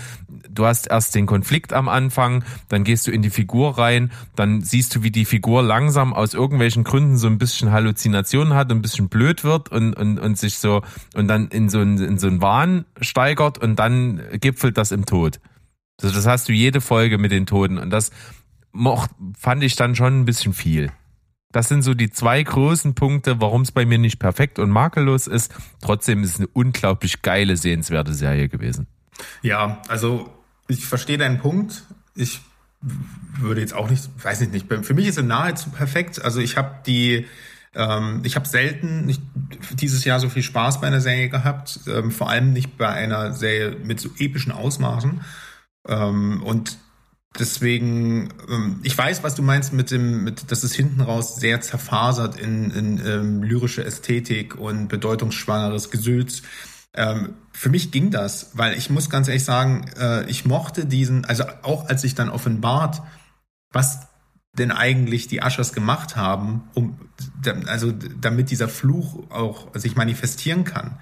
Du 0.49 0.65
hast 0.65 0.87
erst 0.87 1.15
den 1.15 1.25
Konflikt 1.25 1.73
am 1.73 1.89
Anfang, 1.89 2.43
dann 2.69 2.83
gehst 2.83 3.07
du 3.07 3.11
in 3.11 3.21
die 3.21 3.29
Figur 3.29 3.77
rein, 3.77 4.11
dann 4.35 4.61
siehst 4.61 4.95
du, 4.95 5.03
wie 5.03 5.11
die 5.11 5.25
Figur 5.25 5.63
langsam 5.63 6.13
aus 6.13 6.33
irgendwelchen 6.33 6.83
Gründen 6.83 7.17
so 7.17 7.27
ein 7.27 7.37
bisschen 7.37 7.71
Halluzinationen 7.71 8.53
hat, 8.53 8.71
ein 8.71 8.81
bisschen 8.81 9.09
blöd 9.09 9.43
wird 9.43 9.69
und, 9.69 9.93
und, 9.93 10.17
und 10.19 10.37
sich 10.37 10.57
so 10.57 10.81
und 11.13 11.27
dann 11.27 11.47
in 11.49 11.69
so 11.69 11.79
einen, 11.79 11.97
in 11.99 12.17
so 12.17 12.27
einen 12.27 12.41
Wahn 12.41 12.85
steigert 13.01 13.57
und 13.57 13.77
dann 13.77 14.21
gipfelt 14.39 14.77
das 14.77 14.91
im 14.91 15.05
Tod. 15.05 15.39
Also 16.01 16.15
das 16.15 16.25
hast 16.25 16.47
du 16.47 16.53
jede 16.53 16.81
Folge 16.81 17.17
mit 17.17 17.31
den 17.31 17.45
Toten 17.45 17.77
und 17.77 17.89
das 17.89 18.11
mocht, 18.71 19.11
fand 19.37 19.63
ich 19.63 19.75
dann 19.75 19.95
schon 19.95 20.21
ein 20.21 20.25
bisschen 20.25 20.53
viel. 20.53 20.91
Das 21.51 21.67
sind 21.67 21.81
so 21.81 21.93
die 21.93 22.09
zwei 22.09 22.41
großen 22.41 22.95
Punkte, 22.95 23.41
warum 23.41 23.61
es 23.61 23.71
bei 23.71 23.85
mir 23.85 23.97
nicht 23.97 24.19
perfekt 24.19 24.59
und 24.59 24.69
makellos 24.69 25.27
ist. 25.27 25.53
Trotzdem 25.81 26.23
ist 26.23 26.31
es 26.31 26.37
eine 26.37 26.47
unglaublich 26.47 27.21
geile, 27.21 27.57
sehenswerte 27.57 28.13
Serie 28.13 28.49
gewesen. 28.49 28.87
Ja, 29.41 29.81
also 29.87 30.31
ich 30.67 30.85
verstehe 30.85 31.17
deinen 31.17 31.39
Punkt. 31.39 31.83
Ich 32.15 32.41
würde 32.81 33.61
jetzt 33.61 33.73
auch 33.73 33.89
nicht, 33.89 34.09
weiß 34.23 34.41
ich 34.41 34.49
nicht, 34.49 34.67
für 34.67 34.93
mich 34.93 35.07
ist 35.07 35.17
es 35.17 35.23
nahezu 35.23 35.69
perfekt. 35.69 36.23
Also 36.23 36.39
ich 36.39 36.57
habe 36.57 36.79
die, 36.85 37.27
ähm, 37.75 38.21
ich 38.23 38.35
habe 38.35 38.47
selten 38.47 39.05
nicht 39.05 39.21
dieses 39.73 40.03
Jahr 40.03 40.19
so 40.19 40.29
viel 40.29 40.43
Spaß 40.43 40.81
bei 40.81 40.87
einer 40.87 41.01
Serie 41.01 41.29
gehabt, 41.29 41.81
ähm, 41.87 42.11
vor 42.11 42.29
allem 42.29 42.53
nicht 42.53 42.77
bei 42.77 42.87
einer 42.87 43.33
Serie 43.33 43.77
mit 43.83 43.99
so 43.99 44.09
epischen 44.17 44.51
Ausmaßen. 44.51 45.21
Ähm, 45.87 46.41
und 46.43 46.77
deswegen, 47.39 48.29
ähm, 48.49 48.79
ich 48.83 48.97
weiß, 48.97 49.23
was 49.23 49.35
du 49.35 49.41
meinst 49.41 49.73
mit 49.73 49.91
dem, 49.91 50.23
mit, 50.23 50.51
dass 50.51 50.63
es 50.63 50.73
hinten 50.73 51.01
raus 51.01 51.35
sehr 51.35 51.61
zerfasert 51.61 52.39
in, 52.39 52.71
in 52.71 53.05
ähm, 53.05 53.43
lyrische 53.43 53.83
Ästhetik 53.83 54.55
und 54.55 54.87
bedeutungsschwangeres 54.87 55.91
Gesülz. 55.91 56.43
Ähm, 56.93 57.35
für 57.53 57.69
mich 57.69 57.91
ging 57.91 58.11
das, 58.11 58.51
weil 58.53 58.77
ich 58.77 58.89
muss 58.89 59.09
ganz 59.09 59.27
ehrlich 59.27 59.45
sagen, 59.45 59.85
äh, 59.97 60.29
ich 60.29 60.45
mochte 60.45 60.85
diesen, 60.85 61.25
also 61.25 61.45
auch 61.61 61.87
als 61.87 62.03
ich 62.03 62.15
dann 62.15 62.29
offenbart, 62.29 63.01
was 63.71 64.07
denn 64.57 64.71
eigentlich 64.71 65.27
die 65.27 65.41
Aschers 65.41 65.71
gemacht 65.71 66.17
haben, 66.17 66.69
um 66.73 66.99
also 67.67 67.93
damit 67.93 68.51
dieser 68.51 68.67
Fluch 68.67 69.29
auch 69.29 69.73
sich 69.75 69.95
manifestieren 69.95 70.65
kann. 70.65 70.99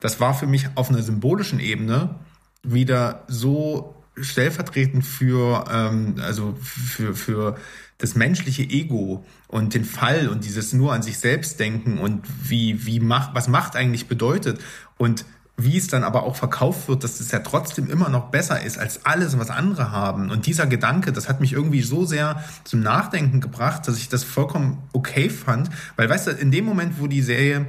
Das 0.00 0.20
war 0.20 0.34
für 0.34 0.46
mich 0.46 0.68
auf 0.74 0.90
einer 0.90 1.02
symbolischen 1.02 1.60
Ebene 1.60 2.16
wieder 2.62 3.24
so 3.26 3.99
stellvertretend 4.22 5.04
für 5.04 5.64
ähm, 5.70 6.16
also 6.20 6.56
für 6.60 7.14
für 7.14 7.56
das 7.98 8.14
menschliche 8.14 8.62
Ego 8.62 9.24
und 9.48 9.74
den 9.74 9.84
Fall 9.84 10.28
und 10.28 10.44
dieses 10.44 10.72
nur 10.72 10.92
an 10.92 11.02
sich 11.02 11.18
selbst 11.18 11.60
denken 11.60 11.98
und 11.98 12.22
wie 12.42 12.86
wie 12.86 13.00
macht 13.00 13.34
was 13.34 13.48
Macht 13.48 13.76
eigentlich 13.76 14.08
bedeutet 14.08 14.60
und 14.96 15.24
wie 15.64 15.76
es 15.76 15.88
dann 15.88 16.04
aber 16.04 16.22
auch 16.22 16.36
verkauft 16.36 16.88
wird, 16.88 17.04
dass 17.04 17.20
es 17.20 17.30
ja 17.30 17.40
trotzdem 17.40 17.90
immer 17.90 18.08
noch 18.08 18.30
besser 18.30 18.62
ist 18.62 18.78
als 18.78 19.04
alles, 19.04 19.38
was 19.38 19.50
andere 19.50 19.90
haben. 19.90 20.30
Und 20.30 20.46
dieser 20.46 20.66
Gedanke, 20.66 21.12
das 21.12 21.28
hat 21.28 21.40
mich 21.40 21.52
irgendwie 21.52 21.82
so 21.82 22.04
sehr 22.04 22.42
zum 22.64 22.80
Nachdenken 22.80 23.40
gebracht, 23.40 23.86
dass 23.86 23.98
ich 23.98 24.08
das 24.08 24.24
vollkommen 24.24 24.78
okay 24.92 25.28
fand. 25.28 25.70
Weil, 25.96 26.08
weißt 26.08 26.28
du, 26.28 26.30
in 26.32 26.50
dem 26.50 26.64
Moment, 26.64 26.98
wo 26.98 27.06
die 27.06 27.22
Serie 27.22 27.66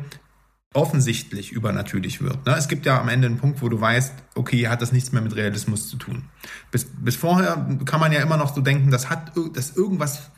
offensichtlich 0.74 1.52
übernatürlich 1.52 2.22
wird. 2.22 2.46
Ne? 2.46 2.56
Es 2.58 2.68
gibt 2.68 2.86
ja 2.86 3.00
am 3.00 3.10
Ende 3.10 3.28
einen 3.28 3.38
Punkt, 3.38 3.62
wo 3.62 3.68
du 3.68 3.80
weißt, 3.80 4.14
okay, 4.36 4.68
hat 4.68 4.82
das 4.82 4.92
nichts 4.92 5.12
mehr 5.12 5.22
mit 5.22 5.36
Realismus 5.36 5.90
zu 5.90 5.98
tun. 5.98 6.24
Bis, 6.72 6.86
bis 6.86 7.16
vorher 7.16 7.78
kann 7.86 8.00
man 8.00 8.12
ja 8.12 8.22
immer 8.22 8.38
noch 8.38 8.56
so 8.56 8.62
denken, 8.62 8.90
das 8.90 9.10
hat 9.10 9.34
das 9.54 9.76
irgendwas, 9.76 10.32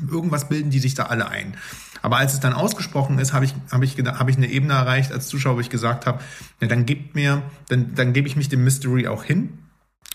irgendwas 0.00 0.48
bilden 0.48 0.70
die 0.70 0.78
sich 0.78 0.94
da 0.94 1.06
alle 1.06 1.28
ein. 1.28 1.56
Aber 2.00 2.18
als 2.18 2.34
es 2.34 2.40
dann 2.40 2.52
ausgesprochen 2.52 3.18
ist, 3.18 3.32
habe 3.32 3.46
ich, 3.46 3.54
habe 3.72 3.84
ich, 3.84 3.96
habe 3.98 4.30
ich 4.30 4.36
eine 4.36 4.46
Ebene 4.46 4.74
erreicht 4.74 5.10
als 5.10 5.26
Zuschauer, 5.28 5.56
wo 5.56 5.60
ich 5.60 5.70
gesagt 5.70 6.06
habe, 6.06 6.20
ja, 6.60 6.68
dann 6.68 6.86
gibt 6.86 7.14
mir, 7.14 7.42
dann, 7.68 7.94
dann 7.94 8.12
gebe 8.12 8.28
ich 8.28 8.36
mich 8.36 8.48
dem 8.48 8.62
Mystery 8.62 9.08
auch 9.08 9.24
hin. 9.24 9.58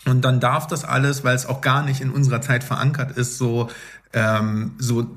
Und 0.06 0.24
dann 0.24 0.40
darf 0.40 0.66
das 0.66 0.84
alles, 0.84 1.24
weil 1.24 1.34
es 1.34 1.44
auch 1.44 1.60
gar 1.60 1.82
nicht 1.82 2.00
in 2.00 2.10
unserer 2.10 2.40
Zeit 2.40 2.64
verankert 2.64 3.18
ist, 3.18 3.36
so, 3.36 3.68
ähm, 4.14 4.72
so 4.78 5.10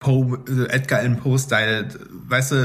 Poe, 0.00 0.38
äh, 0.48 0.72
Edgar 0.72 1.00
Allan 1.00 1.16
Poe-Style, 1.16 1.88
weißt 2.28 2.52
du, 2.52 2.56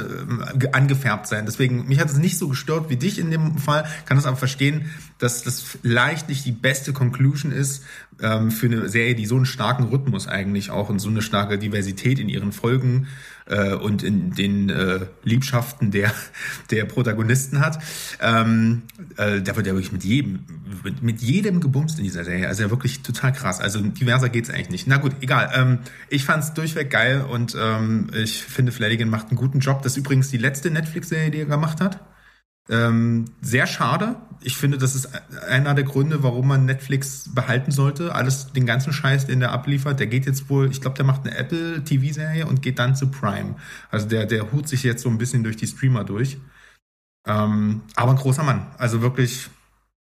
äh, 0.61 0.67
angefärbt 0.71 1.25
sein. 1.25 1.45
Deswegen, 1.45 1.87
mich 1.87 1.99
hat 1.99 2.09
es 2.09 2.17
nicht 2.17 2.37
so 2.37 2.47
gestört 2.47 2.89
wie 2.89 2.95
dich 2.95 3.17
in 3.17 3.31
dem 3.31 3.57
Fall, 3.57 3.85
kann 4.05 4.17
das 4.17 4.27
aber 4.27 4.37
verstehen, 4.37 4.91
dass 5.17 5.41
das 5.41 5.61
vielleicht 5.61 6.29
nicht 6.29 6.45
die 6.45 6.51
beste 6.51 6.93
Conclusion 6.93 7.51
ist 7.51 7.83
ähm, 8.21 8.51
für 8.51 8.67
eine 8.67 8.87
Serie, 8.87 9.15
die 9.15 9.25
so 9.25 9.35
einen 9.35 9.47
starken 9.47 9.85
Rhythmus 9.85 10.27
eigentlich 10.27 10.69
auch 10.69 10.89
und 10.89 10.99
so 10.99 11.09
eine 11.09 11.23
starke 11.23 11.57
Diversität 11.57 12.19
in 12.19 12.29
ihren 12.29 12.51
Folgen 12.51 13.07
äh, 13.45 13.73
und 13.73 14.03
in 14.03 14.31
den 14.31 14.69
äh, 14.69 15.01
Liebschaften 15.23 15.91
der, 15.91 16.11
der 16.71 16.85
Protagonisten 16.85 17.59
hat. 17.59 17.79
Ähm, 18.21 18.83
äh, 19.17 19.41
da 19.41 19.55
wird 19.55 19.67
ja 19.67 19.73
wirklich 19.73 19.91
mit 19.91 20.03
jedem, 20.03 20.45
mit, 20.83 21.01
mit 21.01 21.21
jedem 21.21 21.59
gebumst 21.59 21.97
in 21.97 22.03
dieser 22.03 22.23
Serie. 22.23 22.47
Also 22.47 22.63
ja 22.63 22.69
wirklich 22.69 23.01
total 23.01 23.33
krass. 23.33 23.59
Also 23.59 23.79
diverser 23.81 24.29
geht's 24.29 24.49
eigentlich 24.49 24.69
nicht. 24.69 24.87
Na 24.87 24.97
gut, 24.97 25.15
egal. 25.21 25.51
Ähm, 25.53 25.79
ich 26.09 26.25
fand's 26.25 26.53
durchweg 26.53 26.89
geil 26.89 27.21
und 27.21 27.55
ähm, 27.59 28.09
ich 28.13 28.43
finde, 28.43 28.71
Flanagan 28.71 29.09
macht 29.09 29.29
einen 29.29 29.37
guten 29.37 29.59
Job. 29.59 29.81
Das 29.83 29.93
ist 29.93 29.97
übrigens 29.97 30.29
die 30.29 30.37
letzte 30.37 30.71
Netflix-Serie, 30.71 31.31
die 31.31 31.39
er 31.39 31.45
gemacht 31.45 31.81
hat. 31.81 31.99
Ähm, 32.69 33.25
sehr 33.41 33.67
schade. 33.67 34.15
Ich 34.41 34.57
finde, 34.57 34.77
das 34.77 34.95
ist 34.95 35.09
einer 35.47 35.73
der 35.73 35.83
Gründe, 35.83 36.23
warum 36.23 36.47
man 36.47 36.65
Netflix 36.65 37.33
behalten 37.33 37.71
sollte. 37.71 38.15
Alles, 38.15 38.53
den 38.53 38.65
ganzen 38.65 38.93
Scheiß, 38.93 39.27
den 39.27 39.41
der 39.41 39.51
abliefert, 39.51 39.99
der 39.99 40.07
geht 40.07 40.25
jetzt 40.25 40.49
wohl, 40.49 40.69
ich 40.69 40.81
glaube, 40.81 40.95
der 40.95 41.05
macht 41.05 41.25
eine 41.25 41.35
Apple 41.35 41.83
TV-Serie 41.83 42.45
und 42.45 42.61
geht 42.61 42.79
dann 42.79 42.95
zu 42.95 43.11
Prime. 43.11 43.55
Also 43.91 44.07
der, 44.07 44.25
der 44.25 44.51
hut 44.51 44.67
sich 44.67 44.83
jetzt 44.83 45.03
so 45.03 45.09
ein 45.09 45.17
bisschen 45.17 45.43
durch 45.43 45.57
die 45.57 45.67
Streamer 45.67 46.03
durch. 46.03 46.37
Ähm, 47.25 47.81
aber 47.95 48.11
ein 48.11 48.17
großer 48.17 48.43
Mann. 48.43 48.67
Also 48.77 49.01
wirklich, 49.01 49.49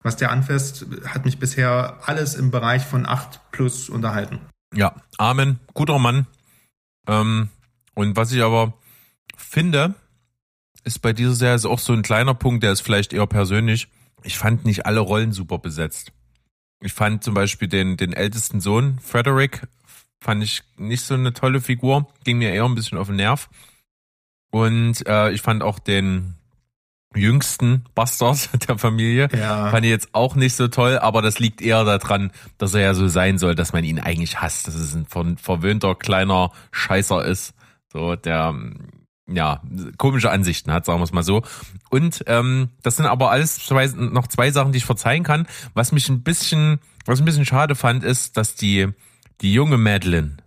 was 0.02 0.18
der 0.18 0.32
anfasst, 0.32 0.86
hat 1.06 1.26
mich 1.26 1.40
bisher 1.40 2.00
alles 2.06 2.36
im 2.36 2.52
Bereich 2.52 2.84
von 2.84 3.06
8 3.06 3.52
plus 3.52 3.90
unterhalten. 3.90 4.40
Ja, 4.76 4.96
Amen. 5.18 5.60
Guter 5.74 6.00
Mann. 6.00 6.28
Ähm, 7.08 7.50
und 7.96 8.16
was 8.16 8.32
ich 8.32 8.42
aber 8.42 8.74
finde, 9.38 9.96
ist 10.84 11.02
bei 11.02 11.14
dieser 11.14 11.34
Serie 11.34 11.70
auch 11.70 11.80
so 11.80 11.94
ein 11.94 12.02
kleiner 12.02 12.34
Punkt, 12.34 12.64
der 12.64 12.72
ist 12.72 12.82
vielleicht 12.82 13.14
eher 13.14 13.28
persönlich. 13.28 13.88
Ich 14.24 14.38
fand 14.38 14.66
nicht 14.66 14.86
alle 14.86 15.00
Rollen 15.00 15.32
super 15.32 15.60
besetzt. 15.60 16.12
Ich 16.82 16.94
fand 16.94 17.24
zum 17.24 17.34
Beispiel 17.34 17.68
den, 17.68 17.98
den 17.98 18.14
ältesten 18.14 18.60
Sohn, 18.60 19.00
Frederick, 19.02 19.62
fand 20.22 20.44
ich 20.44 20.64
nicht 20.78 21.04
so 21.04 21.14
eine 21.14 21.34
tolle 21.34 21.62
Figur. 21.62 22.08
Ging 22.24 22.38
mir 22.38 22.52
eher 22.52 22.66
ein 22.66 22.76
bisschen 22.76 22.98
auf 22.98 23.08
den 23.08 23.18
Nerv. 23.18 23.50
Und 24.52 25.06
äh, 25.08 25.32
ich 25.32 25.42
fand 25.42 25.64
auch 25.64 25.80
den 25.80 26.36
jüngsten 27.16 27.86
Bastard 27.96 28.50
der 28.68 28.78
Familie, 28.78 29.30
ja. 29.32 29.70
fand 29.70 29.86
ich 29.86 29.92
jetzt 29.92 30.10
auch 30.14 30.36
nicht 30.36 30.56
so 30.56 30.68
toll, 30.68 30.98
aber 30.98 31.22
das 31.22 31.40
liegt 31.40 31.62
eher 31.62 31.84
daran, 31.84 32.32
dass 32.58 32.74
er 32.74 32.82
ja 32.82 32.94
so 32.94 33.08
sein 33.08 33.38
soll, 33.38 33.56
dass 33.56 33.74
man 33.74 33.84
ihn 33.84 34.00
eigentlich 34.00 34.42
hasst, 34.42 34.68
dass 34.68 34.76
es 34.76 34.96
ein 34.96 35.06
verwöhnter 35.38 35.96
kleiner 35.96 36.52
Scheißer 36.72 37.24
ist. 37.24 37.54
So, 37.92 38.16
der 38.16 38.56
ja, 39.28 39.62
komische 39.98 40.32
Ansichten 40.32 40.72
hat, 40.72 40.86
sagen 40.86 41.00
wir 41.00 41.06
es 41.06 41.14
mal 41.14 41.24
so. 41.24 41.44
Und 41.90 42.24
ähm, 42.28 42.70
das 42.82 42.98
sind 42.98 43.06
aber 43.06 43.32
alles 43.32 43.66
zwei, 43.66 43.88
noch 43.88 44.28
zwei 44.28 44.52
Sachen, 44.52 44.72
die 44.72 44.80
ich 44.80 44.86
verzeihen 44.86 45.24
kann. 45.24 45.48
Was 45.74 45.92
mich 45.92 46.10
ein 46.10 46.24
bisschen, 46.24 46.80
was 47.06 47.20
ein 47.20 47.26
bisschen 47.26 47.46
schade 47.46 47.76
fand, 47.76 48.04
ist, 48.04 48.38
dass 48.38 48.56
die, 48.56 48.90
die 49.42 49.54
junge 49.54 49.78
Madeline, 49.78 50.38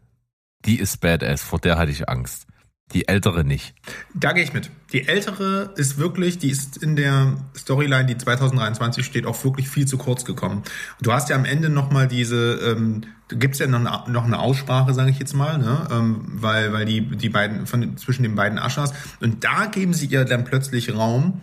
die 0.64 0.79
ist 0.79 1.01
badass, 1.01 1.43
vor 1.43 1.59
der 1.59 1.79
hatte 1.79 1.91
ich 1.91 2.09
Angst. 2.09 2.45
Die 2.93 3.09
ältere 3.09 3.45
nicht. 3.45 3.74
Da 4.14 4.32
gehe 4.32 4.45
ich 4.45 4.53
mit. 4.53 4.70
Die 4.93 5.09
ältere 5.09 5.72
ist 5.76 5.99
wirklich, 5.99 6.39
die 6.39 6.51
ist 6.51 6.76
in 6.76 6.95
der 6.95 7.37
Storyline, 7.57 8.07
die 8.07 8.16
2023 8.16 9.05
steht, 9.05 9.26
auch 9.26 9.43
wirklich 9.45 9.68
viel 9.68 9.87
zu 9.87 9.99
kurz 9.99 10.24
gekommen. 10.24 10.62
Du 11.03 11.12
hast 11.12 11.28
ja 11.28 11.34
am 11.34 11.45
Ende 11.45 11.68
nochmal 11.68 12.07
diese, 12.07 12.55
ähm, 12.55 13.03
gibt's 13.28 13.59
ja 13.59 13.66
noch 13.66 13.80
eine, 13.80 14.12
noch 14.12 14.24
eine 14.24 14.39
Aussprache, 14.39 14.95
sage 14.95 15.11
ich 15.11 15.18
jetzt 15.18 15.34
mal, 15.34 15.59
ne? 15.59 15.89
ähm, 15.91 16.22
weil, 16.26 16.72
weil 16.72 16.84
die, 16.84 17.01
die 17.01 17.28
beiden, 17.28 17.66
von, 17.66 17.97
zwischen 17.97 18.22
den 18.22 18.37
beiden 18.37 18.59
Aschers, 18.59 18.93
und 19.20 19.43
da 19.43 19.66
geben 19.66 19.93
sie 19.93 20.07
ihr 20.07 20.24
dann 20.24 20.45
plötzlich 20.45 20.95
Raum, 20.95 21.41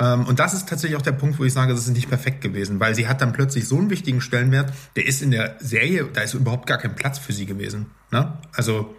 ähm, 0.00 0.24
und 0.26 0.38
das 0.38 0.54
ist 0.54 0.68
tatsächlich 0.68 0.96
auch 0.96 1.02
der 1.02 1.12
Punkt, 1.12 1.38
wo 1.38 1.44
ich 1.44 1.52
sage, 1.52 1.72
das 1.72 1.86
ist 1.86 1.94
nicht 1.94 2.08
perfekt 2.08 2.40
gewesen, 2.40 2.80
weil 2.80 2.94
sie 2.94 3.08
hat 3.08 3.20
dann 3.20 3.32
plötzlich 3.32 3.68
so 3.68 3.76
einen 3.76 3.90
wichtigen 3.90 4.20
Stellenwert, 4.20 4.72
der 4.96 5.06
ist 5.06 5.22
in 5.22 5.32
der 5.32 5.56
Serie, 5.58 6.08
da 6.12 6.22
ist 6.22 6.34
überhaupt 6.34 6.66
gar 6.66 6.78
kein 6.78 6.94
Platz 6.94 7.18
für 7.18 7.32
sie 7.32 7.46
gewesen. 7.46 7.86
Ne? 8.10 8.32
Also 8.54 8.94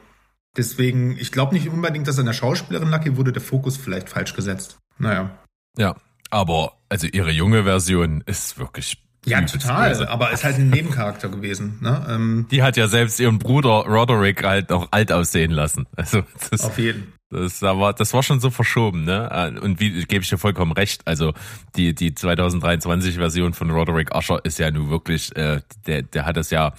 Deswegen, 0.58 1.18
ich 1.18 1.32
glaube 1.32 1.54
nicht 1.54 1.70
unbedingt, 1.70 2.08
dass 2.08 2.20
an 2.20 2.26
der 2.26 2.34
Schauspielerin 2.34 2.90
Lucky 2.90 3.18
wurde 3.18 3.32
der 3.32 3.42
Fokus 3.42 3.78
vielleicht 3.78 4.10
falsch 4.10 4.34
gesetzt. 4.34 4.78
Naja. 4.98 5.30
Ja, 5.78 5.96
aber 6.30 6.74
also 6.90 7.08
ihre 7.08 7.32
junge 7.32 7.64
Version 7.64 8.24
ist 8.26 8.58
wirklich. 8.58 9.02
Ja, 9.26 9.42
total. 9.42 9.90
Böse. 9.90 10.10
Aber 10.10 10.32
ist 10.32 10.44
halt 10.44 10.58
ein 10.58 10.70
Nebencharakter 10.70 11.30
gewesen. 11.30 11.78
Ne? 11.82 12.06
Ähm, 12.10 12.48
Die 12.52 12.64
hat 12.64 12.78
ja 12.78 12.88
selbst 12.88 13.20
ihren 13.20 13.38
Bruder 13.38 13.86
Roderick 13.86 14.44
halt 14.44 14.70
noch 14.70 14.88
alt 14.92 15.12
aussehen 15.12 15.52
lassen. 15.52 15.88
Also 15.96 16.24
das, 16.50 16.62
auf 16.62 16.78
jeden. 16.78 17.14
Das 17.30 17.62
war, 17.62 17.94
das 17.94 18.14
war 18.14 18.24
schon 18.24 18.40
so 18.40 18.50
verschoben, 18.50 19.04
ne? 19.04 19.60
Und 19.62 19.80
wie 19.80 20.04
gebe 20.06 20.24
ich 20.24 20.30
dir 20.30 20.38
vollkommen 20.38 20.72
recht. 20.72 21.06
Also 21.06 21.34
die 21.76 21.94
die 21.94 22.16
2023 22.16 23.16
Version 23.16 23.54
von 23.54 23.70
Roderick 23.70 24.16
Usher 24.16 24.44
ist 24.44 24.58
ja 24.58 24.72
nun 24.72 24.90
wirklich, 24.90 25.36
äh, 25.36 25.62
der 25.86 26.02
der 26.02 26.26
hat 26.26 26.38
das 26.38 26.50
ja, 26.50 26.74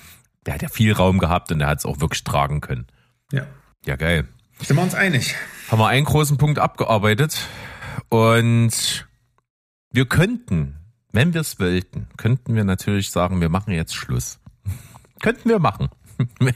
der 0.46 0.54
hat 0.54 0.62
ja 0.62 0.68
viel 0.68 0.92
Raum 0.92 1.18
gehabt 1.18 1.52
und 1.52 1.60
der 1.60 1.68
hat 1.68 1.78
es 1.78 1.86
auch 1.86 2.00
wirklich 2.00 2.24
tragen 2.24 2.60
können. 2.60 2.86
Ja. 3.32 3.46
Ja, 3.86 3.96
geil. 3.96 4.28
Sind 4.60 4.76
wir 4.76 4.82
uns 4.82 4.94
einig? 4.94 5.34
Haben 5.70 5.78
wir 5.78 5.88
einen 5.88 6.04
großen 6.04 6.36
Punkt 6.36 6.58
abgearbeitet 6.58 7.48
und 8.08 9.08
wir 9.90 10.06
könnten, 10.06 10.76
wenn 11.12 11.32
wir 11.32 11.40
es 11.40 11.58
wollten, 11.58 12.08
könnten 12.16 12.54
wir 12.54 12.64
natürlich 12.64 13.10
sagen, 13.10 13.40
wir 13.40 13.48
machen 13.48 13.72
jetzt 13.72 13.94
Schluss. 13.94 14.38
könnten 15.20 15.48
wir 15.48 15.58
machen. 15.58 15.88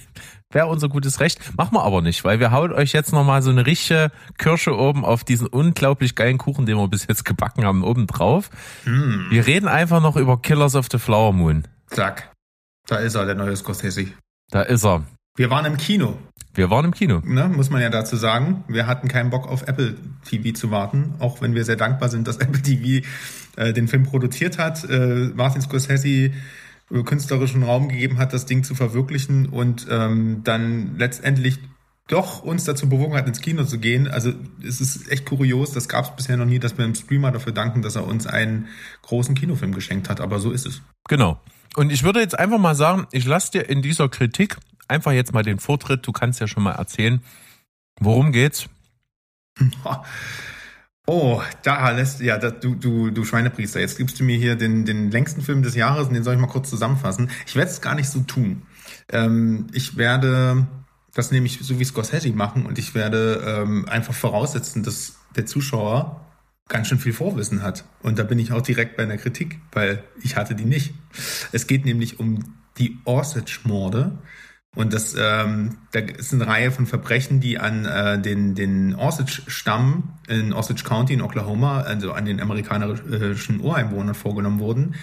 Wäre 0.51 0.67
unser 0.67 0.89
gutes 0.89 1.21
Recht. 1.21 1.57
Machen 1.57 1.75
wir 1.75 1.83
aber 1.83 2.03
nicht, 2.03 2.23
weil 2.25 2.39
wir 2.39 2.51
hauen 2.53 2.73
euch 2.73 2.93
jetzt 2.93 3.13
nochmal 3.13 3.43
so 3.43 3.51
eine 3.51 3.67
richtige 3.67 4.13
Kirsche 4.39 4.77
oben 4.77 5.05
auf 5.05 5.25
diesen 5.25 5.47
unglaublich 5.47 6.15
geilen 6.15 6.39
Kuchen, 6.39 6.67
den 6.67 6.77
wir 6.77 6.89
bis 6.89 7.07
jetzt 7.07 7.25
gebacken 7.25 7.65
haben, 7.65 7.83
oben 7.83 8.07
drauf. 8.07 8.51
Mm. 8.85 9.31
Wir 9.31 9.47
reden 9.47 9.67
einfach 9.67 10.01
noch 10.01 10.17
über 10.17 10.41
Killers 10.41 10.77
of 10.77 10.89
the 10.93 10.99
Flower 10.99 11.33
Moon. 11.33 11.67
Zack. 11.89 12.31
Da 12.87 12.97
ist 12.97 13.15
er, 13.15 13.25
der 13.25 13.35
neue 13.35 13.57
Scorsese. 13.57 14.09
Da 14.51 14.63
ist 14.63 14.85
er. 14.85 15.05
Wir 15.37 15.51
waren 15.51 15.65
im 15.65 15.77
Kino. 15.77 16.17
Wir 16.55 16.71
waren 16.71 16.85
im 16.85 16.93
Kino. 16.93 17.21
Ne, 17.25 17.49
muss 17.49 17.69
man 17.69 17.83
ja 17.83 17.91
dazu 17.91 18.15
sagen. 18.15 18.63
Wir 18.69 18.87
hatten 18.87 19.09
keinen 19.09 19.31
Bock 19.31 19.49
auf 19.49 19.67
Apple 19.67 19.97
TV 20.25 20.57
zu 20.57 20.71
warten, 20.71 21.15
auch 21.19 21.41
wenn 21.43 21.57
wir 21.57 21.65
sehr 21.65 21.75
dankbar 21.75 22.09
sind, 22.09 22.29
dass 22.29 22.37
Apple 22.39 22.63
TV 22.63 23.05
äh, 23.57 23.73
den 23.73 23.89
Film 23.89 24.05
produziert 24.05 24.59
hat. 24.59 24.89
Äh, 24.89 25.33
Martin 25.35 25.61
Scorsese 25.61 26.09
äh, 26.09 26.31
künstlerischen 27.05 27.65
Raum 27.65 27.89
gegeben 27.89 28.19
hat, 28.19 28.33
das 28.33 28.47
Ding 28.47 28.63
zu 28.63 28.77
verwirklichen 28.77 29.47
und 29.49 29.89
ähm, 29.91 30.43
dann 30.45 30.97
letztendlich 30.99 31.59
doch 32.07 32.45
uns 32.45 32.63
dazu 32.63 32.89
bewogen 32.89 33.17
hat, 33.17 33.27
ins 33.27 33.41
Kino 33.41 33.65
zu 33.65 33.81
gehen. 33.81 34.07
Also 34.07 34.33
es 34.63 34.81
ist 34.81 35.11
echt 35.11 35.27
kurios, 35.27 35.73
das 35.73 35.89
gab 35.89 36.05
es 36.05 36.11
bisher 36.15 36.37
noch 36.37 36.45
nie, 36.45 36.61
dass 36.61 36.79
wir 36.79 36.85
dem 36.85 36.95
Streamer 36.95 37.33
dafür 37.33 37.53
danken, 37.53 37.83
dass 37.83 37.97
er 37.97 38.07
uns 38.07 38.29
einen 38.29 38.69
großen 39.03 39.35
Kinofilm 39.35 39.73
geschenkt 39.73 40.09
hat, 40.09 40.21
aber 40.21 40.39
so 40.39 40.53
ist 40.53 40.67
es. 40.67 40.83
Genau. 41.09 41.41
Und 41.75 41.91
ich 41.91 42.05
würde 42.05 42.21
jetzt 42.21 42.39
einfach 42.39 42.59
mal 42.59 42.77
sagen, 42.77 43.09
ich 43.11 43.25
lasse 43.25 43.51
dir 43.51 43.69
in 43.69 43.83
dieser 43.83 44.09
Kritik 44.09 44.59
einfach 44.89 45.13
jetzt 45.13 45.33
mal 45.33 45.43
den 45.43 45.59
Vortritt. 45.59 46.07
Du 46.07 46.13
kannst 46.13 46.41
ja 46.41 46.47
schon 46.47 46.63
mal 46.63 46.73
erzählen, 46.73 47.23
worum 48.01 48.33
geht's? 48.33 48.69
Oh, 51.07 51.43
da 51.63 51.91
lässt, 51.91 52.21
ja, 52.21 52.39
da, 52.39 52.51
du, 52.51 52.75
du, 52.75 53.11
du 53.11 53.25
Schweinepriester, 53.25 53.79
jetzt 53.79 53.99
gibst 53.99 54.19
du 54.19 54.25
mir 54.25 54.39
hier 54.39 54.57
den, 54.57 54.87
den 54.87 55.11
längsten 55.11 55.43
Film 55.43 55.63
des 55.63 55.75
Jahres 55.75 56.09
und 56.09 56.15
den 56.15 56.25
soll 56.25 56.33
ich 56.33 56.41
mal 56.41 56.47
kurz 56.47 56.71
zusammenfassen. 56.71 57.31
Ich 57.47 57.57
werde 57.57 57.71
es 57.71 57.83
gar 57.83 57.95
nicht 57.95 58.09
so 58.09 58.21
tun. 58.21 58.63
Ähm, 59.13 59.67
ich 59.75 59.99
werde 59.99 60.67
das 61.13 61.31
nämlich 61.31 61.59
so 61.61 61.79
wie 61.79 61.85
Scorsese 61.85 62.33
machen 62.33 62.65
und 62.65 62.79
ich 62.79 62.95
werde 62.95 63.43
ähm, 63.47 63.87
einfach 63.87 64.15
voraussetzen, 64.15 64.83
dass 64.83 65.17
der 65.37 65.45
Zuschauer 65.45 66.25
ganz 66.69 66.89
schön 66.89 66.99
viel 66.99 67.13
Vorwissen 67.13 67.63
hat. 67.63 67.85
Und 68.03 68.19
da 68.19 68.23
bin 68.23 68.39
ich 68.39 68.53
auch 68.53 68.63
direkt 68.63 68.97
bei 68.97 69.03
einer 69.03 69.19
Kritik, 69.19 69.61
weil 69.73 70.03
ich 70.23 70.37
hatte 70.37 70.55
die 70.55 70.65
nicht. 70.65 70.95
Es 71.53 71.67
geht 71.67 71.85
nämlich 71.85 72.19
um 72.19 72.57
die 72.79 72.99
Osage-Morde. 73.05 74.19
Und 74.75 74.93
das, 74.93 75.15
ähm, 75.19 75.77
da 75.93 76.01
ist 76.01 76.35
eine 76.35 76.47
Reihe 76.47 76.71
von 76.71 76.87
Verbrechen, 76.87 77.41
die 77.41 77.59
an 77.59 77.85
äh, 77.85 78.21
den, 78.21 78.55
den 78.55 78.95
Osage-Stamm 78.95 80.15
in 80.29 80.53
Osage 80.53 80.83
County 80.85 81.15
in 81.15 81.23
Oklahoma, 81.23 81.83
also 81.83 82.13
an 82.13 82.25
den 82.25 82.41
amerikanischen 82.41 83.61
Ureinwohnern 83.61 84.15
vorgenommen 84.15 84.59
wurden, 84.59 84.97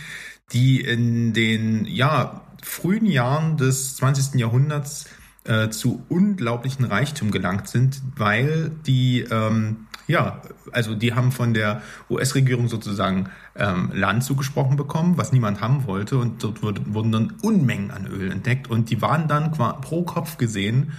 die 0.51 0.81
in 0.81 1.33
den 1.33 1.85
ja, 1.85 2.41
frühen 2.61 3.05
Jahren 3.05 3.57
des 3.57 3.95
20. 3.95 4.39
Jahrhunderts 4.39 5.05
äh, 5.45 5.69
zu 5.69 6.03
unglaublichen 6.09 6.85
Reichtum 6.85 7.31
gelangt 7.31 7.67
sind, 7.67 8.01
weil 8.15 8.71
die 8.85 9.21
ähm, 9.31 9.87
ja, 10.07 10.41
also 10.71 10.93
die 10.93 11.13
haben 11.13 11.31
von 11.31 11.53
der 11.53 11.81
US-Regierung 12.09 12.67
sozusagen 12.67 13.29
ähm, 13.55 13.91
Land 13.93 14.23
zugesprochen 14.23 14.77
bekommen, 14.77 15.17
was 15.17 15.31
niemand 15.31 15.61
haben 15.61 15.85
wollte. 15.85 16.17
Und 16.17 16.43
dort 16.43 16.61
wurde, 16.63 16.81
wurden 16.93 17.11
dann 17.11 17.33
Unmengen 17.41 17.91
an 17.91 18.07
Öl 18.07 18.31
entdeckt. 18.31 18.69
Und 18.69 18.89
die 18.89 19.01
waren 19.01 19.27
dann 19.27 19.51
pro 19.51 20.03
Kopf 20.03 20.37
gesehen 20.37 20.93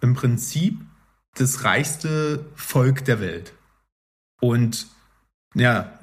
im 0.00 0.14
Prinzip 0.14 0.80
das 1.34 1.64
reichste 1.64 2.46
Volk 2.54 3.04
der 3.04 3.20
Welt. 3.20 3.54
Und 4.40 4.88
ja, 5.54 5.98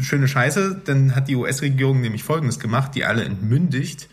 schöne 0.00 0.28
Scheiße, 0.28 0.82
dann 0.84 1.14
hat 1.14 1.28
die 1.28 1.36
US-Regierung 1.36 2.00
nämlich 2.00 2.24
Folgendes 2.24 2.58
gemacht, 2.58 2.94
die 2.94 3.04
alle 3.04 3.24
entmündigt 3.24 4.08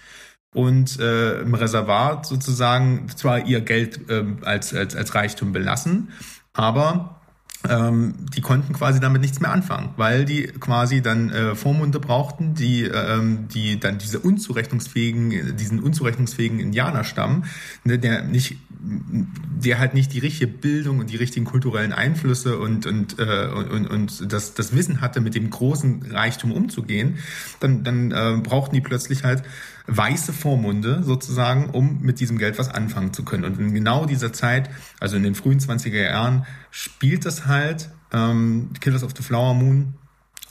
und 0.53 0.99
äh, 0.99 1.41
im 1.41 1.53
Reservat 1.53 2.25
sozusagen 2.25 3.09
zwar 3.09 3.45
ihr 3.45 3.61
Geld 3.61 4.09
äh, 4.09 4.25
als, 4.41 4.73
als, 4.73 4.95
als 4.95 5.15
Reichtum 5.15 5.53
belassen, 5.53 6.09
aber 6.53 7.18
ähm, 7.67 8.13
die 8.33 8.39
konnten 8.39 8.71
quasi 8.71 9.01
damit 9.01 9.21
nichts 9.21 9.41
mehr 9.41 9.51
anfangen, 9.51 9.89
weil 9.97 10.23
die 10.23 10.43
quasi 10.43 11.01
dann 11.01 11.29
äh, 11.29 11.55
Vormunde 11.55 11.99
brauchten, 11.99 12.53
die, 12.53 12.83
ähm, 12.83 13.49
die 13.49 13.79
dann 13.79 13.97
diese 13.97 14.19
unzurechnungsfähigen, 14.19 15.57
diesen 15.57 15.81
unzurechnungsfähigen 15.81 16.59
Indianerstamm, 16.59 17.43
ne, 17.83 17.99
der 17.99 18.23
nicht, 18.23 18.55
der 18.79 19.77
halt 19.77 19.93
nicht 19.93 20.13
die 20.13 20.19
richtige 20.19 20.47
Bildung 20.47 20.99
und 20.99 21.09
die 21.09 21.17
richtigen 21.17 21.45
kulturellen 21.45 21.91
Einflüsse 21.91 22.57
und 22.59 22.85
und 22.85 23.19
äh, 23.19 23.47
und, 23.49 23.87
und 23.87 24.31
das, 24.31 24.53
das 24.53 24.73
Wissen 24.73 25.01
hatte, 25.01 25.19
mit 25.19 25.35
dem 25.35 25.49
großen 25.49 26.03
Reichtum 26.11 26.53
umzugehen, 26.53 27.17
dann 27.59 27.83
dann 27.83 28.11
äh, 28.11 28.37
brauchten 28.41 28.75
die 28.75 28.81
plötzlich 28.81 29.25
halt 29.25 29.43
weiße 29.89 30.33
Vormunde 30.33 31.03
sozusagen, 31.03 31.69
um 31.71 32.01
mit 32.01 32.19
diesem 32.19 32.37
Geld 32.37 32.57
was 32.57 32.69
anfangen 32.69 33.13
zu 33.13 33.23
können. 33.23 33.43
Und 33.43 33.59
in 33.59 33.73
genau 33.73 34.05
dieser 34.05 34.31
Zeit, 34.31 34.69
also 34.99 35.17
in 35.17 35.23
den 35.23 35.35
frühen 35.35 35.59
20er 35.59 36.01
Jahren, 36.01 36.45
spielt 36.71 37.25
das 37.25 37.47
halt 37.47 37.89
ähm, 38.11 38.71
Killers 38.79 39.03
of 39.03 39.13
the 39.15 39.23
Flower 39.23 39.53
Moon, 39.53 39.95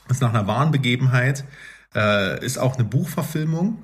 ist 0.09 0.21
nach 0.21 0.31
einer 0.31 0.47
wahren 0.47 0.71
Begebenheit, 0.71 1.45
äh, 1.95 2.45
ist 2.45 2.59
auch 2.59 2.75
eine 2.75 2.85
Buchverfilmung. 2.85 3.83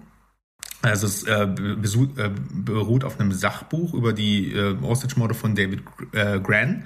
Also 0.83 1.07
es 1.07 1.23
äh, 1.23 1.45
äh, 1.45 2.31
beruht 2.53 3.05
auf 3.05 3.19
einem 3.19 3.33
Sachbuch 3.33 3.95
über 3.95 4.13
die 4.13 4.53
äh, 4.53 4.77
Osage-Morde 4.83 5.35
von 5.35 5.55
David 5.55 5.83
äh, 6.13 6.41
Gran 6.41 6.85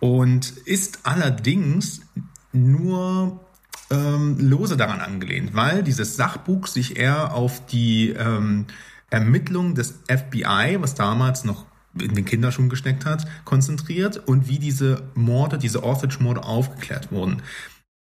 und 0.00 0.50
ist 0.66 1.00
allerdings 1.04 2.02
nur 2.52 3.43
ähm, 3.90 4.36
lose 4.38 4.76
daran 4.76 5.00
angelehnt, 5.00 5.54
weil 5.54 5.82
dieses 5.82 6.16
Sachbuch 6.16 6.66
sich 6.66 6.96
eher 6.96 7.34
auf 7.34 7.64
die 7.66 8.10
ähm, 8.10 8.66
Ermittlung 9.10 9.74
des 9.74 10.00
FBI, 10.08 10.78
was 10.80 10.94
damals 10.94 11.44
noch 11.44 11.66
in 11.98 12.14
den 12.14 12.24
Kinderschuhen 12.24 12.68
gesteckt 12.68 13.06
hat, 13.06 13.26
konzentriert 13.44 14.16
und 14.26 14.48
wie 14.48 14.58
diese 14.58 15.02
Morde, 15.14 15.58
diese 15.58 15.84
Orthage-Morde 15.84 16.42
aufgeklärt 16.42 17.12
wurden. 17.12 17.42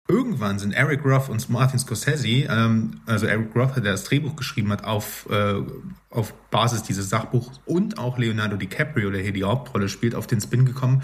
Irgendwann 0.06 0.58
sind 0.58 0.72
Eric 0.72 1.04
Roth 1.04 1.28
und 1.28 1.48
Martin 1.50 1.78
Scorsese, 1.78 2.48
ähm, 2.50 3.00
also 3.06 3.26
Eric 3.26 3.54
Roth, 3.54 3.76
der 3.76 3.92
das 3.92 4.04
Drehbuch 4.04 4.34
geschrieben 4.34 4.72
hat, 4.72 4.84
auf, 4.84 5.28
äh, 5.30 5.62
auf 6.10 6.34
Basis 6.50 6.82
dieses 6.82 7.08
Sachbuchs 7.08 7.60
und 7.64 7.98
auch 7.98 8.18
Leonardo 8.18 8.56
DiCaprio, 8.56 9.10
der 9.10 9.22
hier 9.22 9.32
die 9.32 9.44
Hauptrolle 9.44 9.88
spielt, 9.88 10.16
auf 10.16 10.26
den 10.26 10.40
Spin 10.40 10.64
gekommen, 10.64 11.02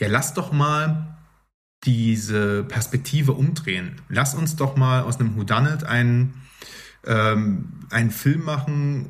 ja, 0.00 0.08
lass 0.08 0.34
doch 0.34 0.52
mal 0.52 1.17
diese 1.84 2.64
Perspektive 2.64 3.32
umdrehen. 3.32 4.00
Lass 4.08 4.34
uns 4.34 4.56
doch 4.56 4.76
mal 4.76 5.02
aus 5.02 5.20
einem 5.20 5.36
Whodunit 5.36 5.84
einen, 5.84 6.34
ähm, 7.06 7.72
einen 7.90 8.10
Film 8.10 8.44
machen, 8.44 9.06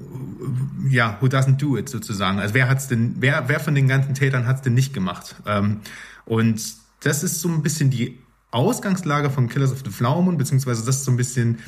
ja, 0.90 1.16
who 1.20 1.26
doesn't 1.26 1.56
do 1.56 1.76
it 1.76 1.88
sozusagen. 1.88 2.38
Also 2.38 2.54
wer 2.54 2.68
hat's 2.68 2.88
denn, 2.88 3.16
wer, 3.20 3.48
wer 3.48 3.60
von 3.60 3.74
den 3.74 3.88
ganzen 3.88 4.14
Tätern 4.14 4.46
hat's 4.46 4.62
denn 4.62 4.74
nicht 4.74 4.92
gemacht? 4.92 5.36
Ähm, 5.46 5.80
und 6.24 6.60
das 7.00 7.22
ist 7.22 7.40
so 7.40 7.48
ein 7.48 7.62
bisschen 7.62 7.90
die 7.90 8.18
Ausgangslage 8.50 9.30
von 9.30 9.48
Killers 9.48 9.72
of 9.72 9.82
the 9.84 10.02
Moon, 10.02 10.38
beziehungsweise 10.38 10.84
das 10.84 10.96
ist 10.96 11.04
so 11.04 11.10
ein 11.10 11.16
bisschen 11.16 11.58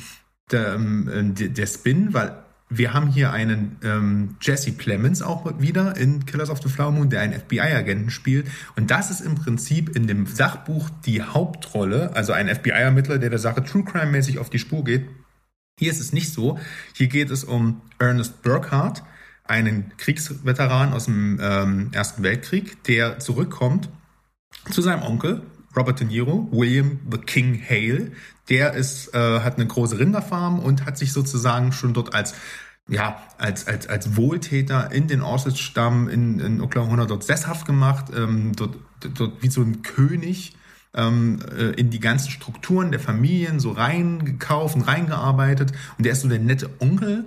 der, 0.51 0.75
ähm, 0.75 1.33
der 1.35 1.67
Spin, 1.67 2.13
weil 2.13 2.43
wir 2.73 2.93
haben 2.93 3.07
hier 3.07 3.33
einen 3.33 3.77
ähm, 3.83 4.37
Jesse 4.41 4.71
Plemons 4.71 5.21
auch 5.21 5.59
wieder 5.59 5.97
in 5.97 6.25
Killers 6.25 6.49
of 6.49 6.61
the 6.63 6.69
Flower 6.69 6.91
Moon, 6.91 7.09
der 7.09 7.19
einen 7.19 7.37
FBI-Agenten 7.37 8.09
spielt. 8.09 8.47
Und 8.77 8.89
das 8.89 9.11
ist 9.11 9.19
im 9.19 9.35
Prinzip 9.35 9.93
in 9.93 10.07
dem 10.07 10.25
Sachbuch 10.25 10.89
die 11.05 11.21
Hauptrolle, 11.21 12.15
also 12.15 12.31
ein 12.31 12.47
FBI-Ermittler, 12.47 13.17
der 13.17 13.29
der 13.29 13.39
Sache 13.39 13.65
True 13.65 13.83
Crime-mäßig 13.83 14.39
auf 14.39 14.49
die 14.49 14.57
Spur 14.57 14.85
geht. 14.85 15.05
Hier 15.77 15.91
ist 15.91 15.99
es 15.99 16.13
nicht 16.13 16.31
so. 16.31 16.59
Hier 16.93 17.07
geht 17.07 17.29
es 17.29 17.43
um 17.43 17.81
Ernest 17.99 18.41
Burkhardt, 18.41 19.03
einen 19.43 19.91
Kriegsveteran 19.97 20.93
aus 20.93 21.05
dem 21.05 21.39
ähm, 21.41 21.89
Ersten 21.91 22.23
Weltkrieg, 22.23 22.81
der 22.85 23.19
zurückkommt 23.19 23.89
zu 24.69 24.81
seinem 24.81 25.03
Onkel, 25.03 25.41
Robert 25.75 25.99
De 25.99 26.07
Niro, 26.07 26.47
William 26.51 26.99
the 27.09 27.17
King 27.17 27.61
Hale. 27.67 28.11
Der 28.49 28.73
ist, 28.73 29.13
äh, 29.13 29.39
hat 29.39 29.55
eine 29.55 29.67
große 29.67 29.97
Rinderfarm 29.97 30.59
und 30.59 30.85
hat 30.85 30.97
sich 30.97 31.13
sozusagen 31.13 31.71
schon 31.71 31.93
dort 31.93 32.13
als 32.13 32.33
ja, 32.89 33.21
als, 33.37 33.67
als, 33.67 33.87
als 33.87 34.17
Wohltäter 34.17 34.91
in 34.91 35.07
den 35.07 35.21
Osage-Stamm 35.21 36.09
in, 36.09 36.39
in 36.39 36.61
Oklahoma 36.61 37.05
dort 37.05 37.23
sesshaft 37.23 37.65
gemacht, 37.65 38.05
ähm, 38.13 38.51
dort, 38.55 38.75
dort 39.13 39.41
wie 39.41 39.49
so 39.49 39.61
ein 39.61 39.81
König 39.81 40.57
ähm, 40.93 41.39
äh, 41.57 41.71
in 41.79 41.89
die 41.89 41.99
ganzen 41.99 42.31
Strukturen 42.31 42.91
der 42.91 42.99
Familien 42.99 43.59
so 43.59 43.71
reingekauft 43.71 44.75
und 44.75 44.81
reingearbeitet. 44.81 45.71
Und 45.97 46.05
der 46.05 46.13
ist 46.13 46.21
so 46.21 46.27
der 46.27 46.39
nette 46.39 46.69
Onkel, 46.79 47.25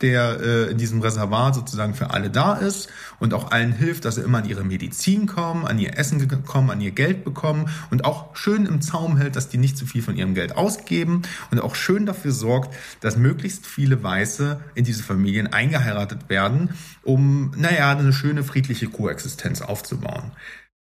der 0.00 0.40
äh, 0.40 0.70
in 0.70 0.78
diesem 0.78 1.00
Reservat 1.00 1.54
sozusagen 1.54 1.94
für 1.94 2.10
alle 2.10 2.30
da 2.30 2.54
ist 2.54 2.88
und 3.20 3.32
auch 3.32 3.52
allen 3.52 3.72
hilft, 3.72 4.04
dass 4.04 4.16
sie 4.16 4.22
immer 4.22 4.38
an 4.38 4.48
ihre 4.48 4.64
Medizin 4.64 5.26
kommen, 5.26 5.66
an 5.66 5.78
ihr 5.78 5.96
Essen 5.96 6.44
kommen, 6.44 6.70
an 6.70 6.80
ihr 6.80 6.90
Geld 6.90 7.24
bekommen 7.24 7.68
und 7.90 8.04
auch 8.04 8.34
schön 8.36 8.66
im 8.66 8.82
Zaum 8.82 9.16
hält, 9.16 9.36
dass 9.36 9.48
die 9.48 9.58
nicht 9.58 9.78
zu 9.78 9.86
viel 9.86 10.02
von 10.02 10.16
ihrem 10.16 10.34
Geld 10.34 10.56
ausgeben 10.56 11.22
und 11.50 11.60
auch 11.60 11.74
schön 11.76 12.06
dafür 12.06 12.32
sorgt, 12.32 12.74
dass 13.00 13.16
möglichst 13.16 13.66
viele 13.66 14.02
Weiße 14.02 14.60
in 14.74 14.84
diese 14.84 15.02
Familien 15.02 15.52
eingeheiratet 15.52 16.28
werden, 16.28 16.70
um, 17.02 17.52
naja, 17.56 17.90
eine 17.96 18.12
schöne 18.12 18.42
friedliche 18.42 18.88
Koexistenz 18.88 19.62
aufzubauen. 19.62 20.32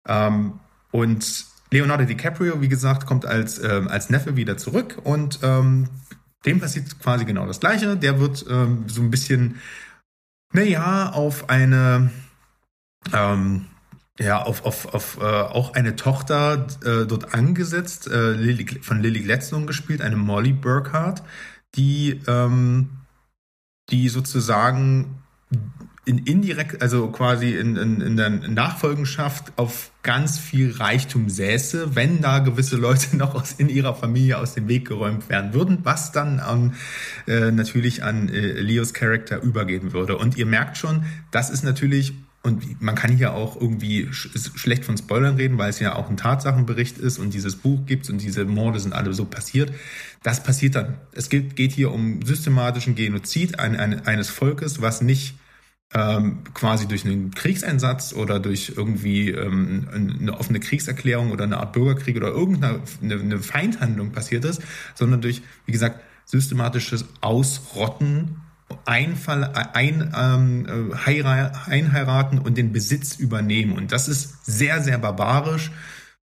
Ähm, 0.07 0.53
und 0.91 1.45
Leonardo 1.71 2.03
DiCaprio, 2.03 2.61
wie 2.61 2.67
gesagt, 2.67 3.05
kommt 3.05 3.25
als, 3.25 3.63
ähm, 3.63 3.87
als 3.87 4.09
Neffe 4.09 4.35
wieder 4.35 4.57
zurück 4.57 4.97
und 5.03 5.39
ähm, 5.41 5.87
dem 6.45 6.59
passiert 6.59 6.99
quasi 6.99 7.25
genau 7.25 7.45
das 7.45 7.59
Gleiche. 7.59 7.97
Der 7.97 8.19
wird 8.19 8.45
ähm, 8.49 8.85
so 8.87 9.01
ein 9.01 9.11
bisschen, 9.11 9.59
naja, 10.53 11.11
auf 11.11 11.49
eine, 11.49 12.11
ähm, 13.13 13.67
ja, 14.19 14.41
auf, 14.41 14.65
auf, 14.65 14.93
auf 14.93 15.17
äh, 15.19 15.23
auch 15.23 15.73
eine 15.73 15.95
Tochter 15.95 16.67
äh, 16.83 17.05
dort 17.05 17.33
angesetzt, 17.33 18.07
äh, 18.07 18.33
Lily, 18.33 18.81
von 18.81 19.01
Lily 19.01 19.21
Gladstone 19.21 19.65
gespielt, 19.65 20.01
eine 20.01 20.17
Molly 20.17 20.53
Burkhardt, 20.53 21.23
die, 21.75 22.21
ähm, 22.27 22.89
die 23.89 24.09
sozusagen 24.09 25.20
in 26.03 26.17
indirekt, 26.17 26.81
also 26.81 27.09
quasi 27.09 27.55
in, 27.55 27.75
in, 27.75 28.01
in 28.01 28.17
der 28.17 28.29
Nachfolgenschaft 28.29 29.53
auf 29.55 29.91
ganz 30.01 30.39
viel 30.39 30.71
Reichtum 30.71 31.29
säße, 31.29 31.95
wenn 31.95 32.21
da 32.21 32.39
gewisse 32.39 32.75
Leute 32.75 33.15
noch 33.17 33.35
aus, 33.35 33.53
in 33.53 33.69
ihrer 33.69 33.93
Familie 33.93 34.39
aus 34.39 34.55
dem 34.55 34.67
Weg 34.67 34.87
geräumt 34.87 35.29
werden 35.29 35.53
würden, 35.53 35.79
was 35.83 36.11
dann 36.11 36.39
an, 36.39 36.73
äh, 37.27 37.51
natürlich 37.51 38.03
an 38.03 38.29
äh, 38.29 38.59
Leos 38.59 38.93
Charakter 38.93 39.41
übergehen 39.41 39.93
würde. 39.93 40.17
Und 40.17 40.37
ihr 40.37 40.47
merkt 40.47 40.77
schon, 40.77 41.05
das 41.29 41.51
ist 41.51 41.63
natürlich 41.63 42.13
und 42.43 42.81
man 42.81 42.95
kann 42.95 43.15
hier 43.15 43.35
auch 43.35 43.59
irgendwie 43.59 44.07
sch 44.11 44.29
schlecht 44.55 44.83
von 44.83 44.97
Spoilern 44.97 45.35
reden, 45.35 45.59
weil 45.59 45.69
es 45.69 45.79
ja 45.79 45.95
auch 45.95 46.09
ein 46.09 46.17
Tatsachenbericht 46.17 46.97
ist 46.97 47.19
und 47.19 47.35
dieses 47.35 47.55
Buch 47.55 47.85
gibt 47.85 48.09
und 48.09 48.19
diese 48.19 48.45
Morde 48.45 48.79
sind 48.79 48.93
alle 48.93 49.13
so 49.13 49.25
passiert. 49.25 49.71
Das 50.23 50.41
passiert 50.41 50.73
dann. 50.73 50.95
Es 51.11 51.29
geht, 51.29 51.55
geht 51.55 51.71
hier 51.71 51.91
um 51.91 52.23
systematischen 52.23 52.95
Genozid 52.95 53.59
ein, 53.59 53.75
ein, 53.75 54.07
eines 54.07 54.29
Volkes, 54.29 54.81
was 54.81 55.03
nicht 55.03 55.35
ähm, 55.93 56.39
quasi 56.53 56.87
durch 56.87 57.05
einen 57.05 57.31
Kriegseinsatz 57.31 58.13
oder 58.13 58.39
durch 58.39 58.73
irgendwie 58.75 59.29
ähm, 59.29 59.87
eine 59.91 60.37
offene 60.39 60.59
Kriegserklärung 60.59 61.31
oder 61.31 61.43
eine 61.43 61.57
Art 61.57 61.73
Bürgerkrieg 61.73 62.15
oder 62.15 62.29
irgendeine 62.29 62.81
eine 63.01 63.39
Feindhandlung 63.39 64.11
passiert 64.11 64.45
ist, 64.45 64.61
sondern 64.95 65.21
durch, 65.21 65.41
wie 65.65 65.71
gesagt, 65.71 65.99
systematisches 66.25 67.05
Ausrotten 67.19 68.37
Einfall, 68.85 69.43
ein, 69.73 70.13
ähm, 70.17 70.93
einheiraten 70.93 72.39
und 72.39 72.57
den 72.57 72.71
Besitz 72.71 73.17
übernehmen. 73.17 73.73
Und 73.73 73.91
das 73.91 74.07
ist 74.07 74.45
sehr, 74.45 74.81
sehr 74.81 74.97
barbarisch. 74.97 75.71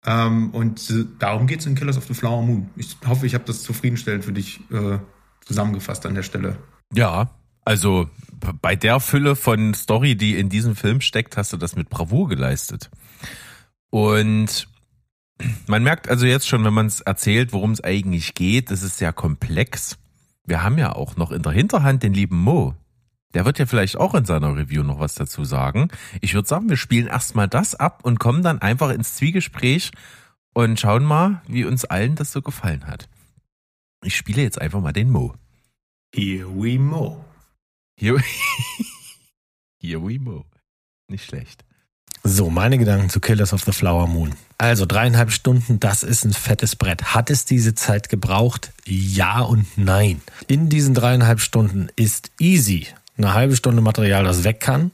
Ähm, 0.05 0.51
und 0.51 0.89
äh, 0.89 1.05
darum 1.19 1.47
geht 1.47 1.59
es 1.59 1.65
in 1.65 1.75
Killers 1.75 1.97
of 1.97 2.05
the 2.05 2.13
Flower 2.13 2.41
Moon. 2.41 2.69
Ich 2.77 2.97
hoffe, 3.05 3.25
ich 3.25 3.33
habe 3.33 3.43
das 3.45 3.63
zufriedenstellend 3.63 4.23
für 4.23 4.31
dich 4.31 4.61
äh, 4.71 4.99
zusammengefasst 5.41 6.05
an 6.05 6.15
der 6.15 6.23
Stelle. 6.23 6.57
Ja, 6.93 7.29
also 7.65 8.09
bei 8.61 8.75
der 8.75 8.99
Fülle 8.99 9.35
von 9.35 9.73
Story, 9.73 10.15
die 10.15 10.37
in 10.37 10.49
diesem 10.49 10.75
Film 10.75 11.01
steckt, 11.01 11.37
hast 11.37 11.53
du 11.53 11.57
das 11.57 11.75
mit 11.75 11.89
Bravour 11.89 12.29
geleistet. 12.29 12.89
Und 13.89 14.67
man 15.67 15.83
merkt 15.83 16.09
also 16.09 16.25
jetzt 16.25 16.47
schon, 16.47 16.63
wenn 16.63 16.73
man 16.73 16.87
es 16.87 17.01
erzählt, 17.01 17.53
worum 17.53 17.71
es 17.71 17.83
eigentlich 17.83 18.33
geht, 18.33 18.71
es 18.71 18.83
ist 18.83 18.97
sehr 18.97 19.13
komplex. 19.13 19.97
Wir 20.45 20.63
haben 20.63 20.77
ja 20.77 20.93
auch 20.93 21.15
noch 21.15 21.31
in 21.31 21.41
der 21.41 21.51
Hinterhand 21.51 22.03
den 22.03 22.13
lieben 22.13 22.37
Mo. 22.37 22.75
Der 23.33 23.45
wird 23.45 23.59
ja 23.59 23.67
vielleicht 23.67 23.97
auch 23.97 24.15
in 24.15 24.25
seiner 24.25 24.55
Review 24.55 24.83
noch 24.83 24.99
was 24.99 25.13
dazu 25.13 25.43
sagen. 25.43 25.89
Ich 26.19 26.33
würde 26.33 26.47
sagen, 26.47 26.69
wir 26.69 26.77
spielen 26.77 27.07
erstmal 27.07 27.47
das 27.47 27.75
ab 27.75 27.99
und 28.03 28.19
kommen 28.19 28.41
dann 28.41 28.59
einfach 28.59 28.89
ins 28.89 29.15
Zwiegespräch 29.15 29.91
und 30.53 30.79
schauen 30.79 31.03
mal, 31.03 31.41
wie 31.47 31.65
uns 31.65 31.85
allen 31.85 32.15
das 32.15 32.31
so 32.31 32.41
gefallen 32.41 32.87
hat. 32.87 33.07
Ich 34.03 34.15
spiele 34.15 34.41
jetzt 34.41 34.59
einfach 34.59 34.81
mal 34.81 34.93
den 34.93 35.11
Mo. 35.11 35.35
Here 36.13 36.49
we 36.49 36.79
Mo. 36.79 37.23
Here, 37.99 38.23
Here 39.81 40.01
we 40.01 40.19
Mo. 40.19 40.45
Nicht 41.09 41.25
schlecht. 41.25 41.65
So, 42.23 42.49
meine 42.49 42.77
Gedanken 42.77 43.09
zu 43.09 43.19
Killers 43.19 43.51
of 43.51 43.63
the 43.65 43.73
Flower 43.73 44.07
Moon. 44.07 44.35
Also 44.57 44.85
dreieinhalb 44.85 45.31
Stunden, 45.31 45.81
das 45.81 46.03
ist 46.03 46.23
ein 46.23 46.31
fettes 46.31 46.77
Brett. 46.77 47.13
Hat 47.13 47.29
es 47.29 47.43
diese 47.43 47.75
Zeit 47.75 48.07
gebraucht? 48.07 48.71
Ja 48.85 49.41
und 49.41 49.65
nein. 49.77 50.21
In 50.47 50.69
diesen 50.69 50.93
dreieinhalb 50.93 51.41
Stunden 51.41 51.89
ist 51.97 52.31
easy 52.39 52.87
eine 53.17 53.33
halbe 53.33 53.57
Stunde 53.57 53.81
Material, 53.81 54.23
das 54.23 54.45
weg 54.45 54.61
kann. 54.61 54.91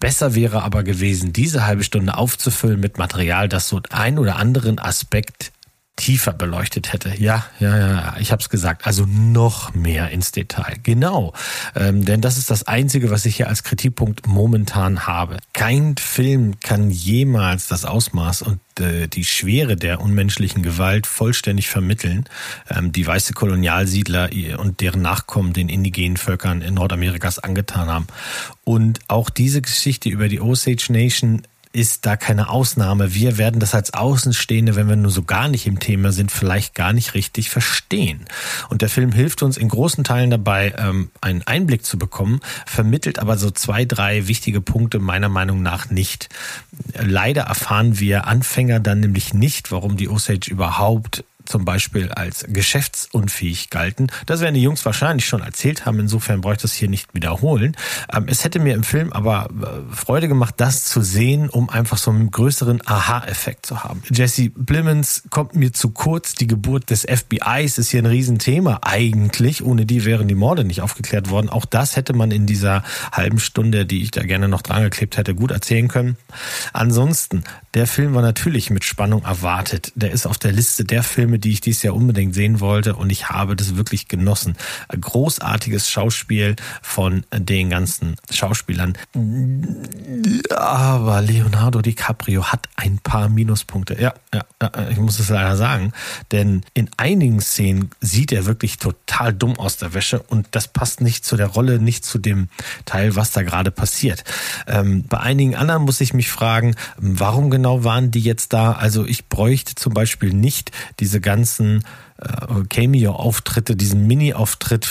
Besser 0.00 0.34
wäre 0.34 0.62
aber 0.62 0.84
gewesen, 0.84 1.34
diese 1.34 1.66
halbe 1.66 1.84
Stunde 1.84 2.16
aufzufüllen 2.16 2.80
mit 2.80 2.96
Material, 2.96 3.50
das 3.50 3.68
so 3.68 3.82
ein 3.90 4.18
oder 4.18 4.36
anderen 4.36 4.78
Aspekt 4.78 5.52
tiefer 5.98 6.32
beleuchtet 6.32 6.92
hätte. 6.92 7.12
Ja, 7.18 7.44
ja, 7.58 7.76
ja, 7.76 8.16
ich 8.18 8.30
habe 8.32 8.40
es 8.40 8.48
gesagt. 8.48 8.86
Also 8.86 9.04
noch 9.04 9.74
mehr 9.74 10.10
ins 10.10 10.32
Detail. 10.32 10.76
Genau, 10.82 11.34
ähm, 11.74 12.04
denn 12.04 12.20
das 12.20 12.38
ist 12.38 12.50
das 12.50 12.66
Einzige, 12.66 13.10
was 13.10 13.26
ich 13.26 13.36
hier 13.36 13.48
als 13.48 13.64
Kritikpunkt 13.64 14.26
momentan 14.26 15.06
habe. 15.06 15.38
Kein 15.52 15.96
Film 15.96 16.60
kann 16.60 16.90
jemals 16.90 17.66
das 17.66 17.84
Ausmaß 17.84 18.42
und 18.42 18.60
äh, 18.78 19.08
die 19.08 19.24
Schwere 19.24 19.74
der 19.74 20.00
unmenschlichen 20.00 20.62
Gewalt 20.62 21.06
vollständig 21.06 21.68
vermitteln, 21.68 22.24
ähm, 22.70 22.92
die 22.92 23.06
weiße 23.06 23.32
Kolonialsiedler 23.32 24.30
und 24.58 24.80
deren 24.80 25.02
Nachkommen 25.02 25.52
den 25.52 25.68
indigenen 25.68 26.16
Völkern 26.16 26.62
in 26.62 26.74
Nordamerikas 26.74 27.40
angetan 27.40 27.88
haben. 27.88 28.06
Und 28.62 29.00
auch 29.08 29.30
diese 29.30 29.62
Geschichte 29.62 30.08
über 30.08 30.28
die 30.28 30.40
Osage 30.40 30.92
Nation 30.92 31.42
ist 31.78 32.06
da 32.06 32.16
keine 32.16 32.50
Ausnahme. 32.50 33.14
Wir 33.14 33.38
werden 33.38 33.60
das 33.60 33.72
als 33.72 33.94
Außenstehende, 33.94 34.74
wenn 34.74 34.88
wir 34.88 34.96
nur 34.96 35.12
so 35.12 35.22
gar 35.22 35.46
nicht 35.46 35.64
im 35.64 35.78
Thema 35.78 36.10
sind, 36.10 36.32
vielleicht 36.32 36.74
gar 36.74 36.92
nicht 36.92 37.14
richtig 37.14 37.50
verstehen. 37.50 38.24
Und 38.68 38.82
der 38.82 38.88
Film 38.88 39.12
hilft 39.12 39.44
uns 39.44 39.56
in 39.56 39.68
großen 39.68 40.02
Teilen 40.02 40.30
dabei, 40.30 40.74
ähm, 40.76 41.12
einen 41.20 41.42
Einblick 41.42 41.84
zu 41.84 41.96
bekommen, 41.96 42.40
vermittelt 42.66 43.20
aber 43.20 43.38
so 43.38 43.52
zwei, 43.52 43.84
drei 43.84 44.26
wichtige 44.26 44.60
Punkte 44.60 44.98
meiner 44.98 45.28
Meinung 45.28 45.62
nach 45.62 45.88
nicht. 45.88 46.28
Leider 47.00 47.42
erfahren 47.42 48.00
wir 48.00 48.26
Anfänger 48.26 48.80
dann 48.80 48.98
nämlich 48.98 49.32
nicht, 49.32 49.70
warum 49.70 49.96
die 49.96 50.08
Osage 50.08 50.50
überhaupt 50.50 51.22
zum 51.48 51.64
Beispiel 51.64 52.10
als 52.12 52.44
geschäftsunfähig 52.48 53.70
galten. 53.70 54.08
Das 54.26 54.40
werden 54.40 54.54
die 54.54 54.62
Jungs 54.62 54.84
wahrscheinlich 54.84 55.26
schon 55.26 55.42
erzählt 55.42 55.86
haben, 55.86 55.98
insofern 55.98 56.40
bräuchte 56.40 56.66
ich 56.66 56.72
es 56.72 56.78
hier 56.78 56.88
nicht 56.88 57.14
wiederholen. 57.14 57.76
Ähm, 58.12 58.26
es 58.28 58.44
hätte 58.44 58.58
mir 58.58 58.74
im 58.74 58.82
Film 58.82 59.12
aber 59.12 59.48
äh, 59.50 59.94
Freude 59.94 60.28
gemacht, 60.28 60.54
das 60.58 60.84
zu 60.84 61.02
sehen, 61.02 61.48
um 61.48 61.70
einfach 61.70 61.98
so 61.98 62.10
einen 62.10 62.30
größeren 62.30 62.82
Aha-Effekt 62.86 63.66
zu 63.66 63.82
haben. 63.84 64.02
Jesse 64.10 64.50
Blimmens 64.50 65.24
kommt 65.30 65.54
mir 65.54 65.72
zu 65.72 65.90
kurz. 65.90 66.34
Die 66.34 66.46
Geburt 66.46 66.90
des 66.90 67.04
FBIs 67.04 67.78
ist 67.78 67.90
hier 67.90 68.02
ein 68.02 68.06
Riesenthema 68.06 68.80
eigentlich. 68.82 69.64
Ohne 69.64 69.86
die 69.86 70.04
wären 70.04 70.28
die 70.28 70.34
Morde 70.34 70.64
nicht 70.64 70.82
aufgeklärt 70.82 71.30
worden. 71.30 71.48
Auch 71.48 71.64
das 71.64 71.96
hätte 71.96 72.12
man 72.12 72.30
in 72.30 72.46
dieser 72.46 72.82
halben 73.12 73.38
Stunde, 73.38 73.86
die 73.86 74.02
ich 74.02 74.10
da 74.10 74.22
gerne 74.22 74.48
noch 74.48 74.62
dran 74.62 74.82
geklebt 74.82 75.16
hätte, 75.16 75.34
gut 75.34 75.50
erzählen 75.50 75.88
können. 75.88 76.16
Ansonsten, 76.72 77.44
der 77.74 77.86
Film 77.86 78.14
war 78.14 78.22
natürlich 78.22 78.70
mit 78.70 78.84
Spannung 78.84 79.24
erwartet. 79.24 79.92
Der 79.94 80.10
ist 80.10 80.26
auf 80.26 80.38
der 80.38 80.52
Liste 80.52 80.84
der 80.84 81.02
Filme, 81.02 81.37
die 81.38 81.52
ich 81.52 81.60
dieses 81.60 81.82
Jahr 81.82 81.94
unbedingt 81.94 82.34
sehen 82.34 82.60
wollte 82.60 82.96
und 82.96 83.10
ich 83.10 83.28
habe 83.28 83.56
das 83.56 83.76
wirklich 83.76 84.08
genossen. 84.08 84.56
Großartiges 84.88 85.90
Schauspiel 85.90 86.56
von 86.82 87.24
den 87.34 87.70
ganzen 87.70 88.16
Schauspielern. 88.30 88.96
Aber 90.50 91.22
Leonardo 91.22 91.82
DiCaprio 91.82 92.44
hat 92.44 92.68
ein 92.76 92.98
paar 92.98 93.28
Minuspunkte. 93.28 94.00
Ja, 94.00 94.14
ja, 94.32 94.44
ich 94.90 94.98
muss 94.98 95.18
es 95.18 95.28
leider 95.28 95.56
sagen, 95.56 95.92
denn 96.32 96.62
in 96.74 96.90
einigen 96.96 97.40
Szenen 97.40 97.90
sieht 98.00 98.32
er 98.32 98.46
wirklich 98.46 98.78
total 98.78 99.32
dumm 99.32 99.58
aus 99.58 99.76
der 99.76 99.94
Wäsche 99.94 100.20
und 100.20 100.48
das 100.52 100.68
passt 100.68 101.00
nicht 101.00 101.24
zu 101.24 101.36
der 101.36 101.46
Rolle, 101.46 101.78
nicht 101.78 102.04
zu 102.04 102.18
dem 102.18 102.48
Teil, 102.84 103.16
was 103.16 103.32
da 103.32 103.42
gerade 103.42 103.70
passiert. 103.70 104.24
Ähm, 104.66 105.04
bei 105.08 105.20
einigen 105.20 105.54
anderen 105.54 105.82
muss 105.82 106.00
ich 106.00 106.14
mich 106.14 106.30
fragen, 106.30 106.74
warum 106.96 107.50
genau 107.50 107.84
waren 107.84 108.10
die 108.10 108.20
jetzt 108.20 108.52
da? 108.52 108.72
Also 108.72 109.04
ich 109.06 109.28
bräuchte 109.28 109.74
zum 109.74 109.94
Beispiel 109.94 110.32
nicht 110.32 110.72
diese 111.00 111.20
ganzen 111.28 111.84
äh, 112.16 112.64
Cameo-Auftritte, 112.70 113.76
diesen 113.76 114.06
Mini-Auftritt. 114.06 114.88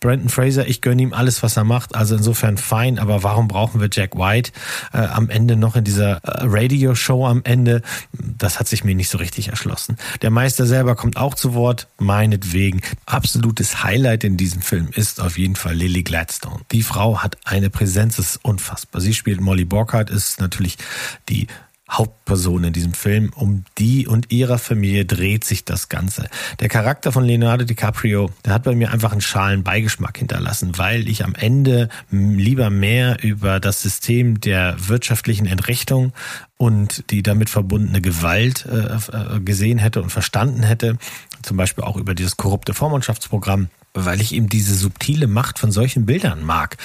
Brandon 0.00 0.28
Fraser, 0.28 0.68
ich 0.68 0.82
gönne 0.82 1.00
ihm 1.00 1.14
alles, 1.14 1.42
was 1.42 1.56
er 1.56 1.64
macht. 1.64 1.94
Also 1.94 2.14
insofern 2.14 2.58
fein, 2.58 2.98
aber 2.98 3.22
warum 3.22 3.48
brauchen 3.48 3.80
wir 3.80 3.88
Jack 3.90 4.16
White 4.16 4.52
äh, 4.92 4.98
am 4.98 5.30
Ende 5.30 5.56
noch 5.56 5.76
in 5.76 5.84
dieser 5.84 6.18
äh, 6.18 6.44
Radio-Show 6.44 7.26
am 7.26 7.40
Ende? 7.42 7.80
Das 8.12 8.60
hat 8.60 8.68
sich 8.68 8.84
mir 8.84 8.94
nicht 8.94 9.08
so 9.08 9.16
richtig 9.16 9.48
erschlossen. 9.48 9.96
Der 10.20 10.30
Meister 10.30 10.66
selber 10.66 10.94
kommt 10.94 11.16
auch 11.16 11.34
zu 11.34 11.54
Wort, 11.54 11.88
meinetwegen. 11.96 12.82
Absolutes 13.06 13.82
Highlight 13.82 14.24
in 14.24 14.36
diesem 14.36 14.60
Film 14.60 14.90
ist 14.92 15.22
auf 15.22 15.38
jeden 15.38 15.56
Fall 15.56 15.74
Lily 15.74 16.02
Gladstone. 16.02 16.60
Die 16.70 16.82
Frau 16.82 17.22
hat 17.22 17.38
eine 17.44 17.70
Präsenz, 17.70 18.18
ist 18.18 18.44
unfassbar. 18.44 19.00
Sie 19.00 19.14
spielt 19.14 19.40
Molly 19.40 19.64
Borkhardt, 19.64 20.10
ist 20.10 20.38
natürlich 20.38 20.76
die 21.30 21.46
Hauptperson 21.90 22.64
in 22.64 22.72
diesem 22.72 22.92
Film. 22.92 23.30
Um 23.34 23.64
die 23.78 24.06
und 24.06 24.30
ihrer 24.30 24.58
Familie 24.58 25.04
dreht 25.04 25.44
sich 25.44 25.64
das 25.64 25.88
Ganze. 25.88 26.28
Der 26.60 26.68
Charakter 26.68 27.12
von 27.12 27.24
Leonardo 27.24 27.64
DiCaprio, 27.64 28.30
der 28.44 28.54
hat 28.54 28.64
bei 28.64 28.74
mir 28.74 28.92
einfach 28.92 29.12
einen 29.12 29.20
schalen 29.20 29.62
Beigeschmack 29.62 30.18
hinterlassen, 30.18 30.76
weil 30.76 31.08
ich 31.08 31.24
am 31.24 31.34
Ende 31.34 31.88
lieber 32.10 32.70
mehr 32.70 33.22
über 33.22 33.60
das 33.60 33.82
System 33.82 34.40
der 34.40 34.76
wirtschaftlichen 34.88 35.46
Entrechtung 35.46 36.12
und 36.56 37.10
die 37.10 37.22
damit 37.22 37.50
verbundene 37.50 38.00
Gewalt 38.00 38.66
äh, 38.66 39.36
äh 39.36 39.40
gesehen 39.40 39.78
hätte 39.78 40.02
und 40.02 40.10
verstanden 40.10 40.62
hätte. 40.62 40.98
Zum 41.42 41.56
Beispiel 41.56 41.84
auch 41.84 41.96
über 41.96 42.14
dieses 42.14 42.36
korrupte 42.36 42.74
Vormundschaftsprogramm 42.74 43.68
weil 43.94 44.20
ich 44.20 44.34
eben 44.34 44.48
diese 44.48 44.74
subtile 44.74 45.26
Macht 45.26 45.58
von 45.58 45.72
solchen 45.72 46.06
Bildern 46.06 46.44
mag. 46.44 46.76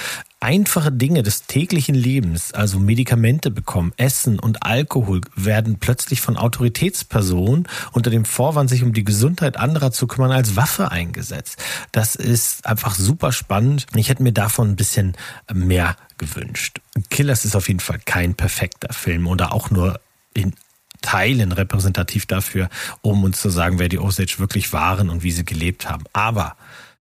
Einfache 0.44 0.92
Dinge 0.92 1.22
des 1.22 1.46
täglichen 1.46 1.94
Lebens, 1.94 2.52
also 2.52 2.78
Medikamente 2.78 3.50
bekommen, 3.50 3.94
Essen 3.96 4.38
und 4.38 4.62
Alkohol, 4.62 5.22
werden 5.34 5.78
plötzlich 5.78 6.20
von 6.20 6.36
Autoritätspersonen 6.36 7.66
unter 7.92 8.10
dem 8.10 8.26
Vorwand, 8.26 8.68
sich 8.68 8.82
um 8.82 8.92
die 8.92 9.04
Gesundheit 9.04 9.56
anderer 9.56 9.90
zu 9.90 10.06
kümmern, 10.06 10.32
als 10.32 10.54
Waffe 10.54 10.90
eingesetzt. 10.90 11.56
Das 11.92 12.14
ist 12.14 12.66
einfach 12.66 12.94
super 12.94 13.32
spannend. 13.32 13.86
Ich 13.96 14.10
hätte 14.10 14.22
mir 14.22 14.34
davon 14.34 14.72
ein 14.72 14.76
bisschen 14.76 15.16
mehr 15.50 15.96
gewünscht. 16.18 16.82
Killers 17.08 17.46
ist 17.46 17.56
auf 17.56 17.68
jeden 17.68 17.80
Fall 17.80 18.00
kein 18.04 18.34
perfekter 18.34 18.92
Film 18.92 19.26
oder 19.26 19.54
auch 19.54 19.70
nur 19.70 19.98
in 20.34 20.52
Teilen 21.00 21.52
repräsentativ 21.52 22.26
dafür, 22.26 22.68
um 23.00 23.24
uns 23.24 23.40
zu 23.40 23.48
sagen, 23.48 23.78
wer 23.78 23.88
die 23.88 23.98
Osage 23.98 24.34
wirklich 24.36 24.74
waren 24.74 25.08
und 25.08 25.22
wie 25.22 25.32
sie 25.32 25.46
gelebt 25.46 25.88
haben. 25.88 26.04
Aber 26.12 26.54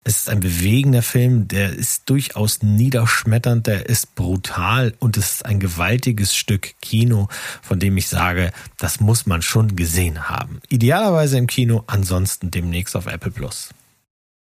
es 0.08 0.20
ist 0.20 0.30
ein 0.30 0.40
bewegender 0.40 1.02
Film, 1.02 1.48
der 1.48 1.74
ist 1.74 2.08
durchaus 2.08 2.62
niederschmetternd, 2.62 3.66
der 3.66 3.90
ist 3.90 4.14
brutal 4.14 4.94
und 5.00 5.18
es 5.18 5.34
ist 5.34 5.44
ein 5.44 5.60
gewaltiges 5.60 6.34
Stück 6.34 6.80
Kino, 6.80 7.28
von 7.60 7.78
dem 7.78 7.94
ich 7.98 8.08
sage, 8.08 8.52
das 8.78 9.00
muss 9.00 9.26
man 9.26 9.42
schon 9.42 9.76
gesehen 9.76 10.30
haben. 10.30 10.60
Idealerweise 10.70 11.36
im 11.36 11.46
Kino, 11.46 11.84
ansonsten 11.88 12.50
demnächst 12.50 12.96
auf 12.96 13.04
Apple 13.04 13.32
Plus. 13.32 13.68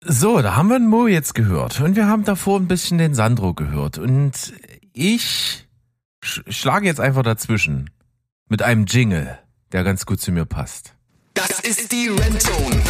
So, 0.05 0.43
da 0.43 0.55
haben 0.55 0.69
wir 0.69 0.79
den 0.79 0.87
Mo 0.87 1.07
jetzt 1.07 1.35
gehört 1.35 1.81
und 1.81 1.97
wir 1.97 2.09
haben 2.09 2.25
davor 2.25 2.61
ein 2.61 2.69
bisschen 2.69 2.99
den 2.99 3.15
Sandro 3.15 3.55
gehört 3.55 3.97
und 3.97 4.53
ich 4.93 5.67
sch 6.23 6.43
schlage 6.47 6.87
jetzt 6.87 7.01
einfach 7.01 7.23
dazwischen 7.23 7.89
mit 8.51 8.61
einem 8.61 8.85
Jingle, 8.85 9.39
der 9.73 9.83
ganz 9.83 10.05
gut 10.05 10.21
zu 10.21 10.31
mir 10.31 10.45
passt. 10.45 10.93
Das 11.33 11.61
ist 11.61 11.91
die 11.91 12.09
Rentzone. 12.09 12.83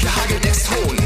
Hier 0.00 0.16
hagelt 0.16 0.44
es 0.44 0.64
Ton. 0.64 1.01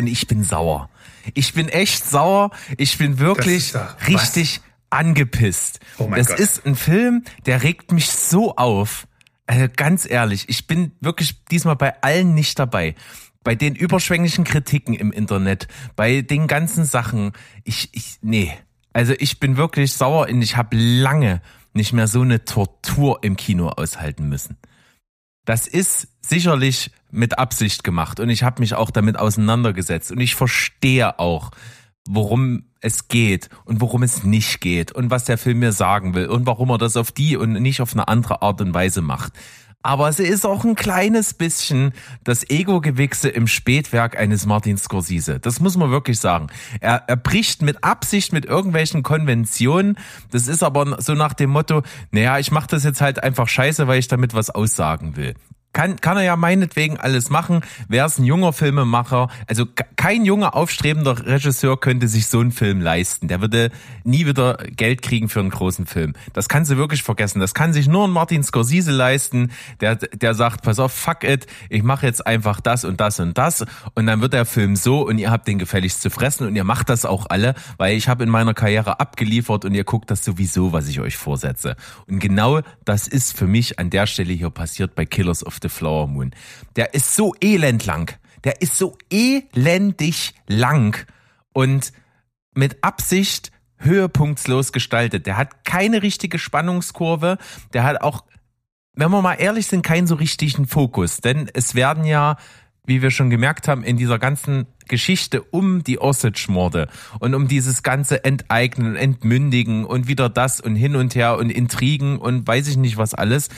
Und 0.00 0.06
ich 0.06 0.26
bin 0.26 0.42
sauer. 0.42 0.88
Ich 1.34 1.52
bin 1.52 1.68
echt 1.68 2.08
sauer. 2.08 2.50
Ich 2.78 2.96
bin 2.96 3.18
wirklich 3.18 3.72
doch- 3.72 4.06
richtig 4.08 4.62
angepisst. 4.88 5.80
Oh 5.98 6.06
mein 6.08 6.18
das 6.18 6.28
Gott. 6.28 6.38
ist 6.40 6.66
ein 6.66 6.74
Film, 6.74 7.24
der 7.44 7.62
regt 7.62 7.92
mich 7.92 8.10
so 8.10 8.56
auf. 8.56 9.06
Also 9.46 9.66
ganz 9.76 10.08
ehrlich, 10.08 10.48
ich 10.48 10.66
bin 10.66 10.92
wirklich 11.00 11.44
diesmal 11.46 11.76
bei 11.76 12.00
allen 12.02 12.34
nicht 12.34 12.58
dabei. 12.58 12.94
Bei 13.44 13.54
den 13.54 13.74
überschwänglichen 13.74 14.44
Kritiken 14.44 14.94
im 14.94 15.12
Internet, 15.12 15.68
bei 15.96 16.22
den 16.22 16.46
ganzen 16.46 16.84
Sachen. 16.84 17.32
Ich, 17.64 17.90
ich, 17.92 18.16
nee. 18.22 18.52
Also 18.92 19.12
ich 19.18 19.38
bin 19.38 19.56
wirklich 19.58 19.92
sauer 19.92 20.28
und 20.30 20.40
ich 20.40 20.56
habe 20.56 20.76
lange 20.76 21.42
nicht 21.74 21.92
mehr 21.92 22.06
so 22.06 22.22
eine 22.22 22.44
Tortur 22.44 23.18
im 23.22 23.36
Kino 23.36 23.68
aushalten 23.68 24.28
müssen. 24.28 24.56
Das 25.50 25.66
ist 25.66 26.06
sicherlich 26.20 26.92
mit 27.10 27.40
Absicht 27.40 27.82
gemacht 27.82 28.20
und 28.20 28.30
ich 28.30 28.44
habe 28.44 28.60
mich 28.60 28.74
auch 28.74 28.92
damit 28.92 29.18
auseinandergesetzt 29.18 30.12
und 30.12 30.20
ich 30.20 30.36
verstehe 30.36 31.18
auch, 31.18 31.50
worum 32.08 32.66
es 32.80 33.08
geht 33.08 33.48
und 33.64 33.80
worum 33.80 34.04
es 34.04 34.22
nicht 34.22 34.60
geht 34.60 34.92
und 34.92 35.10
was 35.10 35.24
der 35.24 35.38
Film 35.38 35.58
mir 35.58 35.72
sagen 35.72 36.14
will 36.14 36.26
und 36.28 36.46
warum 36.46 36.70
er 36.70 36.78
das 36.78 36.96
auf 36.96 37.10
die 37.10 37.36
und 37.36 37.54
nicht 37.54 37.80
auf 37.80 37.94
eine 37.94 38.06
andere 38.06 38.42
Art 38.42 38.60
und 38.60 38.74
Weise 38.74 39.00
macht. 39.00 39.32
Aber 39.82 40.08
es 40.08 40.20
ist 40.20 40.44
auch 40.44 40.64
ein 40.64 40.74
kleines 40.74 41.32
bisschen 41.32 41.92
das 42.22 42.48
Ego-Gewichse 42.50 43.30
im 43.30 43.46
Spätwerk 43.46 44.18
eines 44.18 44.44
Martin 44.44 44.76
Scorsese. 44.76 45.40
Das 45.40 45.58
muss 45.60 45.78
man 45.78 45.90
wirklich 45.90 46.20
sagen. 46.20 46.48
Er, 46.80 47.04
er 47.06 47.16
bricht 47.16 47.62
mit 47.62 47.82
Absicht 47.82 48.32
mit 48.32 48.44
irgendwelchen 48.44 49.02
Konventionen. 49.02 49.96
Das 50.30 50.48
ist 50.48 50.62
aber 50.62 51.00
so 51.00 51.14
nach 51.14 51.32
dem 51.32 51.50
Motto, 51.50 51.82
naja, 52.10 52.38
ich 52.38 52.50
mache 52.50 52.68
das 52.68 52.84
jetzt 52.84 53.00
halt 53.00 53.22
einfach 53.22 53.48
scheiße, 53.48 53.88
weil 53.88 53.98
ich 53.98 54.08
damit 54.08 54.34
was 54.34 54.50
aussagen 54.50 55.16
will. 55.16 55.34
Kann, 55.72 56.00
kann 56.00 56.16
er 56.16 56.24
ja 56.24 56.34
meinetwegen 56.36 56.96
alles 56.98 57.30
machen. 57.30 57.60
Wäre 57.88 58.06
es 58.06 58.18
ein 58.18 58.24
junger 58.24 58.52
Filmemacher, 58.52 59.28
also 59.46 59.66
ke- 59.66 59.84
kein 59.94 60.24
junger, 60.24 60.56
aufstrebender 60.56 61.26
Regisseur 61.26 61.78
könnte 61.78 62.08
sich 62.08 62.26
so 62.26 62.40
einen 62.40 62.50
Film 62.50 62.80
leisten. 62.80 63.28
Der 63.28 63.40
würde 63.40 63.70
nie 64.02 64.26
wieder 64.26 64.56
Geld 64.74 65.00
kriegen 65.00 65.28
für 65.28 65.38
einen 65.38 65.50
großen 65.50 65.86
Film. 65.86 66.14
Das 66.32 66.48
kannst 66.48 66.72
du 66.72 66.76
wirklich 66.76 67.04
vergessen. 67.04 67.38
Das 67.38 67.54
kann 67.54 67.72
sich 67.72 67.86
nur 67.86 68.08
ein 68.08 68.10
Martin 68.10 68.42
Scorsese 68.42 68.90
leisten, 68.90 69.52
der, 69.80 69.94
der 69.94 70.34
sagt, 70.34 70.62
pass 70.62 70.80
auf, 70.80 70.92
fuck 70.92 71.22
it, 71.22 71.46
ich 71.68 71.84
mache 71.84 72.04
jetzt 72.04 72.26
einfach 72.26 72.60
das 72.60 72.84
und 72.84 73.00
das 73.00 73.20
und 73.20 73.38
das 73.38 73.64
und 73.94 74.06
dann 74.06 74.20
wird 74.20 74.32
der 74.32 74.46
Film 74.46 74.74
so 74.74 75.06
und 75.06 75.18
ihr 75.18 75.30
habt 75.30 75.46
den 75.46 75.60
gefälligst 75.60 76.02
zu 76.02 76.10
fressen 76.10 76.48
und 76.48 76.56
ihr 76.56 76.64
macht 76.64 76.88
das 76.88 77.04
auch 77.04 77.26
alle, 77.30 77.54
weil 77.76 77.96
ich 77.96 78.08
habe 78.08 78.24
in 78.24 78.28
meiner 78.30 78.54
Karriere 78.54 78.98
abgeliefert 78.98 79.64
und 79.64 79.74
ihr 79.74 79.84
guckt 79.84 80.10
das 80.10 80.24
sowieso, 80.24 80.72
was 80.72 80.88
ich 80.88 80.98
euch 80.98 81.16
vorsetze. 81.16 81.76
Und 82.08 82.18
genau 82.18 82.60
das 82.84 83.06
ist 83.06 83.38
für 83.38 83.46
mich 83.46 83.78
an 83.78 83.90
der 83.90 84.08
Stelle 84.08 84.32
hier 84.32 84.50
passiert 84.50 84.96
bei 84.96 85.06
Killers 85.06 85.46
of 85.46 85.59
the 85.62 85.68
Flower 85.68 86.06
Moon. 86.06 86.32
Der 86.76 86.94
ist 86.94 87.14
so 87.14 87.34
elend 87.40 87.86
lang. 87.86 88.18
Der 88.44 88.62
ist 88.62 88.76
so 88.76 88.96
elendig 89.10 90.34
lang 90.46 91.06
und 91.52 91.92
mit 92.54 92.82
Absicht 92.82 93.52
höhepunktslos 93.78 94.72
gestaltet. 94.72 95.26
Der 95.26 95.36
hat 95.36 95.64
keine 95.64 96.02
richtige 96.02 96.38
Spannungskurve. 96.38 97.38
Der 97.72 97.84
hat 97.84 98.02
auch, 98.02 98.24
wenn 98.94 99.10
wir 99.10 99.22
mal 99.22 99.34
ehrlich 99.34 99.66
sind, 99.66 99.82
keinen 99.82 100.06
so 100.06 100.14
richtigen 100.14 100.66
Fokus. 100.66 101.18
Denn 101.18 101.50
es 101.52 101.74
werden 101.74 102.04
ja, 102.04 102.36
wie 102.84 103.02
wir 103.02 103.10
schon 103.10 103.30
gemerkt 103.30 103.68
haben, 103.68 103.82
in 103.82 103.96
dieser 103.96 104.18
ganzen 104.18 104.66
Geschichte 104.88 105.42
um 105.42 105.84
die 105.84 106.00
Osage-Morde 106.00 106.88
und 107.20 107.34
um 107.34 107.48
dieses 107.48 107.82
ganze 107.82 108.24
Enteignen, 108.24 108.96
Entmündigen 108.96 109.84
und 109.84 110.08
wieder 110.08 110.28
das 110.28 110.60
und 110.60 110.76
hin 110.76 110.96
und 110.96 111.14
her 111.14 111.38
und 111.38 111.50
Intrigen 111.50 112.18
und 112.18 112.46
weiß 112.46 112.68
ich 112.68 112.76
nicht 112.76 112.96
was 112.96 113.14
alles. 113.14 113.48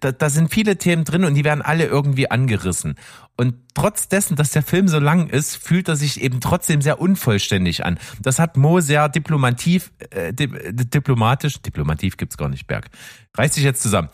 Da, 0.00 0.12
da 0.12 0.30
sind 0.30 0.52
viele 0.52 0.76
Themen 0.76 1.04
drin 1.04 1.24
und 1.24 1.34
die 1.34 1.44
werden 1.44 1.62
alle 1.62 1.86
irgendwie 1.86 2.30
angerissen. 2.30 2.94
Und 3.36 3.54
trotz 3.74 4.08
dessen, 4.08 4.36
dass 4.36 4.50
der 4.50 4.62
Film 4.62 4.88
so 4.88 4.98
lang 4.98 5.28
ist, 5.28 5.56
fühlt 5.56 5.88
er 5.88 5.96
sich 5.96 6.20
eben 6.20 6.40
trotzdem 6.40 6.82
sehr 6.82 7.00
unvollständig 7.00 7.84
an. 7.84 7.98
Das 8.20 8.38
hat 8.38 8.56
Mo 8.56 8.80
sehr 8.80 9.08
diplomativ, 9.08 9.92
äh, 10.10 10.32
di 10.32 10.48
diplomatisch, 10.48 11.60
diplomativ 11.62 12.16
gibt's 12.16 12.36
gar 12.36 12.48
nicht, 12.48 12.66
Berg. 12.66 12.90
Reiß 13.34 13.52
dich 13.52 13.64
jetzt 13.64 13.82
zusammen. 13.82 14.08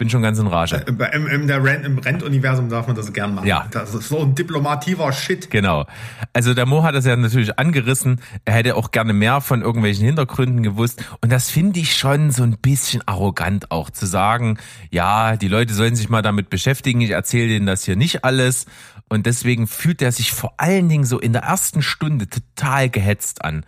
Bin 0.00 0.08
schon 0.08 0.22
ganz 0.22 0.38
in 0.38 0.46
Rage. 0.46 0.76
Äh, 0.76 1.14
Im, 1.14 1.26
im, 1.26 1.50
Im 1.50 1.98
Rent-Universum 1.98 2.70
darf 2.70 2.86
man 2.86 2.96
das 2.96 3.12
gern 3.12 3.34
machen. 3.34 3.46
Ja. 3.46 3.66
Das 3.70 3.94
ist 3.94 4.08
so 4.08 4.22
ein 4.22 4.34
diplomativer 4.34 5.12
Shit. 5.12 5.50
Genau. 5.50 5.84
Also 6.32 6.54
der 6.54 6.64
Mo 6.64 6.82
hat 6.82 6.94
das 6.94 7.04
ja 7.04 7.14
natürlich 7.16 7.58
angerissen. 7.58 8.22
Er 8.46 8.54
hätte 8.54 8.76
auch 8.76 8.92
gerne 8.92 9.12
mehr 9.12 9.42
von 9.42 9.60
irgendwelchen 9.60 10.06
Hintergründen 10.06 10.62
gewusst. 10.62 11.04
Und 11.20 11.30
das 11.30 11.50
finde 11.50 11.80
ich 11.80 11.94
schon 11.94 12.30
so 12.30 12.42
ein 12.44 12.56
bisschen 12.56 13.02
arrogant 13.04 13.70
auch 13.70 13.90
zu 13.90 14.06
sagen, 14.06 14.56
ja, 14.90 15.36
die 15.36 15.48
Leute 15.48 15.74
sollen 15.74 15.94
sich 15.96 16.08
mal 16.08 16.22
damit 16.22 16.48
beschäftigen. 16.48 17.02
Ich 17.02 17.10
erzähle 17.10 17.48
denen 17.48 17.66
das 17.66 17.84
hier 17.84 17.96
nicht 17.96 18.24
alles. 18.24 18.64
Und 19.10 19.26
deswegen 19.26 19.66
fühlt 19.66 20.00
er 20.00 20.12
sich 20.12 20.32
vor 20.32 20.54
allen 20.56 20.88
Dingen 20.88 21.04
so 21.04 21.18
in 21.18 21.34
der 21.34 21.42
ersten 21.42 21.82
Stunde 21.82 22.26
total 22.26 22.88
gehetzt 22.88 23.44
an. 23.44 23.66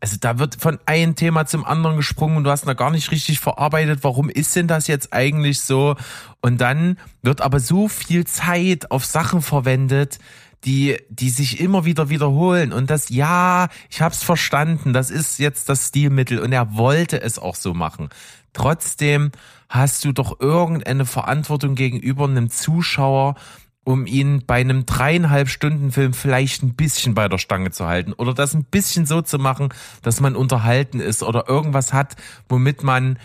Also 0.00 0.16
da 0.20 0.38
wird 0.38 0.54
von 0.54 0.78
einem 0.86 1.16
Thema 1.16 1.46
zum 1.46 1.64
anderen 1.64 1.96
gesprungen 1.96 2.36
und 2.36 2.44
du 2.44 2.50
hast 2.50 2.66
noch 2.66 2.76
gar 2.76 2.90
nicht 2.90 3.10
richtig 3.10 3.40
verarbeitet, 3.40 4.00
warum 4.02 4.30
ist 4.30 4.54
denn 4.54 4.68
das 4.68 4.86
jetzt 4.86 5.12
eigentlich 5.12 5.60
so? 5.60 5.96
Und 6.40 6.60
dann 6.60 6.98
wird 7.22 7.40
aber 7.40 7.58
so 7.58 7.88
viel 7.88 8.24
Zeit 8.24 8.92
auf 8.92 9.04
Sachen 9.04 9.42
verwendet, 9.42 10.18
die, 10.64 10.96
die 11.08 11.30
sich 11.30 11.60
immer 11.60 11.84
wieder 11.84 12.10
wiederholen. 12.10 12.72
Und 12.72 12.90
das, 12.90 13.08
ja, 13.08 13.68
ich 13.90 14.00
hab's 14.00 14.22
verstanden, 14.22 14.92
das 14.92 15.10
ist 15.10 15.38
jetzt 15.38 15.68
das 15.68 15.88
Stilmittel 15.88 16.38
und 16.38 16.52
er 16.52 16.76
wollte 16.76 17.20
es 17.20 17.38
auch 17.38 17.56
so 17.56 17.74
machen. 17.74 18.08
Trotzdem 18.52 19.32
hast 19.68 20.04
du 20.04 20.12
doch 20.12 20.40
irgendeine 20.40 21.06
Verantwortung 21.06 21.74
gegenüber 21.74 22.24
einem 22.24 22.50
Zuschauer, 22.50 23.34
um 23.84 24.06
ihn 24.06 24.44
bei 24.46 24.60
einem 24.60 24.86
dreieinhalb 24.86 25.48
Stunden 25.48 25.92
Film 25.92 26.12
vielleicht 26.12 26.62
ein 26.62 26.74
bisschen 26.74 27.14
bei 27.14 27.28
der 27.28 27.38
Stange 27.38 27.70
zu 27.70 27.86
halten 27.86 28.12
oder 28.12 28.34
das 28.34 28.54
ein 28.54 28.64
bisschen 28.64 29.06
so 29.06 29.22
zu 29.22 29.38
machen, 29.38 29.70
dass 30.02 30.20
man 30.20 30.36
unterhalten 30.36 31.00
ist 31.00 31.22
oder 31.22 31.48
irgendwas 31.48 31.92
hat, 31.92 32.16
womit 32.48 32.82
man 32.82 33.18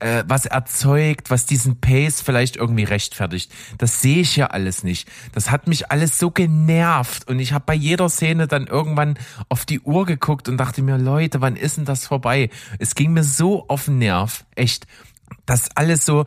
äh, 0.00 0.24
was 0.26 0.46
erzeugt, 0.46 1.30
was 1.30 1.46
diesen 1.46 1.80
Pace 1.80 2.20
vielleicht 2.20 2.56
irgendwie 2.56 2.84
rechtfertigt. 2.84 3.52
Das 3.78 4.00
sehe 4.00 4.20
ich 4.20 4.36
ja 4.36 4.48
alles 4.48 4.82
nicht. 4.82 5.08
Das 5.32 5.50
hat 5.50 5.66
mich 5.66 5.90
alles 5.90 6.18
so 6.18 6.30
genervt 6.30 7.28
und 7.28 7.38
ich 7.38 7.52
habe 7.52 7.64
bei 7.66 7.74
jeder 7.74 8.08
Szene 8.08 8.48
dann 8.48 8.66
irgendwann 8.66 9.18
auf 9.48 9.64
die 9.64 9.80
Uhr 9.80 10.06
geguckt 10.06 10.48
und 10.48 10.56
dachte 10.56 10.82
mir, 10.82 10.98
Leute, 10.98 11.40
wann 11.40 11.56
ist 11.56 11.76
denn 11.76 11.84
das 11.84 12.06
vorbei? 12.06 12.50
Es 12.78 12.94
ging 12.94 13.12
mir 13.12 13.24
so 13.24 13.68
auf 13.68 13.84
den 13.84 13.98
Nerv, 13.98 14.44
echt. 14.56 14.86
Das 15.46 15.68
alles 15.76 16.04
so 16.04 16.24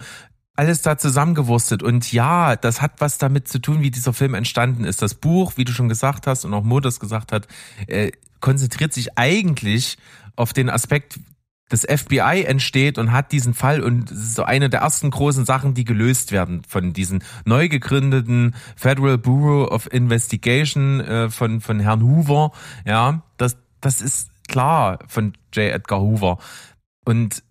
alles 0.55 0.81
da 0.81 0.97
zusammengewurstet. 0.97 1.81
Und 1.81 2.11
ja, 2.11 2.55
das 2.55 2.81
hat 2.81 2.93
was 2.99 3.17
damit 3.17 3.47
zu 3.47 3.59
tun, 3.59 3.81
wie 3.81 3.91
dieser 3.91 4.13
Film 4.13 4.33
entstanden 4.33 4.83
ist. 4.83 5.01
Das 5.01 5.15
Buch, 5.15 5.53
wie 5.55 5.65
du 5.65 5.71
schon 5.71 5.89
gesagt 5.89 6.27
hast 6.27 6.45
und 6.45 6.53
auch 6.53 6.63
Mo 6.63 6.79
das 6.79 6.99
gesagt 6.99 7.31
hat, 7.31 7.47
äh, 7.87 8.11
konzentriert 8.39 8.93
sich 8.93 9.17
eigentlich 9.17 9.97
auf 10.35 10.53
den 10.53 10.69
Aspekt, 10.69 11.19
das 11.69 11.85
FBI 11.85 12.43
entsteht 12.45 12.99
und 12.99 13.11
hat 13.11 13.31
diesen 13.31 13.55
Fall 13.55 13.81
und 13.81 14.09
so 14.09 14.43
eine 14.43 14.69
der 14.69 14.81
ersten 14.81 15.09
großen 15.09 15.45
Sachen, 15.45 15.73
die 15.73 15.85
gelöst 15.85 16.31
werden 16.31 16.61
von 16.67 16.93
diesen 16.93 17.23
neu 17.45 17.67
gegründeten 17.67 18.53
Federal 18.75 19.17
Bureau 19.17 19.67
of 19.69 19.91
Investigation 19.91 20.99
äh, 20.99 21.29
von, 21.31 21.61
von 21.61 21.79
Herrn 21.79 22.03
Hoover. 22.03 22.51
Ja, 22.85 23.23
das, 23.37 23.57
das 23.81 24.01
ist 24.01 24.29
klar 24.47 24.99
von 25.07 25.33
J. 25.53 25.73
Edgar 25.73 26.01
Hoover. 26.01 26.37
Und 27.05 27.43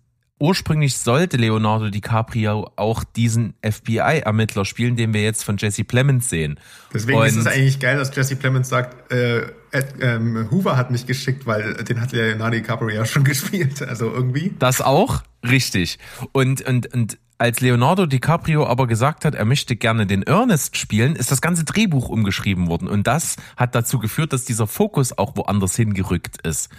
ursprünglich 0.43 0.97
sollte 0.97 1.37
Leonardo 1.37 1.89
DiCaprio 1.89 2.69
auch 2.75 3.05
diesen 3.05 3.53
FBI-Ermittler 3.61 4.65
spielen, 4.65 4.97
den 4.97 5.13
wir 5.13 5.23
jetzt 5.23 5.45
von 5.45 5.55
Jesse 5.55 5.85
Plemons 5.85 6.29
sehen. 6.29 6.59
Deswegen 6.93 7.17
Und- 7.19 7.27
ist 7.27 7.37
es 7.37 7.47
eigentlich 7.47 7.79
geil, 7.79 7.95
dass 7.97 8.13
Jesse 8.13 8.35
Plemons 8.35 8.67
sagt, 8.67 9.09
äh, 9.09 9.43
Ed, 9.71 9.95
ähm, 10.01 10.49
Hoover 10.51 10.75
hat 10.75 10.91
mich 10.91 11.07
geschickt, 11.07 11.45
weil 11.45 11.75
den 11.85 12.01
hat 12.01 12.11
Leonardo 12.11 12.57
DiCaprio 12.57 12.89
ja 12.89 13.05
schon 13.05 13.23
gespielt. 13.33 13.81
Also 13.81 14.11
irgendwie. 14.11 14.53
Das 14.59 14.81
auch? 14.81 15.23
Richtig. 15.47 15.97
Und, 16.33 16.61
und, 16.67 16.93
und 16.93 17.17
als 17.37 17.61
Leonardo 17.61 18.05
DiCaprio 18.05 18.67
aber 18.67 18.85
gesagt 18.85 19.23
hat, 19.23 19.35
er 19.35 19.45
möchte 19.45 19.77
gerne 19.77 20.05
den 20.05 20.23
Ernest 20.23 20.75
spielen, 20.75 21.15
ist 21.15 21.31
das 21.31 21.41
ganze 21.41 21.63
Drehbuch 21.63 22.09
umgeschrieben 22.09 22.67
worden. 22.67 22.89
Und 22.89 23.07
das 23.07 23.37
hat 23.55 23.75
dazu 23.75 23.97
geführt, 23.97 24.33
dass 24.33 24.43
dieser 24.43 24.67
Fokus 24.67 25.17
auch 25.17 25.37
woanders 25.37 25.75
hingerückt 25.77 26.45
ist. 26.45 26.69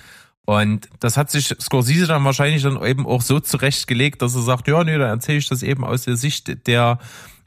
Und 0.46 0.88
das 1.00 1.16
hat 1.16 1.30
sich 1.30 1.54
Scorsese 1.60 2.06
dann 2.06 2.24
wahrscheinlich 2.24 2.62
dann 2.62 2.82
eben 2.84 3.06
auch 3.06 3.22
so 3.22 3.40
zurechtgelegt, 3.40 4.20
dass 4.20 4.34
er 4.34 4.42
sagt, 4.42 4.68
ja, 4.68 4.84
nee, 4.84 4.98
dann 4.98 5.08
erzähle 5.08 5.38
ich 5.38 5.48
das 5.48 5.62
eben 5.62 5.84
aus 5.84 6.02
der 6.02 6.16
Sicht 6.16 6.66
der, 6.66 6.98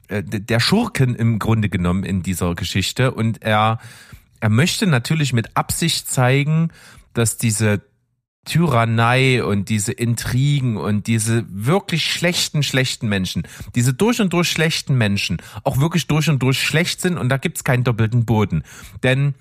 äh, 0.08 0.22
der 0.24 0.60
Schurken 0.60 1.14
im 1.14 1.38
Grunde 1.38 1.68
genommen 1.68 2.02
in 2.02 2.22
dieser 2.22 2.54
Geschichte. 2.54 3.12
Und 3.12 3.42
er, 3.42 3.78
er 4.40 4.48
möchte 4.48 4.86
natürlich 4.86 5.32
mit 5.32 5.56
Absicht 5.56 6.08
zeigen, 6.08 6.70
dass 7.14 7.36
diese 7.36 7.82
Tyrannei 8.44 9.44
und 9.44 9.68
diese 9.68 9.92
Intrigen 9.92 10.76
und 10.76 11.06
diese 11.06 11.44
wirklich 11.48 12.10
schlechten, 12.10 12.62
schlechten 12.62 13.08
Menschen, 13.08 13.42
diese 13.74 13.92
durch 13.92 14.20
und 14.20 14.32
durch 14.32 14.48
schlechten 14.48 14.96
Menschen, 14.96 15.36
auch 15.64 15.78
wirklich 15.78 16.06
durch 16.06 16.28
und 16.30 16.42
durch 16.42 16.60
schlecht 16.60 17.00
sind 17.00 17.18
und 17.18 17.28
da 17.28 17.36
gibt's 17.36 17.62
keinen 17.62 17.84
doppelten 17.84 18.24
Boden. 18.24 18.64
Denn 19.02 19.34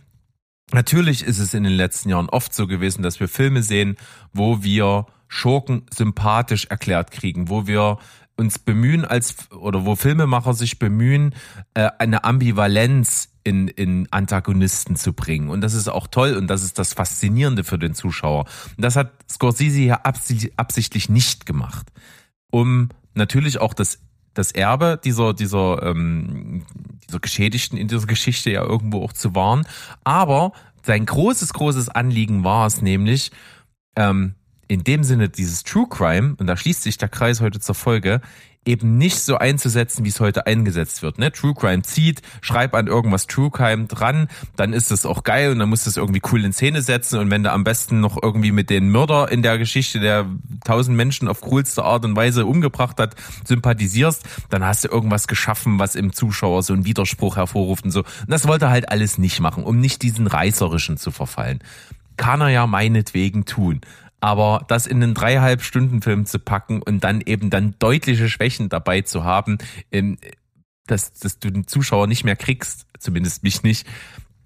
Natürlich 0.73 1.23
ist 1.23 1.39
es 1.39 1.53
in 1.53 1.63
den 1.63 1.73
letzten 1.73 2.09
Jahren 2.09 2.29
oft 2.29 2.53
so 2.53 2.67
gewesen, 2.67 3.01
dass 3.01 3.19
wir 3.19 3.29
Filme 3.29 3.63
sehen, 3.63 3.95
wo 4.33 4.63
wir 4.63 5.05
Schurken 5.27 5.85
sympathisch 5.93 6.65
erklärt 6.65 7.11
kriegen, 7.11 7.49
wo 7.49 7.67
wir 7.67 7.99
uns 8.35 8.59
bemühen 8.59 9.03
als 9.03 9.49
oder 9.51 9.85
wo 9.85 9.95
Filmemacher 9.95 10.53
sich 10.53 10.77
bemühen, 10.77 11.33
äh, 11.73 11.89
eine 11.97 12.23
Ambivalenz 12.23 13.29
in, 13.43 13.67
in 13.67 14.07
Antagonisten 14.11 14.95
zu 14.95 15.13
bringen. 15.13 15.49
Und 15.49 15.61
das 15.61 15.73
ist 15.73 15.87
auch 15.87 16.07
toll 16.07 16.35
und 16.35 16.47
das 16.47 16.63
ist 16.63 16.77
das 16.77 16.93
Faszinierende 16.93 17.63
für 17.63 17.79
den 17.79 17.95
Zuschauer. 17.95 18.45
Und 18.75 18.83
das 18.83 18.95
hat 18.95 19.13
Scorsese 19.29 19.79
hier 19.79 20.05
absichtlich 20.05 21.09
nicht 21.09 21.45
gemacht. 21.45 21.87
Um 22.51 22.89
natürlich 23.13 23.59
auch 23.59 23.73
das, 23.73 23.99
das 24.37 24.51
Erbe 24.51 24.99
dieser, 25.03 25.33
dieser, 25.33 25.81
ähm, 25.83 26.63
dieser 27.07 27.19
Geschädigten 27.19 27.77
in 27.77 27.87
dieser 27.87 28.07
Geschichte 28.07 28.51
ja 28.51 28.63
irgendwo 28.63 29.03
auch 29.03 29.13
zu 29.13 29.35
wahren. 29.35 29.65
Aber 30.03 30.51
sein 30.83 31.05
großes, 31.05 31.53
großes 31.53 31.89
Anliegen 31.89 32.43
war 32.43 32.67
es 32.67 32.81
nämlich, 32.81 33.31
ähm, 33.95 34.35
in 34.67 34.83
dem 34.83 35.03
Sinne 35.03 35.29
dieses 35.29 35.63
True 35.63 35.87
Crime, 35.89 36.35
und 36.37 36.47
da 36.47 36.57
schließt 36.57 36.83
sich 36.83 36.97
der 36.97 37.09
Kreis 37.09 37.41
heute 37.41 37.59
zur 37.59 37.75
Folge, 37.75 38.21
eben 38.67 38.97
nicht 38.97 39.19
so 39.19 39.37
einzusetzen, 39.37 40.05
wie 40.05 40.09
es 40.09 40.19
heute 40.19 40.45
eingesetzt 40.45 41.01
wird. 41.01 41.17
Ne? 41.17 41.31
True 41.31 41.53
Crime 41.55 41.81
zieht, 41.83 42.21
schreib 42.41 42.75
an 42.75 42.87
irgendwas 42.87 43.25
True 43.25 43.49
Crime 43.49 43.85
dran, 43.85 44.27
dann 44.55 44.73
ist 44.73 44.91
es 44.91 45.05
auch 45.05 45.23
geil 45.23 45.51
und 45.51 45.59
dann 45.59 45.69
musst 45.69 45.85
du 45.85 45.89
es 45.89 45.97
irgendwie 45.97 46.21
cool 46.31 46.43
in 46.43 46.53
Szene 46.53 46.81
setzen 46.81 47.19
und 47.19 47.31
wenn 47.31 47.43
du 47.43 47.51
am 47.51 47.63
besten 47.63 48.01
noch 48.01 48.21
irgendwie 48.21 48.51
mit 48.51 48.69
den 48.69 48.89
Mörder 48.89 49.31
in 49.31 49.41
der 49.41 49.57
Geschichte, 49.57 49.99
der 49.99 50.25
tausend 50.63 50.97
Menschen 50.97 51.27
auf 51.27 51.41
coolste 51.41 51.83
Art 51.83 52.05
und 52.05 52.15
Weise 52.15 52.45
umgebracht 52.45 52.99
hat, 52.99 53.15
sympathisierst, 53.45 54.23
dann 54.49 54.63
hast 54.63 54.83
du 54.83 54.89
irgendwas 54.89 55.27
geschaffen, 55.27 55.79
was 55.79 55.95
im 55.95 56.13
Zuschauer 56.13 56.61
so 56.63 56.73
einen 56.73 56.85
Widerspruch 56.85 57.37
hervorruft 57.37 57.85
und 57.85 57.91
so. 57.91 57.99
Und 58.01 58.29
das 58.29 58.47
wollte 58.47 58.65
er 58.65 58.71
halt 58.71 58.89
alles 58.89 59.17
nicht 59.17 59.39
machen, 59.39 59.63
um 59.63 59.79
nicht 59.79 60.01
diesen 60.01 60.27
reißerischen 60.27 60.97
zu 60.97 61.11
verfallen. 61.11 61.59
Kann 62.17 62.41
er 62.41 62.49
ja 62.49 62.67
meinetwegen 62.67 63.45
tun. 63.45 63.81
Aber 64.19 64.65
das 64.67 64.87
in 64.87 65.01
einen 65.01 65.13
dreieinhalb 65.13 65.61
Stunden 65.61 66.01
Film 66.01 66.25
zu 66.25 66.39
packen 66.39 66.81
und 66.81 67.03
dann 67.03 67.21
eben 67.21 67.49
dann 67.49 67.75
deutliche 67.79 68.29
Schwächen 68.29 68.69
dabei 68.69 69.01
zu 69.01 69.23
haben, 69.23 69.57
ähm, 69.91 70.17
dass, 70.87 71.13
dass 71.13 71.39
du 71.39 71.51
den 71.51 71.67
Zuschauer 71.67 72.07
nicht 72.07 72.23
mehr 72.23 72.35
kriegst, 72.35 72.87
zumindest 72.97 73.43
mich 73.43 73.63
nicht, 73.63 73.85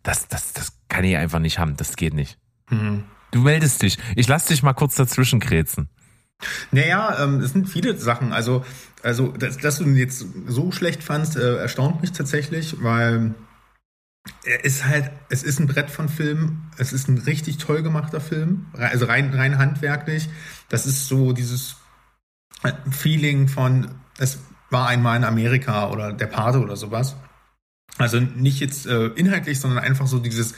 das, 0.03 0.27
das, 0.27 0.53
das 0.53 0.73
kann 0.89 1.05
ich 1.05 1.15
einfach 1.15 1.39
nicht 1.39 1.59
haben. 1.59 1.77
Das 1.77 1.95
geht 1.95 2.13
nicht. 2.13 2.37
Mhm. 2.69 3.05
Du 3.31 3.39
meldest 3.41 3.81
dich. 3.81 3.97
Ich 4.15 4.27
lass 4.27 4.45
dich 4.45 4.61
mal 4.61 4.73
kurz 4.73 4.95
dazwischen 4.95 5.39
kräzen. 5.39 5.89
Naja, 6.71 7.23
ähm, 7.23 7.39
es 7.39 7.53
sind 7.53 7.69
viele 7.69 7.97
Sachen. 7.97 8.33
Also, 8.33 8.65
also 9.03 9.27
dass, 9.29 9.57
dass 9.57 9.77
du 9.77 9.85
ihn 9.85 9.95
jetzt 9.95 10.25
so 10.47 10.71
schlecht 10.71 11.03
fandst, 11.03 11.37
äh, 11.37 11.57
erstaunt 11.57 12.01
mich 12.01 12.11
tatsächlich, 12.11 12.81
weil 12.81 13.35
er 14.43 14.63
ist 14.63 14.85
halt, 14.85 15.11
es 15.29 15.43
ist 15.43 15.59
ein 15.59 15.67
Brett 15.67 15.89
von 15.89 16.09
Film, 16.09 16.63
es 16.77 16.93
ist 16.93 17.07
ein 17.07 17.17
richtig 17.17 17.57
toll 17.57 17.83
gemachter 17.83 18.21
Film, 18.21 18.67
also 18.73 19.05
rein, 19.05 19.33
rein 19.33 19.57
handwerklich. 19.57 20.29
Das 20.69 20.85
ist 20.85 21.07
so 21.07 21.33
dieses 21.33 21.77
Feeling 22.91 23.47
von, 23.47 23.89
es 24.17 24.39
war 24.69 24.87
einmal 24.87 25.17
in 25.17 25.23
Amerika 25.23 25.89
oder 25.89 26.13
der 26.13 26.27
Pate 26.27 26.59
oder 26.59 26.75
sowas. 26.75 27.15
Also 27.97 28.19
nicht 28.19 28.59
jetzt 28.59 28.85
äh, 28.85 29.07
inhaltlich, 29.07 29.59
sondern 29.59 29.83
einfach 29.83 30.07
so 30.07 30.19
dieses, 30.19 30.53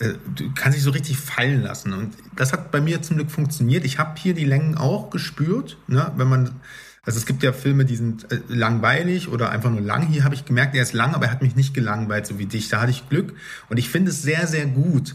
äh, 0.00 0.14
du 0.34 0.52
kannst 0.54 0.76
dich 0.76 0.84
so 0.84 0.90
richtig 0.90 1.16
fallen 1.16 1.62
lassen. 1.62 1.92
Und 1.92 2.14
das 2.36 2.52
hat 2.52 2.70
bei 2.70 2.80
mir 2.80 3.02
zum 3.02 3.16
Glück 3.16 3.30
funktioniert. 3.30 3.84
Ich 3.84 3.98
habe 3.98 4.20
hier 4.20 4.34
die 4.34 4.44
Längen 4.44 4.76
auch 4.76 5.10
gespürt, 5.10 5.78
ne? 5.86 6.12
wenn 6.16 6.28
man 6.28 6.60
also 7.06 7.18
es 7.18 7.26
gibt 7.26 7.42
ja 7.42 7.52
Filme, 7.52 7.84
die 7.84 7.96
sind 7.96 8.30
äh, 8.32 8.40
langweilig 8.48 9.28
oder 9.28 9.50
einfach 9.50 9.70
nur 9.70 9.80
lang. 9.80 10.06
Hier 10.06 10.24
habe 10.24 10.34
ich 10.34 10.44
gemerkt, 10.44 10.74
er 10.74 10.82
ist 10.82 10.92
lang, 10.92 11.14
aber 11.14 11.26
er 11.26 11.32
hat 11.32 11.42
mich 11.42 11.56
nicht 11.56 11.74
gelangweilt, 11.74 12.26
so 12.26 12.38
wie 12.38 12.46
dich. 12.46 12.68
Da 12.68 12.80
hatte 12.80 12.90
ich 12.90 13.08
Glück. 13.08 13.34
Und 13.68 13.78
ich 13.78 13.88
finde 13.88 14.10
es 14.10 14.22
sehr, 14.22 14.46
sehr 14.46 14.66
gut, 14.66 15.14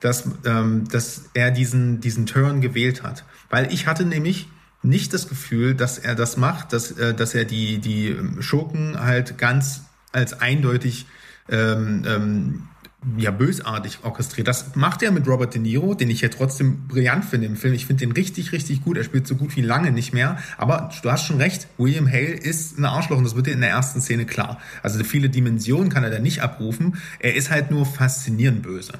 dass, 0.00 0.28
ähm, 0.44 0.88
dass 0.88 1.24
er 1.34 1.50
diesen, 1.50 2.00
diesen 2.00 2.26
Turn 2.26 2.60
gewählt 2.60 3.02
hat. 3.02 3.24
Weil 3.50 3.72
ich 3.72 3.86
hatte 3.86 4.04
nämlich 4.04 4.48
nicht 4.82 5.12
das 5.12 5.28
Gefühl, 5.28 5.74
dass 5.74 5.98
er 5.98 6.14
das 6.14 6.36
macht, 6.36 6.72
dass, 6.72 6.92
äh, 6.92 7.14
dass 7.14 7.34
er 7.34 7.44
die, 7.44 7.78
die 7.78 8.16
Schurken 8.40 8.98
halt 8.98 9.36
ganz 9.36 9.82
als 10.12 10.40
eindeutig 10.40 11.06
ähm, 11.48 12.02
ähm, 12.06 12.68
ja 13.16 13.30
bösartig 13.30 13.98
orchestriert. 14.02 14.48
Das 14.48 14.74
macht 14.74 15.02
er 15.02 15.10
mit 15.12 15.26
Robert 15.26 15.54
De 15.54 15.60
Niro, 15.60 15.94
den 15.94 16.10
ich 16.10 16.20
ja 16.20 16.28
trotzdem 16.28 16.88
brillant 16.88 17.24
finde 17.24 17.46
im 17.46 17.56
Film. 17.56 17.74
Ich 17.74 17.86
finde 17.86 18.06
den 18.06 18.12
richtig, 18.12 18.52
richtig 18.52 18.82
gut. 18.82 18.96
Er 18.96 19.04
spielt 19.04 19.26
so 19.26 19.36
gut 19.36 19.56
wie 19.56 19.62
lange 19.62 19.92
nicht 19.92 20.12
mehr. 20.12 20.38
Aber 20.58 20.90
du 21.02 21.10
hast 21.10 21.24
schon 21.24 21.36
recht, 21.38 21.68
William 21.78 22.08
Hale 22.08 22.34
ist 22.34 22.78
ein 22.78 22.84
Arschloch 22.84 23.18
und 23.18 23.24
das 23.24 23.36
wird 23.36 23.46
dir 23.46 23.52
in 23.52 23.60
der 23.60 23.70
ersten 23.70 24.00
Szene 24.00 24.26
klar. 24.26 24.58
Also 24.82 25.02
viele 25.04 25.28
Dimensionen 25.28 25.88
kann 25.88 26.04
er 26.04 26.10
da 26.10 26.18
nicht 26.18 26.42
abrufen. 26.42 26.96
Er 27.18 27.34
ist 27.34 27.50
halt 27.50 27.70
nur 27.70 27.86
faszinierend 27.86 28.62
böse. 28.62 28.94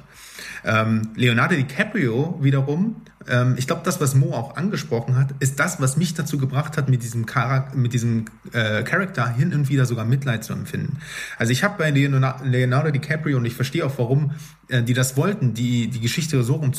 Ähm, 0.63 1.09
Leonardo 1.15 1.55
DiCaprio 1.55 2.37
wiederum, 2.41 2.97
ähm, 3.27 3.55
ich 3.57 3.67
glaube, 3.67 3.81
das, 3.83 3.99
was 3.99 4.15
Mo 4.15 4.33
auch 4.33 4.55
angesprochen 4.55 5.15
hat, 5.15 5.33
ist 5.39 5.59
das, 5.59 5.81
was 5.81 5.97
mich 5.97 6.13
dazu 6.13 6.37
gebracht 6.37 6.77
hat, 6.77 6.89
mit 6.89 7.03
diesem, 7.03 7.25
Char 7.27 7.71
mit 7.75 7.93
diesem 7.93 8.25
äh, 8.53 8.83
Charakter 8.83 9.27
hin 9.29 9.53
und 9.53 9.69
wieder 9.69 9.85
sogar 9.85 10.05
Mitleid 10.05 10.43
zu 10.43 10.53
empfinden. 10.53 10.97
Also 11.37 11.51
ich 11.51 11.63
habe 11.63 11.75
bei 11.77 11.91
Leonardo, 11.91 12.91
DiCaprio, 12.91 13.37
und 13.37 13.45
ich 13.45 13.55
verstehe 13.55 13.85
auch, 13.85 13.97
warum 13.97 14.31
äh, 14.69 14.83
die 14.83 14.93
das 14.93 15.17
wollten, 15.17 15.53
die, 15.53 15.89
die 15.89 15.99
Geschichte 15.99 16.41
so 16.43 16.55
rum 16.55 16.71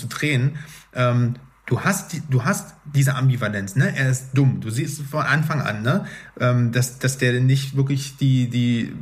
ähm, 0.94 1.34
du 1.66 1.80
hast, 1.80 2.16
du 2.30 2.44
hast 2.44 2.74
diese 2.84 3.14
Ambivalenz, 3.14 3.76
ne? 3.76 3.94
Er 3.94 4.10
ist 4.10 4.30
dumm. 4.32 4.60
Du 4.60 4.70
siehst 4.70 5.02
von 5.02 5.22
Anfang 5.22 5.60
an, 5.60 5.82
ne? 5.82 6.06
Ähm, 6.40 6.72
dass, 6.72 6.98
dass 6.98 7.18
der 7.18 7.40
nicht 7.40 7.76
wirklich 7.76 8.16
die, 8.16 8.48
die 8.48 8.92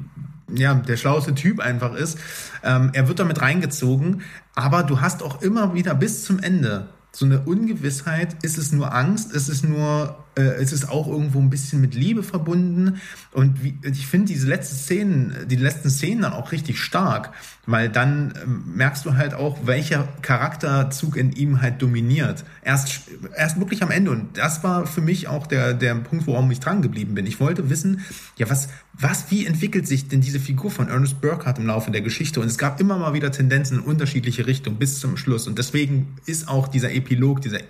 ja, 0.54 0.74
der 0.74 0.96
schlauste 0.96 1.34
Typ 1.34 1.60
einfach 1.60 1.94
ist. 1.94 2.18
Ähm, 2.62 2.90
er 2.92 3.08
wird 3.08 3.18
damit 3.18 3.40
reingezogen, 3.40 4.22
aber 4.56 4.82
du 4.82 5.00
hast 5.00 5.22
auch 5.22 5.42
immer 5.42 5.74
wieder 5.74 5.94
bis 5.94 6.24
zum 6.24 6.40
Ende 6.40 6.88
so 7.12 7.24
eine 7.24 7.40
Ungewissheit. 7.40 8.42
Ist 8.42 8.58
es 8.58 8.72
nur 8.72 8.92
Angst? 8.92 9.32
Ist 9.32 9.48
es 9.48 9.62
nur, 9.62 10.24
äh, 10.38 10.62
ist 10.62 10.72
es 10.72 10.88
auch 10.88 11.08
irgendwo 11.08 11.40
ein 11.40 11.50
bisschen 11.50 11.80
mit 11.80 11.94
Liebe 11.94 12.22
verbunden? 12.22 13.00
Und 13.32 13.62
wie, 13.62 13.78
ich 13.82 14.06
finde 14.06 14.26
diese 14.26 14.46
letzten 14.46 14.76
Szenen, 14.76 15.34
die 15.46 15.56
letzten 15.56 15.90
Szenen 15.90 16.22
dann 16.22 16.32
auch 16.32 16.52
richtig 16.52 16.80
stark, 16.80 17.32
weil 17.66 17.88
dann 17.88 18.34
ähm, 18.42 18.64
merkst 18.74 19.04
du 19.04 19.14
halt 19.14 19.34
auch, 19.34 19.66
welcher 19.66 20.08
Charakterzug 20.22 21.16
in 21.16 21.32
ihm 21.32 21.62
halt 21.62 21.80
dominiert. 21.82 22.44
Erst, 22.62 23.02
erst 23.36 23.58
wirklich 23.58 23.82
am 23.82 23.90
Ende. 23.90 24.10
Und 24.10 24.36
das 24.36 24.62
war 24.62 24.86
für 24.86 25.00
mich 25.00 25.28
auch 25.28 25.46
der, 25.46 25.74
der 25.74 25.94
Punkt, 25.96 26.26
worum 26.26 26.50
ich 26.50 26.60
dran 26.60 26.82
geblieben 26.82 27.14
bin. 27.14 27.26
Ich 27.26 27.40
wollte 27.40 27.70
wissen, 27.70 28.00
ja, 28.36 28.48
was, 28.50 28.68
was, 28.92 29.30
wie 29.30 29.46
entwickelt 29.46 29.86
sich 29.86 30.08
denn 30.08 30.20
diese 30.20 30.40
Figur 30.40 30.70
von 30.70 30.88
Ernest 30.88 31.20
Burkhardt 31.20 31.58
im 31.58 31.66
Laufe 31.66 31.90
der 31.90 32.02
Geschichte? 32.02 32.40
Und 32.40 32.46
es 32.46 32.58
gab 32.58 32.80
immer 32.80 32.98
mal 32.98 33.14
wieder 33.14 33.32
Tendenzen 33.32 33.78
in 33.78 33.84
unterschiedliche 33.84 34.46
Richtungen 34.46 34.78
bis 34.78 35.00
zum 35.00 35.16
Schluss. 35.16 35.46
Und 35.46 35.58
deswegen 35.58 36.16
ist 36.26 36.48
auch 36.48 36.68
dieser 36.68 36.92
Epilog, 36.92 37.40
dieser 37.40 37.60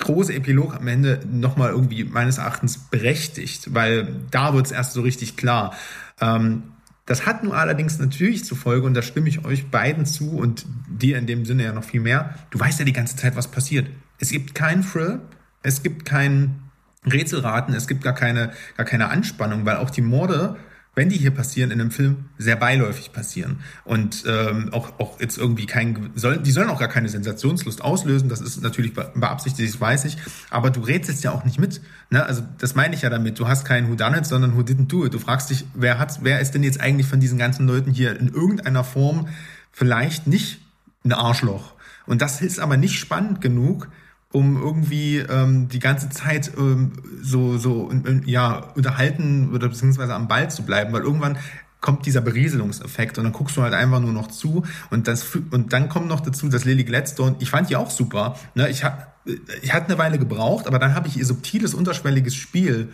große 0.00 0.34
Epilog 0.34 0.74
am 0.74 0.86
Ende 0.86 1.20
nochmal 1.30 1.70
irgendwie 1.70 2.04
meines 2.04 2.38
Erachtens 2.38 2.78
berechtigt, 2.78 3.74
weil 3.74 4.08
da 4.30 4.54
wird 4.54 4.66
es 4.66 4.72
erst 4.72 4.92
so 4.92 5.02
richtig 5.02 5.36
klar. 5.36 5.74
Ähm, 6.20 6.64
das 7.06 7.26
hat 7.26 7.44
nur 7.44 7.56
allerdings 7.56 7.98
natürlich 7.98 8.44
zur 8.44 8.56
Folge, 8.56 8.86
und 8.86 8.94
da 8.94 9.02
stimme 9.02 9.28
ich 9.28 9.44
euch 9.44 9.70
beiden 9.70 10.06
zu 10.06 10.30
und 10.38 10.64
dir 10.88 11.18
in 11.18 11.26
dem 11.26 11.44
Sinne 11.44 11.64
ja 11.64 11.72
noch 11.72 11.84
viel 11.84 12.00
mehr, 12.00 12.34
du 12.50 12.58
weißt 12.58 12.78
ja 12.78 12.84
die 12.84 12.92
ganze 12.92 13.16
Zeit, 13.16 13.36
was 13.36 13.48
passiert. 13.48 13.88
Es 14.18 14.30
gibt 14.30 14.54
keinen 14.54 14.82
Thrill, 14.82 15.20
es 15.62 15.82
gibt 15.82 16.04
kein 16.04 16.62
Rätselraten, 17.04 17.74
es 17.74 17.86
gibt 17.86 18.02
gar 18.02 18.14
keine, 18.14 18.52
gar 18.76 18.86
keine 18.86 19.08
Anspannung, 19.08 19.66
weil 19.66 19.76
auch 19.76 19.90
die 19.90 20.00
Morde 20.00 20.56
wenn 20.94 21.08
die 21.08 21.16
hier 21.16 21.32
passieren 21.32 21.70
in 21.70 21.80
einem 21.80 21.90
Film, 21.90 22.26
sehr 22.38 22.56
beiläufig 22.56 23.12
passieren. 23.12 23.60
Und 23.84 24.24
ähm, 24.26 24.72
auch, 24.72 24.98
auch 25.00 25.20
jetzt 25.20 25.38
irgendwie 25.38 25.66
kein, 25.66 26.10
soll, 26.14 26.38
die 26.38 26.52
sollen 26.52 26.68
auch 26.68 26.78
gar 26.78 26.88
keine 26.88 27.08
Sensationslust 27.08 27.82
auslösen, 27.82 28.28
das 28.28 28.40
ist 28.40 28.62
natürlich 28.62 28.94
beabsichtigt, 28.94 29.74
das 29.74 29.80
weiß 29.80 30.04
ich, 30.04 30.16
aber 30.50 30.70
du 30.70 30.80
rätselst 30.80 31.24
ja 31.24 31.32
auch 31.32 31.44
nicht 31.44 31.58
mit. 31.58 31.80
Ne? 32.10 32.24
Also 32.24 32.42
das 32.58 32.74
meine 32.74 32.94
ich 32.94 33.02
ja 33.02 33.10
damit, 33.10 33.38
du 33.38 33.48
hast 33.48 33.64
kein 33.64 33.88
Who 33.88 33.96
Done 33.96 34.18
It, 34.18 34.26
sondern 34.26 34.56
Who 34.56 34.60
Didn't 34.60 34.88
Do 34.88 35.04
It. 35.04 35.14
Du 35.14 35.18
fragst 35.18 35.50
dich, 35.50 35.64
wer 35.74 35.98
hat, 35.98 36.20
wer 36.22 36.40
ist 36.40 36.52
denn 36.52 36.62
jetzt 36.62 36.80
eigentlich 36.80 37.06
von 37.06 37.20
diesen 37.20 37.38
ganzen 37.38 37.66
Leuten 37.66 37.92
hier 37.92 38.18
in 38.18 38.28
irgendeiner 38.28 38.84
Form 38.84 39.28
vielleicht 39.72 40.26
nicht 40.26 40.60
ein 41.04 41.12
Arschloch? 41.12 41.74
Und 42.06 42.22
das 42.22 42.40
ist 42.40 42.60
aber 42.60 42.76
nicht 42.76 42.98
spannend 42.98 43.40
genug, 43.40 43.88
um 44.34 44.60
irgendwie 44.60 45.18
ähm, 45.18 45.68
die 45.68 45.78
ganze 45.78 46.08
Zeit 46.10 46.50
ähm, 46.58 46.90
so, 47.22 47.56
so 47.56 47.92
ja, 48.26 48.64
unterhalten 48.74 49.54
oder 49.54 49.68
beziehungsweise 49.68 50.12
am 50.12 50.26
Ball 50.26 50.50
zu 50.50 50.64
bleiben, 50.64 50.92
weil 50.92 51.02
irgendwann 51.02 51.38
kommt 51.80 52.04
dieser 52.04 52.20
Berieselungseffekt 52.20 53.16
und 53.16 53.24
dann 53.24 53.32
guckst 53.32 53.56
du 53.56 53.62
halt 53.62 53.74
einfach 53.74 54.00
nur 54.00 54.12
noch 54.12 54.26
zu 54.26 54.64
und 54.90 55.06
das 55.06 55.24
und 55.52 55.72
dann 55.72 55.88
kommt 55.88 56.08
noch 56.08 56.18
dazu, 56.18 56.48
dass 56.48 56.64
Lily 56.64 56.82
Gladstone, 56.82 57.36
ich 57.38 57.48
fand 57.48 57.70
die 57.70 57.76
auch 57.76 57.90
super, 57.90 58.36
ne, 58.56 58.68
ich 58.68 58.82
hab, 58.82 59.22
ich 59.62 59.72
hatte 59.72 59.86
eine 59.86 59.98
Weile 59.98 60.18
gebraucht, 60.18 60.66
aber 60.66 60.80
dann 60.80 60.96
habe 60.96 61.06
ich 61.06 61.16
ihr 61.16 61.26
subtiles 61.26 61.72
unterschwelliges 61.72 62.34
Spiel 62.34 62.88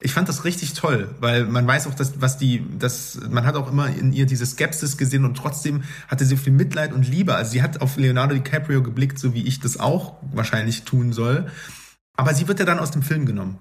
ich 0.00 0.12
fand 0.12 0.28
das 0.28 0.44
richtig 0.44 0.74
toll, 0.74 1.14
weil 1.20 1.46
man 1.46 1.66
weiß 1.66 1.86
auch, 1.86 1.94
dass 1.94 2.20
was 2.20 2.36
die, 2.36 2.64
dass 2.78 3.18
man 3.30 3.46
hat 3.46 3.56
auch 3.56 3.70
immer 3.70 3.88
in 3.88 4.12
ihr 4.12 4.26
diese 4.26 4.44
Skepsis 4.44 4.98
gesehen 4.98 5.24
und 5.24 5.36
trotzdem 5.36 5.84
hatte 6.08 6.26
sie 6.26 6.36
viel 6.36 6.52
Mitleid 6.52 6.92
und 6.92 7.08
Liebe. 7.08 7.34
Also 7.34 7.52
sie 7.52 7.62
hat 7.62 7.80
auf 7.80 7.96
Leonardo 7.96 8.34
DiCaprio 8.34 8.82
geblickt, 8.82 9.18
so 9.18 9.32
wie 9.32 9.46
ich 9.46 9.58
das 9.60 9.80
auch 9.80 10.16
wahrscheinlich 10.32 10.84
tun 10.84 11.12
soll. 11.12 11.46
Aber 12.14 12.34
sie 12.34 12.46
wird 12.46 12.58
ja 12.58 12.66
dann 12.66 12.78
aus 12.78 12.90
dem 12.90 13.02
Film 13.02 13.24
genommen. 13.24 13.58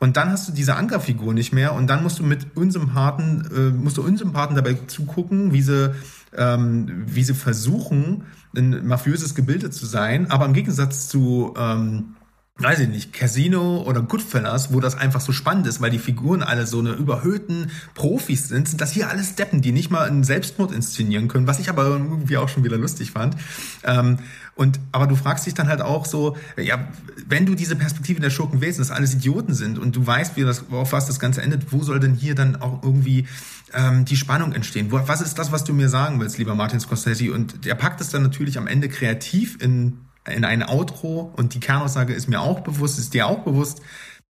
Und 0.00 0.16
dann 0.16 0.30
hast 0.30 0.48
du 0.48 0.52
diese 0.52 0.76
Ankerfigur 0.76 1.32
nicht 1.34 1.52
mehr 1.52 1.72
und 1.74 1.88
dann 1.88 2.02
musst 2.02 2.18
du 2.18 2.22
mit 2.24 2.56
Unsympathen, 2.56 3.48
äh, 3.52 3.70
musst 3.70 3.96
du 3.96 4.02
Unsympathen 4.02 4.54
dabei 4.54 4.74
zugucken, 4.86 5.52
wie 5.52 5.62
sie, 5.62 5.94
ähm, 6.36 7.04
wie 7.06 7.24
sie 7.24 7.34
versuchen, 7.34 8.24
ein 8.56 8.86
mafiöses 8.86 9.34
Gebilde 9.34 9.70
zu 9.70 9.86
sein, 9.86 10.30
aber 10.30 10.46
im 10.46 10.52
Gegensatz 10.52 11.08
zu 11.08 11.54
ähm, 11.56 12.16
weiß 12.60 12.80
ich 12.80 12.88
nicht, 12.88 13.12
Casino 13.12 13.82
oder 13.82 14.02
Goodfellas, 14.02 14.72
wo 14.72 14.80
das 14.80 14.96
einfach 14.96 15.20
so 15.20 15.30
spannend 15.30 15.68
ist, 15.68 15.80
weil 15.80 15.90
die 15.90 16.00
Figuren 16.00 16.42
alle 16.42 16.66
so 16.66 16.80
eine 16.80 16.90
überhöhten 16.90 17.70
Profis 17.94 18.48
sind, 18.48 18.68
sind 18.68 18.80
das 18.80 18.90
hier 18.90 19.08
alles 19.08 19.36
Deppen, 19.36 19.62
die 19.62 19.70
nicht 19.70 19.90
mal 19.90 20.08
einen 20.08 20.24
Selbstmord 20.24 20.72
inszenieren 20.72 21.28
können, 21.28 21.46
was 21.46 21.60
ich 21.60 21.68
aber 21.68 21.84
irgendwie 21.84 22.36
auch 22.36 22.48
schon 22.48 22.64
wieder 22.64 22.76
lustig 22.76 23.12
fand. 23.12 23.36
Ähm, 23.84 24.18
und, 24.56 24.80
aber 24.90 25.06
du 25.06 25.14
fragst 25.14 25.46
dich 25.46 25.54
dann 25.54 25.68
halt 25.68 25.80
auch 25.80 26.04
so, 26.04 26.36
ja, 26.56 26.88
wenn 27.28 27.46
du 27.46 27.54
diese 27.54 27.76
Perspektive 27.76 28.20
der 28.20 28.30
Schurken 28.30 28.60
wählst, 28.60 28.80
dass 28.80 28.90
alles 28.90 29.14
Idioten 29.14 29.54
sind 29.54 29.78
und 29.78 29.94
du 29.94 30.04
weißt, 30.04 30.36
wie 30.36 30.42
das, 30.42 30.64
auf 30.72 30.90
was 30.90 31.06
das 31.06 31.20
Ganze 31.20 31.42
endet, 31.42 31.72
wo 31.72 31.84
soll 31.84 32.00
denn 32.00 32.14
hier 32.14 32.34
dann 32.34 32.56
auch 32.56 32.82
irgendwie 32.82 33.28
ähm, 33.72 34.04
die 34.04 34.16
Spannung 34.16 34.52
entstehen? 34.52 34.88
Was 34.90 35.20
ist 35.20 35.38
das, 35.38 35.52
was 35.52 35.62
du 35.62 35.74
mir 35.74 35.88
sagen 35.88 36.18
willst, 36.18 36.38
lieber 36.38 36.56
Martin 36.56 36.80
Scorsese? 36.80 37.32
Und 37.32 37.66
er 37.66 37.76
packt 37.76 38.00
es 38.00 38.08
dann 38.08 38.24
natürlich 38.24 38.58
am 38.58 38.66
Ende 38.66 38.88
kreativ 38.88 39.62
in 39.62 40.07
in 40.26 40.44
ein 40.44 40.62
Outro 40.62 41.32
und 41.36 41.54
die 41.54 41.60
Kernaussage 41.60 42.12
ist 42.12 42.28
mir 42.28 42.40
auch 42.40 42.60
bewusst, 42.60 42.98
ist 42.98 43.14
dir 43.14 43.26
auch 43.26 43.44
bewusst. 43.44 43.80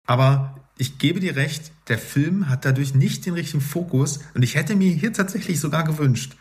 Aber 0.06 0.55
ich 0.78 0.98
gebe 0.98 1.20
dir 1.20 1.36
recht, 1.36 1.72
der 1.88 1.98
Film 1.98 2.48
hat 2.48 2.64
dadurch 2.64 2.94
nicht 2.94 3.26
den 3.26 3.34
richtigen 3.34 3.60
Fokus 3.60 4.20
und 4.34 4.42
ich 4.42 4.55
hätte 4.55 4.76
mir 4.76 4.92
hier 4.92 5.12
tatsächlich 5.12 5.60
sogar 5.60 5.84
gewünscht. 5.84 6.36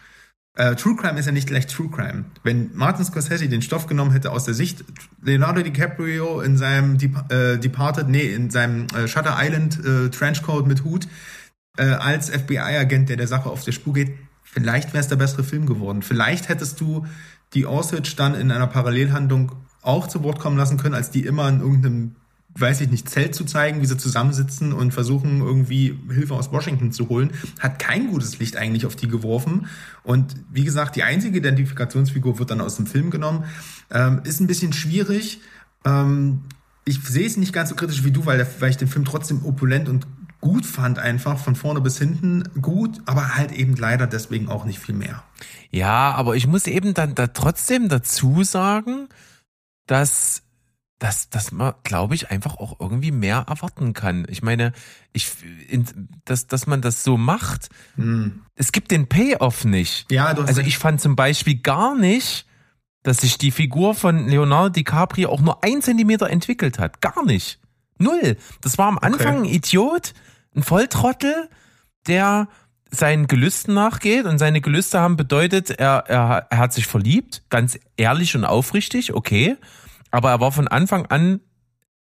Äh, 0.58 0.76
True 0.76 0.96
Crime 0.96 1.20
ist 1.20 1.28
ja 1.28 1.32
nicht 1.32 1.48
gleich 1.48 1.68
True 1.68 1.90
Crime. 1.90 2.26
Wenn 2.44 2.76
Martin 2.76 3.06
Scorsese 3.06 3.48
den 3.48 3.62
Stoff 3.62 3.86
genommen 3.86 4.12
hätte 4.12 4.32
aus 4.32 4.46
der 4.46 4.56
Sicht 4.56 4.84
Leonardo 5.22 5.62
DiCaprio 5.62 6.42
in 6.42 6.58
seinem 6.58 6.98
Dep 6.98 7.32
äh, 7.32 7.58
Departed, 7.58 8.10
nee, 8.10 8.34
in 8.34 8.50
seinem 8.50 8.88
äh, 8.96 9.08
Shutter 9.08 9.38
Island 9.40 9.84
äh, 9.86 10.10
Trenchcoat 10.10 10.66
mit 10.66 10.84
Hut 10.84 11.08
äh, 11.78 11.84
als 11.84 12.30
FBI-Agent, 12.30 13.10
der 13.10 13.18
der 13.18 13.28
Sache 13.28 13.50
auf 13.50 13.64
der 13.64 13.72
Spur 13.72 13.94
geht, 13.94 14.18
vielleicht 14.44 14.94
wäre 14.94 15.02
es 15.02 15.08
der 15.08 15.16
bessere 15.18 15.44
Film 15.44 15.68
geworden. 15.68 16.02
Vielleicht 16.02 16.50
hättest 16.50 16.82
du 16.82 17.06
die 17.54 17.66
Osage 17.66 18.14
dann 18.16 18.36
in 18.36 18.52
einer 18.52 18.68
Parallelhandlung 18.68 19.54
auch 19.82 20.08
zu 20.08 20.24
Wort 20.24 20.40
kommen 20.40 20.58
lassen 20.58 20.78
können, 20.78 20.96
als 20.96 21.12
die 21.12 21.22
immer 21.22 21.48
in 21.48 21.62
irgendeinem, 21.62 22.16
weiß 22.56 22.82
ich 22.82 22.90
nicht, 22.90 23.10
Zelt 23.10 23.36
zu 23.36 23.46
zeigen, 23.46 23.82
wie 23.82 23.86
sie 23.86 23.98
zusammensitzen 23.98 24.74
und 24.74 24.94
versuchen 24.94 25.42
irgendwie 25.42 25.98
Hilfe 26.10 26.34
aus 26.34 26.52
Washington 26.52 26.92
zu 26.92 27.08
holen, 27.08 27.32
hat 27.60 27.80
kein 27.80 28.08
gutes 28.08 28.40
Licht 28.40 28.58
eigentlich 28.58 28.86
auf 28.86 28.96
die 28.96 29.08
geworfen. 29.08 29.68
Und 30.04 30.36
wie 30.52 30.66
gesagt, 30.66 30.96
die 30.96 31.04
einzige 31.04 31.38
Identifikationsfigur 31.38 32.40
wird 32.40 32.52
dann 32.52 32.62
aus 32.62 32.76
dem 32.76 32.88
Film 32.88 33.12
genommen. 33.12 33.46
Ähm, 33.92 34.22
ist 34.26 34.42
ein 34.42 34.48
bisschen 34.48 34.74
schwierig. 34.74 35.40
Ähm, 35.86 36.42
ich 36.84 37.02
sehe 37.04 37.28
es 37.28 37.38
nicht 37.38 37.54
ganz 37.54 37.70
so 37.70 37.76
kritisch 37.76 38.04
wie 38.04 38.12
du, 38.12 38.26
weil, 38.26 38.46
weil 38.60 38.70
ich 38.72 38.78
den 38.78 38.88
Film 38.88 39.06
trotzdem 39.06 39.46
opulent 39.46 39.88
und 39.88 40.08
gut 40.42 40.66
fand, 40.66 41.00
einfach 41.00 41.38
von 41.38 41.56
vorne 41.56 41.82
bis 41.82 41.98
hinten 41.98 42.44
gut, 42.62 43.02
aber 43.06 43.36
halt 43.36 43.52
eben 43.52 43.76
leider 43.76 44.08
deswegen 44.08 44.50
auch 44.50 44.66
nicht 44.66 44.80
viel 44.80 44.96
mehr. 44.96 45.24
Ja, 45.72 46.12
aber 46.14 46.36
ich 46.36 46.48
muss 46.48 46.68
eben 46.68 46.94
dann 46.94 47.16
da 47.16 47.28
trotzdem 47.28 47.90
dazu 47.90 48.44
sagen, 48.44 49.10
dass 49.86 50.44
dass, 51.00 51.30
dass 51.30 51.52
man, 51.52 51.74
glaube 51.84 52.16
ich, 52.16 52.32
einfach 52.32 52.58
auch 52.58 52.80
irgendwie 52.80 53.12
mehr 53.12 53.46
erwarten 53.48 53.94
kann. 53.94 54.26
Ich 54.30 54.42
meine, 54.42 54.74
ich, 55.14 55.32
in, 55.68 56.10
dass, 56.26 56.48
dass 56.48 56.66
man 56.66 56.82
das 56.82 57.04
so 57.04 57.18
macht. 57.18 57.70
Hm. 57.96 58.42
Es 58.56 58.72
gibt 58.72 58.90
den 58.90 59.08
Payoff 59.08 59.64
nicht. 59.64 60.12
Ja, 60.12 60.34
du 60.34 60.42
hast 60.42 60.50
also 60.50 60.62
ich 60.62 60.78
fand 60.78 61.00
zum 61.00 61.16
Beispiel 61.16 61.60
gar 61.60 61.96
nicht, 61.96 62.48
dass 63.04 63.18
sich 63.18 63.38
die 63.38 63.52
Figur 63.52 63.94
von 63.94 64.28
Leonardo 64.28 64.70
DiCaprio 64.70 65.30
auch 65.30 65.42
nur 65.42 65.64
ein 65.64 65.82
Zentimeter 65.82 66.30
entwickelt 66.30 66.80
hat. 66.80 67.00
Gar 67.00 67.26
nicht. 67.26 67.60
Null. 68.00 68.38
Das 68.62 68.78
war 68.78 68.88
am 68.88 68.98
Anfang 68.98 69.40
okay. 69.40 69.48
ein 69.50 69.54
Idiot, 69.54 70.14
ein 70.58 70.64
Volltrottel, 70.64 71.50
der 72.08 72.50
seinen 72.90 73.28
Gelüsten 73.28 73.74
nachgeht. 73.74 74.26
Und 74.26 74.38
seine 74.40 74.62
Gelüste 74.62 75.00
haben 75.00 75.16
bedeutet, 75.16 75.70
er, 75.72 76.06
er, 76.08 76.48
er 76.50 76.58
hat 76.58 76.74
sich 76.74 76.88
verliebt, 76.88 77.44
ganz 77.50 77.80
ehrlich 77.96 78.36
und 78.36 78.46
aufrichtig, 78.46 79.14
okay, 79.14 79.58
aber 80.12 80.32
er 80.32 80.40
war 80.40 80.52
von 80.52 80.68
Anfang 80.68 81.06
an 81.08 81.42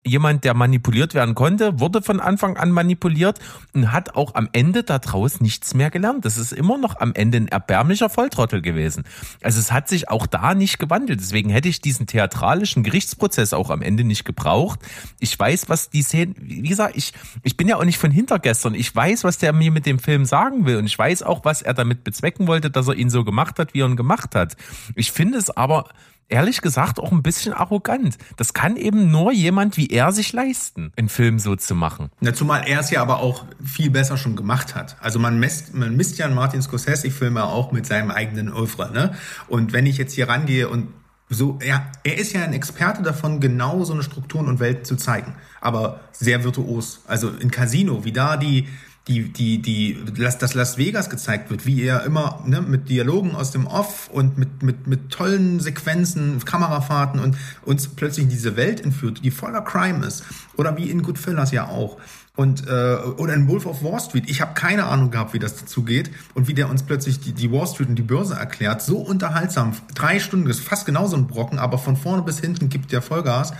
jemand, 0.04 0.44
der 0.44 0.54
manipuliert 0.54 1.12
werden 1.12 1.34
konnte, 1.34 1.78
wurde 1.78 2.00
von 2.00 2.20
Anfang 2.20 2.56
an 2.56 2.70
manipuliert 2.70 3.38
und 3.74 3.92
hat 3.92 4.14
auch 4.14 4.34
am 4.34 4.48
Ende 4.52 4.82
daraus 4.82 5.40
nichts 5.40 5.74
mehr 5.74 5.90
gelernt. 5.90 6.24
Das 6.24 6.38
ist 6.38 6.52
immer 6.52 6.78
noch 6.78 6.98
am 7.00 7.12
Ende 7.12 7.36
ein 7.36 7.48
erbärmlicher 7.48 8.08
Volltrottel 8.08 8.62
gewesen. 8.62 9.04
Also 9.42 9.60
es 9.60 9.72
hat 9.72 9.88
sich 9.88 10.08
auch 10.08 10.26
da 10.26 10.54
nicht 10.54 10.78
gewandelt. 10.78 11.20
Deswegen 11.20 11.50
hätte 11.50 11.68
ich 11.68 11.82
diesen 11.82 12.06
theatralischen 12.06 12.82
Gerichtsprozess 12.82 13.52
auch 13.52 13.68
am 13.68 13.82
Ende 13.82 14.04
nicht 14.04 14.24
gebraucht. 14.24 14.80
Ich 15.18 15.38
weiß, 15.38 15.68
was 15.68 15.90
die 15.90 16.02
Szene, 16.02 16.34
wie 16.38 16.62
gesagt, 16.62 16.96
ich, 16.96 17.12
ich 17.42 17.58
bin 17.58 17.68
ja 17.68 17.76
auch 17.76 17.84
nicht 17.84 17.98
von 17.98 18.10
hintergestern. 18.10 18.74
Ich 18.74 18.94
weiß, 18.94 19.24
was 19.24 19.36
der 19.36 19.52
mir 19.52 19.70
mit 19.70 19.84
dem 19.84 19.98
Film 19.98 20.24
sagen 20.24 20.64
will 20.64 20.76
und 20.76 20.86
ich 20.86 20.98
weiß 20.98 21.22
auch, 21.22 21.44
was 21.44 21.60
er 21.60 21.74
damit 21.74 22.04
bezwecken 22.04 22.46
wollte, 22.46 22.70
dass 22.70 22.88
er 22.88 22.94
ihn 22.94 23.10
so 23.10 23.22
gemacht 23.22 23.58
hat, 23.58 23.74
wie 23.74 23.80
er 23.80 23.86
ihn 23.86 23.96
gemacht 23.96 24.34
hat. 24.34 24.56
Ich 24.94 25.12
finde 25.12 25.36
es 25.36 25.50
aber 25.50 25.90
ehrlich 26.30 26.62
gesagt 26.62 26.98
auch 26.98 27.12
ein 27.12 27.22
bisschen 27.22 27.52
arrogant. 27.52 28.16
Das 28.36 28.54
kann 28.54 28.76
eben 28.76 29.10
nur 29.10 29.32
jemand 29.32 29.76
wie 29.76 29.88
er 29.88 30.12
sich 30.12 30.32
leisten, 30.32 30.92
einen 30.96 31.08
Film 31.08 31.38
so 31.38 31.56
zu 31.56 31.74
machen. 31.74 32.10
Ja, 32.20 32.32
zumal 32.32 32.66
er 32.66 32.80
es 32.80 32.90
ja 32.90 33.02
aber 33.02 33.18
auch 33.20 33.44
viel 33.62 33.90
besser 33.90 34.16
schon 34.16 34.36
gemacht 34.36 34.74
hat. 34.74 34.96
Also 35.00 35.18
man 35.18 35.38
misst, 35.38 35.74
man 35.74 35.96
misst 35.96 36.18
ja 36.18 36.26
einen 36.26 36.34
Martin 36.34 36.62
Scorsese-Filme 36.62 37.44
auch 37.44 37.72
mit 37.72 37.86
seinem 37.86 38.10
eigenen 38.10 38.52
Oeuvre. 38.52 38.92
Ne? 38.92 39.14
Und 39.48 39.72
wenn 39.72 39.86
ich 39.86 39.98
jetzt 39.98 40.14
hier 40.14 40.28
rangehe 40.28 40.68
und 40.68 40.88
so, 41.32 41.60
ja, 41.64 41.86
er 42.02 42.18
ist 42.18 42.32
ja 42.32 42.42
ein 42.42 42.52
Experte 42.52 43.02
davon, 43.02 43.38
genau 43.38 43.84
so 43.84 43.92
eine 43.92 44.02
Strukturen 44.02 44.48
und 44.48 44.58
Welt 44.58 44.84
zu 44.84 44.96
zeigen. 44.96 45.36
Aber 45.60 46.00
sehr 46.10 46.42
virtuos. 46.42 47.02
Also 47.06 47.28
in 47.30 47.52
Casino, 47.52 48.04
wie 48.04 48.10
da 48.10 48.36
die, 48.36 48.66
die, 49.08 49.32
die, 49.32 49.62
die, 49.62 49.98
dass 50.14 50.54
Las 50.54 50.76
Vegas 50.76 51.08
gezeigt 51.08 51.50
wird, 51.50 51.64
wie 51.66 51.82
er 51.82 52.04
immer 52.04 52.42
ne, 52.46 52.60
mit 52.60 52.88
Dialogen 52.88 53.34
aus 53.34 53.50
dem 53.50 53.66
Off 53.66 54.08
und 54.12 54.36
mit, 54.36 54.62
mit, 54.62 54.86
mit 54.86 55.10
tollen 55.10 55.58
Sequenzen, 55.58 56.44
Kamerafahrten 56.44 57.18
und 57.18 57.36
uns 57.62 57.88
plötzlich 57.88 58.24
in 58.24 58.30
diese 58.30 58.56
Welt 58.56 58.80
entführt, 58.80 59.24
die 59.24 59.30
voller 59.30 59.62
Crime 59.62 60.06
ist. 60.06 60.24
Oder 60.56 60.76
wie 60.76 60.90
in 60.90 61.02
Goodfellas 61.02 61.50
ja 61.50 61.68
auch. 61.68 61.96
Und, 62.36 62.66
äh, 62.68 62.96
oder 63.16 63.34
in 63.34 63.48
Wolf 63.48 63.66
of 63.66 63.82
Wall 63.82 64.00
Street. 64.00 64.28
Ich 64.28 64.40
habe 64.40 64.54
keine 64.54 64.84
Ahnung 64.84 65.10
gehabt, 65.10 65.34
wie 65.34 65.38
das 65.38 65.56
dazu 65.56 65.82
geht 65.82 66.10
und 66.34 66.46
wie 66.46 66.54
der 66.54 66.70
uns 66.70 66.82
plötzlich 66.82 67.20
die, 67.20 67.32
die 67.32 67.50
Wall 67.50 67.66
Street 67.66 67.88
und 67.88 67.96
die 67.96 68.02
Börse 68.02 68.34
erklärt. 68.34 68.82
So 68.82 68.98
unterhaltsam. 68.98 69.72
Drei 69.94 70.20
Stunden 70.20 70.48
ist 70.48 70.60
fast 70.60 70.86
genauso 70.86 71.16
ein 71.16 71.26
Brocken, 71.26 71.58
aber 71.58 71.78
von 71.78 71.96
vorne 71.96 72.22
bis 72.22 72.38
hinten 72.38 72.68
gibt 72.68 72.92
der 72.92 73.02
Vollgas. 73.02 73.52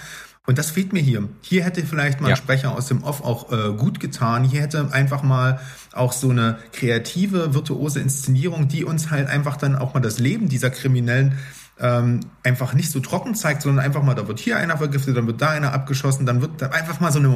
Und 0.47 0.59
das 0.59 0.71
fehlt 0.71 0.93
mir 0.93 1.03
hier. 1.03 1.29
Hier 1.43 1.65
hätte 1.65 1.85
vielleicht 1.85 2.21
mal 2.21 2.29
ja. 2.29 2.35
ein 2.35 2.37
Sprecher 2.37 2.73
aus 2.73 2.87
dem 2.87 3.03
Off 3.05 3.23
auch 3.23 3.53
äh, 3.53 3.73
gut 3.75 4.01
getan. 4.01 4.43
Hier 4.45 4.63
hätte 4.63 4.93
einfach 4.93 5.23
mal 5.23 5.61
auch 5.93 6.13
so 6.13 6.31
eine 6.31 6.59
kreative, 6.73 7.55
virtuose 7.55 8.01
Inszenierung, 8.01 8.67
die 8.67 8.85
uns 8.85 9.11
halt 9.11 9.29
einfach 9.29 9.57
dann 9.57 9.77
auch 9.77 9.95
mal 9.95 10.01
das 10.01 10.19
Leben 10.19 10.49
dieser 10.49 10.71
Kriminellen 10.71 11.39
ähm, 11.79 12.21
einfach 12.43 12.75
nicht 12.75 12.91
so 12.91 13.01
trocken 13.01 13.35
zeigt, 13.35 13.63
sondern 13.63 13.85
einfach 13.85 14.03
mal, 14.03 14.15
da 14.15 14.29
wird 14.29 14.39
hier 14.39 14.57
einer 14.57 14.77
vergiftet, 14.77 15.17
dann 15.17 15.27
wird 15.27 15.41
da 15.41 15.51
einer 15.51 15.73
abgeschossen, 15.73 16.27
dann 16.27 16.41
wird 16.41 16.61
da 16.61 16.69
einfach 16.69 17.01
mal 17.01 17.13
so 17.13 17.19
eine 17.19 17.29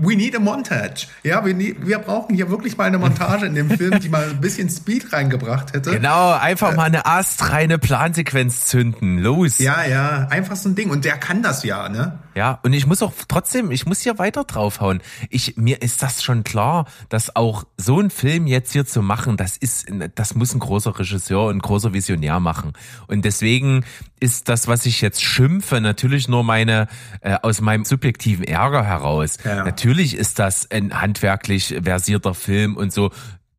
We 0.00 0.14
need 0.14 0.36
a 0.36 0.38
montage. 0.38 1.08
Ja, 1.24 1.44
wir, 1.44 1.54
need, 1.54 1.84
wir 1.84 1.98
brauchen 1.98 2.36
hier 2.36 2.48
wirklich 2.50 2.76
mal 2.76 2.84
eine 2.84 2.98
Montage 2.98 3.46
in 3.46 3.56
dem 3.56 3.68
Film, 3.68 3.98
die 3.98 4.08
mal 4.08 4.30
ein 4.30 4.40
bisschen 4.40 4.70
Speed 4.70 5.12
reingebracht 5.12 5.72
hätte. 5.72 5.90
Genau, 5.90 6.32
einfach 6.34 6.72
äh, 6.72 6.76
mal 6.76 6.84
eine 6.84 7.04
astreine 7.04 7.78
Plansequenz 7.78 8.66
zünden. 8.66 9.18
Los. 9.18 9.58
Ja, 9.58 9.84
ja, 9.84 10.28
einfach 10.30 10.54
so 10.54 10.68
ein 10.68 10.76
Ding. 10.76 10.90
Und 10.90 11.04
der 11.04 11.16
kann 11.16 11.42
das 11.42 11.64
ja, 11.64 11.88
ne? 11.88 12.16
Ja, 12.36 12.60
und 12.62 12.72
ich 12.74 12.86
muss 12.86 13.02
auch 13.02 13.12
trotzdem, 13.26 13.72
ich 13.72 13.86
muss 13.86 13.98
hier 13.98 14.16
weiter 14.18 14.44
draufhauen. 14.44 15.00
Ich, 15.30 15.56
mir 15.56 15.82
ist 15.82 16.00
das 16.04 16.22
schon 16.22 16.44
klar, 16.44 16.86
dass 17.08 17.34
auch 17.34 17.64
so 17.76 17.98
ein 17.98 18.10
Film 18.10 18.46
jetzt 18.46 18.72
hier 18.72 18.86
zu 18.86 19.02
machen, 19.02 19.36
das 19.36 19.56
ist, 19.56 19.86
das 20.14 20.36
muss 20.36 20.54
ein 20.54 20.60
großer 20.60 20.96
Regisseur 20.96 21.46
und 21.46 21.56
ein 21.56 21.60
großer 21.60 21.92
Visionär 21.92 22.38
machen. 22.38 22.74
Und 23.08 23.24
deswegen 23.24 23.84
ist 24.20 24.48
das, 24.48 24.68
was 24.68 24.86
ich 24.86 25.00
jetzt 25.00 25.22
schimpfe, 25.22 25.80
natürlich 25.80 26.28
nur 26.28 26.44
meine, 26.44 26.88
äh, 27.20 27.36
aus 27.42 27.60
meinem 27.60 27.84
subjektiven 27.84 28.44
Ärger 28.44 28.84
heraus. 28.84 29.38
Ja. 29.44 29.64
Natürlich 29.64 30.16
ist 30.16 30.38
das 30.38 30.70
ein 30.70 31.00
handwerklich 31.00 31.76
versierter 31.82 32.34
Film 32.34 32.76
und 32.76 32.92
so. 32.92 33.10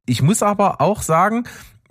Ich 0.05 0.21
muss 0.21 0.41
aber 0.43 0.81
auch 0.81 1.01
sagen, 1.01 1.43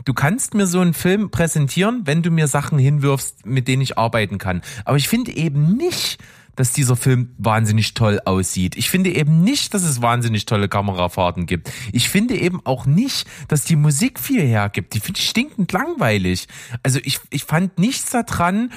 du 0.05 0.15
kannst 0.15 0.55
mir 0.55 0.67
so 0.67 0.81
einen 0.81 0.95
Film 0.95 1.31
präsentieren, 1.31 2.03
wenn 2.05 2.23
du 2.23 2.31
mir 2.31 2.47
Sachen 2.49 2.79
hinwirfst, 2.79 3.47
mit 3.47 3.69
denen 3.69 3.83
ich 3.83 3.99
arbeiten 3.99 4.39
kann. 4.39 4.63
Aber 4.85 4.97
ich 4.97 5.09
finde 5.09 5.33
eben 5.33 5.77
nicht, 5.77 6.19
dass 6.59 6.73
dieser 6.73 6.97
Film 6.97 7.37
wahnsinnig 7.39 7.95
toll 7.95 8.21
aussieht. 8.25 8.77
Ich 8.77 8.91
finde 8.91 9.15
eben 9.15 9.45
nicht, 9.45 9.75
dass 9.75 9.85
es 9.85 10.03
wahnsinnig 10.03 10.45
tolle 10.45 10.69
Kamerafahrten 10.69 11.47
gibt. 11.47 11.71
Ich 11.93 12.09
finde 12.09 12.37
eben 12.37 12.61
auch 12.67 12.85
nicht, 12.85 13.29
dass 13.47 13.63
die 13.63 13.77
Musik 13.77 14.19
viel 14.19 14.43
hergibt. 14.43 14.93
Die 14.93 14.99
finde 14.99 15.21
ich 15.21 15.29
stinkend 15.29 15.71
langweilig. 15.71 16.49
Also 16.83 16.99
ich, 17.05 17.21
ich 17.31 17.45
fand 17.45 17.79
nichts 17.79 18.11
daran 18.11 18.73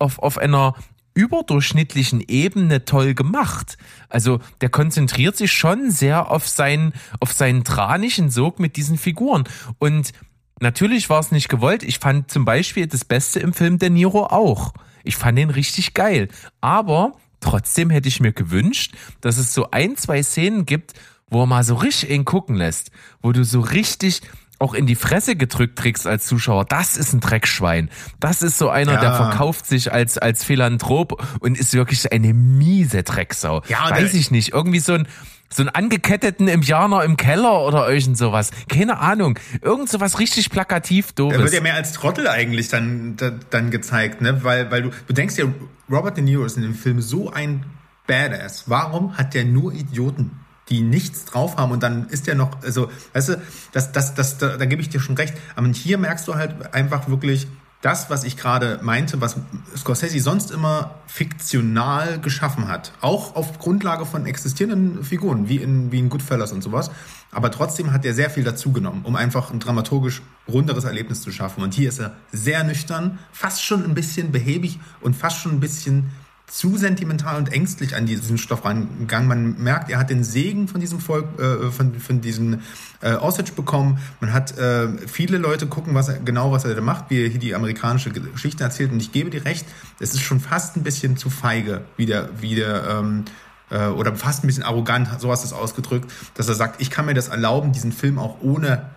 auf, 0.00 0.18
auf 0.18 0.38
einer 0.38 0.74
überdurchschnittlichen 1.14 2.20
Ebene 2.26 2.84
toll 2.84 3.14
gemacht. 3.14 3.78
Also 4.08 4.40
der 4.60 4.68
konzentriert 4.68 5.36
sich 5.36 5.52
schon 5.52 5.92
sehr 5.92 6.32
auf 6.32 6.48
seinen, 6.48 6.94
auf 7.20 7.32
seinen 7.32 7.62
tranischen 7.62 8.30
Sog 8.30 8.58
mit 8.58 8.74
diesen 8.74 8.98
Figuren. 8.98 9.44
Und 9.78 10.10
natürlich 10.58 11.08
war 11.10 11.20
es 11.20 11.30
nicht 11.30 11.48
gewollt. 11.48 11.84
Ich 11.84 12.00
fand 12.00 12.28
zum 12.28 12.44
Beispiel 12.44 12.88
das 12.88 13.04
Beste 13.04 13.38
im 13.38 13.52
Film 13.52 13.78
De 13.78 13.88
Niro 13.88 14.26
auch. 14.26 14.72
Ich 15.04 15.16
fand 15.16 15.38
den 15.38 15.50
richtig 15.50 15.94
geil. 15.94 16.28
Aber 16.60 17.12
trotzdem 17.40 17.90
hätte 17.90 18.08
ich 18.08 18.20
mir 18.20 18.32
gewünscht, 18.32 18.94
dass 19.20 19.38
es 19.38 19.54
so 19.54 19.70
ein, 19.70 19.96
zwei 19.96 20.22
Szenen 20.22 20.66
gibt, 20.66 20.94
wo 21.28 21.42
er 21.42 21.46
mal 21.46 21.64
so 21.64 21.74
richtig 21.76 22.10
ihn 22.10 22.24
gucken 22.24 22.56
lässt, 22.56 22.90
wo 23.22 23.32
du 23.32 23.44
so 23.44 23.60
richtig 23.60 24.22
auch 24.58 24.74
in 24.74 24.86
die 24.86 24.94
Fresse 24.94 25.36
gedrückt 25.36 25.76
kriegst 25.76 26.06
als 26.06 26.26
Zuschauer, 26.26 26.66
das 26.66 26.98
ist 26.98 27.14
ein 27.14 27.20
Dreckschwein. 27.20 27.88
Das 28.18 28.42
ist 28.42 28.58
so 28.58 28.68
einer, 28.68 28.92
Ja. 28.94 29.00
der 29.00 29.14
verkauft 29.14 29.64
sich 29.66 29.90
als, 29.90 30.18
als 30.18 30.44
Philanthrop 30.44 31.38
und 31.40 31.56
ist 31.56 31.72
wirklich 31.72 32.12
eine 32.12 32.34
miese 32.34 33.02
Drecksau. 33.02 33.62
Ja, 33.68 33.88
Weiß 33.88 34.12
ich 34.12 34.30
nicht. 34.30 34.52
Irgendwie 34.52 34.80
so 34.80 34.92
ein, 34.92 35.08
so 35.52 35.62
einen 35.62 35.68
angeketteten 35.70 36.46
Indianer 36.48 37.02
im 37.04 37.16
Keller 37.16 37.62
oder 37.66 37.88
irgend 37.90 38.16
sowas. 38.16 38.50
Keine 38.68 38.98
Ahnung. 38.98 39.38
Irgend 39.62 39.88
sowas 39.88 40.18
richtig 40.20 40.50
plakativ 40.50 41.06
Er 41.18 41.24
wird 41.24 41.34
doofes. 41.40 41.52
ja 41.52 41.60
mehr 41.60 41.74
als 41.74 41.92
Trottel 41.92 42.28
eigentlich 42.28 42.68
dann, 42.68 43.16
da- 43.16 43.32
dann 43.50 43.70
gezeigt, 43.70 44.20
ne? 44.20 44.44
Weil, 44.44 44.70
weil 44.70 44.82
du, 44.82 44.90
du 45.08 45.12
denkst 45.12 45.36
ja, 45.38 45.46
Robert 45.90 46.16
De 46.16 46.22
Niro 46.22 46.44
ist 46.44 46.56
in 46.56 46.62
dem 46.62 46.74
Film 46.74 47.00
so 47.00 47.30
ein 47.32 47.64
Badass. 48.06 48.64
Warum 48.68 49.16
hat 49.18 49.34
der 49.34 49.44
nur 49.44 49.72
Idioten, 49.72 50.30
die 50.68 50.82
nichts 50.82 51.24
drauf 51.24 51.56
haben 51.56 51.72
und 51.72 51.82
dann 51.82 52.08
ist 52.08 52.28
der 52.28 52.36
noch, 52.36 52.62
also, 52.62 52.88
weißt 53.12 53.28
du, 53.30 53.42
das, 53.72 53.90
das, 53.90 54.14
das, 54.14 54.38
da, 54.38 54.56
da 54.56 54.64
gebe 54.66 54.80
ich 54.82 54.88
dir 54.88 55.00
schon 55.00 55.16
recht. 55.16 55.34
Aber 55.56 55.66
hier 55.68 55.98
merkst 55.98 56.28
du 56.28 56.36
halt 56.36 56.74
einfach 56.74 57.08
wirklich 57.08 57.48
das, 57.82 58.10
was 58.10 58.24
ich 58.24 58.36
gerade 58.36 58.78
meinte, 58.82 59.20
was 59.20 59.36
Scorsese 59.74 60.20
sonst 60.20 60.50
immer 60.50 60.96
fiktional 61.06 62.20
geschaffen 62.20 62.68
hat. 62.68 62.92
Auch 63.00 63.36
auf 63.36 63.58
Grundlage 63.58 64.04
von 64.04 64.26
existierenden 64.26 65.02
Figuren, 65.02 65.48
wie 65.48 65.56
in, 65.56 65.90
wie 65.90 65.98
in 65.98 66.10
Goodfellas 66.10 66.52
und 66.52 66.62
sowas. 66.62 66.90
Aber 67.30 67.50
trotzdem 67.50 67.92
hat 67.92 68.04
er 68.04 68.12
sehr 68.12 68.28
viel 68.28 68.44
dazugenommen, 68.44 69.04
um 69.04 69.16
einfach 69.16 69.50
ein 69.50 69.60
dramaturgisch 69.60 70.20
runderes 70.46 70.84
Erlebnis 70.84 71.22
zu 71.22 71.32
schaffen. 71.32 71.62
Und 71.62 71.72
hier 71.72 71.88
ist 71.88 72.00
er 72.00 72.16
sehr 72.32 72.64
nüchtern, 72.64 73.18
fast 73.32 73.64
schon 73.64 73.82
ein 73.84 73.94
bisschen 73.94 74.30
behäbig 74.30 74.78
und 75.00 75.16
fast 75.16 75.38
schon 75.38 75.52
ein 75.52 75.60
bisschen 75.60 76.10
zu 76.50 76.76
sentimental 76.76 77.36
und 77.36 77.52
ängstlich 77.52 77.94
an 77.94 78.06
diesen 78.06 78.36
Stoff 78.36 78.64
rangegangen. 78.64 79.28
Man 79.28 79.62
merkt, 79.62 79.88
er 79.88 79.98
hat 79.98 80.10
den 80.10 80.24
Segen 80.24 80.66
von 80.66 80.80
diesem 80.80 80.98
Volk, 80.98 81.38
äh, 81.38 81.70
von, 81.70 81.94
von 82.00 82.20
diesem 82.20 82.60
äh, 83.00 83.14
Osage 83.14 83.52
bekommen. 83.52 83.98
Man 84.20 84.32
hat 84.32 84.58
äh, 84.58 84.88
viele 85.06 85.38
Leute 85.38 85.68
gucken, 85.68 85.94
was 85.94 86.08
er, 86.08 86.18
genau 86.18 86.50
was 86.50 86.64
er 86.64 86.74
da 86.74 86.80
macht, 86.80 87.04
wie 87.08 87.22
er 87.22 87.28
hier 87.28 87.38
die 87.38 87.54
amerikanische 87.54 88.10
Geschichte 88.10 88.64
erzählt. 88.64 88.90
Und 88.90 89.00
ich 89.00 89.12
gebe 89.12 89.30
dir 89.30 89.44
recht, 89.44 89.64
es 90.00 90.12
ist 90.12 90.22
schon 90.22 90.40
fast 90.40 90.76
ein 90.76 90.82
bisschen 90.82 91.16
zu 91.16 91.30
feige, 91.30 91.82
wie 91.96 92.06
der, 92.06 92.30
wie 92.40 92.56
der 92.56 92.84
ähm, 92.88 93.24
äh, 93.70 93.86
oder 93.86 94.16
fast 94.16 94.42
ein 94.42 94.48
bisschen 94.48 94.64
arrogant, 94.64 95.08
so 95.20 95.30
hast 95.30 95.44
du 95.44 95.46
es 95.46 95.52
ausgedrückt, 95.52 96.10
dass 96.34 96.48
er 96.48 96.54
sagt, 96.54 96.80
ich 96.80 96.90
kann 96.90 97.06
mir 97.06 97.14
das 97.14 97.28
erlauben, 97.28 97.72
diesen 97.72 97.92
Film 97.92 98.18
auch 98.18 98.40
ohne, 98.42 98.90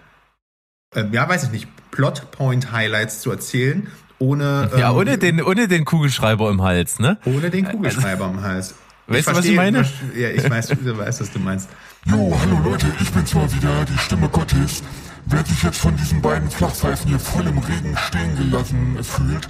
äh, 0.95 1.05
ja, 1.11 1.29
weiß 1.29 1.43
ich 1.43 1.51
nicht, 1.51 1.67
Plot-Point-Highlights 1.91 3.21
zu 3.21 3.29
erzählen, 3.29 3.87
ohne, 4.19 4.69
Ja, 4.77 4.91
ähm, 4.91 4.97
ohne 4.97 5.17
den, 5.17 5.41
ohne 5.41 5.67
den 5.67 5.85
Kugelschreiber 5.85 6.49
im 6.49 6.61
Hals, 6.61 6.99
ne? 6.99 7.17
ohne 7.25 7.49
den 7.49 7.65
Kugelschreiber 7.65 8.25
am 8.25 8.41
Hals. 8.41 8.75
Weißt 9.07 9.27
du, 9.27 9.35
was 9.35 9.45
ich 9.45 9.55
meine? 9.55 9.85
Ja, 10.15 10.29
ich 10.29 10.49
weiß, 10.49 10.67
du 10.69 10.97
weißt, 10.97 11.21
was 11.21 11.31
du 11.31 11.39
meinst. 11.39 11.67
Jo, 12.05 12.37
hallo 12.39 12.59
Leute, 12.63 12.85
ich 13.01 13.11
bin's 13.11 13.33
mal 13.33 13.51
wieder, 13.51 13.83
die 13.85 13.97
Stimme 13.97 14.29
Gottes. 14.29 14.81
Wer 15.25 15.43
sich 15.45 15.61
jetzt 15.61 15.79
von 15.79 15.95
diesen 15.97 16.21
beiden 16.21 16.49
Flachpfeifen 16.49 17.09
hier 17.09 17.19
voll 17.19 17.45
im 17.47 17.57
Regen 17.57 17.97
stehen 17.97 18.35
gelassen 18.37 18.97
fühlt, 19.01 19.47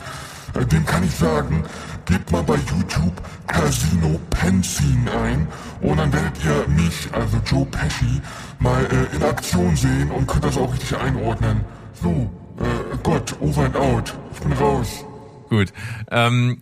äh, 0.60 0.65
dem 0.65 0.85
kann 0.85 1.03
ich 1.03 1.11
sagen, 1.15 1.64
gebt 2.06 2.31
mal 2.31 2.44
bei 2.44 2.56
YouTube 2.56 3.14
Casino 3.48 4.19
Penzin 4.31 5.07
ein 5.23 5.48
und 5.81 5.98
dann 5.98 6.11
werdet 6.11 6.34
ihr 6.44 6.68
mich, 6.73 7.10
also 7.11 7.38
Joe 7.45 7.65
Pesci, 7.65 8.22
mal 8.60 8.84
äh, 8.85 9.15
in 9.15 9.23
Aktion 9.23 9.76
sehen 9.76 10.11
und 10.11 10.27
könnt 10.27 10.44
das 10.45 10.57
auch 10.57 10.73
richtig 10.73 10.98
einordnen. 10.98 11.61
So, 12.02 12.30
äh, 12.65 12.98
Gott, 13.03 13.35
over 13.41 13.65
and 13.65 13.76
out. 13.76 14.14
Ich 14.34 14.40
bin 14.40 14.53
raus. 14.53 15.06
Gut. 15.49 15.73
Ähm, 16.11 16.61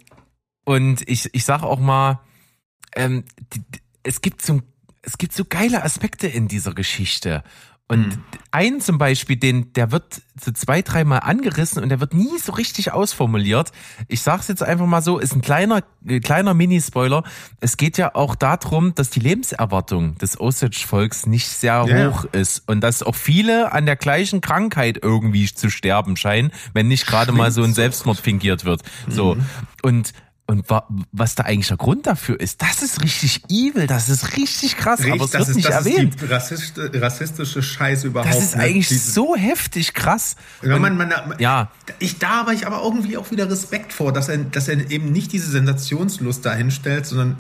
und 0.65 1.07
ich, 1.07 1.33
ich 1.33 1.45
sag 1.45 1.63
auch 1.63 1.79
mal, 1.79 2.19
ähm, 2.95 3.23
die, 3.53 3.61
es 4.03 4.21
gibt 4.21 4.41
so 4.41 4.61
es 5.03 5.17
gibt 5.17 5.33
so 5.33 5.45
geile 5.45 5.83
Aspekte 5.83 6.27
in 6.27 6.47
dieser 6.47 6.73
Geschichte. 6.73 7.43
Und 7.91 8.19
einen 8.51 8.79
zum 8.79 8.97
Beispiel, 8.97 9.35
den, 9.35 9.73
der 9.73 9.91
wird 9.91 10.21
so 10.41 10.51
zwei, 10.53 10.81
dreimal 10.81 11.19
angerissen 11.19 11.83
und 11.83 11.89
der 11.89 11.99
wird 11.99 12.13
nie 12.13 12.37
so 12.39 12.53
richtig 12.53 12.93
ausformuliert. 12.93 13.73
Ich 14.07 14.21
sag's 14.21 14.47
jetzt 14.47 14.63
einfach 14.63 14.85
mal 14.85 15.01
so, 15.01 15.19
ist 15.19 15.35
ein 15.35 15.41
kleiner, 15.41 15.83
äh, 16.07 16.21
kleiner 16.21 16.53
Mini-Spoiler. 16.53 17.23
Es 17.59 17.75
geht 17.75 17.97
ja 17.97 18.15
auch 18.15 18.35
darum, 18.35 18.95
dass 18.95 19.09
die 19.09 19.19
Lebenserwartung 19.19 20.17
des 20.19 20.39
Osage-Volks 20.39 21.25
nicht 21.25 21.49
sehr 21.49 21.85
Ja, 21.85 22.09
hoch 22.09 22.23
ist 22.31 22.63
und 22.65 22.79
dass 22.79 23.03
auch 23.03 23.15
viele 23.15 23.73
an 23.73 23.85
der 23.85 23.97
gleichen 23.97 24.39
Krankheit 24.39 24.97
irgendwie 25.01 25.53
zu 25.53 25.69
sterben 25.69 26.15
scheinen, 26.15 26.51
wenn 26.73 26.87
nicht 26.87 27.05
gerade 27.05 27.33
mal 27.33 27.51
so 27.51 27.61
ein 27.61 27.73
Selbstmord 27.73 28.19
fingiert 28.19 28.63
wird. 28.63 28.83
So. 29.09 29.35
Und 29.81 30.13
und 30.51 30.69
wa 30.69 30.85
was 31.13 31.35
da 31.35 31.43
eigentlich 31.43 31.69
der 31.69 31.77
Grund 31.77 32.05
dafür 32.05 32.39
ist, 32.39 32.61
das 32.61 32.81
ist 32.83 33.01
richtig 33.01 33.43
evil, 33.49 33.87
das 33.87 34.09
ist 34.09 34.35
richtig 34.37 34.75
krass, 34.77 34.99
aber 35.01 35.23
es 35.23 35.31
das 35.31 35.39
wird 35.39 35.49
ist, 35.49 35.55
nicht 35.55 35.69
das 35.69 35.85
erwähnt. 35.85 36.15
ist 36.15 36.21
die 36.21 36.25
rassist, 36.33 36.73
rassistische 36.93 37.63
Scheiße 37.63 38.07
überhaupt. 38.07 38.33
Das 38.33 38.41
ist 38.43 38.55
ne? 38.57 38.63
eigentlich 38.63 38.89
Dieses- 38.89 39.13
so 39.13 39.35
heftig 39.35 39.93
krass. 39.93 40.35
Ja, 40.61 40.75
Und- 40.75 40.81
man, 40.81 40.97
man, 40.97 41.13
ja. 41.39 41.71
Ich, 41.99 42.19
da 42.19 42.41
habe 42.41 42.53
ich 42.53 42.67
aber 42.67 42.81
irgendwie 42.83 43.17
auch 43.17 43.31
wieder 43.31 43.49
Respekt 43.49 43.93
vor, 43.93 44.11
dass 44.11 44.27
er, 44.29 44.37
dass 44.39 44.67
er 44.67 44.91
eben 44.91 45.11
nicht 45.11 45.31
diese 45.31 45.49
Sensationslust 45.49 46.45
dahinstellt, 46.45 47.05
sondern 47.05 47.37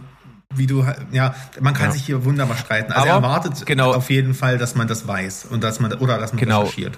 wie 0.53 0.67
du, 0.67 0.85
ja, 1.11 1.33
man 1.59 1.73
kann 1.73 1.87
Ja. 1.87 1.91
sich 1.91 2.05
hier 2.05 2.25
wunderbar 2.25 2.57
streiten. 2.57 2.91
Also 2.91 3.01
Aber, 3.09 3.09
er 3.09 3.15
erwartet 3.15 3.65
genau. 3.65 3.93
auf 3.93 4.09
jeden 4.09 4.33
Fall, 4.33 4.57
dass 4.57 4.75
man 4.75 4.87
das 4.87 5.07
weiß 5.07 5.45
und 5.49 5.63
dass 5.63 5.79
man, 5.79 5.93
oder 5.93 6.17
dass 6.17 6.33
man 6.33 6.39
Genau. 6.41 6.61
recherchiert. 6.61 6.97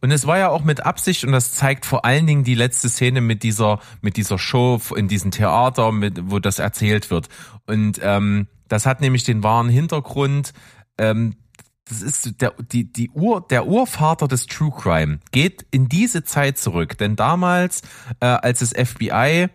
Und 0.00 0.10
es 0.10 0.26
war 0.26 0.38
ja 0.38 0.48
auch 0.48 0.64
mit 0.64 0.84
Absicht 0.84 1.24
und 1.24 1.32
das 1.32 1.52
zeigt 1.52 1.84
vor 1.84 2.04
allen 2.04 2.26
Dingen 2.26 2.44
die 2.44 2.54
letzte 2.54 2.88
Szene 2.88 3.20
mit 3.20 3.42
dieser 3.42 3.80
mit 4.00 4.16
dieser 4.16 4.38
Show 4.38 4.80
in 4.96 5.08
diesem 5.08 5.30
Theater, 5.30 5.92
mit 5.92 6.30
wo 6.30 6.38
das 6.38 6.58
erzählt 6.58 7.10
wird. 7.10 7.28
Und 7.66 8.00
ähm, 8.02 8.46
das 8.68 8.86
hat 8.86 9.00
nämlich 9.00 9.24
den 9.24 9.42
wahren 9.42 9.68
Hintergrund. 9.68 10.52
Ähm, 10.96 11.36
das 11.84 12.02
ist 12.02 12.40
der 12.40 12.54
die 12.60 12.90
die 12.90 13.10
Ur 13.10 13.46
der 13.48 13.66
Urvater 13.66 14.28
des 14.28 14.46
True 14.46 14.72
Crime 14.76 15.18
geht 15.32 15.66
in 15.70 15.88
diese 15.88 16.24
Zeit 16.24 16.56
zurück, 16.56 16.96
denn 16.96 17.16
damals 17.16 17.82
äh, 18.20 18.26
als 18.26 18.60
das 18.60 18.70
FBI 18.70 19.48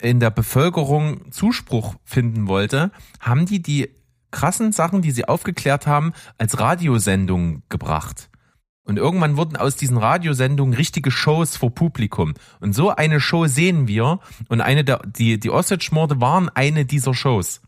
in 0.00 0.20
der 0.20 0.30
Bevölkerung 0.30 1.32
Zuspruch 1.32 1.96
finden 2.04 2.46
wollte, 2.46 2.92
haben 3.18 3.46
die 3.46 3.60
die 3.62 3.90
krassen 4.30 4.72
Sachen, 4.72 5.02
die 5.02 5.10
sie 5.10 5.26
aufgeklärt 5.26 5.86
haben, 5.86 6.12
als 6.36 6.60
Radiosendungen 6.60 7.62
gebracht. 7.68 8.28
Und 8.88 8.96
irgendwann 8.96 9.36
wurden 9.36 9.56
aus 9.56 9.76
diesen 9.76 9.98
Radiosendungen 9.98 10.74
richtige 10.74 11.10
Shows 11.10 11.58
vor 11.58 11.74
Publikum. 11.74 12.32
Und 12.60 12.74
so 12.74 12.88
eine 12.88 13.20
Show 13.20 13.46
sehen 13.46 13.86
wir. 13.86 14.18
Und 14.48 14.62
eine 14.62 14.82
der, 14.82 15.02
die, 15.04 15.38
die 15.38 15.50
Osage-Morde 15.50 16.22
waren 16.22 16.48
eine 16.48 16.86
dieser 16.86 17.12
Shows. 17.12 17.60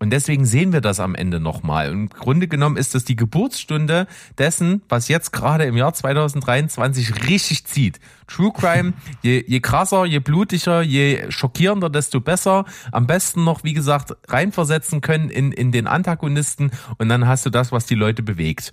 Und 0.00 0.10
deswegen 0.10 0.46
sehen 0.46 0.72
wir 0.72 0.80
das 0.80 0.98
am 0.98 1.14
Ende 1.14 1.38
nochmal. 1.38 1.90
Und 1.90 1.96
im 1.98 2.08
Grunde 2.08 2.48
genommen 2.48 2.76
ist 2.76 2.96
das 2.96 3.04
die 3.04 3.14
Geburtsstunde 3.14 4.08
dessen, 4.38 4.82
was 4.88 5.06
jetzt 5.06 5.30
gerade 5.30 5.64
im 5.66 5.76
Jahr 5.76 5.94
2023 5.94 7.28
richtig 7.28 7.66
zieht. 7.66 8.00
True 8.26 8.50
Crime, 8.52 8.94
je, 9.22 9.44
je 9.46 9.60
krasser, 9.60 10.04
je 10.04 10.18
blutiger, 10.18 10.82
je 10.82 11.30
schockierender, 11.30 11.90
desto 11.90 12.20
besser. 12.20 12.64
Am 12.90 13.06
besten 13.06 13.44
noch, 13.44 13.62
wie 13.62 13.74
gesagt, 13.74 14.16
reinversetzen 14.26 15.00
können 15.00 15.30
in, 15.30 15.52
in 15.52 15.70
den 15.70 15.86
Antagonisten. 15.86 16.72
Und 16.98 17.08
dann 17.08 17.28
hast 17.28 17.46
du 17.46 17.50
das, 17.50 17.70
was 17.70 17.86
die 17.86 17.94
Leute 17.94 18.24
bewegt. 18.24 18.72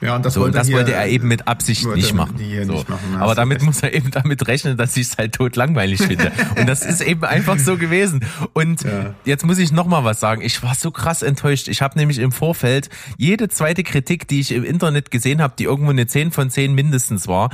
Ja, 0.00 0.16
und 0.16 0.24
das, 0.24 0.34
So, 0.34 0.44
und 0.44 0.54
das 0.54 0.72
wollte 0.72 0.92
er 0.94 1.06
eben 1.08 1.28
mit 1.28 1.46
Absicht 1.46 1.84
wollte 1.84 1.98
nicht 2.00 2.14
machen. 2.14 2.36
So. 2.38 2.72
nicht 2.72 2.88
machen, 2.88 3.16
Aber 3.18 3.34
damit 3.34 3.58
recht. 3.58 3.66
muss 3.66 3.82
er 3.82 3.92
eben 3.92 4.10
damit 4.10 4.46
rechnen, 4.48 4.76
dass 4.76 4.96
ich 4.96 5.08
es 5.08 5.18
halt 5.18 5.34
tot 5.34 5.56
langweilig 5.56 6.00
finde. 6.00 6.32
Und 6.56 6.66
das 6.68 6.82
ist 6.86 7.00
eben 7.02 7.24
einfach 7.24 7.58
so 7.58 7.76
gewesen. 7.76 8.24
Und 8.54 8.82
Ja. 8.82 9.14
jetzt 9.26 9.44
muss 9.44 9.58
ich 9.58 9.72
noch 9.72 9.86
mal 9.86 10.02
was 10.04 10.18
sagen. 10.20 10.40
Ich 10.42 10.62
war 10.62 10.74
so 10.74 10.90
krass 10.90 11.22
enttäuscht. 11.22 11.68
Ich 11.68 11.82
habe 11.82 11.98
nämlich 11.98 12.18
im 12.18 12.32
Vorfeld 12.32 12.88
jede 13.18 13.48
zweite 13.48 13.82
Kritik, 13.82 14.26
die 14.28 14.40
ich 14.40 14.52
im 14.52 14.64
Internet 14.64 15.10
gesehen 15.10 15.42
habe, 15.42 15.54
die 15.58 15.64
irgendwo 15.64 15.90
eine 15.90 16.06
10 16.06 16.32
von 16.32 16.48
10 16.50 16.74
mindestens 16.74 17.28
war, 17.28 17.50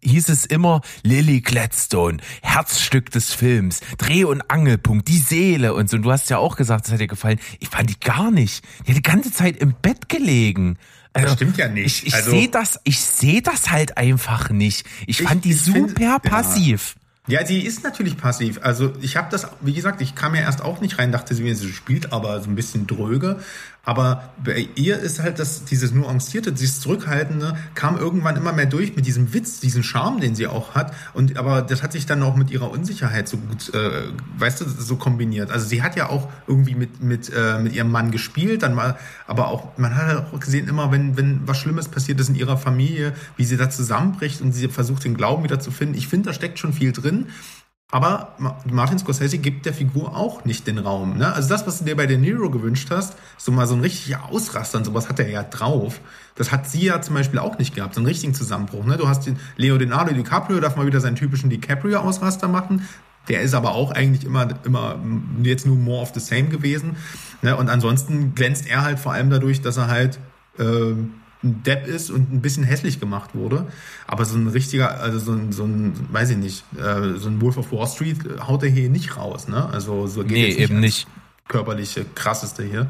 hieß 0.00 0.28
es 0.28 0.46
immer 0.46 0.80
Lily 1.02 1.40
Gladstone, 1.40 2.18
Herzstück 2.42 3.10
des 3.10 3.32
Films, 3.32 3.80
Dreh- 3.98 4.22
und 4.24 4.48
Angelpunkt, 4.48 5.08
die 5.08 5.18
Seele 5.18 5.74
und 5.74 5.90
so. 5.90 5.96
Und 5.96 6.04
du 6.04 6.12
hast 6.12 6.30
ja 6.30 6.38
auch 6.38 6.54
gesagt, 6.54 6.86
das 6.86 6.92
hat 6.92 7.00
dir 7.00 7.08
gefallen. 7.08 7.40
Ich 7.58 7.68
fand 7.68 7.90
die 7.90 7.98
gar 7.98 8.30
nicht. 8.30 8.64
Die 8.86 8.92
hat 8.92 8.96
die 8.98 9.02
ganze 9.02 9.32
Zeit 9.32 9.56
im 9.56 9.74
Bett 9.82 10.08
gelegen. 10.08 10.78
Also, 11.12 11.34
stimmt 11.34 11.56
ja 11.56 11.68
nicht. 11.68 12.02
Ich, 12.02 12.06
ich 12.08 12.14
Also- 12.14 12.30
sehe 12.30 12.48
das, 12.48 12.78
ich 12.84 13.00
sehe 13.00 13.42
das 13.42 13.70
halt 13.70 13.96
einfach 13.96 14.50
nicht. 14.50 14.86
Ich 15.06 15.20
Ich- 15.20 15.26
fand 15.26 15.44
die 15.44 15.52
ich 15.52 15.60
find- 15.62 15.90
super 15.90 16.02
ja. 16.02 16.18
passiv. 16.18 16.94
Ja, 17.26 17.44
sie 17.44 17.60
ist 17.60 17.84
natürlich 17.84 18.16
passiv. 18.16 18.58
Also 18.62 18.94
ich 19.02 19.16
habe 19.18 19.28
das, 19.30 19.48
wie 19.60 19.74
gesagt, 19.74 20.00
ich 20.00 20.14
kam 20.14 20.34
ja 20.34 20.40
erst 20.40 20.62
auch 20.62 20.80
nicht 20.80 20.98
rein, 20.98 21.12
dachte 21.12 21.34
sie, 21.34 21.52
sie 21.54 21.72
spielt 21.74 22.10
aber 22.12 22.40
so 22.40 22.48
ein 22.48 22.54
bisschen 22.54 22.86
dröge. 22.86 23.40
Aber 23.84 24.34
bei 24.44 24.68
ihr 24.74 24.98
ist 24.98 25.20
halt 25.20 25.38
das, 25.38 25.64
dieses 25.64 25.92
nuancierte, 25.92 26.52
dieses 26.52 26.80
zurückhaltende, 26.80 27.56
kam 27.74 27.96
irgendwann 27.96 28.36
immer 28.36 28.52
mehr 28.52 28.66
durch 28.66 28.94
mit 28.96 29.06
diesem 29.06 29.32
Witz, 29.32 29.60
diesen 29.60 29.82
Charme, 29.82 30.20
den 30.20 30.34
sie 30.34 30.46
auch 30.46 30.74
hat. 30.74 30.92
Und 31.14 31.38
aber 31.38 31.62
das 31.62 31.82
hat 31.82 31.92
sich 31.92 32.04
dann 32.04 32.22
auch 32.22 32.36
mit 32.36 32.50
ihrer 32.50 32.70
Unsicherheit 32.70 33.28
so 33.28 33.38
gut, 33.38 33.72
äh, 33.72 34.08
weißt 34.36 34.60
du, 34.60 34.68
so 34.68 34.96
kombiniert. 34.96 35.50
Also 35.50 35.66
sie 35.66 35.82
hat 35.82 35.96
ja 35.96 36.10
auch 36.10 36.28
irgendwie 36.46 36.74
mit 36.74 37.02
mit 37.02 37.32
äh, 37.34 37.58
mit 37.60 37.72
ihrem 37.72 37.90
Mann 37.90 38.10
gespielt, 38.10 38.62
dann 38.62 38.74
mal, 38.74 38.98
aber 39.26 39.48
auch 39.48 39.78
man 39.78 39.94
hat 39.96 40.32
auch 40.34 40.38
gesehen 40.38 40.68
immer, 40.68 40.92
wenn 40.92 41.16
wenn 41.16 41.48
was 41.48 41.56
Schlimmes 41.56 41.88
passiert 41.88 42.20
ist 42.20 42.28
in 42.28 42.34
ihrer 42.34 42.58
Familie, 42.58 43.14
wie 43.36 43.44
sie 43.44 43.56
da 43.56 43.70
zusammenbricht 43.70 44.42
und 44.42 44.52
sie 44.52 44.68
versucht 44.68 45.04
den 45.04 45.16
Glauben 45.16 45.44
wieder 45.44 45.60
zu 45.60 45.70
finden. 45.70 45.94
Ich 45.94 46.08
finde, 46.08 46.26
da 46.28 46.32
steckt 46.34 46.58
schon 46.58 46.74
viel 46.74 46.92
drin. 46.92 47.28
Aber 47.90 48.34
Ma- 48.38 48.58
Martin 48.70 48.98
Scorsese 48.98 49.38
gibt 49.38 49.64
der 49.64 49.72
Figur 49.72 50.14
auch 50.14 50.44
nicht 50.44 50.66
den 50.66 50.78
Raum. 50.78 51.16
Ne? 51.16 51.32
Also 51.32 51.48
das, 51.48 51.66
was 51.66 51.78
du 51.78 51.84
dir 51.86 51.96
bei 51.96 52.06
De 52.06 52.18
Niro 52.18 52.50
gewünscht 52.50 52.88
hast, 52.90 53.16
so 53.38 53.50
mal 53.50 53.66
so 53.66 53.74
ein 53.74 53.80
richtiger 53.80 54.26
Ausraster 54.26 54.76
und 54.78 54.84
sowas 54.84 55.08
hat 55.08 55.18
er 55.20 55.28
ja 55.30 55.42
drauf. 55.42 56.00
Das 56.34 56.52
hat 56.52 56.68
sie 56.68 56.84
ja 56.84 57.00
zum 57.00 57.14
Beispiel 57.14 57.38
auch 57.38 57.56
nicht 57.58 57.74
gehabt, 57.74 57.94
so 57.94 58.00
einen 58.00 58.06
richtigen 58.06 58.34
Zusammenbruch. 58.34 58.84
Ne? 58.84 58.98
Du 58.98 59.08
hast 59.08 59.26
den 59.26 59.38
Leonardo 59.56 60.12
DiCaprio, 60.12 60.60
darf 60.60 60.76
mal 60.76 60.86
wieder 60.86 61.00
seinen 61.00 61.16
typischen 61.16 61.48
DiCaprio-Ausraster 61.48 62.46
machen. 62.46 62.86
Der 63.28 63.40
ist 63.40 63.54
aber 63.54 63.72
auch 63.72 63.90
eigentlich 63.90 64.24
immer, 64.24 64.48
immer 64.64 64.96
mm, 64.96 65.44
jetzt 65.44 65.66
nur 65.66 65.76
more 65.76 66.02
of 66.02 66.12
the 66.12 66.20
same 66.20 66.48
gewesen. 66.48 66.96
Ne? 67.40 67.56
Und 67.56 67.70
ansonsten 67.70 68.34
glänzt 68.34 68.66
er 68.66 68.82
halt 68.82 68.98
vor 68.98 69.12
allem 69.12 69.30
dadurch, 69.30 69.62
dass 69.62 69.78
er 69.78 69.88
halt 69.88 70.18
ähm, 70.58 71.14
ein 71.44 71.62
Depp 71.62 71.86
ist 71.86 72.10
und 72.10 72.32
ein 72.32 72.40
bisschen 72.40 72.64
hässlich 72.64 73.00
gemacht 73.00 73.34
wurde. 73.34 73.66
Aber 74.06 74.24
so 74.24 74.36
ein 74.36 74.48
richtiger, 74.48 75.00
also 75.00 75.18
so 75.18 75.32
ein, 75.32 75.52
so 75.52 75.64
ein 75.64 75.94
weiß 76.12 76.30
ich 76.30 76.36
nicht, 76.36 76.64
äh, 76.76 77.16
so 77.16 77.28
ein 77.28 77.40
Wolf 77.40 77.56
of 77.58 77.70
Wall 77.72 77.86
Street 77.86 78.18
haut 78.46 78.62
er 78.62 78.70
hier 78.70 78.90
nicht 78.90 79.16
raus, 79.16 79.48
ne? 79.48 79.68
Also 79.68 80.06
so 80.06 80.22
geht 80.22 80.32
Nee, 80.32 80.48
jetzt 80.48 80.58
eben 80.58 80.80
nicht. 80.80 81.06
Körperliche, 81.46 82.04
krasseste 82.14 82.62
hier. 82.64 82.86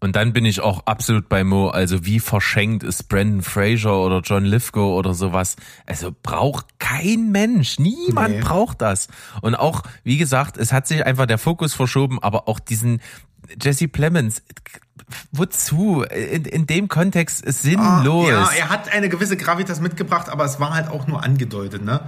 Und 0.00 0.16
dann 0.16 0.34
bin 0.34 0.44
ich 0.44 0.60
auch 0.60 0.84
absolut 0.84 1.30
bei 1.30 1.44
Mo. 1.44 1.68
Also 1.68 2.04
wie 2.04 2.20
verschenkt 2.20 2.82
ist 2.82 3.04
Brandon 3.08 3.40
Fraser 3.40 3.98
oder 4.00 4.20
John 4.20 4.44
Lithgow 4.44 4.98
oder 4.98 5.14
sowas. 5.14 5.56
Also 5.86 6.14
braucht 6.22 6.78
kein 6.78 7.30
Mensch. 7.32 7.78
Niemand 7.78 8.34
Nee. 8.34 8.40
braucht 8.42 8.82
das. 8.82 9.08
Und 9.40 9.54
auch, 9.54 9.82
wie 10.02 10.18
gesagt, 10.18 10.58
es 10.58 10.72
hat 10.74 10.86
sich 10.86 11.06
einfach 11.06 11.24
der 11.24 11.38
Fokus 11.38 11.72
verschoben, 11.72 12.18
aber 12.22 12.48
auch 12.48 12.58
diesen 12.58 13.00
Jesse 13.62 13.88
Plemons. 13.88 14.42
Wozu? 15.32 16.02
In, 16.02 16.44
in 16.44 16.66
dem 16.66 16.88
Kontext 16.88 17.44
ist 17.44 17.62
sinnlos. 17.62 18.28
Ah, 18.30 18.52
Ja, 18.54 18.58
er 18.58 18.68
hat 18.70 18.92
eine 18.92 19.08
gewisse 19.08 19.36
Gravitas 19.36 19.80
mitgebracht, 19.80 20.28
aber 20.28 20.44
es 20.44 20.60
war 20.60 20.74
halt 20.74 20.88
auch 20.88 21.06
nur 21.06 21.22
angedeutet, 21.22 21.84
ne? 21.84 22.00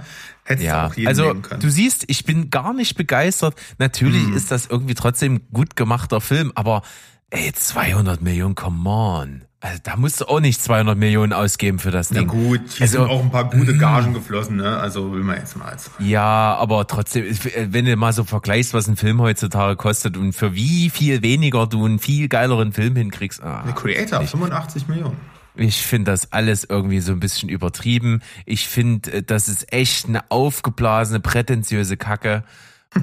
Hättest 0.43 0.63
du 0.63 0.67
Ja, 0.67 0.87
auch 0.87 0.93
jeden 0.95 1.07
also 1.07 1.33
du 1.33 1.69
siehst, 1.69 2.05
ich 2.07 2.23
bin 2.25 2.49
gar 2.49 2.73
nicht 2.73 2.95
begeistert. 2.95 3.55
Natürlich 3.77 4.23
Hm. 4.23 4.33
ist 4.35 4.51
das 4.51 4.67
irgendwie 4.67 4.93
trotzdem 4.95 5.41
gut 5.51 5.75
gemachter 5.75 6.21
Film, 6.21 6.51
aber 6.55 6.81
ey, 7.29 7.51
200 7.53 8.21
Millionen, 8.21 8.55
come 8.55 8.89
on. 8.89 9.41
Also 9.59 9.79
da 9.83 9.95
musst 9.95 10.21
du 10.21 10.25
auch 10.25 10.39
nicht 10.39 10.61
200 10.61 10.95
Millionen 10.95 11.33
ausgeben 11.33 11.79
für 11.79 11.89
das 11.89 12.11
Na 12.11 12.19
Ding. 12.19 12.27
gut, 12.27 12.61
hier 12.69 12.81
Also- 12.83 12.99
sind 12.99 13.09
auch 13.09 13.23
ein 13.23 13.31
paar 13.31 13.49
gute 13.49 13.75
Gagen 13.75 14.13
geflossen, 14.13 14.57
ne? 14.57 14.77
Also 14.77 15.11
will 15.13 15.23
man 15.23 15.37
jetzt 15.37 15.57
mal 15.57 15.65
als. 15.69 15.89
Ja, 15.97 16.55
aber 16.55 16.85
trotzdem, 16.85 17.25
wenn 17.69 17.85
du 17.85 17.95
mal 17.95 18.13
so 18.13 18.23
vergleichst, 18.23 18.75
was 18.75 18.87
ein 18.87 18.97
Film 18.97 19.19
heutzutage 19.19 19.75
kostet 19.75 20.15
und 20.15 20.33
für 20.33 20.53
wie 20.53 20.91
viel 20.91 21.23
weniger 21.23 21.65
du 21.65 21.83
einen 21.85 21.97
viel 21.97 22.27
geileren 22.29 22.71
Film 22.71 22.95
hinkriegst. 22.95 23.41
Ah, 23.41 23.63
Der 23.65 23.73
Creator, 23.73 24.21
85 24.21 24.87
Millionen. 24.87 25.17
Ich 25.55 25.77
finde 25.81 26.11
das 26.11 26.31
alles 26.33 26.65
irgendwie 26.69 26.99
so 26.99 27.11
ein 27.13 27.19
bisschen 27.19 27.49
übertrieben. 27.49 28.21
Ich 28.45 28.67
finde, 28.67 29.11
äh, 29.11 29.23
das 29.23 29.49
ist 29.49 29.73
echt 29.73 30.07
eine 30.07 30.29
aufgeblasene, 30.29 31.19
prätentiöse 31.19 31.97
Kacke. 31.97 32.43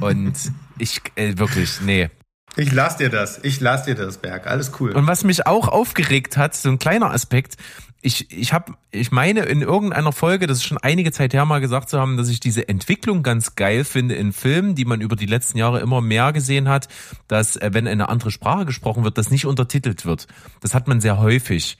Und 0.01 0.35
ich, 0.78 1.01
äh, 1.16 1.36
wirklich, 1.36 1.81
nee. 1.85 2.10
Ich 2.56 2.72
lass 2.72 2.97
dir 2.97 3.10
das. 3.10 3.40
Ich 3.43 3.60
lass 3.60 3.85
dir 3.85 3.94
das, 3.94 4.18
Berg. 4.18 4.47
Alles 4.47 4.72
cool. 4.81 4.93
Und 4.93 5.06
was 5.06 5.24
mich 5.24 5.47
auch 5.47 5.68
aufgeregt 5.68 6.36
hat, 6.36 6.55
so 6.55 6.68
ein 6.68 6.78
kleiner 6.78 7.10
Aspekt, 7.10 7.56
ich, 8.01 8.31
ich 8.31 8.52
habe, 8.52 8.74
ich 8.90 9.12
meine 9.12 9.40
in 9.44 9.62
irgendeiner 9.62 10.12
Folge, 10.12 10.47
das 10.47 10.59
ist 10.59 10.64
schon 10.64 10.78
einige 10.78 11.10
Zeit 11.10 11.32
her 11.32 11.47
mal 11.47 11.60
gesagt 11.60 11.89
zu 11.89 11.98
haben, 11.98 12.18
dass 12.18 12.28
ich 12.28 12.39
diese 12.39 12.68
Entwicklung 12.68 13.22
ganz 13.22 13.56
geil 13.56 13.82
finde 13.82 14.14
in 14.14 14.35
Filmen, 14.35 14.74
die 14.74 14.85
man 14.85 15.01
über 15.01 15.16
die 15.16 15.26
letzten 15.26 15.56
Jahre 15.56 15.81
immer 15.81 16.02
mehr 16.02 16.32
gesehen 16.35 16.68
hat, 16.68 16.89
dass 17.28 17.56
äh, 17.56 17.70
wenn 17.72 17.89
eine 17.89 18.10
andere 18.10 18.31
Sprache 18.31 18.66
gesprochen 18.66 19.05
wird, 19.05 19.16
das 19.16 19.31
nicht 19.31 19.47
untertitelt 19.47 20.05
wird. 20.05 20.26
Das 20.60 20.74
hat 20.74 20.86
man 20.86 21.01
sehr 21.01 21.18
häufig. 21.18 21.78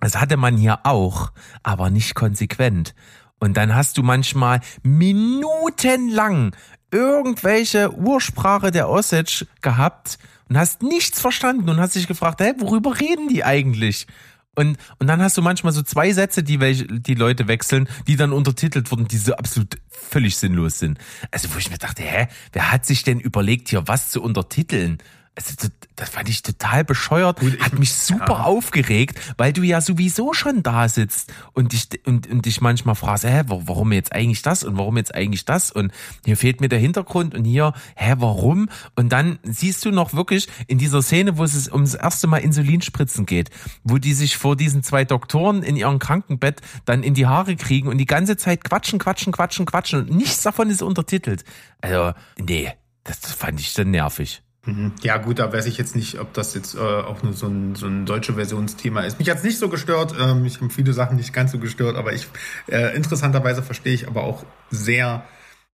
Das 0.00 0.20
hatte 0.20 0.36
man 0.36 0.56
hier 0.56 0.80
auch, 0.84 1.32
aber 1.64 1.90
nicht 1.90 2.14
konsequent. 2.14 2.94
Und 3.40 3.56
dann 3.56 3.74
hast 3.74 3.98
du 3.98 4.02
manchmal 4.02 4.60
minutenlang 4.82 6.54
irgendwelche 6.90 7.92
Ursprache 7.94 8.70
der 8.70 8.88
Osage 8.88 9.46
gehabt 9.60 10.18
und 10.48 10.56
hast 10.56 10.82
nichts 10.82 11.20
verstanden 11.20 11.68
und 11.68 11.78
hast 11.78 11.94
dich 11.94 12.06
gefragt, 12.06 12.40
hä, 12.40 12.52
worüber 12.58 12.98
reden 12.98 13.28
die 13.28 13.44
eigentlich? 13.44 14.06
Und, 14.54 14.76
und 14.98 15.06
dann 15.06 15.22
hast 15.22 15.36
du 15.36 15.42
manchmal 15.42 15.72
so 15.72 15.82
zwei 15.82 16.12
Sätze, 16.12 16.42
die 16.42 16.58
welche, 16.58 16.86
die 16.86 17.14
Leute 17.14 17.46
wechseln, 17.46 17.88
die 18.08 18.16
dann 18.16 18.32
untertitelt 18.32 18.90
wurden, 18.90 19.06
die 19.06 19.18
so 19.18 19.34
absolut 19.34 19.76
völlig 19.88 20.36
sinnlos 20.36 20.80
sind. 20.80 20.98
Also 21.30 21.54
wo 21.54 21.58
ich 21.58 21.70
mir 21.70 21.78
dachte, 21.78 22.02
hä, 22.02 22.26
wer 22.52 22.72
hat 22.72 22.84
sich 22.84 23.04
denn 23.04 23.20
überlegt, 23.20 23.68
hier 23.68 23.86
was 23.86 24.10
zu 24.10 24.20
untertiteln? 24.20 24.98
Also, 25.38 25.54
das- 25.94 26.10
fand 26.10 26.28
ich 26.28 26.42
total 26.42 26.84
bescheuert, 26.84 27.40
Gut, 27.40 27.54
ich- 27.54 27.60
hat 27.60 27.76
mich 27.78 27.92
super 27.92 28.34
ja. 28.38 28.42
aufgeregt, 28.44 29.18
weil 29.36 29.52
du 29.52 29.62
ja 29.62 29.80
sowieso 29.80 30.32
schon 30.32 30.62
da 30.64 30.88
sitzt 30.88 31.32
und 31.54 31.72
dich, 31.72 31.88
und, 32.06 32.28
und 32.28 32.44
dich 32.46 32.60
manchmal 32.60 32.94
fragst, 32.96 33.24
hä, 33.24 33.42
wa- 33.46 33.60
warum 33.64 33.92
jetzt 33.92 34.12
eigentlich 34.12 34.42
das 34.42 34.62
und 34.64 34.76
warum 34.78 34.96
jetzt 34.96 35.14
eigentlich 35.14 35.44
das 35.44 35.70
und 35.72 35.92
hier 36.24 36.36
fehlt 36.36 36.60
mir 36.60 36.68
der 36.68 36.78
Hintergrund 36.80 37.34
und 37.36 37.44
hier, 37.44 37.72
hä, 37.96 38.14
warum? 38.18 38.68
Und 38.96 39.10
dann 39.10 39.38
siehst 39.44 39.84
du 39.84 39.90
noch 39.92 40.12
wirklich 40.14 40.48
in 40.68 40.78
dieser 40.78 41.02
Szene, 41.02 41.36
wo 41.36 41.44
es 41.44 41.68
ums 41.68 41.94
erste 41.94 42.26
Mal 42.28 42.38
Insulinspritzen 42.38 43.26
geht, 43.26 43.50
wo 43.84 43.98
die 43.98 44.14
sich 44.14 44.36
vor 44.36 44.56
diesen 44.56 44.82
zwei 44.84 45.04
Doktoren 45.04 45.62
in 45.64 45.76
ihrem 45.76 45.98
Krankenbett 46.00 46.60
dann 46.84 47.02
in 47.04 47.14
die 47.14 47.26
Haare 47.26 47.54
kriegen 47.56 47.88
und 47.88 47.98
die 47.98 48.06
ganze 48.06 48.36
Zeit 48.36 48.62
quatschen, 48.64 48.98
quatschen, 49.00 49.32
quatschen, 49.32 49.66
quatschen 49.66 50.00
und 50.00 50.10
nichts 50.16 50.42
davon 50.42 50.70
ist 50.70 50.82
untertitelt. 50.82 51.44
Also, 51.80 52.12
nee, 52.40 52.72
das 53.04 53.18
fand 53.32 53.60
ich 53.60 53.72
dann 53.74 53.90
nervig. 53.92 54.42
Mhm. 54.68 54.92
Ja, 55.02 55.16
gut, 55.16 55.38
da 55.38 55.50
weiß 55.50 55.64
ich 55.64 55.78
jetzt 55.78 55.96
nicht, 55.96 56.20
ob 56.20 56.34
das 56.34 56.54
jetzt 56.54 56.74
äh, 56.74 56.78
auch 56.78 57.22
nur 57.22 57.32
so 57.32 57.46
ein, 57.46 57.74
so 57.74 57.86
ein 57.86 58.04
deutsche 58.04 58.34
Versionsthema 58.34 59.00
ist. 59.00 59.18
Mich 59.18 59.30
hat's 59.30 59.42
nicht 59.42 59.58
so 59.58 59.70
gestört. 59.70 60.14
Ähm, 60.20 60.42
mich 60.42 60.60
haben 60.60 60.68
viele 60.68 60.92
Sachen 60.92 61.16
nicht 61.16 61.32
ganz 61.32 61.52
so 61.52 61.58
gestört, 61.58 61.96
aber 61.96 62.12
ich 62.12 62.28
äh, 62.66 62.94
interessanterweise 62.94 63.62
verstehe 63.62 63.94
ich 63.94 64.06
aber 64.06 64.24
auch 64.24 64.44
sehr, 64.70 65.24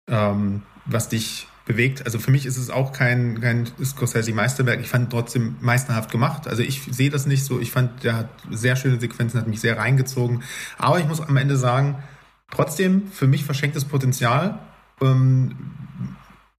ähm, 0.09 0.62
was 0.87 1.09
dich 1.09 1.47
bewegt. 1.67 2.05
Also 2.05 2.19
für 2.19 2.33
mich 2.33 2.47
ist 2.47 2.57
es 2.57 2.69
auch 2.69 2.93
kein, 2.93 3.41
kein 3.41 3.69
Scorsese-Meisterwerk. 3.83 4.81
Ich 4.81 4.89
fand 4.89 5.11
trotzdem 5.11 5.55
meisterhaft 5.61 6.11
gemacht. 6.11 6.49
Also 6.49 6.62
ich 6.62 6.83
sehe 6.91 7.11
das 7.11 7.27
nicht 7.27 7.45
so. 7.45 7.61
Ich 7.61 7.71
fand, 7.71 8.03
der 8.03 8.17
hat 8.17 8.29
sehr 8.51 8.75
schöne 8.75 8.99
Sequenzen, 8.99 9.39
hat 9.39 9.47
mich 9.47 9.61
sehr 9.61 9.79
reingezogen. 9.79 10.43
Aber 10.79 10.99
ich 10.99 11.07
muss 11.07 11.21
am 11.21 11.37
Ende 11.37 11.57
sagen, 11.57 12.03
trotzdem 12.51 13.07
für 13.12 13.29
mich 13.29 13.45
verschenktes 13.45 13.85
Potenzial. 13.85 14.59
Ähm, 15.01 15.55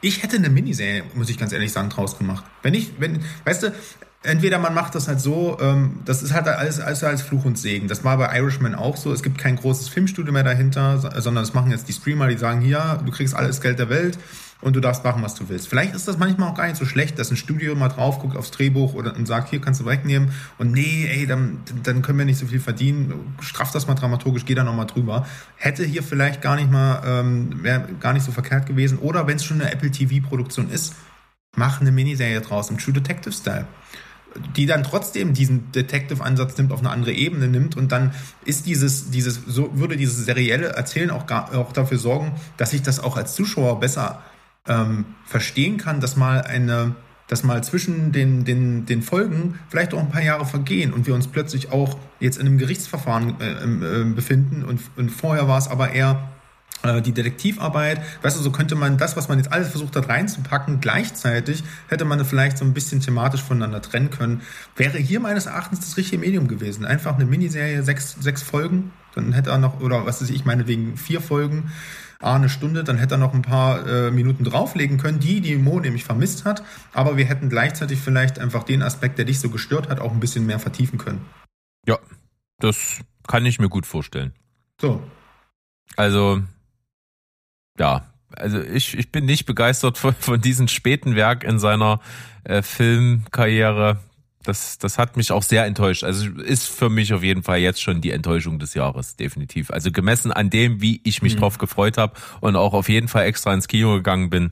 ich 0.02 0.24
hätte 0.24 0.38
eine 0.38 0.50
Miniserie, 0.50 1.04
muss 1.16 1.30
ich 1.30 1.38
ganz 1.38 1.52
ehrlich 1.54 1.72
sagen, 1.72 1.90
draus 1.90 2.18
gemacht. 2.18 2.44
Wenn 2.64 2.74
ich, 2.74 2.94
wenn, 3.00 3.20
weißt 3.46 3.64
du, 3.64 3.74
entweder 4.24 4.60
man 4.60 4.74
macht 4.74 4.96
das 4.96 5.08
halt 5.08 5.20
so, 5.20 5.58
ähm, 5.62 6.00
das 6.06 6.22
ist 6.24 6.34
halt 6.34 6.48
alles, 6.48 6.80
alles 6.80 7.04
als 7.04 7.22
Fluch 7.22 7.46
und 7.46 7.58
Segen. 7.58 7.88
Das 7.88 8.04
war 8.04 8.18
bei 8.18 8.38
Irishman 8.38 8.76
auch 8.76 8.98
so. 8.98 9.12
Es 9.14 9.24
gibt 9.24 9.38
kein 9.38 9.56
großes 9.56 9.90
Filmstudio 9.90 10.32
mehr 10.34 10.44
dahinter, 10.44 11.00
so- 11.00 11.10
sondern 11.22 11.44
das 11.44 11.54
machen 11.54 11.72
jetzt 11.72 11.88
die 11.88 11.94
Streamer, 11.94 12.28
die 12.28 12.38
sagen, 12.38 12.62
hier, 12.62 13.02
du 13.06 13.12
kriegst 13.12 13.34
alles 13.36 13.62
Geld 13.62 13.80
der 13.80 13.90
Welt 13.90 14.18
und 14.62 14.76
du 14.76 14.80
darfst 14.80 15.04
machen, 15.04 15.22
was 15.24 15.36
du 15.36 15.50
willst. 15.50 15.68
Vielleicht 15.68 15.96
ist 15.96 16.08
das 16.08 16.18
manchmal 16.18 16.50
auch 16.50 16.56
gar 16.56 16.68
nicht 16.68 16.78
so 16.78 16.86
schlecht, 16.86 17.20
dass 17.20 17.32
ein 17.32 17.38
Studio 17.38 17.76
mal 17.76 17.90
drauf 17.90 18.20
guckt 18.20 18.38
aufs 18.38 18.52
Drehbuch 18.52 18.94
oder 18.94 19.16
und 19.16 19.28
sagt, 19.28 19.50
hier 19.50 19.60
kannst 19.60 19.82
du 19.82 19.86
wegnehmen 19.86 20.32
und 20.58 20.72
nee, 20.72 21.08
ey, 21.12 21.26
dann, 21.26 21.60
dann 21.84 22.02
können 22.02 22.20
wir 22.20 22.26
nicht 22.26 22.38
so 22.38 22.46
viel 22.46 22.60
verdienen. 22.60 23.36
Straff 23.42 23.72
das 23.72 23.88
mal 23.88 23.96
dramaturgisch, 23.96 24.46
geh 24.46 24.56
da 24.56 24.64
nochmal 24.64 24.86
drüber. 24.86 25.26
Hätte 25.56 25.84
hier 25.84 26.04
vielleicht 26.04 26.42
gar 26.42 26.56
nicht 26.56 26.72
mal, 26.72 27.02
ähm, 27.06 27.64
wäre 27.64 27.88
gar 28.00 28.14
nicht 28.14 28.24
so 28.24 28.32
verkehrt 28.32 28.66
gewesen. 28.66 29.00
Oder 29.00 29.28
wenn 29.28 29.38
es 29.38 29.44
schon 29.44 29.62
eine 29.62 29.72
Apple 29.72 29.92
TV-Produktion 29.92 30.70
ist, 30.70 30.94
mach 31.56 31.82
eine 31.82 31.92
Miniserie 31.92 32.42
draus 32.42 32.70
im 32.70 32.78
True 32.78 32.94
Detective 32.94 33.34
Style. 33.34 33.68
Die 34.56 34.66
dann 34.66 34.84
trotzdem 34.84 35.34
diesen 35.34 35.74
Detective-Ansatz 35.74 36.58
nimmt, 36.58 36.72
auf 36.72 36.80
eine 36.80 36.90
andere 36.90 37.12
Ebene 37.12 37.50
nimmt 37.50 37.76
und 37.76 37.92
dann 37.92 38.14
ist 38.46 38.66
dieses, 38.66 39.12
dieses, 39.12 39.42
so 39.46 39.78
würde 39.78 39.98
dieses 39.98 40.24
serielle 40.24 40.68
Erzählen 40.68 41.12
auch, 41.12 41.26
gar, 41.26 41.54
auch 41.54 41.74
dafür 41.74 41.98
sorgen, 41.98 42.32
dass 42.56 42.72
ich 42.72 42.82
das 42.82 43.02
auch 43.02 43.18
als 43.18 43.36
Zuschauer 43.36 43.82
besser 43.82 44.24
ähm, 44.68 45.06
verstehen 45.26 45.78
kann, 45.78 46.00
dass 46.00 46.16
mal 46.16 46.42
eine, 46.42 46.96
dass 47.28 47.44
mal 47.44 47.64
zwischen 47.64 48.12
den, 48.12 48.46
den, 48.46 48.86
den 48.86 49.02
Folgen 49.02 49.60
vielleicht 49.70 49.94
auch 49.94 50.00
ein 50.00 50.10
paar 50.10 50.24
Jahre 50.24 50.46
vergehen 50.46 50.94
und 50.94 51.08
wir 51.08 51.16
uns 51.16 51.28
plötzlich 51.28 51.72
auch 51.72 51.98
jetzt 52.20 52.38
in 52.38 52.48
einem 52.48 52.58
Gerichtsverfahren 52.58 53.40
äh, 53.40 54.02
äh, 54.02 54.04
befinden 54.14 54.64
und, 54.64 54.82
und 54.98 55.10
vorher 55.10 55.48
war 55.48 55.58
es 55.58 55.68
aber 55.68 55.92
eher 55.92 56.32
äh, 56.84 57.02
die 57.02 57.12
Detektivarbeit, 57.12 58.02
weißt 58.24 58.38
du, 58.38 58.42
so 58.42 58.52
könnte 58.52 58.76
man 58.76 58.98
das, 58.98 59.16
was 59.16 59.30
man 59.30 59.38
jetzt 59.38 59.52
alles 59.52 59.70
versucht 59.70 59.96
hat 59.96 60.10
reinzupacken, 60.10 60.80
gleichzeitig 60.80 61.64
hätte 61.88 62.06
man 62.06 62.24
vielleicht 62.26 62.58
so 62.58 62.66
ein 62.66 62.74
bisschen 62.74 63.02
thematisch 63.02 63.44
voneinander 63.44 63.82
trennen 63.82 64.10
können. 64.10 64.42
Wäre 64.76 64.98
hier 64.98 65.20
meines 65.20 65.46
Erachtens 65.46 65.82
das 65.82 65.98
richtige 65.98 66.20
Medium 66.20 66.48
gewesen. 66.48 66.86
Einfach 66.86 67.16
eine 67.16 67.26
Miniserie, 67.26 67.84
sechs, 67.84 68.16
sechs 68.20 68.42
Folgen, 68.42 68.92
dann 69.14 69.34
hätte 69.34 69.52
er 69.52 69.60
noch, 69.60 69.80
oder 69.80 70.06
was 70.06 70.22
weiß 70.22 70.30
ich, 70.32 70.46
meinetwegen 70.46 70.98
vier 70.98 71.22
Folgen, 71.22 71.72
ah, 72.22 72.36
eine 72.36 72.50
Stunde, 72.50 72.84
dann 72.84 72.98
hätte 72.98 73.16
er 73.16 73.18
noch 73.18 73.34
ein 73.34 73.42
paar 73.42 73.88
äh, 73.88 74.12
Minuten 74.12 74.44
drauflegen 74.44 74.98
können, 74.98 75.20
die 75.20 75.42
die 75.42 75.56
Mo 75.56 75.80
nämlich 75.80 76.04
vermisst 76.04 76.46
hat, 76.46 76.64
aber 76.94 77.18
wir 77.18 77.26
hätten 77.26 77.50
gleichzeitig 77.50 78.00
vielleicht 78.00 78.40
einfach 78.40 78.64
den 78.64 78.82
Aspekt, 78.82 79.18
der 79.18 79.26
dich 79.26 79.40
so 79.40 79.50
gestört 79.50 79.90
hat, 79.90 80.00
auch 80.00 80.12
ein 80.12 80.20
bisschen 80.20 80.46
mehr 80.46 80.60
vertiefen 80.60 80.98
können. 80.98 81.26
Ja, 81.88 82.00
das 82.60 83.00
kann 83.28 83.46
ich 83.46 83.60
mir 83.60 83.70
gut 83.70 83.86
vorstellen. 83.86 84.34
So, 84.80 85.02
Also, 85.96 86.42
ja, 87.78 88.12
also 88.36 88.62
ich, 88.62 88.98
ich 88.98 89.12
bin 89.12 89.26
nicht 89.26 89.46
begeistert 89.46 89.98
von, 89.98 90.16
von 90.16 90.40
diesem 90.40 90.68
späten 90.68 91.16
Werk 91.16 91.44
in 91.44 91.60
seiner 91.60 92.00
äh, 92.44 92.62
Filmkarriere. 92.62 94.00
Das, 94.44 94.78
das 94.78 94.98
hat 94.98 95.18
mich 95.18 95.32
auch 95.32 95.44
sehr 95.44 95.66
enttäuscht. 95.66 96.04
Also 96.04 96.30
ist 96.30 96.68
für 96.68 96.90
mich 96.90 97.14
auf 97.14 97.24
jeden 97.24 97.44
Fall 97.44 97.60
jetzt 97.60 97.82
schon 97.82 98.02
die 98.02 98.12
Enttäuschung 98.12 98.60
des 98.60 98.74
Jahres, 98.74 99.16
definitiv. 99.16 99.72
Also 99.72 99.92
gemessen 99.92 100.32
an 100.32 100.50
dem, 100.50 100.82
wie 100.82 101.02
ich 101.04 101.22
mich 101.22 101.36
mhm. 101.36 101.40
drauf 101.42 101.58
gefreut 101.58 101.98
habe 101.98 102.14
und 102.40 102.56
auch 102.56 102.74
auf 102.74 102.90
jeden 102.90 103.08
Fall 103.08 103.26
extra 103.26 103.54
ins 103.54 103.68
Kino 103.68 103.94
gegangen 103.94 104.30
bin. 104.30 104.52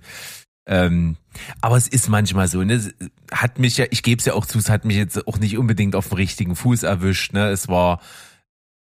Ähm, 0.67 1.15
aber 1.61 1.77
es 1.77 1.87
ist 1.87 2.09
manchmal 2.09 2.47
so, 2.47 2.63
ne? 2.63 2.93
Hat 3.31 3.57
mich 3.57 3.77
ja, 3.77 3.85
ich 3.89 4.03
gebe 4.03 4.19
es 4.19 4.25
ja 4.25 4.33
auch 4.33 4.45
zu, 4.45 4.59
es 4.59 4.69
hat 4.69 4.85
mich 4.85 4.97
jetzt 4.97 5.27
auch 5.27 5.39
nicht 5.39 5.57
unbedingt 5.57 5.95
auf 5.95 6.09
dem 6.09 6.17
richtigen 6.17 6.55
Fuß 6.55 6.83
erwischt. 6.83 7.33
Ne? 7.33 7.49
Es 7.49 7.67
war 7.67 7.99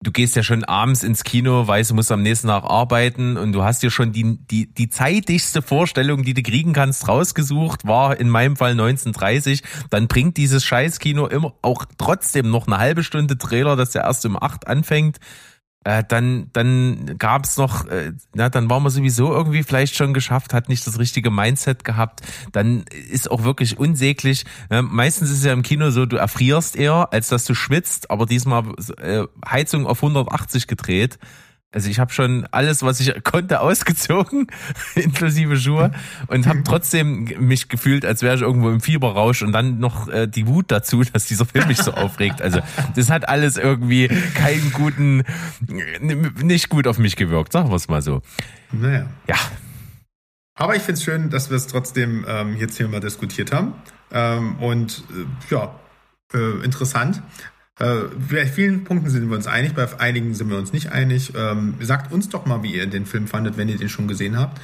du 0.06 0.12
gehst 0.12 0.36
ja 0.36 0.44
schon 0.44 0.64
abends 0.64 1.04
ins 1.04 1.24
Kino, 1.24 1.68
weißt, 1.68 1.90
du 1.90 1.96
musst 1.96 2.12
am 2.12 2.22
nächsten 2.22 2.48
Tag 2.48 2.64
arbeiten 2.64 3.38
und 3.38 3.54
du 3.54 3.64
hast 3.64 3.82
dir 3.82 3.90
schon 3.90 4.12
die, 4.12 4.38
die, 4.52 4.68
die 4.72 4.90
zeitigste 4.90 5.62
Vorstellung, 5.62 6.24
die 6.24 6.36
du 6.36 6.44
kriegen 6.44 6.74
kannst, 6.74 7.08
rausgesucht, 7.08 7.88
war 7.88 8.20
in 8.20 8.30
meinem 8.30 8.56
Fall 8.56 8.72
1930. 8.72 9.64
Dann 9.90 10.08
bringt 10.08 10.38
dieses 10.38 10.64
Scheißkino 10.64 11.28
immer 11.28 11.54
auch 11.64 11.86
trotzdem 11.98 12.52
noch 12.52 12.68
eine 12.68 12.78
halbe 12.78 13.04
Stunde 13.04 13.38
Trailer, 13.38 13.76
dass 13.76 13.92
der 13.92 14.04
erst 14.04 14.26
um 14.26 14.42
acht 14.42 14.68
anfängt 14.68 15.18
äh, 15.86 16.04
dann 16.06 16.50
dann 16.52 17.18
gab's 17.18 17.58
noch, 17.58 17.86
äh, 17.86 18.12
na, 18.34 18.50
dann 18.50 18.70
war 18.70 18.80
man 18.80 18.92
sowieso 18.92 19.32
irgendwie 19.32 19.64
vielleicht 19.64 19.96
schon 19.96 20.14
geschafft, 20.14 20.54
hat 20.54 20.68
nicht 20.68 20.86
das 20.86 21.00
richtige 21.00 21.30
Mindset 21.30 21.84
gehabt. 21.84 22.22
Dann 22.52 22.84
ist 23.12 23.30
auch 23.30 23.44
wirklich 23.44 23.78
unsäglich. 23.78 24.46
Äh, 24.70 24.82
meistens 24.82 25.30
ist 25.30 25.38
es 25.38 25.46
ja 25.46 25.54
im 25.54 25.62
Kino 25.62 25.92
so, 25.92 26.06
du 26.06 26.18
erfrierst 26.18 26.76
eher, 26.76 27.14
als 27.14 27.30
dass 27.30 27.46
du 27.46 27.54
schwitzt, 27.54 28.10
aber 28.10 28.26
diesmal 28.26 28.64
äh, 28.98 29.24
Heizung 29.48 29.86
auf 29.86 30.00
180 30.00 30.68
gedreht. 30.68 31.20
Also 31.76 31.90
ich 31.90 32.00
habe 32.00 32.14
schon 32.14 32.48
alles, 32.52 32.84
was 32.84 33.02
ich 33.02 33.14
konnte, 33.26 33.60
ausgezogen, 33.66 34.48
inklusive 34.96 35.58
Schuhe, 35.58 35.92
und 36.28 36.48
habe 36.48 36.64
trotzdem 36.66 37.26
mich 37.40 37.68
gefühlt, 37.68 38.06
als 38.06 38.22
wäre 38.22 38.36
ich 38.36 38.42
irgendwo 38.42 38.70
im 38.70 38.80
Fieberrausch 38.80 39.44
und 39.44 39.52
dann 39.52 39.78
noch 39.80 40.08
äh, 40.08 40.26
die 40.26 40.48
Wut 40.48 40.72
dazu, 40.72 41.04
dass 41.04 41.26
dieser 41.26 41.46
Film 41.46 41.68
mich 41.68 41.78
so 41.78 41.92
aufregt. 41.92 42.42
Also 42.42 42.62
das 42.96 43.10
hat 43.10 43.28
alles 43.28 43.58
irgendwie 43.58 44.08
keinen 44.36 44.72
guten, 44.72 45.24
nicht 46.42 46.70
gut 46.70 46.88
auf 46.88 46.98
mich 46.98 47.18
gewirkt, 47.18 47.52
sagen 47.52 47.70
wir 47.70 47.76
es 47.76 47.90
mal 47.90 48.02
so. 48.02 48.22
Naja. 48.72 49.08
Ja. 49.28 49.36
Aber 50.58 50.78
ich 50.78 50.82
finde 50.82 51.00
es 51.00 51.04
schön, 51.04 51.30
dass 51.30 51.50
wir 51.50 51.58
es 51.58 51.68
trotzdem 51.68 52.26
ähm, 52.26 52.56
jetzt 52.56 52.78
hier 52.78 52.88
mal 52.88 53.02
diskutiert 53.02 53.52
haben. 53.52 53.74
Ähm, 54.12 54.56
und 54.60 55.04
äh, 55.10 55.54
ja, 55.54 55.78
äh, 56.34 56.64
interessant. 56.64 57.22
Äh, 57.80 57.96
bei 58.32 58.46
vielen 58.46 58.84
Punkten 58.86 59.10
sind 59.10 59.30
wir 59.30 59.36
uns 59.36 59.48
einig, 59.48 59.74
bei 59.74 59.88
einigen 60.00 60.34
sind 60.34 60.50
wir 60.50 60.58
uns 60.58 60.72
nicht 60.72 60.92
einig. 60.92 61.34
Ähm, 61.36 61.76
sagt 61.82 62.12
uns 62.12 62.30
doch 62.30 62.46
mal, 62.46 62.64
wie 62.64 62.76
ihr 62.76 62.88
den 62.88 63.06
Film 63.06 63.28
fandet, 63.28 63.58
wenn 63.58 63.68
ihr 63.68 63.78
den 63.78 63.90
schon 63.90 64.08
gesehen 64.08 64.40
habt. 64.40 64.62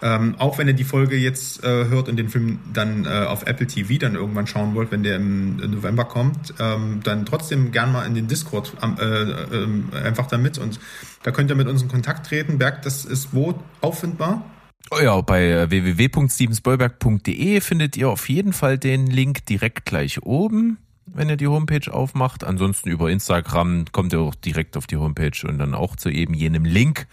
Ähm, 0.00 0.34
auch 0.38 0.58
wenn 0.58 0.66
ihr 0.66 0.74
die 0.74 0.84
Folge 0.84 1.16
jetzt 1.16 1.62
äh, 1.62 1.86
hört 1.86 2.08
und 2.08 2.16
den 2.16 2.28
Film 2.28 2.58
dann 2.72 3.04
äh, 3.04 3.08
auf 3.08 3.46
Apple 3.46 3.68
TV 3.68 3.98
dann 3.98 4.16
irgendwann 4.16 4.48
schauen 4.48 4.74
wollt, 4.74 4.90
wenn 4.90 5.04
der 5.04 5.16
im 5.16 5.56
November 5.56 6.04
kommt, 6.04 6.54
ähm, 6.58 7.00
dann 7.04 7.24
trotzdem 7.24 7.70
gern 7.70 7.92
mal 7.92 8.04
in 8.04 8.14
den 8.14 8.26
Discord 8.26 8.72
äh, 8.82 9.04
ähm, 9.04 9.90
einfach 9.92 10.26
damit 10.26 10.58
und 10.58 10.80
da 11.22 11.30
könnt 11.30 11.50
ihr 11.50 11.56
mit 11.56 11.68
uns 11.68 11.82
in 11.82 11.88
Kontakt 11.88 12.26
treten. 12.26 12.58
Berg, 12.58 12.82
das 12.82 13.04
ist 13.04 13.32
wo 13.32 13.54
auffindbar? 13.80 14.44
Oh 14.90 14.98
ja, 15.00 15.20
bei 15.20 15.48
äh, 15.48 15.70
www.stevensbollberg.de 15.70 17.60
findet 17.60 17.96
ihr 17.96 18.08
auf 18.08 18.28
jeden 18.28 18.52
Fall 18.52 18.78
den 18.78 19.06
Link 19.06 19.46
direkt 19.46 19.84
gleich 19.84 20.20
oben 20.24 20.78
wenn 21.06 21.28
ihr 21.28 21.36
die 21.36 21.48
Homepage 21.48 21.92
aufmacht. 21.92 22.44
Ansonsten 22.44 22.88
über 22.90 23.10
Instagram 23.10 23.86
kommt 23.92 24.12
ihr 24.12 24.20
auch 24.20 24.34
direkt 24.34 24.76
auf 24.76 24.86
die 24.86 24.96
Homepage 24.96 25.46
und 25.46 25.58
dann 25.58 25.74
auch 25.74 25.96
zu 25.96 26.08
eben 26.08 26.34
jenem 26.34 26.64
Link 26.64 27.06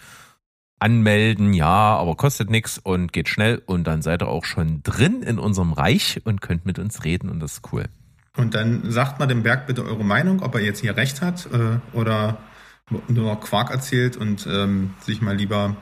anmelden. 0.79 1.53
Ja, 1.53 1.97
aber 1.97 2.15
kostet 2.15 2.49
nichts 2.49 2.77
und 2.77 3.13
geht 3.13 3.29
schnell 3.29 3.61
und 3.65 3.85
dann 3.85 4.01
seid 4.01 4.21
ihr 4.21 4.27
auch 4.27 4.45
schon 4.45 4.81
drin 4.83 5.21
in 5.23 5.39
unserem 5.39 5.73
Reich 5.73 6.21
und 6.23 6.41
könnt 6.41 6.65
mit 6.65 6.79
uns 6.79 7.03
reden 7.03 7.29
und 7.29 7.39
das 7.39 7.53
ist 7.53 7.73
cool. 7.73 7.85
Und 8.37 8.55
dann 8.55 8.89
sagt 8.89 9.19
mal 9.19 9.25
dem 9.25 9.43
Berg 9.43 9.67
bitte 9.67 9.83
eure 9.83 10.05
Meinung, 10.05 10.41
ob 10.41 10.55
er 10.55 10.61
jetzt 10.61 10.79
hier 10.79 10.95
recht 10.95 11.21
hat 11.21 11.47
äh, 11.51 11.79
oder 11.95 12.37
nur 13.07 13.39
Quark 13.39 13.69
erzählt 13.71 14.17
und 14.17 14.47
ähm, 14.47 14.93
sich 15.01 15.21
mal 15.21 15.35
lieber 15.35 15.75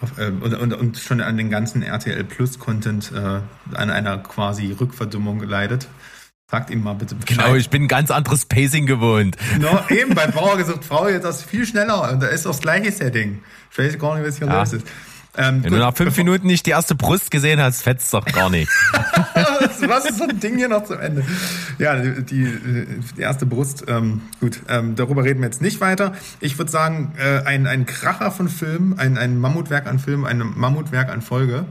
auf, 0.00 0.16
äh, 0.18 0.28
und, 0.28 0.54
und, 0.54 0.72
und, 0.72 0.98
schon 0.98 1.20
an 1.20 1.36
den 1.36 1.50
ganzen 1.50 1.82
RTL 1.82 2.22
Plus 2.24 2.58
Content 2.58 3.12
äh, 3.12 3.40
an 3.74 3.90
einer 3.90 4.18
quasi 4.18 4.72
Rückverdummung 4.72 5.42
leidet. 5.42 5.88
Sagt 6.50 6.70
ihm 6.70 6.82
mal 6.82 6.94
bitte 6.94 7.14
Bescheid. 7.14 7.44
Genau, 7.44 7.54
ich 7.56 7.68
bin 7.68 7.82
ein 7.82 7.88
ganz 7.88 8.10
anderes 8.10 8.46
Pacing 8.46 8.86
gewohnt. 8.86 9.36
No, 9.60 9.80
eben, 9.90 10.14
bei 10.14 10.28
Bauer 10.28 10.56
gesucht 10.56 10.82
Frau 10.82 11.06
jetzt 11.06 11.24
das 11.24 11.42
viel 11.42 11.66
schneller 11.66 12.10
und 12.10 12.22
da 12.22 12.28
ist 12.28 12.46
das 12.46 12.60
gleiche 12.60 12.90
Setting. 12.90 13.42
Ich 13.70 13.78
weiß 13.78 13.98
gar 13.98 14.16
nicht, 14.16 14.26
was 14.26 14.38
hier 14.38 14.46
ja. 14.46 14.60
los 14.60 14.72
ist. 14.72 14.86
Ähm, 15.36 15.62
Wenn 15.62 15.64
gut, 15.64 15.72
du 15.72 15.76
nach 15.84 15.94
fünf 15.94 16.16
Minuten 16.16 16.46
nicht 16.46 16.64
die 16.64 16.70
erste 16.70 16.94
Brust 16.94 17.30
gesehen 17.30 17.60
hast, 17.60 17.82
fetzt 17.82 18.14
doch 18.14 18.24
gar 18.24 18.48
nicht. 18.48 18.70
was 19.86 20.06
ist 20.06 20.16
so 20.16 20.24
ein 20.24 20.40
Ding 20.40 20.56
hier 20.56 20.70
noch 20.70 20.84
zum 20.84 20.98
Ende? 21.00 21.22
Ja, 21.78 21.96
die, 21.96 22.24
die 22.24 23.20
erste 23.20 23.44
Brust, 23.44 23.84
ähm, 23.86 24.22
gut, 24.40 24.60
ähm, 24.70 24.96
darüber 24.96 25.24
reden 25.24 25.40
wir 25.40 25.48
jetzt 25.48 25.60
nicht 25.60 25.82
weiter. 25.82 26.14
Ich 26.40 26.56
würde 26.56 26.70
sagen, 26.70 27.12
äh, 27.18 27.42
ein, 27.44 27.66
ein 27.66 27.84
Kracher 27.84 28.30
von 28.30 28.48
Film, 28.48 28.94
ein, 28.96 29.18
ein 29.18 29.38
Mammutwerk 29.38 29.86
an 29.86 29.98
Film, 29.98 30.24
ein 30.24 30.38
Mammutwerk 30.38 31.10
an 31.10 31.20
Folge 31.20 31.66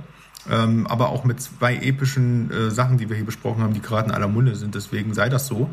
ähm, 0.49 0.87
aber 0.87 1.09
auch 1.09 1.23
mit 1.23 1.41
zwei 1.41 1.75
epischen 1.75 2.51
äh, 2.51 2.71
Sachen, 2.71 2.97
die 2.97 3.09
wir 3.09 3.15
hier 3.15 3.25
besprochen 3.25 3.61
haben, 3.63 3.73
die 3.73 3.81
gerade 3.81 4.09
in 4.09 4.15
aller 4.15 4.27
Munde 4.27 4.55
sind. 4.55 4.75
Deswegen 4.75 5.13
sei 5.13 5.29
das 5.29 5.47
so. 5.47 5.69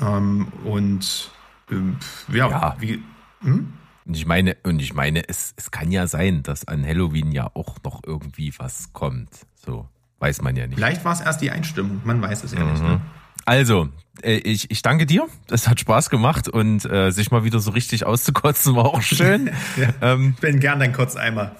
Ähm, 0.00 0.48
und 0.64 1.30
ähm, 1.70 1.96
ja, 2.32 2.48
ja. 2.48 2.76
wie. 2.78 3.02
Hm? 3.42 3.72
Und 4.04 4.16
ich 4.16 4.26
meine, 4.26 4.56
und 4.62 4.80
ich 4.80 4.94
meine, 4.94 5.28
es, 5.28 5.52
es 5.56 5.70
kann 5.70 5.90
ja 5.90 6.06
sein, 6.06 6.42
dass 6.42 6.68
an 6.68 6.86
Halloween 6.86 7.32
ja 7.32 7.50
auch 7.54 7.76
noch 7.84 8.02
irgendwie 8.06 8.54
was 8.56 8.92
kommt. 8.92 9.30
So, 9.54 9.88
weiß 10.20 10.42
man 10.42 10.54
ja 10.54 10.66
nicht. 10.66 10.76
Vielleicht 10.76 11.04
war 11.04 11.12
es 11.12 11.20
erst 11.20 11.40
die 11.40 11.50
Einstimmung, 11.50 12.00
man 12.04 12.22
weiß 12.22 12.44
es 12.44 12.52
ja 12.52 12.60
mhm. 12.60 12.70
nicht. 12.70 12.82
Ne? 12.82 13.00
Also, 13.44 13.88
äh, 14.22 14.36
ich, 14.36 14.70
ich 14.70 14.82
danke 14.82 15.06
dir. 15.06 15.26
Es 15.50 15.68
hat 15.68 15.80
Spaß 15.80 16.10
gemacht 16.10 16.48
und 16.48 16.84
äh, 16.84 17.10
sich 17.10 17.30
mal 17.30 17.44
wieder 17.44 17.58
so 17.58 17.72
richtig 17.72 18.06
auszukotzen 18.06 18.76
war 18.76 18.86
auch 18.86 19.02
schön. 19.02 19.50
ja, 19.76 19.88
ähm, 20.00 20.34
ich 20.36 20.40
bin 20.40 20.60
gern 20.60 20.78
dein 20.78 20.92
Kurzeimer. 20.92 21.52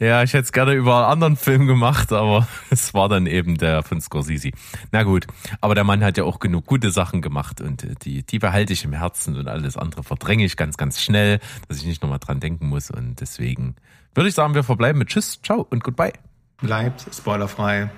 Ja, 0.00 0.24
ich 0.24 0.32
hätte 0.32 0.42
es 0.42 0.52
gerne 0.52 0.72
über 0.72 0.96
einen 0.96 1.12
anderen 1.12 1.36
Film 1.36 1.66
gemacht, 1.66 2.12
aber 2.12 2.48
es 2.70 2.94
war 2.94 3.08
dann 3.08 3.26
eben 3.26 3.56
der 3.58 3.84
von 3.84 4.00
Scorsese. 4.00 4.50
Na 4.90 5.04
gut, 5.04 5.26
aber 5.60 5.76
der 5.76 5.84
Mann 5.84 6.02
hat 6.02 6.18
ja 6.18 6.24
auch 6.24 6.40
genug 6.40 6.66
gute 6.66 6.90
Sachen 6.90 7.22
gemacht 7.22 7.60
und 7.60 7.84
äh, 7.84 7.94
die, 8.02 8.24
die 8.24 8.38
behalte 8.40 8.72
ich 8.72 8.84
im 8.84 8.92
Herzen 8.92 9.36
und 9.36 9.46
alles 9.46 9.76
andere 9.76 10.02
verdränge 10.02 10.44
ich 10.44 10.56
ganz, 10.56 10.76
ganz 10.76 11.00
schnell, 11.00 11.38
dass 11.68 11.78
ich 11.78 11.86
nicht 11.86 12.02
nochmal 12.02 12.18
dran 12.18 12.40
denken 12.40 12.68
muss 12.68 12.90
und 12.90 13.20
deswegen 13.20 13.76
würde 14.14 14.28
ich 14.28 14.34
sagen, 14.34 14.54
wir 14.54 14.64
verbleiben 14.64 14.98
mit 14.98 15.08
Tschüss, 15.08 15.40
ciao 15.42 15.66
und 15.70 15.84
goodbye. 15.84 16.12
Bleibt 16.58 17.06
spoilerfrei. 17.12 17.90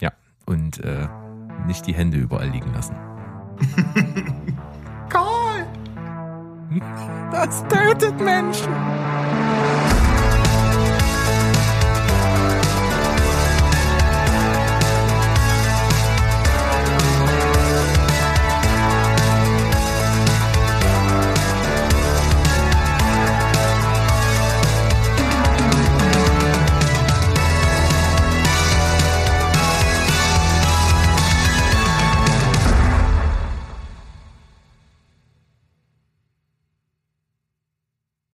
Ja, 0.00 0.12
und 0.44 0.78
äh, 0.84 1.08
nicht 1.66 1.86
die 1.86 1.94
Hände 1.94 2.18
überall 2.18 2.50
liegen 2.50 2.72
lassen. 2.74 2.96
Call! 5.08 5.66
Das 7.32 7.64
tötet 7.68 8.20
Menschen! 8.20 9.49